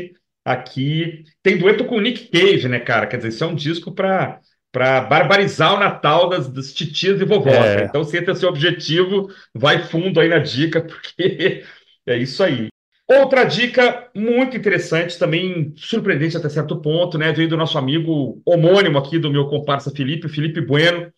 aqui. 0.44 1.24
Tem 1.42 1.58
dueto 1.58 1.84
com 1.84 1.96
o 1.96 2.00
Nick 2.00 2.28
Cave, 2.28 2.66
né, 2.66 2.80
cara? 2.80 3.06
Quer 3.06 3.18
dizer, 3.18 3.28
isso 3.28 3.44
é 3.44 3.46
um 3.46 3.54
disco 3.54 3.92
para 3.92 4.40
para 4.72 5.00
barbarizar 5.00 5.74
o 5.74 5.80
Natal 5.80 6.28
das, 6.28 6.48
das 6.48 6.72
titias 6.72 7.20
e 7.20 7.24
vovós. 7.24 7.56
É. 7.56 7.76
né? 7.78 7.84
Então, 7.88 8.04
se 8.04 8.16
esse 8.16 8.28
é 8.28 8.32
o 8.32 8.36
seu 8.36 8.48
objetivo, 8.48 9.28
vai 9.52 9.82
fundo 9.82 10.20
aí 10.20 10.28
na 10.28 10.38
dica, 10.38 10.80
porque 10.86 11.64
é 12.06 12.16
isso 12.16 12.42
aí. 12.42 12.68
Outra 13.08 13.42
dica 13.42 14.08
muito 14.14 14.56
interessante, 14.56 15.18
também 15.18 15.74
surpreendente 15.76 16.36
até 16.36 16.48
certo 16.48 16.80
ponto, 16.80 17.18
né? 17.18 17.32
Veio 17.32 17.48
do 17.48 17.56
nosso 17.56 17.76
amigo 17.76 18.40
homônimo 18.46 18.96
aqui, 18.98 19.18
do 19.18 19.32
meu 19.32 19.48
comparsa 19.48 19.90
Felipe, 19.90 20.28
Felipe 20.28 20.60
Bueno. 20.60 21.12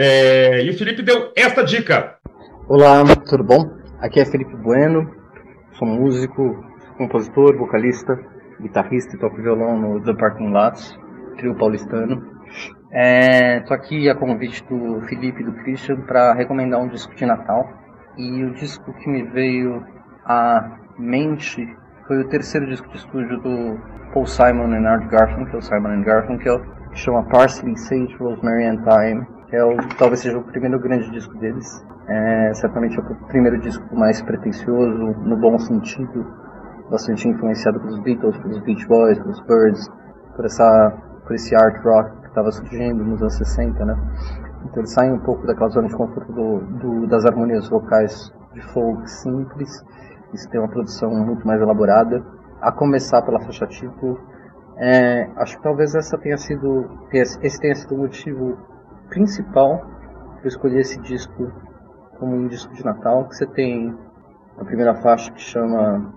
É, 0.00 0.62
e 0.62 0.70
o 0.70 0.78
Felipe 0.78 1.02
deu 1.02 1.32
esta 1.34 1.64
dica. 1.64 2.18
Olá, 2.68 3.02
tudo 3.28 3.42
bom? 3.42 3.68
Aqui 4.00 4.20
é 4.20 4.24
Felipe 4.24 4.54
Bueno, 4.54 5.10
sou 5.72 5.88
músico, 5.88 6.64
compositor, 6.96 7.58
vocalista, 7.58 8.16
guitarrista 8.60 9.16
e 9.16 9.18
toco 9.18 9.42
violão 9.42 9.76
no 9.76 10.00
The 10.04 10.14
Parking 10.14 10.52
Lots, 10.52 10.96
trio 11.36 11.56
paulistano. 11.56 12.24
Estou 12.92 13.76
aqui 13.76 14.08
a 14.08 14.14
convite 14.14 14.62
do 14.68 15.00
Felipe 15.08 15.42
e 15.42 15.46
do 15.46 15.52
Christian 15.64 16.02
para 16.02 16.32
recomendar 16.32 16.80
um 16.80 16.86
disco 16.86 17.12
de 17.16 17.26
Natal. 17.26 17.68
E 18.16 18.44
o 18.44 18.54
disco 18.54 18.92
que 19.02 19.10
me 19.10 19.24
veio 19.24 19.84
à 20.24 20.78
mente 20.96 21.76
foi 22.06 22.20
o 22.20 22.28
terceiro 22.28 22.68
disco 22.68 22.88
de 22.90 22.98
estúdio 22.98 23.40
do 23.40 23.80
Paul 24.14 24.28
Simon 24.28 24.72
e 24.80 24.86
Art 24.86 25.10
Garfunkel, 25.10 25.60
Simon 25.60 26.02
Garfunkel, 26.02 26.60
que 26.92 27.00
chama 27.00 27.24
Parsley, 27.24 27.76
Sage, 27.76 28.14
Rosemary 28.20 28.64
and 28.64 28.84
Thyme, 28.84 29.37
é 29.50 29.64
o, 29.64 29.76
talvez 29.98 30.20
seja 30.20 30.38
o 30.38 30.44
primeiro 30.44 30.78
grande 30.78 31.10
disco 31.10 31.34
deles. 31.38 31.84
É, 32.06 32.52
certamente 32.54 32.98
é 32.98 33.02
o 33.02 33.14
primeiro 33.26 33.58
disco 33.60 33.84
mais 33.94 34.20
pretensioso, 34.22 34.98
no 34.98 35.36
bom 35.36 35.58
sentido, 35.58 36.26
bastante 36.90 37.28
influenciado 37.28 37.80
pelos 37.80 37.98
Beatles, 38.00 38.36
pelos 38.38 38.60
Beach 38.60 38.86
Boys, 38.86 39.18
pelos 39.18 39.40
Birds, 39.40 39.88
por 40.34 40.44
essa 40.44 40.92
por 41.24 41.34
esse 41.34 41.54
art 41.54 41.76
rock 41.84 42.10
que 42.22 42.28
estava 42.28 42.50
surgindo 42.50 43.04
nos 43.04 43.20
anos 43.20 43.34
60, 43.34 43.84
né? 43.84 43.94
Então 44.64 44.78
eles 44.78 44.92
saem 44.92 45.12
um 45.12 45.18
pouco 45.18 45.46
daquela 45.46 45.68
zona 45.68 45.88
de 45.88 45.94
conforto 45.94 46.32
do, 46.32 46.60
do, 46.60 47.06
das 47.06 47.26
harmonias 47.26 47.68
vocais 47.68 48.32
de 48.54 48.62
folk 48.72 49.08
simples, 49.10 49.84
isso 50.32 50.48
tem 50.48 50.58
uma 50.58 50.68
produção 50.68 51.10
muito 51.10 51.46
mais 51.46 51.60
elaborada, 51.60 52.24
a 52.60 52.72
começar 52.72 53.22
pela 53.22 53.40
faixa 53.40 53.66
tipo. 53.66 54.18
É, 54.80 55.28
acho 55.36 55.56
que 55.56 55.62
talvez 55.62 55.94
essa 55.94 56.16
tenha 56.16 56.36
sido, 56.36 56.88
esse 57.12 57.60
tenha 57.60 57.74
sido 57.74 57.94
o 57.96 57.98
motivo 57.98 58.56
principal 59.08 59.86
eu 60.42 60.48
escolher 60.48 60.80
esse 60.80 61.00
disco 61.00 61.52
como 62.18 62.34
um 62.34 62.48
disco 62.48 62.72
de 62.74 62.84
Natal, 62.84 63.28
que 63.28 63.36
você 63.36 63.46
tem 63.46 63.96
a 64.58 64.64
primeira 64.64 64.94
faixa 64.96 65.30
que 65.32 65.40
chama 65.40 66.12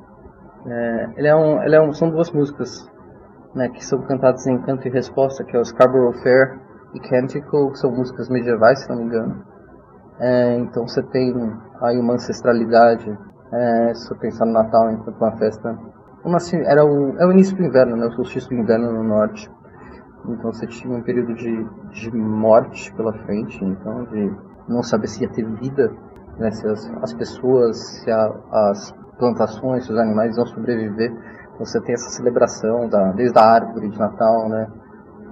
é, 0.66 1.10
ele 1.16 1.28
é 1.28 1.36
um, 1.36 1.64
ele 1.64 1.76
é 1.76 1.82
um, 1.82 1.92
são 1.94 2.10
duas 2.10 2.32
músicas 2.32 2.90
né, 3.56 3.68
que 3.70 3.84
são 3.84 4.02
cantadas 4.04 4.46
em 4.48 4.58
canto 4.62 4.88
e 4.88 4.92
resposta, 4.92 5.44
que 5.44 5.56
é 5.56 5.60
o 5.60 5.66
Scarborough 5.66 6.14
Fair 6.22 6.60
e 6.94 7.00
Canticle, 7.00 7.72
que 7.72 7.80
são 7.80 7.92
músicas 7.92 8.30
medievais, 8.30 8.80
se 8.80 8.90
não 8.90 8.98
me 8.98 9.04
engano. 9.04 9.44
É, 10.20 10.56
então 10.58 10.88
você 10.88 11.02
tem 11.02 11.34
aí 11.82 12.00
uma 12.00 12.14
ancestralidade, 12.14 13.18
é, 13.52 13.94
se 13.94 14.12
eu 14.12 14.18
pensar 14.18 14.46
no 14.46 14.54
Natal 14.54 14.92
enquanto 14.92 15.18
uma 15.18 15.36
festa. 15.38 15.78
Uma, 16.24 16.38
assim, 16.38 16.58
era 16.66 16.86
o, 16.86 17.18
é 17.18 17.26
o 17.26 17.32
início 17.32 17.58
do 17.58 17.64
inverno, 17.64 17.96
né, 17.96 18.06
o 18.06 18.12
solstício 18.12 18.50
do 18.50 18.56
inverno 18.56 18.92
no 18.94 19.04
norte. 19.04 19.50
Então 20.28 20.54
você 20.54 20.68
tinha 20.68 20.96
um 20.96 21.02
período 21.02 21.34
de, 21.34 21.68
de 21.92 22.12
morte 22.16 22.94
pela 22.94 23.14
frente, 23.14 23.64
então 23.64 24.04
de 24.06 24.32
não 24.68 24.84
saber 24.84 25.08
se 25.08 25.24
ia 25.24 25.30
ter 25.30 25.46
vida, 25.46 25.92
né, 26.38 26.52
se 26.52 26.68
as, 26.68 26.92
as 27.02 27.14
pessoas, 27.14 27.78
se 27.78 28.12
a, 28.12 28.34
as 28.52 28.94
plantações, 29.18 29.86
se 29.86 29.92
os 29.92 29.98
animais 29.98 30.38
iam 30.38 30.46
sobreviver. 30.46 31.12
Então 31.54 31.66
você 31.66 31.82
tem 31.82 31.94
essa 31.94 32.10
celebração 32.10 32.88
da, 32.88 33.12
desde 33.14 33.38
a 33.38 33.44
árvore 33.44 33.90
de 33.90 33.98
Natal, 33.98 34.48
né, 34.48 34.68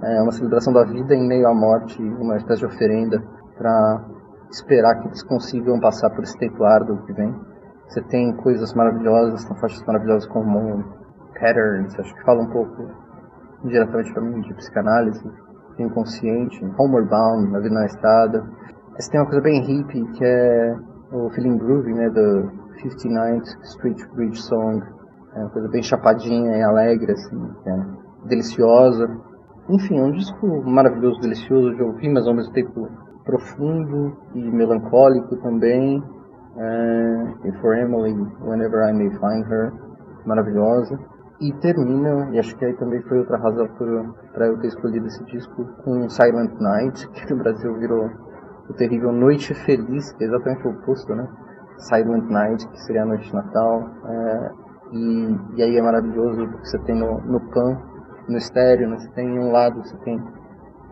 é 0.02 0.22
uma 0.22 0.32
celebração 0.32 0.74
da 0.74 0.84
vida 0.84 1.14
em 1.14 1.28
meio 1.28 1.48
à 1.48 1.54
morte, 1.54 2.02
uma 2.02 2.38
espécie 2.38 2.60
de 2.60 2.66
oferenda 2.66 3.22
para 3.58 4.06
esperar 4.50 5.00
que 5.00 5.08
eles 5.08 5.22
consigam 5.22 5.80
passar 5.80 6.10
por 6.10 6.24
esse 6.24 6.38
tempo 6.38 6.64
árduo 6.64 7.04
que 7.06 7.14
vem. 7.14 7.36
Você 7.88 8.02
tem 8.02 8.34
coisas 8.38 8.74
maravilhosas, 8.74 9.46
tem 9.46 9.58
faixas 9.58 9.84
maravilhosas 9.84 10.28
como 10.28 10.84
Patterns, 11.34 12.00
acho 12.00 12.16
que 12.16 12.24
fala 12.24 12.42
um 12.42 12.50
pouco 12.50 12.90
diretamente 13.64 14.14
para 14.14 14.22
mim 14.22 14.42
de 14.42 14.54
psicanálise, 14.54 15.24
inconsciente, 15.78 16.64
Homeward 16.78 17.10
Bound, 17.10 17.52
Na 17.52 17.60
Vida 17.60 17.76
na 17.76 17.86
Estrada. 17.86 18.46
Você 18.98 19.12
tem 19.12 19.20
uma 19.20 19.28
coisa 19.28 19.42
bem 19.42 19.62
hippie 19.62 20.06
que 20.14 20.24
é 20.24 20.76
o 21.12 21.30
Feeling 21.32 21.58
Groovy, 21.58 21.94
né, 21.94 22.10
do 22.10 22.52
59th 22.84 23.62
Street 23.64 24.02
Bridge 24.14 24.42
Song. 24.42 24.84
É 25.36 25.40
uma 25.40 25.50
coisa 25.50 25.68
bem 25.70 25.82
chapadinha 25.82 26.58
e 26.58 26.62
alegre, 26.62 27.12
assim, 27.12 27.52
é 27.66 28.28
deliciosa. 28.28 29.10
Enfim, 29.70 30.00
é 30.00 30.04
um 30.04 30.12
disco 30.12 30.64
maravilhoso, 30.64 31.22
delicioso 31.22 31.76
de 31.76 31.84
ouvir, 31.84 32.10
mas 32.10 32.28
ao 32.28 32.34
mesmo 32.34 32.52
tempo 32.54 32.90
profundo 33.24 34.18
e 34.34 34.42
melancólico 34.42 35.36
também. 35.38 36.04
É, 36.58 37.52
For 37.62 37.78
Emily, 37.78 38.14
Whenever 38.42 38.90
I 38.90 38.94
May 38.94 39.10
Find 39.12 39.46
Her, 39.50 39.72
maravilhosa. 40.26 41.00
E 41.42 41.54
termina, 41.54 42.30
e 42.34 42.40
acho 42.40 42.54
que 42.58 42.66
aí 42.66 42.74
também 42.74 43.02
foi 43.04 43.20
outra 43.20 43.38
razão 43.38 43.66
para 44.34 44.48
eu 44.48 44.58
ter 44.60 44.68
escolhido 44.68 45.08
esse 45.08 45.24
disco, 45.24 45.66
com 45.86 46.10
Silent 46.10 46.52
Night, 46.60 47.08
que 47.10 47.34
no 47.34 47.42
Brasil 47.42 47.74
virou 47.78 48.10
o 48.70 48.74
terrível 48.74 49.14
Noite 49.14 49.54
Feliz, 49.54 50.12
que 50.14 50.26
é 50.26 50.28
exatamente 50.28 50.68
o 50.68 50.72
oposto, 50.72 51.16
né? 51.16 51.28
Silent 51.78 52.30
Night, 52.30 52.68
que 52.68 52.82
seria 52.82 53.04
a 53.04 53.06
Noite 53.06 53.26
de 53.26 53.34
Natal. 53.34 53.90
É, 54.06 54.52
e, 54.92 55.38
e 55.56 55.64
aí 55.64 55.78
é 55.78 55.82
maravilhoso 55.82 56.46
porque 56.46 56.66
você 56.68 56.80
tem 56.80 56.96
no, 56.96 57.22
no 57.22 57.40
Pan, 57.52 57.82
no 58.28 58.38
estéreo, 58.38 58.90
né? 58.90 58.98
você 58.98 59.10
tem 59.12 59.26
em 59.26 59.40
um 59.40 59.52
lado, 59.52 59.82
você 59.82 59.96
tem 60.00 60.22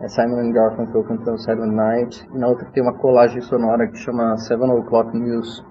é 0.00 0.08
Simon 0.08 0.52
Garfunkel 0.52 1.02
cantando 1.04 1.38
Silent 1.38 1.72
Night, 1.72 2.26
e 2.32 2.38
na 2.38 2.46
outra 2.46 2.64
tem 2.70 2.82
uma 2.82 2.94
colagem 2.94 3.42
sonora 3.42 3.86
que 3.88 3.98
chama 3.98 4.36
Seven 4.38 4.70
O'Clock 4.70 5.14
News. 5.18 5.64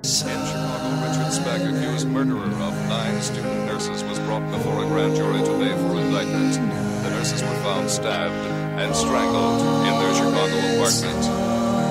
Nurses, 3.77 4.03
was 4.03 4.06
brought 4.27 4.43
before 4.51 4.83
a 4.83 4.87
grand 4.91 5.15
jury 5.15 5.39
today 5.39 5.71
for 5.87 5.95
indictment. 6.03 6.59
The 7.01 7.09
nurses 7.15 7.41
were 7.41 7.59
found 7.63 7.89
stabbed 7.89 8.35
and 8.75 8.93
strangled 8.93 9.63
in 9.87 9.93
their 10.03 10.13
Chicago 10.19 10.57
apartment. 10.75 11.23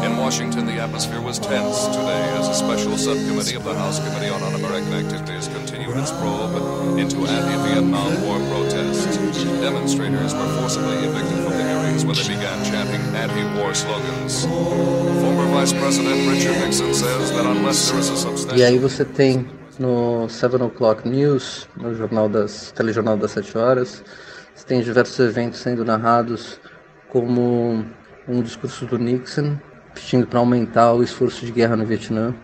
In 0.04 0.18
Washington, 0.18 0.66
the 0.66 0.76
atmosphere 0.76 1.22
was 1.22 1.38
tense 1.38 1.86
today 1.96 2.24
as 2.36 2.46
a 2.48 2.54
special 2.54 2.98
subcommittee 2.98 3.56
of 3.56 3.64
the 3.64 3.72
House 3.74 3.98
Committee 4.04 4.28
on 4.28 4.42
Un-American 4.42 4.92
Activities 4.92 5.48
continued 5.48 5.96
its 5.96 6.12
probe 6.20 6.98
into 7.00 7.24
anti-Vietnam 7.24 8.12
War 8.28 8.38
protests. 8.52 9.16
Demonstrators 9.64 10.34
were 10.34 10.50
forcibly 10.60 11.08
evicted 11.08 11.40
from 11.40 11.56
the 11.56 11.64
hearings 11.64 12.04
where 12.04 12.16
they 12.16 12.28
began 12.36 12.62
chanting 12.68 13.00
anti-war 13.16 13.72
slogans. 13.74 14.44
Former 14.44 15.48
Vice 15.56 15.72
President 15.72 16.28
Richard 16.28 16.60
Nixon 16.60 16.92
says 16.92 17.32
that 17.32 17.46
unless 17.46 17.90
there 17.90 17.98
is 17.98 18.10
a 18.10 18.16
substantial... 18.16 18.58
E 18.58 18.62
aí 18.62 18.78
você 18.78 19.06
tem 19.06 19.48
no 19.78 20.28
Seven 20.28 20.62
O'Clock 20.62 21.08
News, 21.08 21.68
no 21.76 21.94
jornal 21.94 22.28
das, 22.28 22.72
telejornal 22.72 23.16
das 23.16 23.32
7 23.32 23.58
horas, 23.58 24.02
você 24.54 24.66
tem 24.66 24.80
diversos 24.80 25.18
eventos 25.18 25.60
sendo 25.60 25.84
narrados 25.84 26.60
como 27.08 27.84
um 28.28 28.42
discurso 28.42 28.86
do 28.86 28.98
Nixon 28.98 29.56
pedindo 29.94 30.26
para 30.26 30.38
aumentar 30.38 30.92
o 30.92 31.02
esforço 31.02 31.44
de 31.44 31.52
guerra 31.52 31.76
no 31.76 31.84
Vietnã. 31.84 32.34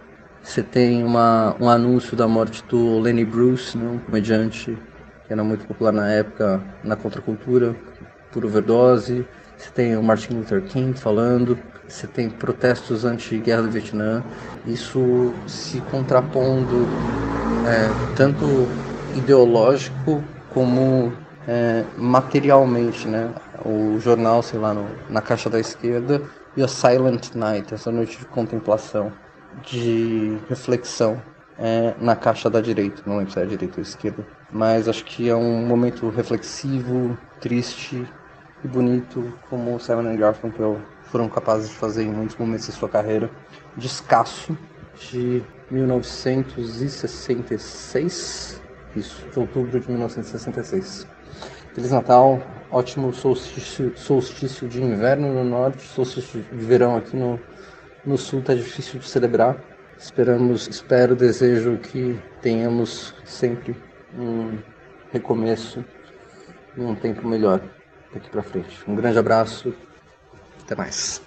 Você 0.42 0.62
tem 0.62 1.04
uma, 1.04 1.54
um 1.60 1.68
anúncio 1.68 2.16
da 2.16 2.26
morte 2.26 2.64
do 2.68 2.98
Lenny 2.98 3.24
Bruce, 3.24 3.76
né, 3.76 3.88
um 3.88 3.98
comediante 3.98 4.76
que 5.26 5.32
era 5.32 5.44
muito 5.44 5.66
popular 5.66 5.92
na 5.92 6.08
época 6.10 6.62
na 6.82 6.96
contracultura, 6.96 7.76
por 8.32 8.44
overdose. 8.44 9.26
Você 9.56 9.70
tem 9.70 9.96
o 9.96 10.02
Martin 10.02 10.34
Luther 10.34 10.62
King 10.62 10.98
falando. 10.98 11.58
Você 11.92 12.06
tem 12.06 12.30
protestos 12.30 13.04
anti-guerra 13.04 13.64
do 13.64 13.70
Vietnã. 13.70 14.24
Isso 14.66 15.34
se 15.46 15.78
contrapondo 15.82 16.88
é, 17.66 17.90
tanto 18.16 18.46
ideológico 19.14 20.24
como 20.54 21.12
é, 21.46 21.84
materialmente, 21.98 23.06
né? 23.06 23.30
O 23.62 24.00
jornal, 24.00 24.42
sei 24.42 24.58
lá, 24.58 24.72
no, 24.72 24.86
na 25.10 25.20
caixa 25.20 25.50
da 25.50 25.60
esquerda 25.60 26.22
e 26.56 26.62
a 26.62 26.66
Silent 26.66 27.34
Night, 27.34 27.74
essa 27.74 27.92
noite 27.92 28.18
de 28.18 28.24
contemplação, 28.24 29.12
de 29.62 30.38
reflexão 30.48 31.20
é, 31.58 31.92
na 32.00 32.16
caixa 32.16 32.48
da 32.48 32.62
direita, 32.62 33.02
não 33.04 33.18
lembro 33.18 33.34
se 33.34 33.38
é 33.38 33.42
a 33.42 33.46
direita 33.46 33.74
ou 33.76 33.80
a 33.80 33.82
esquerda, 33.82 34.26
mas 34.50 34.88
acho 34.88 35.04
que 35.04 35.28
é 35.28 35.36
um 35.36 35.66
momento 35.66 36.08
reflexivo, 36.08 37.18
triste 37.38 38.02
e 38.64 38.68
bonito, 38.68 39.34
como 39.50 39.76
o 39.76 39.78
Simon 39.78 40.16
Garfunkel 40.16 40.80
foram 41.12 41.28
capazes 41.28 41.68
de 41.68 41.74
fazer 41.74 42.04
em 42.04 42.10
muitos 42.10 42.36
momentos 42.36 42.66
da 42.66 42.72
sua 42.72 42.88
carreira, 42.88 43.30
de 43.76 43.86
escasso, 43.86 44.56
de 45.10 45.42
1966, 45.70 48.62
isso, 48.96 49.28
de 49.30 49.38
outubro 49.38 49.78
de 49.78 49.90
1966. 49.90 51.06
Feliz 51.74 51.90
Natal, 51.90 52.40
ótimo 52.70 53.12
solstício, 53.12 53.92
solstício 53.94 54.66
de 54.66 54.82
inverno 54.82 55.34
no 55.34 55.44
norte, 55.44 55.82
solstício 55.82 56.42
de 56.50 56.64
verão 56.64 56.96
aqui 56.96 57.14
no, 57.14 57.38
no 58.06 58.16
sul 58.16 58.40
tá 58.40 58.54
difícil 58.54 58.98
de 58.98 59.06
celebrar. 59.06 59.62
Esperamos, 59.98 60.66
espero, 60.66 61.14
desejo 61.14 61.76
que 61.76 62.18
tenhamos 62.40 63.14
sempre 63.22 63.76
um 64.18 64.56
recomeço 65.12 65.84
e 66.74 66.80
um 66.80 66.94
tempo 66.94 67.28
melhor 67.28 67.60
daqui 68.14 68.30
para 68.30 68.42
frente. 68.42 68.82
Um 68.88 68.94
grande 68.94 69.18
abraço, 69.18 69.74
até 70.72 70.76
mais. 70.76 71.22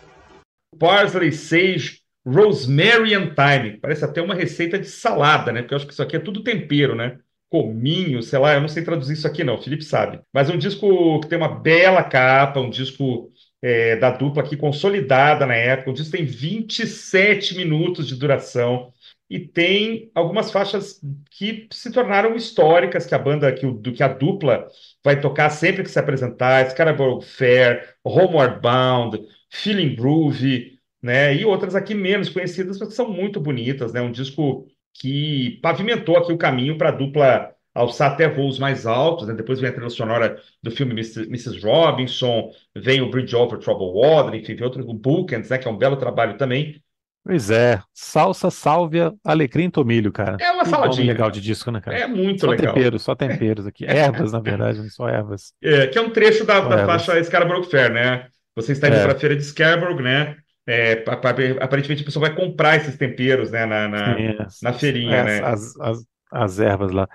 Parsley, 0.78 1.32
sage, 1.32 2.02
rosemary 2.26 3.14
and 3.14 3.34
thyme. 3.34 3.78
Parece 3.80 4.04
até 4.04 4.22
uma 4.22 4.36
receita 4.36 4.78
de 4.78 4.88
salada, 4.88 5.52
né? 5.52 5.62
Porque 5.62 5.74
eu 5.74 5.78
acho 5.78 5.88
que 5.88 5.94
isso 5.94 6.04
aqui 6.04 6.16
é 6.16 6.20
tudo 6.20 6.44
tempero, 6.44 6.96
né? 6.96 7.20
cominho, 7.48 8.22
sei 8.22 8.40
lá, 8.40 8.56
eu 8.56 8.60
não 8.60 8.68
sei 8.68 8.84
traduzir 8.84 9.14
isso 9.14 9.28
aqui 9.28 9.42
não, 9.44 9.56
o 9.56 9.62
Felipe 9.62 9.84
sabe. 9.84 10.20
Mas 10.34 10.50
é 10.50 10.54
um 10.54 10.58
disco 10.58 11.22
que 11.22 11.28
tem 11.28 11.38
uma 11.38 11.48
bela 11.48 12.04
capa, 12.04 12.60
um 12.60 12.70
disco 12.70 13.32
é, 13.62 13.96
da 13.96 14.12
dupla 14.12 14.44
aqui 14.44 14.58
consolidada 14.58 15.46
na 15.46 15.56
época, 15.56 15.90
um 15.90 15.94
disco 15.94 16.18
tem 16.18 16.26
27 16.26 17.56
minutos 17.56 18.08
de 18.08 18.16
duração 18.16 18.92
e 19.30 19.40
tem 19.40 20.12
algumas 20.14 20.52
faixas 20.52 21.02
que 21.32 21.68
se 21.72 21.92
tornaram 21.92 22.36
históricas, 22.36 23.06
que 23.06 23.16
a 23.16 23.20
banda, 23.20 23.52
que, 23.52 23.66
o, 23.66 23.74
do 23.74 23.92
que 23.92 24.04
a 24.04 24.08
dupla 24.08 24.68
vai 25.04 25.20
tocar 25.20 25.50
sempre 25.50 25.84
que 25.84 25.90
se 25.90 26.00
apresentar, 26.00 26.70
Scarborough 26.70 27.22
Fair, 27.22 27.96
Homeward 28.04 28.62
Bound, 28.62 29.20
Feeling 29.50 29.96
Groovy, 29.96 30.80
né, 31.02 31.36
e 31.36 31.46
outras 31.46 31.76
aqui 31.76 31.94
menos 31.96 32.30
conhecidas, 32.30 32.80
mas 32.80 32.90
que 32.90 32.96
são 32.96 33.10
muito 33.10 33.40
bonitas, 33.40 33.94
né, 33.94 34.02
um 34.02 34.12
disco 34.12 34.68
que 34.94 35.60
pavimentou 35.62 36.18
aqui 36.18 36.32
o 36.32 36.38
caminho 36.38 36.78
para 36.78 36.90
a 36.90 36.92
dupla 36.92 37.56
alçar 37.76 38.14
até 38.14 38.28
voos 38.30 38.58
mais 38.58 38.86
altos. 38.86 39.28
Né? 39.28 39.34
Depois 39.34 39.60
vem 39.60 39.70
a 39.70 39.74
trilha 39.74 39.90
sonora 39.90 40.42
do 40.64 40.72
filme 40.72 40.94
Mrs. 40.94 41.60
Robinson, 41.60 42.52
vem 42.74 43.02
o 43.02 43.10
Bridge 43.12 43.36
Over 43.36 43.60
Troubled 43.60 43.94
Water, 43.94 44.40
enfim, 44.40 44.56
vem 44.56 44.64
outro, 44.64 44.90
o 44.90 44.94
Bookends, 44.94 45.50
né? 45.50 45.58
que 45.58 45.68
é 45.68 45.72
um 45.72 45.78
belo 45.78 45.98
trabalho 45.98 46.38
também. 46.38 46.82
Pois 47.26 47.50
é, 47.50 47.82
salsa, 47.92 48.52
sálvia, 48.52 49.12
alecrim, 49.24 49.68
tomilho, 49.70 50.12
cara. 50.12 50.38
É 50.40 50.52
uma 50.52 50.64
Que 50.64 50.70
saladinha. 50.70 51.08
legal 51.12 51.32
de 51.32 51.42
disco, 51.42 51.72
né, 51.72 51.82
cara? 51.82 51.98
É 51.98 52.06
muito 52.08 52.42
só 52.42 52.52
legal. 52.52 52.74
temperos, 52.76 53.02
só 53.02 53.16
temperos 53.16 53.66
aqui. 53.66 53.84
Ervas, 53.90 54.32
na 54.32 54.40
verdade, 54.40 54.80
não 54.80 54.90
só 54.90 55.10
ervas. 55.10 55.52
É, 55.64 55.88
que 55.88 55.98
é 55.98 56.02
um 56.02 56.12
trecho 56.12 56.46
da, 56.46 56.62
Só 56.62 56.70
da 56.70 56.86
faixa 56.86 57.24
Scarborough 57.24 57.64
Fair, 57.64 57.92
né? 57.92 58.28
Você 58.56 58.74
está 58.74 58.88
indo 58.88 58.98
É. 58.98 59.04
para 59.04 59.14
a 59.14 59.20
feira 59.20 59.36
de 59.36 59.44
Scarborough, 59.44 60.02
né? 60.02 60.38
É, 60.68 60.98
pa- 60.98 61.18
pa- 61.18 61.32
aparentemente 61.62 62.04
a 62.04 62.06
pessoa 62.06 62.28
vai 62.28 62.36
comprar 62.36 62.76
esses 62.76 62.96
temperos, 62.98 63.50
né? 63.52 63.66
Na, 63.66 63.88
na, 63.88 64.16
Sim, 64.16 64.36
na 64.62 64.74
feirinha, 64.74 65.16
é, 65.18 65.24
né? 65.24 65.40
As, 65.44 65.76
as, 65.80 66.06
as 66.32 66.60
ervas 66.60 66.92
lá. 66.92 67.08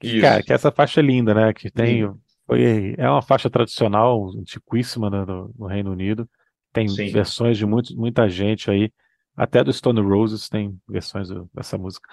Que. 0.00 0.20
Cara, 0.20 0.42
que 0.42 0.52
essa 0.52 0.72
faixa 0.72 1.00
é 1.00 1.02
linda, 1.02 1.34
né? 1.34 1.52
Que 1.52 1.70
tem. 1.70 2.10
Foi, 2.46 2.94
é 2.96 3.08
uma 3.08 3.20
faixa 3.20 3.50
tradicional, 3.50 4.30
antiquíssima 4.38 5.10
né, 5.10 5.24
no, 5.26 5.52
no 5.58 5.66
Reino 5.66 5.90
Unido. 5.92 6.28
Tem 6.72 6.88
Sim. 6.88 7.10
versões 7.12 7.58
de 7.58 7.66
muito, 7.66 7.94
muita 7.96 8.28
gente 8.28 8.70
aí. 8.70 8.90
Até 9.38 9.62
do 9.62 9.72
Stone 9.72 10.00
Roses 10.00 10.48
tem 10.48 10.76
versões 10.88 11.28
dessa 11.54 11.78
música. 11.78 12.10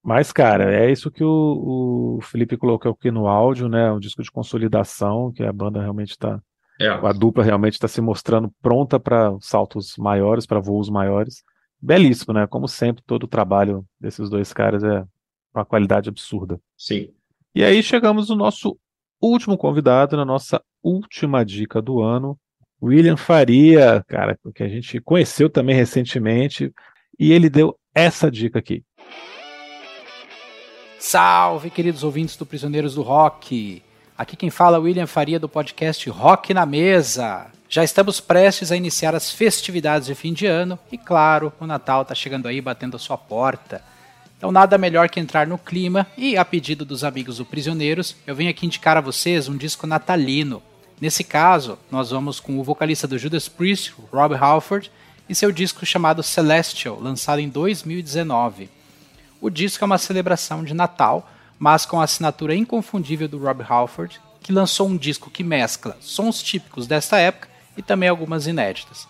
Mas, 0.00 0.32
cara, 0.32 0.72
é 0.72 0.90
isso 0.90 1.10
que 1.10 1.24
o, 1.24 2.16
o 2.16 2.20
Felipe 2.22 2.56
colocou 2.56 2.92
aqui 2.92 3.10
no 3.10 3.26
áudio, 3.26 3.68
né? 3.68 3.90
Um 3.90 3.98
disco 3.98 4.22
de 4.22 4.30
consolidação, 4.30 5.32
que 5.32 5.42
a 5.42 5.52
banda 5.52 5.80
realmente 5.80 6.10
está. 6.10 6.40
É. 6.80 6.86
A 6.86 7.12
dupla 7.12 7.42
realmente 7.42 7.74
está 7.74 7.88
se 7.88 8.00
mostrando 8.00 8.50
pronta 8.62 9.00
para 9.00 9.36
saltos 9.40 9.96
maiores, 9.98 10.46
para 10.46 10.60
voos 10.60 10.88
maiores. 10.88 11.42
Belíssimo, 11.82 12.32
né? 12.32 12.46
Como 12.46 12.68
sempre, 12.68 13.02
todo 13.04 13.24
o 13.24 13.28
trabalho 13.28 13.84
desses 13.98 14.30
dois 14.30 14.52
caras 14.52 14.84
é 14.84 15.04
uma 15.52 15.64
qualidade 15.64 16.08
absurda. 16.08 16.60
Sim. 16.78 17.10
E 17.52 17.64
aí 17.64 17.82
chegamos 17.82 18.28
no 18.28 18.36
nosso 18.36 18.78
último 19.20 19.58
convidado, 19.58 20.16
na 20.16 20.24
nossa 20.24 20.62
última 20.82 21.44
dica 21.44 21.82
do 21.82 22.00
ano, 22.00 22.38
William 22.82 23.16
Faria, 23.16 24.04
cara, 24.08 24.38
que 24.54 24.62
a 24.62 24.68
gente 24.68 25.00
conheceu 25.00 25.50
também 25.50 25.76
recentemente, 25.76 26.72
e 27.18 27.32
ele 27.32 27.50
deu 27.50 27.78
essa 27.94 28.30
dica 28.30 28.58
aqui. 28.58 28.82
Salve, 30.98 31.70
queridos 31.70 32.04
ouvintes 32.04 32.36
do 32.36 32.46
Prisioneiros 32.46 32.94
do 32.94 33.02
Rock. 33.02 33.82
Aqui 34.16 34.36
quem 34.36 34.50
fala 34.50 34.76
é 34.76 34.80
William 34.80 35.06
Faria 35.06 35.38
do 35.40 35.48
podcast 35.48 36.08
Rock 36.10 36.52
na 36.52 36.66
Mesa. 36.66 37.46
Já 37.68 37.84
estamos 37.84 38.20
prestes 38.20 38.72
a 38.72 38.76
iniciar 38.76 39.14
as 39.14 39.30
festividades 39.30 40.06
de 40.06 40.14
fim 40.14 40.32
de 40.32 40.46
ano 40.46 40.78
e, 40.90 40.98
claro, 40.98 41.52
o 41.60 41.66
Natal 41.66 42.02
está 42.02 42.14
chegando 42.14 42.48
aí 42.48 42.60
batendo 42.60 42.96
a 42.96 42.98
sua 42.98 43.16
porta. 43.16 43.82
Então, 44.36 44.50
nada 44.50 44.76
melhor 44.76 45.08
que 45.08 45.20
entrar 45.20 45.46
no 45.46 45.56
clima 45.56 46.06
e, 46.16 46.36
a 46.36 46.44
pedido 46.44 46.84
dos 46.84 47.04
amigos 47.04 47.36
do 47.36 47.44
Prisioneiros, 47.44 48.16
eu 48.26 48.34
venho 48.34 48.50
aqui 48.50 48.66
indicar 48.66 48.96
a 48.96 49.00
vocês 49.00 49.48
um 49.48 49.56
disco 49.56 49.86
natalino. 49.86 50.62
Nesse 51.00 51.24
caso, 51.24 51.78
nós 51.90 52.10
vamos 52.10 52.40
com 52.40 52.58
o 52.58 52.62
vocalista 52.62 53.08
do 53.08 53.16
Judas 53.16 53.48
Priest, 53.48 53.94
Rob 54.12 54.34
Halford, 54.34 54.92
e 55.26 55.34
seu 55.34 55.50
disco 55.50 55.86
chamado 55.86 56.22
Celestial, 56.22 57.00
lançado 57.00 57.40
em 57.40 57.48
2019. 57.48 58.68
O 59.40 59.48
disco 59.48 59.82
é 59.82 59.86
uma 59.86 59.96
celebração 59.96 60.62
de 60.62 60.74
Natal, 60.74 61.26
mas 61.58 61.86
com 61.86 62.00
a 62.00 62.04
assinatura 62.04 62.54
inconfundível 62.54 63.26
do 63.26 63.38
Rob 63.38 63.64
Halford, 63.66 64.20
que 64.42 64.52
lançou 64.52 64.88
um 64.88 64.96
disco 64.96 65.30
que 65.30 65.42
mescla 65.42 65.96
sons 66.00 66.42
típicos 66.42 66.86
desta 66.86 67.18
época 67.18 67.48
e 67.76 67.82
também 67.82 68.08
algumas 68.08 68.46
inéditas. 68.46 69.08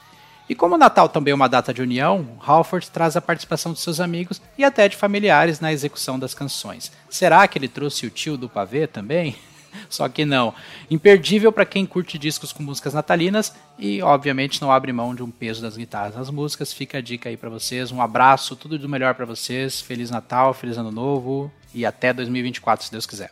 E 0.48 0.54
como 0.54 0.76
o 0.76 0.78
Natal 0.78 1.08
também 1.08 1.32
é 1.32 1.34
uma 1.34 1.48
data 1.48 1.74
de 1.74 1.82
união, 1.82 2.38
Halford 2.44 2.88
traz 2.90 3.16
a 3.16 3.20
participação 3.20 3.72
de 3.72 3.80
seus 3.80 3.98
amigos 3.98 4.40
e 4.56 4.62
até 4.62 4.88
de 4.88 4.96
familiares 4.96 5.58
na 5.58 5.72
execução 5.72 6.18
das 6.18 6.34
canções. 6.34 6.92
Será 7.08 7.46
que 7.48 7.58
ele 7.58 7.68
trouxe 7.68 8.06
o 8.06 8.10
tio 8.10 8.36
do 8.36 8.48
pavê 8.48 8.86
também? 8.86 9.36
Só 9.88 10.08
que 10.08 10.24
não. 10.24 10.54
Imperdível 10.90 11.52
para 11.52 11.64
quem 11.64 11.86
curte 11.86 12.18
discos 12.18 12.52
com 12.52 12.62
músicas 12.62 12.94
natalinas 12.94 13.54
e, 13.78 14.02
obviamente, 14.02 14.60
não 14.60 14.70
abre 14.70 14.92
mão 14.92 15.14
de 15.14 15.22
um 15.22 15.30
peso 15.30 15.62
das 15.62 15.76
guitarras 15.76 16.14
nas 16.14 16.30
músicas. 16.30 16.72
Fica 16.72 16.98
a 16.98 17.00
dica 17.00 17.28
aí 17.28 17.36
para 17.36 17.50
vocês. 17.50 17.90
Um 17.90 18.02
abraço, 18.02 18.56
tudo 18.56 18.78
do 18.78 18.88
melhor 18.88 19.14
para 19.14 19.24
vocês. 19.24 19.80
Feliz 19.80 20.10
Natal, 20.10 20.52
feliz 20.54 20.76
Ano 20.76 20.90
Novo 20.90 21.50
e 21.74 21.86
até 21.86 22.12
2024, 22.12 22.86
se 22.86 22.92
Deus 22.92 23.06
quiser. 23.06 23.30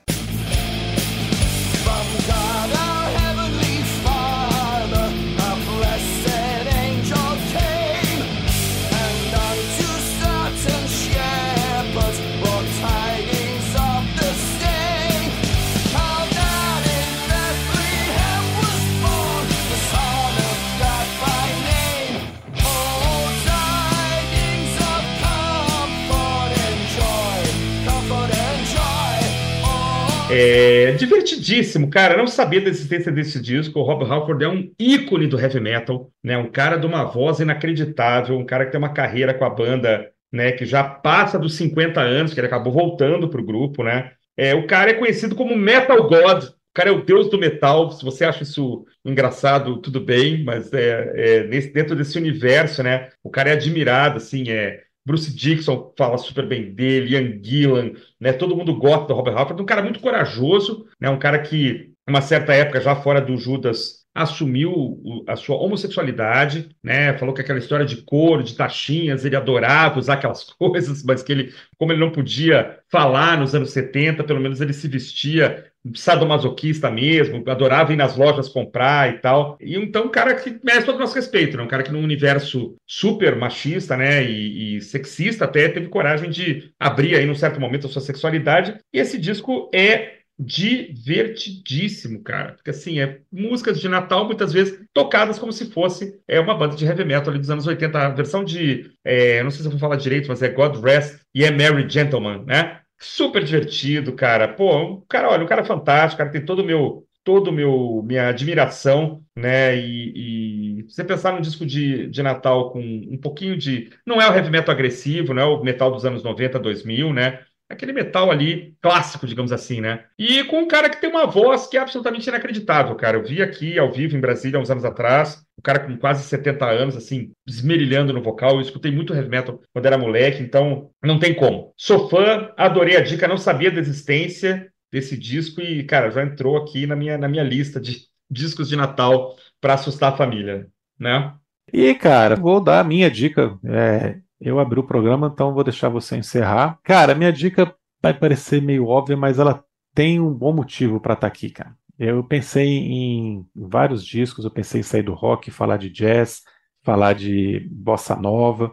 É 30.41 30.93
divertidíssimo, 30.93 31.91
cara. 31.91 32.17
Não 32.17 32.29
sabia 32.29 32.61
da 32.61 32.69
existência 32.69 33.11
desse 33.11 33.43
disco. 33.43 33.81
O 33.81 33.83
Rob 33.83 34.05
Halford 34.05 34.45
é 34.45 34.49
um 34.49 34.71
ícone 34.79 35.27
do 35.27 35.39
heavy 35.39 35.59
metal, 35.59 36.13
né? 36.23 36.39
Um 36.39 36.49
cara 36.49 36.77
de 36.77 36.87
uma 36.87 37.05
voz 37.05 37.41
inacreditável, 37.41 38.39
um 38.39 38.47
cara 38.47 38.65
que 38.65 38.71
tem 38.71 38.79
uma 38.79 38.93
carreira 38.93 39.35
com 39.35 39.45
a 39.45 39.51
banda, 39.51 40.09
né? 40.33 40.53
Que 40.53 40.65
já 40.65 40.85
passa 40.85 41.41
dos 41.41 41.57
50 41.57 42.01
anos, 42.01 42.33
que 42.33 42.39
ele 42.39 42.47
acabou 42.47 42.73
voltando 42.73 43.29
pro 43.29 43.45
grupo, 43.45 43.83
né? 43.83 44.13
É, 44.37 44.55
o 44.55 44.65
cara 44.65 44.93
é 44.93 44.95
conhecido 44.95 45.35
como 45.35 45.57
Metal 45.57 46.09
God. 46.09 46.45
O 46.45 46.73
cara 46.73 46.91
é 46.91 46.93
o 46.93 47.05
deus 47.05 47.29
do 47.29 47.37
metal. 47.37 47.91
Se 47.91 48.05
você 48.05 48.25
acha 48.25 48.45
isso 48.45 48.85
engraçado, 49.05 49.79
tudo 49.79 49.99
bem, 50.01 50.45
mas 50.45 50.73
é, 50.73 51.15
é 51.17 51.45
nesse, 51.49 51.73
dentro 51.73 51.97
desse 51.97 52.17
universo, 52.17 52.85
né? 52.85 53.09
O 53.25 53.31
cara 53.31 53.51
é 53.51 53.55
admirado, 53.55 54.19
assim, 54.19 54.49
é. 54.51 54.85
Bruce 55.09 55.35
Dixon 55.35 55.93
fala 55.97 56.19
super 56.19 56.47
bem 56.47 56.75
dele, 56.75 57.15
Ian 57.15 57.43
Gillan, 57.43 57.93
né? 58.21 58.33
Todo 58.33 58.55
mundo 58.55 58.77
gosta 58.79 59.07
do 59.09 59.15
Robert 59.15 59.37
Halford, 59.37 59.63
um 59.63 59.67
cara 59.67 59.83
muito 59.83 60.01
corajoso, 60.01 60.87
né? 61.01 61.09
Um 61.09 61.19
cara 61.19 61.41
que, 61.41 61.93
uma 62.07 62.21
certa 62.21 62.53
época, 62.55 62.81
já 62.81 62.95
fora 62.95 63.21
do 63.21 63.37
Judas, 63.39 63.98
assumiu 64.23 65.25
a 65.27 65.37
sua 65.37 65.57
homossexualidade, 65.57 66.69
né? 66.83 67.17
Falou 67.17 67.35
que 67.35 67.41
aquela 67.41 67.59
história 67.59 67.87
de 67.87 67.99
couro, 67.99 68.43
de 68.43 68.57
taxinhas, 68.57 69.25
ele 69.25 69.37
adorava 69.37 69.99
usar 69.99 70.15
aquelas 70.15 70.45
coisas, 70.59 71.05
mas 71.05 71.23
que 71.23 71.33
ele, 71.33 71.55
como 71.79 71.93
ele 71.93 72.01
não 72.01 72.11
podia 72.11 72.79
falar 72.91 73.39
nos 73.39 73.55
anos 73.55 73.71
70, 73.71 74.25
pelo 74.25 74.41
menos 74.41 74.61
ele 74.61 74.73
se 74.73 74.89
vestia 74.89 75.65
sadomasoquista 75.95 76.91
mesmo, 76.91 77.43
adorava 77.49 77.93
ir 77.93 77.97
nas 77.97 78.17
lojas 78.17 78.49
comprar 78.49 79.15
e 79.15 79.19
tal. 79.19 79.57
E 79.61 79.77
então, 79.77 80.07
um 80.07 80.11
cara 80.11 80.35
que 80.35 80.59
merece 80.63 80.87
todo 80.87 80.97
o 80.97 80.99
nosso 80.99 81.15
respeito, 81.15 81.57
né? 81.57 81.63
Um 81.63 81.69
cara 81.69 81.83
que 81.83 81.93
num 81.93 82.03
universo 82.03 82.77
super 82.87 83.37
machista, 83.37 83.97
né, 83.97 84.25
e, 84.25 84.77
e 84.77 84.81
sexista 84.83 85.45
até, 85.45 85.69
teve 85.69 85.89
coragem 85.89 86.31
de 86.31 86.73
abrir 86.79 87.15
aí 87.15 87.25
num 87.25 87.35
certo 87.35 87.61
momento 87.61 87.87
a 87.87 87.91
sua 87.91 88.03
sexualidade. 88.03 88.77
E 88.93 88.99
esse 88.99 89.19
disco 89.19 89.71
é 89.73 90.18
divertidíssimo, 90.39 92.23
cara. 92.23 92.53
Porque 92.53 92.71
assim, 92.71 93.01
é 93.01 93.21
músicas 93.31 93.81
de 93.81 93.89
Natal 93.89 94.25
muitas 94.25 94.53
vezes 94.53 94.81
tocadas 94.93 95.39
como 95.39 95.53
se 95.53 95.71
fosse 95.71 96.21
é 96.29 96.39
uma 96.39 96.55
banda 96.55 96.77
de 96.77 96.85
heavy 96.85 97.05
metal 97.05 97.31
ali 97.31 97.41
dos 97.41 97.51
anos 97.51 97.67
80, 97.67 97.99
a 97.99 98.09
versão 98.11 98.45
de, 98.45 98.91
é, 99.05 99.43
não 99.43 99.51
sei 99.51 99.63
se 99.63 99.67
eu 99.67 99.71
vou 99.73 99.81
falar 99.81 99.97
direito, 99.97 100.29
mas 100.29 100.43
é 100.43 100.49
God 100.49 100.77
Rest 100.83 101.21
e 101.35 101.45
é 101.45 101.51
Merry 101.51 101.89
Gentleman, 101.89 102.45
né? 102.45 102.81
Super 103.01 103.43
divertido, 103.43 104.13
cara. 104.13 104.49
Pô, 104.49 104.77
um 104.77 105.01
cara, 105.09 105.29
olha, 105.31 105.45
um 105.45 105.49
cara 105.49 105.65
fantástico, 105.65 106.19
cara 106.19 106.31
tem 106.31 106.45
todo 106.45 106.61
o 106.61 106.65
meu 106.65 107.05
todo 107.25 107.53
meu 107.53 108.03
minha 108.07 108.29
admiração, 108.29 109.23
né? 109.37 109.77
E, 109.77 110.79
e 110.81 110.83
você 110.85 111.05
pensar 111.05 111.33
num 111.33 111.41
disco 111.41 111.67
de, 111.67 112.09
de 112.09 112.23
Natal 112.23 112.71
com 112.71 112.81
um 112.81 113.19
pouquinho 113.19 113.57
de, 113.57 113.91
não 114.07 114.21
é 114.21 114.29
o 114.29 114.35
heavy 114.35 114.51
metal 114.51 114.75
agressivo, 114.75 115.35
não 115.35 115.43
é 115.43 115.45
o 115.45 115.63
metal 115.63 115.91
dos 115.91 116.05
anos 116.07 116.23
90, 116.23 116.59
2000, 116.59 117.13
né? 117.13 117.41
Aquele 117.69 117.93
metal 117.93 118.31
ali 118.31 118.75
clássico, 118.81 119.27
digamos 119.27 119.53
assim, 119.53 119.81
né? 119.81 120.05
E 120.19 120.43
com 120.45 120.61
um 120.61 120.69
cara 120.69 120.89
que 120.89 121.01
tem 121.01 121.11
uma 121.11 121.27
voz 121.27 121.67
que 121.67 121.77
é 121.77 121.81
absolutamente 121.81 122.29
inacreditável, 122.29 122.97
cara. 122.97 123.19
Eu 123.19 123.25
vi 123.25 123.43
aqui 123.43 123.79
ao 123.79 123.93
vivo 123.93 124.17
em 124.17 124.21
Brasília 124.21 124.59
uns 124.59 124.71
anos 124.71 124.85
atrás, 124.85 125.45
o 125.57 125.63
cara 125.63 125.81
com 125.81 125.97
quase 125.99 126.25
70 126.25 126.65
anos, 126.67 126.97
assim, 126.97 127.33
esmerilhando 127.47 128.13
no 128.13 128.23
vocal. 128.23 128.53
Eu 128.53 128.63
escutei 128.63 128.91
muito 128.91 129.13
heavy 129.13 129.29
metal 129.29 129.61
quando 129.73 129.87
era 129.87 129.99
moleque, 129.99 130.43
então 130.43 130.91
não 131.03 131.19
tem 131.19 131.35
como. 131.35 131.73
Sou 131.77 132.09
fã, 132.09 132.51
adorei 132.57 132.97
a 132.97 133.03
dica, 133.03 133.29
não 133.29 133.37
sabia 133.37 133.71
da 133.71 133.81
existência 133.81 134.73
desse 134.91 135.17
disco 135.19 135.61
e, 135.61 135.85
cara, 135.85 136.11
já 136.11 136.23
entrou 136.23 136.57
aqui 136.57 136.87
na 136.87 136.97
minha, 136.97 137.19
na 137.19 137.29
minha 137.29 137.43
lista 137.43 137.79
de 137.79 138.07
discos 138.31 138.69
de 138.69 138.77
Natal 138.77 139.37
para 139.61 139.75
assustar 139.75 140.13
a 140.13 140.17
família, 140.17 140.69
né? 140.99 141.35
E, 141.73 141.95
cara, 141.95 142.37
vou 142.37 142.61
dar 142.61 142.81
a 142.81 142.85
minha 142.85 143.11
dica. 143.11 143.59
É, 143.65 144.19
eu 144.41 144.59
abri 144.59 144.79
o 144.79 144.87
programa, 144.87 145.31
então 145.33 145.55
vou 145.55 145.65
deixar 145.65 145.89
você 145.89 146.17
encerrar. 146.17 146.79
Cara, 146.83 147.15
minha 147.15 147.33
dica 147.33 147.75
vai 148.03 148.15
parecer 148.15 148.63
meio 148.63 148.87
óbvia, 148.87 149.17
mas 149.17 149.39
ela 149.39 149.65
tem 149.95 150.21
um 150.21 150.33
bom 150.33 150.53
motivo 150.53 151.01
para 151.01 151.15
estar 151.15 151.27
aqui, 151.27 151.51
cara. 151.51 151.77
Eu 151.99 152.23
pensei 152.23 152.69
em 152.69 153.45
vários 153.55 154.05
discos, 154.05 154.45
eu 154.45 154.51
pensei 154.51 154.81
em 154.81 154.85
sair 154.85 155.03
do 155.03 155.15
rock, 155.15 155.51
falar 155.51 155.79
de 155.79 155.91
jazz, 155.91 156.43
falar 156.85 157.15
de 157.15 157.69
bossa 157.73 158.15
nova, 158.15 158.73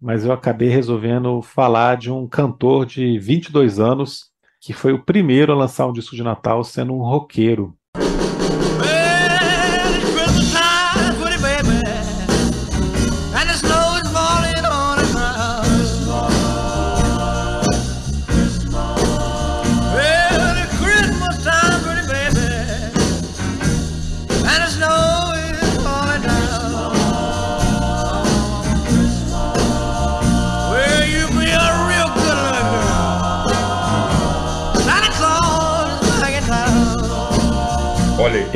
mas 0.00 0.24
eu 0.24 0.32
acabei 0.32 0.68
resolvendo 0.68 1.40
falar 1.40 1.96
de 1.96 2.10
um 2.10 2.28
cantor 2.28 2.84
de 2.84 3.18
22 3.18 3.80
anos 3.80 4.26
que 4.60 4.72
foi 4.72 4.92
o 4.92 5.02
primeiro 5.02 5.52
a 5.52 5.56
lançar 5.56 5.86
um 5.86 5.92
disco 5.92 6.16
de 6.16 6.22
Natal 6.22 6.62
sendo 6.64 6.92
um 6.92 6.98
roqueiro. 6.98 7.77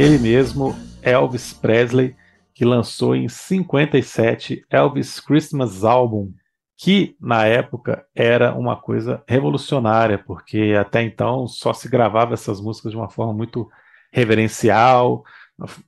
Ele 0.02 0.18
mesmo, 0.18 0.74
Elvis 1.00 1.52
Presley, 1.52 2.16
que 2.52 2.64
lançou 2.64 3.14
em 3.14 3.28
57 3.28 4.66
Elvis 4.68 5.20
Christmas 5.20 5.84
Album, 5.84 6.32
que 6.76 7.16
na 7.20 7.46
época 7.46 8.04
era 8.12 8.52
uma 8.52 8.74
coisa 8.74 9.22
revolucionária, 9.28 10.18
porque 10.18 10.74
até 10.76 11.04
então 11.04 11.46
só 11.46 11.72
se 11.72 11.88
gravava 11.88 12.34
essas 12.34 12.60
músicas 12.60 12.90
de 12.90 12.98
uma 12.98 13.08
forma 13.08 13.32
muito 13.32 13.70
reverencial, 14.12 15.22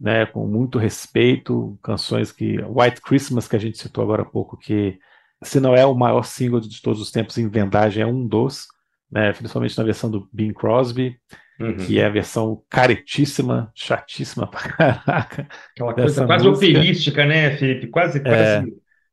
né, 0.01 0.25
com 0.27 0.47
muito 0.47 0.79
respeito, 0.79 1.77
canções 1.83 2.31
que 2.31 2.63
White 2.63 3.01
Christmas 3.01 3.49
que 3.49 3.57
a 3.57 3.61
gente 3.61 3.79
citou 3.79 4.05
agora 4.05 4.23
há 4.23 4.27
pouco, 4.27 4.57
que 4.57 4.97
se 5.43 5.59
não 5.59 5.75
é 5.75 5.85
o 5.85 5.93
maior 5.93 6.23
single 6.23 6.61
de 6.61 6.81
todos 6.81 7.01
os 7.01 7.11
tempos 7.11 7.37
em 7.37 7.49
vendagem, 7.49 8.05
é 8.05 8.07
um 8.07 8.25
dos, 8.25 8.69
né, 9.11 9.33
principalmente 9.33 9.77
na 9.77 9.83
versão 9.83 10.09
do 10.09 10.29
Bing 10.33 10.53
Crosby, 10.53 11.19
Uhum. 11.61 11.77
que 11.77 12.01
é 12.01 12.07
a 12.07 12.11
versão 12.11 12.63
caretíssima, 12.69 13.71
chatíssima 13.75 14.47
pra 14.47 14.61
caraca. 14.61 15.49
Aquela 15.71 15.95
coisa 15.95 16.27
quase 16.27 16.49
música. 16.49 16.67
operística, 16.79 17.25
né, 17.25 17.57
Felipe? 17.57 17.87
Quase, 17.89 18.21
quase 18.21 18.37
É. 18.37 18.65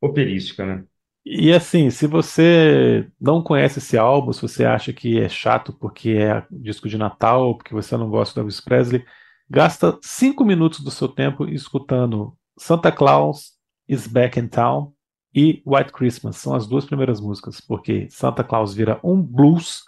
operística, 0.02 0.66
né? 0.66 0.84
E 1.24 1.54
assim, 1.54 1.92
se 1.92 2.08
você 2.08 3.08
não 3.20 3.44
conhece 3.44 3.78
esse 3.78 3.96
álbum, 3.96 4.34
se 4.34 4.42
você 4.42 4.66
acha 4.66 4.92
que 4.92 5.20
é 5.20 5.30
chato 5.30 5.72
porque 5.72 6.12
é 6.14 6.44
disco 6.50 6.90
de 6.90 6.98
Natal, 6.98 7.56
porque 7.56 7.76
você 7.76 7.96
não 7.96 8.10
gosta 8.10 8.34
do 8.34 8.40
Elvis 8.42 8.60
Presley, 8.60 9.06
gasta 9.48 10.00
cinco 10.02 10.44
minutos 10.44 10.80
do 10.80 10.90
seu 10.90 11.08
tempo 11.08 11.48
escutando 11.48 12.36
Santa 12.58 12.92
Claus 12.92 13.52
is 13.88 14.08
Back 14.08 14.40
in 14.40 14.48
Town 14.48 14.94
e 15.36 15.62
White 15.64 15.92
Christmas. 15.92 16.38
São 16.38 16.56
as 16.56 16.66
duas 16.66 16.86
primeiras 16.86 17.22
músicas, 17.22 17.62
porque 17.62 18.08
Santa 18.10 18.44
Claus 18.44 18.74
vira 18.74 19.00
um 19.04 19.22
blues 19.22 19.84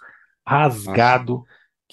rasgado 0.46 1.42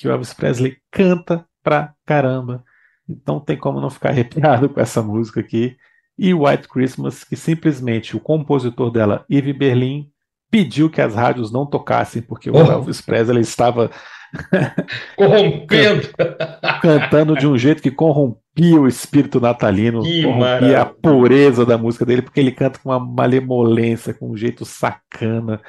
que 0.01 0.07
o 0.07 0.11
Elvis 0.11 0.33
Presley 0.33 0.77
canta 0.91 1.45
pra 1.63 1.93
caramba. 2.05 2.63
Então 3.09 3.39
tem 3.39 3.57
como 3.57 3.79
não 3.81 3.89
ficar 3.89 4.09
arrepiado 4.09 4.69
com 4.69 4.79
essa 4.79 5.01
música 5.01 5.39
aqui. 5.39 5.75
E 6.17 6.33
White 6.33 6.67
Christmas, 6.67 7.23
que 7.23 7.35
simplesmente 7.35 8.15
o 8.15 8.19
compositor 8.19 8.91
dela, 8.91 9.25
Yves 9.31 9.57
Berlin, 9.57 10.09
pediu 10.51 10.89
que 10.89 11.01
as 11.01 11.15
rádios 11.15 11.51
não 11.51 11.65
tocassem, 11.65 12.21
porque 12.21 12.49
o 12.49 12.55
Oh. 12.55 12.71
Elvis 12.71 13.01
Presley 13.01 13.41
estava 13.41 13.89
Corrompendo. 15.15 16.09
cantando 16.81 17.35
de 17.35 17.47
um 17.47 17.57
jeito 17.57 17.81
que 17.81 17.91
corrompia 17.91 18.79
o 18.79 18.87
espírito 18.87 19.39
natalino, 19.39 20.01
Que 20.03 20.23
corrompia 20.23 20.39
maravilha. 20.45 20.81
a 20.81 20.85
pureza 20.85 21.65
da 21.65 21.77
música 21.77 22.05
dele, 22.05 22.21
porque 22.21 22.39
ele 22.39 22.51
canta 22.51 22.79
com 22.79 22.89
uma 22.89 22.99
malemolência, 22.99 24.13
com 24.13 24.29
um 24.31 24.37
jeito 24.37 24.65
sacana, 24.65 25.61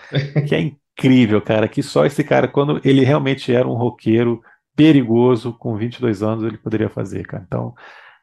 que 0.49 0.55
é 0.55 0.61
incrível, 0.61 0.82
cara, 1.41 1.69
que 1.69 1.83
só 1.83 2.05
esse 2.05 2.23
cara, 2.23 2.47
quando 2.47 2.81
ele 2.85 3.05
realmente 3.05 3.53
era 3.53 3.67
um 3.67 3.75
roqueiro 3.75 4.43
perigoso, 4.77 5.53
com 5.53 5.77
22 5.77 6.23
anos, 6.23 6.45
ele 6.45 6.59
poderia 6.59 6.89
fazer, 6.89 7.27
cara. 7.27 7.45
Então, 7.47 7.75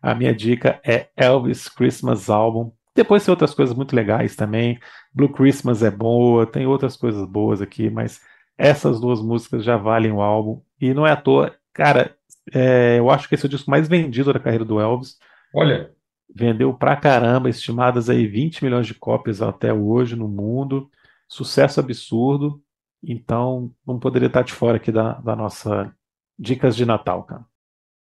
a 0.02 0.16
minha 0.16 0.34
dica 0.34 0.80
é 0.86 1.08
Elvis 1.16 1.68
Christmas 1.68 2.30
Album. 2.30 2.72
Depois 2.96 3.24
tem 3.24 3.32
outras 3.32 3.54
coisas 3.54 3.76
muito 3.76 3.96
legais 3.96 4.36
também. 4.36 4.80
Blue 5.14 5.30
Christmas 5.30 5.84
é 5.84 5.92
boa, 5.92 6.46
tem 6.46 6.66
outras 6.66 6.96
coisas 6.96 7.28
boas 7.28 7.62
aqui, 7.62 7.90
mas 7.90 8.22
essas 8.58 9.00
duas 9.00 9.22
músicas 9.22 9.64
já 9.64 9.78
valem 9.78 10.12
o 10.12 10.22
álbum. 10.22 10.62
E 10.80 10.94
não 10.94 11.06
é 11.06 11.12
à 11.12 11.16
toa, 11.16 11.56
cara, 11.74 12.16
é, 12.54 12.98
eu 12.98 13.10
acho 13.10 13.28
que 13.28 13.36
esse 13.36 13.46
é 13.46 13.48
o 13.48 13.50
disco 13.50 13.70
mais 13.70 13.88
vendido 13.88 14.34
da 14.34 14.40
carreira 14.40 14.66
do 14.66 14.80
Elvis. 14.80 15.18
Olha, 15.54 15.92
Vendeu 16.34 16.72
pra 16.74 16.96
caramba, 16.96 17.50
estimadas 17.50 18.08
aí 18.08 18.28
20 18.28 18.64
milhões 18.64 18.86
de 18.86 18.94
cópias 18.94 19.42
até 19.42 19.74
hoje 19.74 20.16
no 20.16 20.28
mundo. 20.28 20.90
Sucesso 21.30 21.80
absurdo. 21.80 22.62
Então, 23.04 23.72
não 23.86 24.00
poderia 24.00 24.28
estar 24.28 24.42
de 24.42 24.52
fora 24.52 24.78
aqui 24.78 24.92
da, 24.92 25.14
da 25.14 25.36
nossa 25.36 25.94
dicas 26.38 26.76
de 26.76 26.86
Natal, 26.86 27.24
cara. 27.24 27.46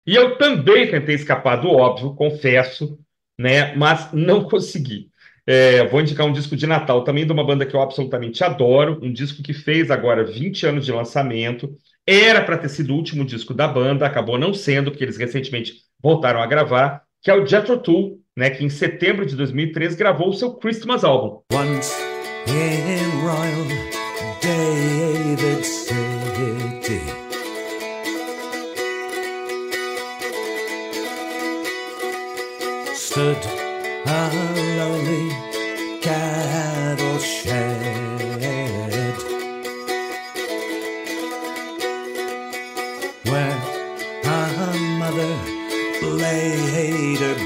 E 0.06 0.15
eu 0.15 0.38
também 0.38 0.89
tentei 0.89 1.15
escapar 1.15 1.56
do 1.56 1.69
óbvio, 1.69 2.14
confesso, 2.14 2.99
né? 3.39 3.76
Mas 3.76 4.11
não 4.14 4.43
consegui. 4.47 5.10
É, 5.47 5.85
vou 5.88 6.02
indicar 6.02 6.26
um 6.26 6.34
disco 6.34 6.56
de 6.56 6.65
Natal 6.65 7.03
também 7.03 7.26
de 7.26 7.31
uma 7.31 7.43
banda 7.43 7.65
que 7.65 7.76
eu 7.76 7.81
absolutamente 7.81 8.43
adoro, 8.43 8.99
um 9.02 9.11
disco 9.11 9.43
que 9.43 9.53
fez 9.53 9.91
agora 9.91 10.23
20 10.23 10.65
anos 10.68 10.85
de 10.85 10.91
lançamento. 10.91 11.76
Era 12.06 12.43
para 12.43 12.57
ter 12.57 12.69
sido 12.69 12.93
o 12.93 12.95
último 12.95 13.26
disco 13.26 13.53
da 13.53 13.68
banda, 13.68 14.06
acabou 14.06 14.38
não 14.38 14.53
sendo, 14.53 14.91
porque 14.91 15.03
eles 15.03 15.18
recentemente 15.18 15.81
voltaram 16.02 16.41
a 16.41 16.47
gravar, 16.47 17.03
que 17.22 17.31
é 17.31 17.35
o 17.35 17.45
Jethro 17.45 17.80
Tull, 17.80 18.19
né? 18.35 18.52
Que 18.52 18.64
em 18.64 18.69
setembro 18.69 19.26
de 19.26 19.35
2003 19.35 19.95
gravou 19.95 20.30
o 20.30 20.34
seu 20.34 20.53
Christmas 20.56 21.03
Album. 21.03 21.41
Once 21.52 22.05
in 22.47 23.23
Royal 23.23 23.65
David 24.39 25.65
City. 25.65 27.01
Stood 32.93 33.45
a 34.07 34.30
lonely 34.77 35.30
cattle 36.01 37.19
shed 37.19 38.15
where 43.26 43.57
a 44.23 44.73
mother 44.99 45.35
laid 46.03 47.19
her 47.19 47.44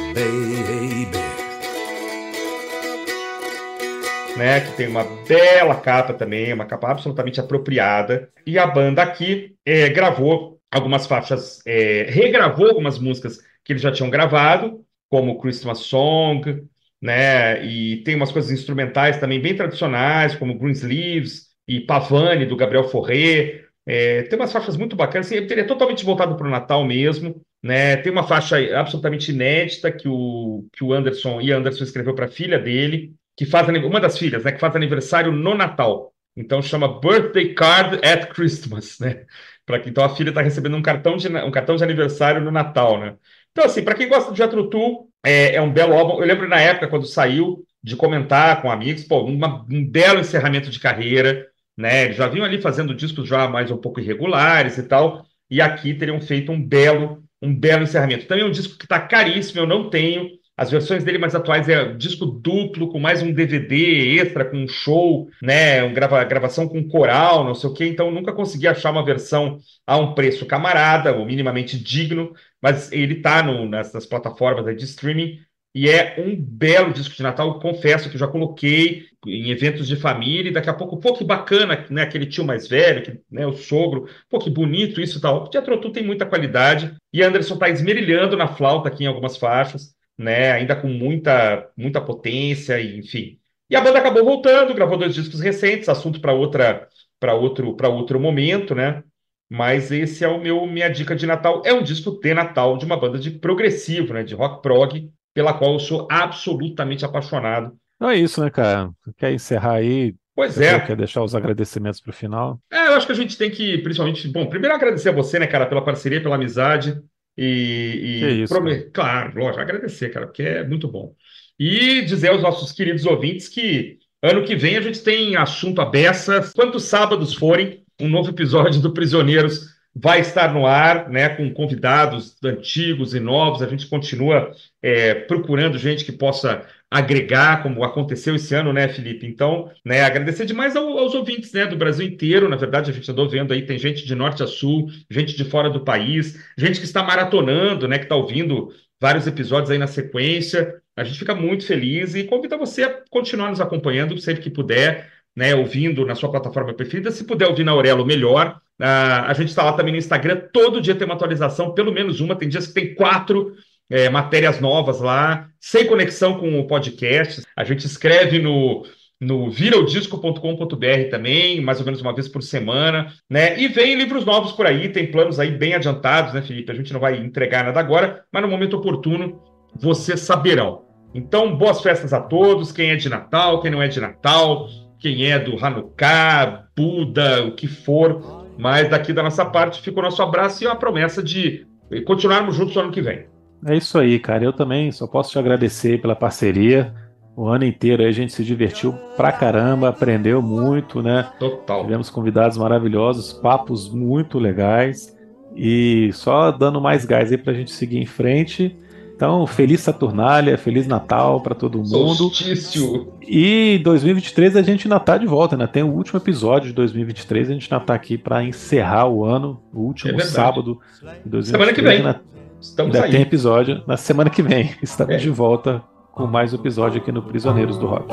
né, 4.39 4.61
que 4.61 4.77
tem 4.77 4.87
uma 4.87 5.03
bela 5.27 5.75
capa 5.75 6.13
também, 6.13 6.53
uma 6.53 6.65
capa 6.65 6.89
absolutamente 6.89 7.39
apropriada. 7.41 8.31
E 8.47 8.57
a 8.57 8.65
banda 8.65 9.03
aqui 9.03 9.55
é, 9.65 9.89
gravou 9.89 10.59
algumas 10.71 11.05
faixas, 11.05 11.61
é, 11.65 12.03
regravou 12.09 12.69
algumas 12.69 12.97
músicas 12.97 13.39
que 13.63 13.73
eles 13.73 13.81
já 13.81 13.91
tinham 13.91 14.09
gravado, 14.09 14.83
como 15.09 15.39
Christmas 15.41 15.79
Song, 15.79 16.63
né, 17.01 17.65
e 17.65 17.97
tem 18.03 18.15
umas 18.15 18.31
coisas 18.31 18.49
instrumentais 18.49 19.19
também 19.19 19.41
bem 19.41 19.55
tradicionais, 19.55 20.35
como 20.35 20.57
Greensleeves 20.57 21.49
e 21.67 21.81
Pavane, 21.81 22.45
do 22.45 22.55
Gabriel 22.55 22.87
Fauré. 22.87 23.65
É, 23.85 24.23
tem 24.23 24.39
umas 24.39 24.53
faixas 24.53 24.77
muito 24.77 24.95
bacanas, 24.95 25.27
assim, 25.27 25.35
ele 25.35 25.61
é 25.61 25.63
totalmente 25.63 26.05
voltado 26.05 26.37
para 26.37 26.47
o 26.47 26.49
Natal 26.49 26.85
mesmo, 26.85 27.41
né? 27.61 27.97
Tem 27.97 28.11
uma 28.11 28.23
faixa 28.23 28.57
absolutamente 28.77 29.31
inédita 29.31 29.91
que 29.91 30.07
o, 30.07 30.65
que 30.71 30.83
o 30.83 30.93
Anderson 30.93 31.41
e 31.41 31.51
Anderson 31.51 31.83
escreveu 31.83 32.15
para 32.15 32.25
a 32.25 32.29
filha 32.29 32.59
dele, 32.59 33.13
que 33.39 33.45
faz 33.45 33.69
uma 33.69 34.01
das 34.01 34.17
filhas, 34.17 34.43
né, 34.43 34.51
que 34.51 34.59
faz 34.59 34.75
aniversário 34.75 35.31
no 35.31 35.55
Natal. 35.55 36.13
Então 36.35 36.61
chama 36.61 36.99
Birthday 36.99 37.53
Card 37.53 37.97
at 38.05 38.27
Christmas, 38.33 38.99
né? 38.99 39.25
Para 39.65 39.79
que 39.79 39.89
então 39.89 40.03
a 40.03 40.13
filha 40.15 40.29
está 40.29 40.41
recebendo 40.41 40.75
um 40.75 40.81
cartão 40.81 41.15
de 41.15 41.29
um 41.29 41.51
cartão 41.51 41.75
de 41.77 41.83
aniversário 41.83 42.41
no 42.41 42.51
Natal, 42.51 42.99
né? 42.99 43.15
Então 43.51 43.63
assim, 43.65 43.83
para 43.83 43.95
quem 43.95 44.09
gosta 44.09 44.31
de 44.31 44.37
Jethro 44.37 44.69
Tull, 44.69 45.09
é, 45.23 45.55
é 45.55 45.61
um 45.61 45.71
belo 45.71 45.93
álbum. 45.93 46.19
Eu 46.21 46.27
lembro 46.27 46.47
na 46.49 46.59
época 46.59 46.87
quando 46.89 47.05
saiu 47.05 47.63
de 47.83 47.95
comentar 47.95 48.61
com 48.61 48.71
amigos, 48.71 49.03
pô, 49.05 49.21
uma- 49.23 49.65
um 49.71 49.85
belo 49.89 50.19
encerramento 50.19 50.69
de 50.69 50.79
carreira, 50.79 51.47
né? 51.77 52.05
Eles 52.05 52.17
já 52.17 52.27
vinham 52.27 52.45
ali 52.45 52.61
fazendo 52.61 52.93
discos 52.95 53.27
já 53.27 53.47
mais 53.47 53.71
um 53.71 53.77
pouco 53.77 53.99
irregulares 54.01 54.77
e 54.77 54.83
tal, 54.83 55.25
e 55.49 55.61
aqui 55.61 55.93
teriam 55.93 56.19
feito 56.21 56.51
um 56.51 56.61
belo 56.61 57.23
um 57.41 57.55
belo 57.55 57.83
encerramento. 57.83 58.27
Também 58.27 58.43
é 58.43 58.47
um 58.47 58.51
disco 58.51 58.77
que 58.77 58.83
está 58.85 58.99
caríssimo, 58.99 59.61
eu 59.61 59.67
não 59.67 59.89
tenho. 59.89 60.29
As 60.59 60.69
versões 60.69 61.05
dele 61.05 61.17
mais 61.17 61.33
atuais 61.33 61.69
é 61.69 61.93
disco 61.93 62.25
duplo, 62.25 62.89
com 62.89 62.99
mais 62.99 63.23
um 63.23 63.31
DVD 63.31 64.17
extra, 64.19 64.43
com 64.43 64.57
um 64.57 64.67
show, 64.67 65.29
né? 65.41 65.81
Um 65.85 65.93
grava, 65.93 66.21
gravação 66.25 66.67
com 66.67 66.85
coral, 66.85 67.45
não 67.45 67.55
sei 67.55 67.69
o 67.69 67.73
quê. 67.73 67.85
Então, 67.85 68.11
nunca 68.11 68.33
consegui 68.33 68.67
achar 68.67 68.91
uma 68.91 69.05
versão 69.05 69.57
a 69.87 69.95
um 69.95 70.13
preço 70.13 70.45
camarada, 70.45 71.15
ou 71.15 71.25
minimamente 71.25 71.79
digno, 71.81 72.33
mas 72.61 72.91
ele 72.91 73.13
está 73.13 73.41
nas 73.41 74.05
plataformas 74.05 74.75
de 74.75 74.83
streaming. 74.83 75.39
E 75.73 75.89
é 75.89 76.15
um 76.17 76.35
belo 76.35 76.91
disco 76.91 77.15
de 77.15 77.23
Natal, 77.23 77.57
confesso 77.61 78.09
que 78.09 78.17
já 78.17 78.27
coloquei 78.27 79.05
em 79.25 79.51
eventos 79.51 79.87
de 79.87 79.95
família, 79.95 80.49
e 80.49 80.53
daqui 80.53 80.69
a 80.69 80.73
pouco, 80.73 80.97
pô, 80.97 81.13
que 81.13 81.23
bacana, 81.23 81.85
né? 81.89 82.01
Aquele 82.01 82.25
tio 82.25 82.43
mais 82.43 82.67
velho, 82.67 83.01
que, 83.01 83.17
né, 83.31 83.47
o 83.47 83.53
sogro, 83.53 84.09
pô, 84.29 84.37
que 84.39 84.49
bonito 84.49 84.99
isso 84.99 85.19
e 85.19 85.21
tal. 85.21 85.45
O 85.45 85.47
Teatro 85.47 85.89
tem 85.89 86.03
muita 86.03 86.25
qualidade, 86.25 86.93
e 87.13 87.23
Anderson 87.23 87.57
tá 87.57 87.69
esmerilhando 87.69 88.35
na 88.35 88.49
flauta 88.49 88.89
aqui 88.89 89.05
em 89.05 89.07
algumas 89.07 89.37
faixas, 89.37 89.97
né? 90.19 90.51
Ainda 90.51 90.75
com 90.75 90.89
muita, 90.89 91.69
muita 91.77 92.01
potência, 92.01 92.77
e, 92.79 92.99
enfim. 92.99 93.39
E 93.69 93.75
a 93.75 93.81
banda 93.81 93.99
acabou 93.99 94.25
voltando, 94.25 94.73
gravou 94.73 94.97
dois 94.97 95.15
discos 95.15 95.39
recentes, 95.39 95.87
assunto 95.87 96.19
para 96.19 96.33
outra, 96.33 96.89
para 97.19 97.33
outro, 97.33 97.73
para 97.75 97.87
outro 97.87 98.19
momento, 98.19 98.75
né? 98.75 99.01
Mas 99.49 99.91
esse 99.91 100.23
é 100.23 100.27
o 100.27 100.39
meu 100.39 100.67
minha 100.67 100.89
dica 100.89 101.15
de 101.15 101.25
Natal. 101.25 101.61
É 101.65 101.73
um 101.73 101.81
disco 101.81 102.19
de 102.19 102.33
Natal 102.33 102.77
de 102.77 102.85
uma 102.85 102.97
banda 102.97 103.17
de 103.17 103.31
progressivo, 103.31 104.13
né? 104.13 104.23
De 104.23 104.35
rock 104.35 104.61
prog, 104.61 105.09
pela 105.33 105.53
qual 105.53 105.73
eu 105.73 105.79
sou 105.79 106.05
absolutamente 106.11 107.05
apaixonado. 107.05 107.75
Não 107.99 108.09
é 108.09 108.17
isso, 108.17 108.41
né, 108.41 108.49
cara? 108.49 108.91
Quer 109.17 109.31
encerrar 109.31 109.75
aí? 109.75 110.13
Pois 110.35 110.55
Você 110.55 110.65
é. 110.65 110.79
Quer 110.79 110.97
deixar 110.97 111.23
os 111.23 111.33
agradecimentos 111.33 112.01
pro 112.01 112.13
final? 112.13 112.59
É, 112.71 112.87
eu 112.87 112.93
acho 112.93 113.05
que 113.05 113.11
a 113.11 113.15
gente 113.15 113.37
tem 113.37 113.49
que, 113.49 113.77
principalmente, 113.79 114.27
bom, 114.27 114.47
primeiro 114.47 114.75
agradecer 114.75 115.09
a 115.09 115.13
você, 115.13 115.39
né, 115.39 115.47
cara, 115.47 115.65
pela 115.65 115.83
parceria, 115.83 116.21
pela 116.21 116.35
amizade 116.35 117.01
e, 117.41 118.43
e 118.43 118.89
claro, 118.91 119.39
lógico, 119.39 119.61
agradecer, 119.61 120.09
cara, 120.09 120.27
porque 120.27 120.43
é 120.43 120.67
muito 120.67 120.87
bom. 120.87 121.15
E 121.57 122.01
dizer 122.01 122.29
aos 122.29 122.41
nossos 122.41 122.71
queridos 122.71 123.05
ouvintes 123.05 123.47
que 123.47 123.97
ano 124.21 124.43
que 124.43 124.55
vem 124.55 124.77
a 124.77 124.81
gente 124.81 125.01
tem 125.01 125.35
assunto 125.37 125.81
à 125.81 125.85
beça, 125.85 126.51
quantos 126.53 126.83
sábados 126.83 127.33
forem, 127.33 127.83
um 127.99 128.09
novo 128.09 128.29
episódio 128.29 128.81
do 128.81 128.93
Prisioneiros 128.93 129.78
vai 129.95 130.21
estar 130.21 130.53
no 130.53 130.65
ar, 130.65 131.09
né, 131.09 131.29
com 131.29 131.51
convidados 131.53 132.37
antigos 132.43 133.13
e 133.13 133.19
novos. 133.19 133.61
A 133.61 133.67
gente 133.67 133.87
continua 133.87 134.51
é, 134.81 135.13
procurando 135.13 135.77
gente 135.77 136.05
que 136.05 136.11
possa 136.11 136.65
agregar, 136.91 137.61
como 137.61 137.83
aconteceu 137.83 138.35
esse 138.35 138.53
ano, 138.55 138.73
né, 138.73 138.87
Felipe? 138.87 139.25
Então, 139.27 139.69
né, 139.85 140.01
agradecer 140.01 140.45
demais 140.45 140.75
ao- 140.75 140.97
aos 140.97 141.13
ouvintes, 141.13 141.51
né, 141.53 141.65
do 141.67 141.75
Brasil 141.77 142.05
inteiro. 142.07 142.49
Na 142.49 142.55
verdade, 142.55 142.89
a 142.89 142.93
gente 142.93 143.09
andou 143.11 143.29
vendo 143.29 143.53
aí, 143.53 143.65
tem 143.65 143.77
gente 143.77 144.05
de 144.05 144.15
norte 144.15 144.41
a 144.41 144.47
sul, 144.47 144.87
gente 145.09 145.35
de 145.35 145.43
fora 145.45 145.69
do 145.69 145.83
país, 145.83 146.39
gente 146.57 146.79
que 146.79 146.85
está 146.85 147.03
maratonando, 147.03 147.87
né, 147.87 147.97
que 147.97 148.05
está 148.05 148.15
ouvindo 148.15 148.73
vários 148.99 149.27
episódios 149.27 149.69
aí 149.71 149.77
na 149.77 149.87
sequência. 149.87 150.81
A 150.95 151.03
gente 151.03 151.19
fica 151.19 151.35
muito 151.35 151.65
feliz 151.65 152.15
e 152.15 152.23
convida 152.23 152.57
você 152.57 152.83
a 152.83 153.01
continuar 153.09 153.49
nos 153.49 153.61
acompanhando 153.61 154.17
sempre 154.19 154.41
que 154.43 154.49
puder, 154.49 155.11
né, 155.35 155.55
ouvindo 155.55 156.05
na 156.05 156.15
sua 156.15 156.31
plataforma 156.31 156.73
preferida. 156.73 157.11
Se 157.11 157.23
puder 157.23 157.47
ouvir 157.47 157.63
na 157.63 157.71
Aurelo, 157.71 158.05
melhor. 158.05 158.59
Ah, 158.79 159.25
a 159.27 159.33
gente 159.33 159.49
está 159.49 159.63
lá 159.63 159.73
também 159.73 159.91
no 159.91 159.99
Instagram, 159.99 160.41
todo 160.53 160.81
dia 160.81 160.95
tem 160.95 161.05
uma 161.05 161.15
atualização, 161.15 161.73
pelo 161.73 161.91
menos 161.91 162.19
uma. 162.19 162.35
Tem 162.35 162.47
dias 162.47 162.67
que 162.67 162.73
tem 162.73 162.95
quatro 162.95 163.53
é, 163.89 164.09
matérias 164.09 164.61
novas 164.61 165.01
lá, 165.01 165.49
sem 165.59 165.85
conexão 165.85 166.37
com 166.39 166.59
o 166.59 166.67
podcast. 166.67 167.41
A 167.55 167.63
gente 167.63 167.85
escreve 167.85 168.39
no, 168.39 168.85
no 169.19 169.49
viraodisco.com.br 169.49 171.09
também, 171.11 171.59
mais 171.59 171.79
ou 171.79 171.85
menos 171.85 172.01
uma 172.01 172.13
vez 172.13 172.27
por 172.27 172.41
semana, 172.41 173.11
né? 173.29 173.59
E 173.59 173.67
vem 173.67 173.95
livros 173.95 174.23
novos 174.23 174.53
por 174.53 174.65
aí, 174.65 174.89
tem 174.89 175.11
planos 175.11 175.39
aí 175.39 175.51
bem 175.51 175.73
adiantados, 175.73 176.33
né, 176.33 176.41
Felipe? 176.41 176.71
A 176.71 176.75
gente 176.75 176.93
não 176.93 176.99
vai 176.99 177.17
entregar 177.17 177.65
nada 177.65 177.79
agora, 177.79 178.23
mas 178.31 178.41
no 178.41 178.47
momento 178.47 178.77
oportuno 178.77 179.41
vocês 179.75 180.21
saberão. 180.21 180.85
Então, 181.13 181.57
boas 181.57 181.81
festas 181.81 182.13
a 182.13 182.21
todos, 182.21 182.71
quem 182.71 182.91
é 182.91 182.95
de 182.95 183.09
Natal, 183.09 183.61
quem 183.61 183.71
não 183.71 183.81
é 183.81 183.87
de 183.87 183.99
Natal, 183.99 184.67
quem 184.99 185.31
é 185.31 185.39
do 185.39 185.63
Hanukkah, 185.63 186.65
Buda, 186.75 187.45
o 187.45 187.55
que 187.55 187.67
for. 187.67 188.38
Mas 188.59 188.89
daqui 188.89 189.13
da 189.13 189.23
nossa 189.23 189.45
parte 189.45 189.81
fica 189.81 189.99
o 189.99 190.03
nosso 190.03 190.21
abraço 190.21 190.63
e 190.63 190.67
a 190.67 190.75
promessa 190.75 191.23
de 191.23 191.65
continuarmos 192.05 192.55
juntos 192.55 192.75
no 192.75 192.81
ano 192.81 192.91
que 192.91 193.01
vem. 193.01 193.25
É 193.65 193.75
isso 193.75 193.97
aí, 193.97 194.19
cara. 194.19 194.43
Eu 194.43 194.51
também 194.51 194.91
só 194.91 195.07
posso 195.07 195.31
te 195.31 195.39
agradecer 195.39 196.01
pela 196.01 196.13
parceria. 196.15 196.93
O 197.37 197.47
ano 197.47 197.63
inteiro 197.63 198.03
a 198.03 198.11
gente 198.11 198.33
se 198.33 198.43
divertiu 198.43 198.91
pra 199.15 199.31
caramba, 199.31 199.87
aprendeu 199.87 200.41
muito, 200.41 201.01
né? 201.01 201.31
Total. 201.39 201.83
Tivemos 201.83 202.09
convidados 202.09 202.57
maravilhosos, 202.57 203.31
papos 203.31 203.89
muito 203.89 204.37
legais. 204.37 205.17
E 205.55 206.09
só 206.11 206.51
dando 206.51 206.81
mais 206.81 207.05
gás 207.05 207.31
aí 207.31 207.37
pra 207.37 207.53
gente 207.53 207.71
seguir 207.71 207.97
em 207.97 208.05
frente. 208.05 208.77
Então, 209.19 209.45
feliz 209.45 209.81
Saturnália, 209.81 210.57
feliz 210.57 210.87
Natal 210.87 211.41
pra 211.41 211.53
todo 211.53 211.79
mundo. 211.79 211.89
Solstício. 212.15 213.11
E 213.21 213.77
2023 213.83 214.55
a 214.55 214.61
gente 214.61 214.87
ainda 214.87 214.97
tá 214.97 215.17
de 215.17 215.25
volta, 215.27 215.57
né? 215.57 215.67
Tem 215.67 215.83
o 215.83 215.91
último 215.91 216.17
episódio 216.17 216.69
de 216.69 216.73
2023, 216.73 217.49
a 217.49 217.53
gente 217.53 217.67
ainda 217.73 217.83
tá 217.83 217.93
aqui 217.93 218.17
pra 218.17 218.41
encerrar 218.41 219.09
o 219.09 219.25
ano, 219.25 219.59
o 219.73 219.81
último 219.81 220.17
É 220.17 220.23
sábado 220.23 220.79
de 221.25 221.29
2023. 221.29 221.47
Semana 221.47 221.73
que 221.73 221.81
vem. 221.81 222.15
Estamos 222.61 222.95
ainda 222.95 223.07
aí. 223.07 223.11
tem 223.11 223.21
episódio 223.21 223.83
na 223.85 223.97
semana 223.97 224.29
que 224.29 224.41
vem. 224.41 224.73
Estamos 224.81 225.15
É. 225.15 225.17
de 225.17 225.29
volta 225.29 225.83
com 226.13 226.25
mais 226.25 226.53
um 226.53 226.55
episódio 226.55 227.01
aqui 227.01 227.11
no 227.11 227.21
Prisioneiros 227.21 227.77
do 227.77 227.87
Rock. 227.87 228.07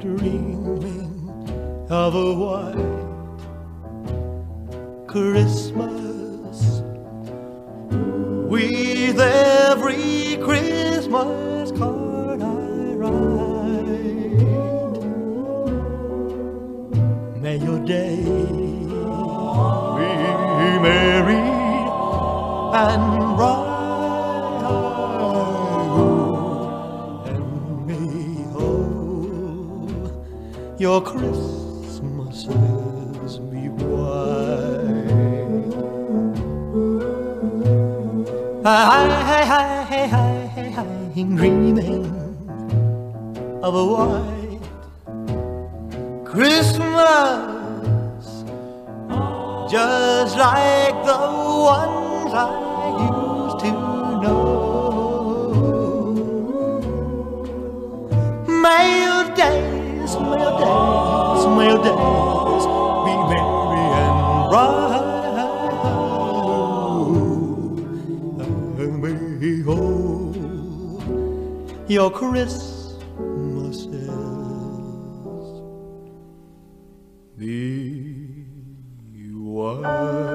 dreaming 0.00 0.90
of 1.88 2.16
a 2.16 2.34
white 2.34 2.82
Christmas 5.06 6.11
with 8.52 9.18
every 9.18 10.36
Christmas 10.44 11.72
card 11.72 12.42
I 12.42 12.94
write. 13.00 13.22
May 17.40 17.56
your 17.56 17.78
day 17.86 18.16
be 19.96 20.12
merry 20.84 21.44
and 22.84 23.36
bright. 23.38 23.72
And 27.32 27.86
may 27.86 28.44
all 28.54 30.12
your 30.78 31.00
Christmases 31.00 32.81
Hi, 38.64 38.84
hi, 38.86 39.42
hi, 39.42 39.42
hi, 39.42 40.06
hi, 40.06 40.46
hi, 40.54 40.70
hi, 40.70 40.86
dreaming 41.34 42.06
of 43.60 43.74
a 43.74 43.84
white 43.84 44.62
Christmas, 46.24 46.86
just 49.68 50.36
like 50.38 50.94
the 51.02 51.18
ones 51.66 52.32
I 52.32 52.46
used 53.02 53.58
to 53.64 53.70
know. 54.22 54.54
May 58.46 59.02
your 59.02 59.26
days, 59.34 60.14
may 60.22 60.38
your 60.38 60.54
days, 60.62 61.42
may 61.50 61.66
your 61.66 61.82
days 61.82 62.64
be 63.02 63.14
merry 63.26 63.86
and 63.98 64.50
bright. 64.50 65.01
your 71.92 72.10
Christmases. 72.10 72.98
Be 77.36 78.46
white. 79.34 80.31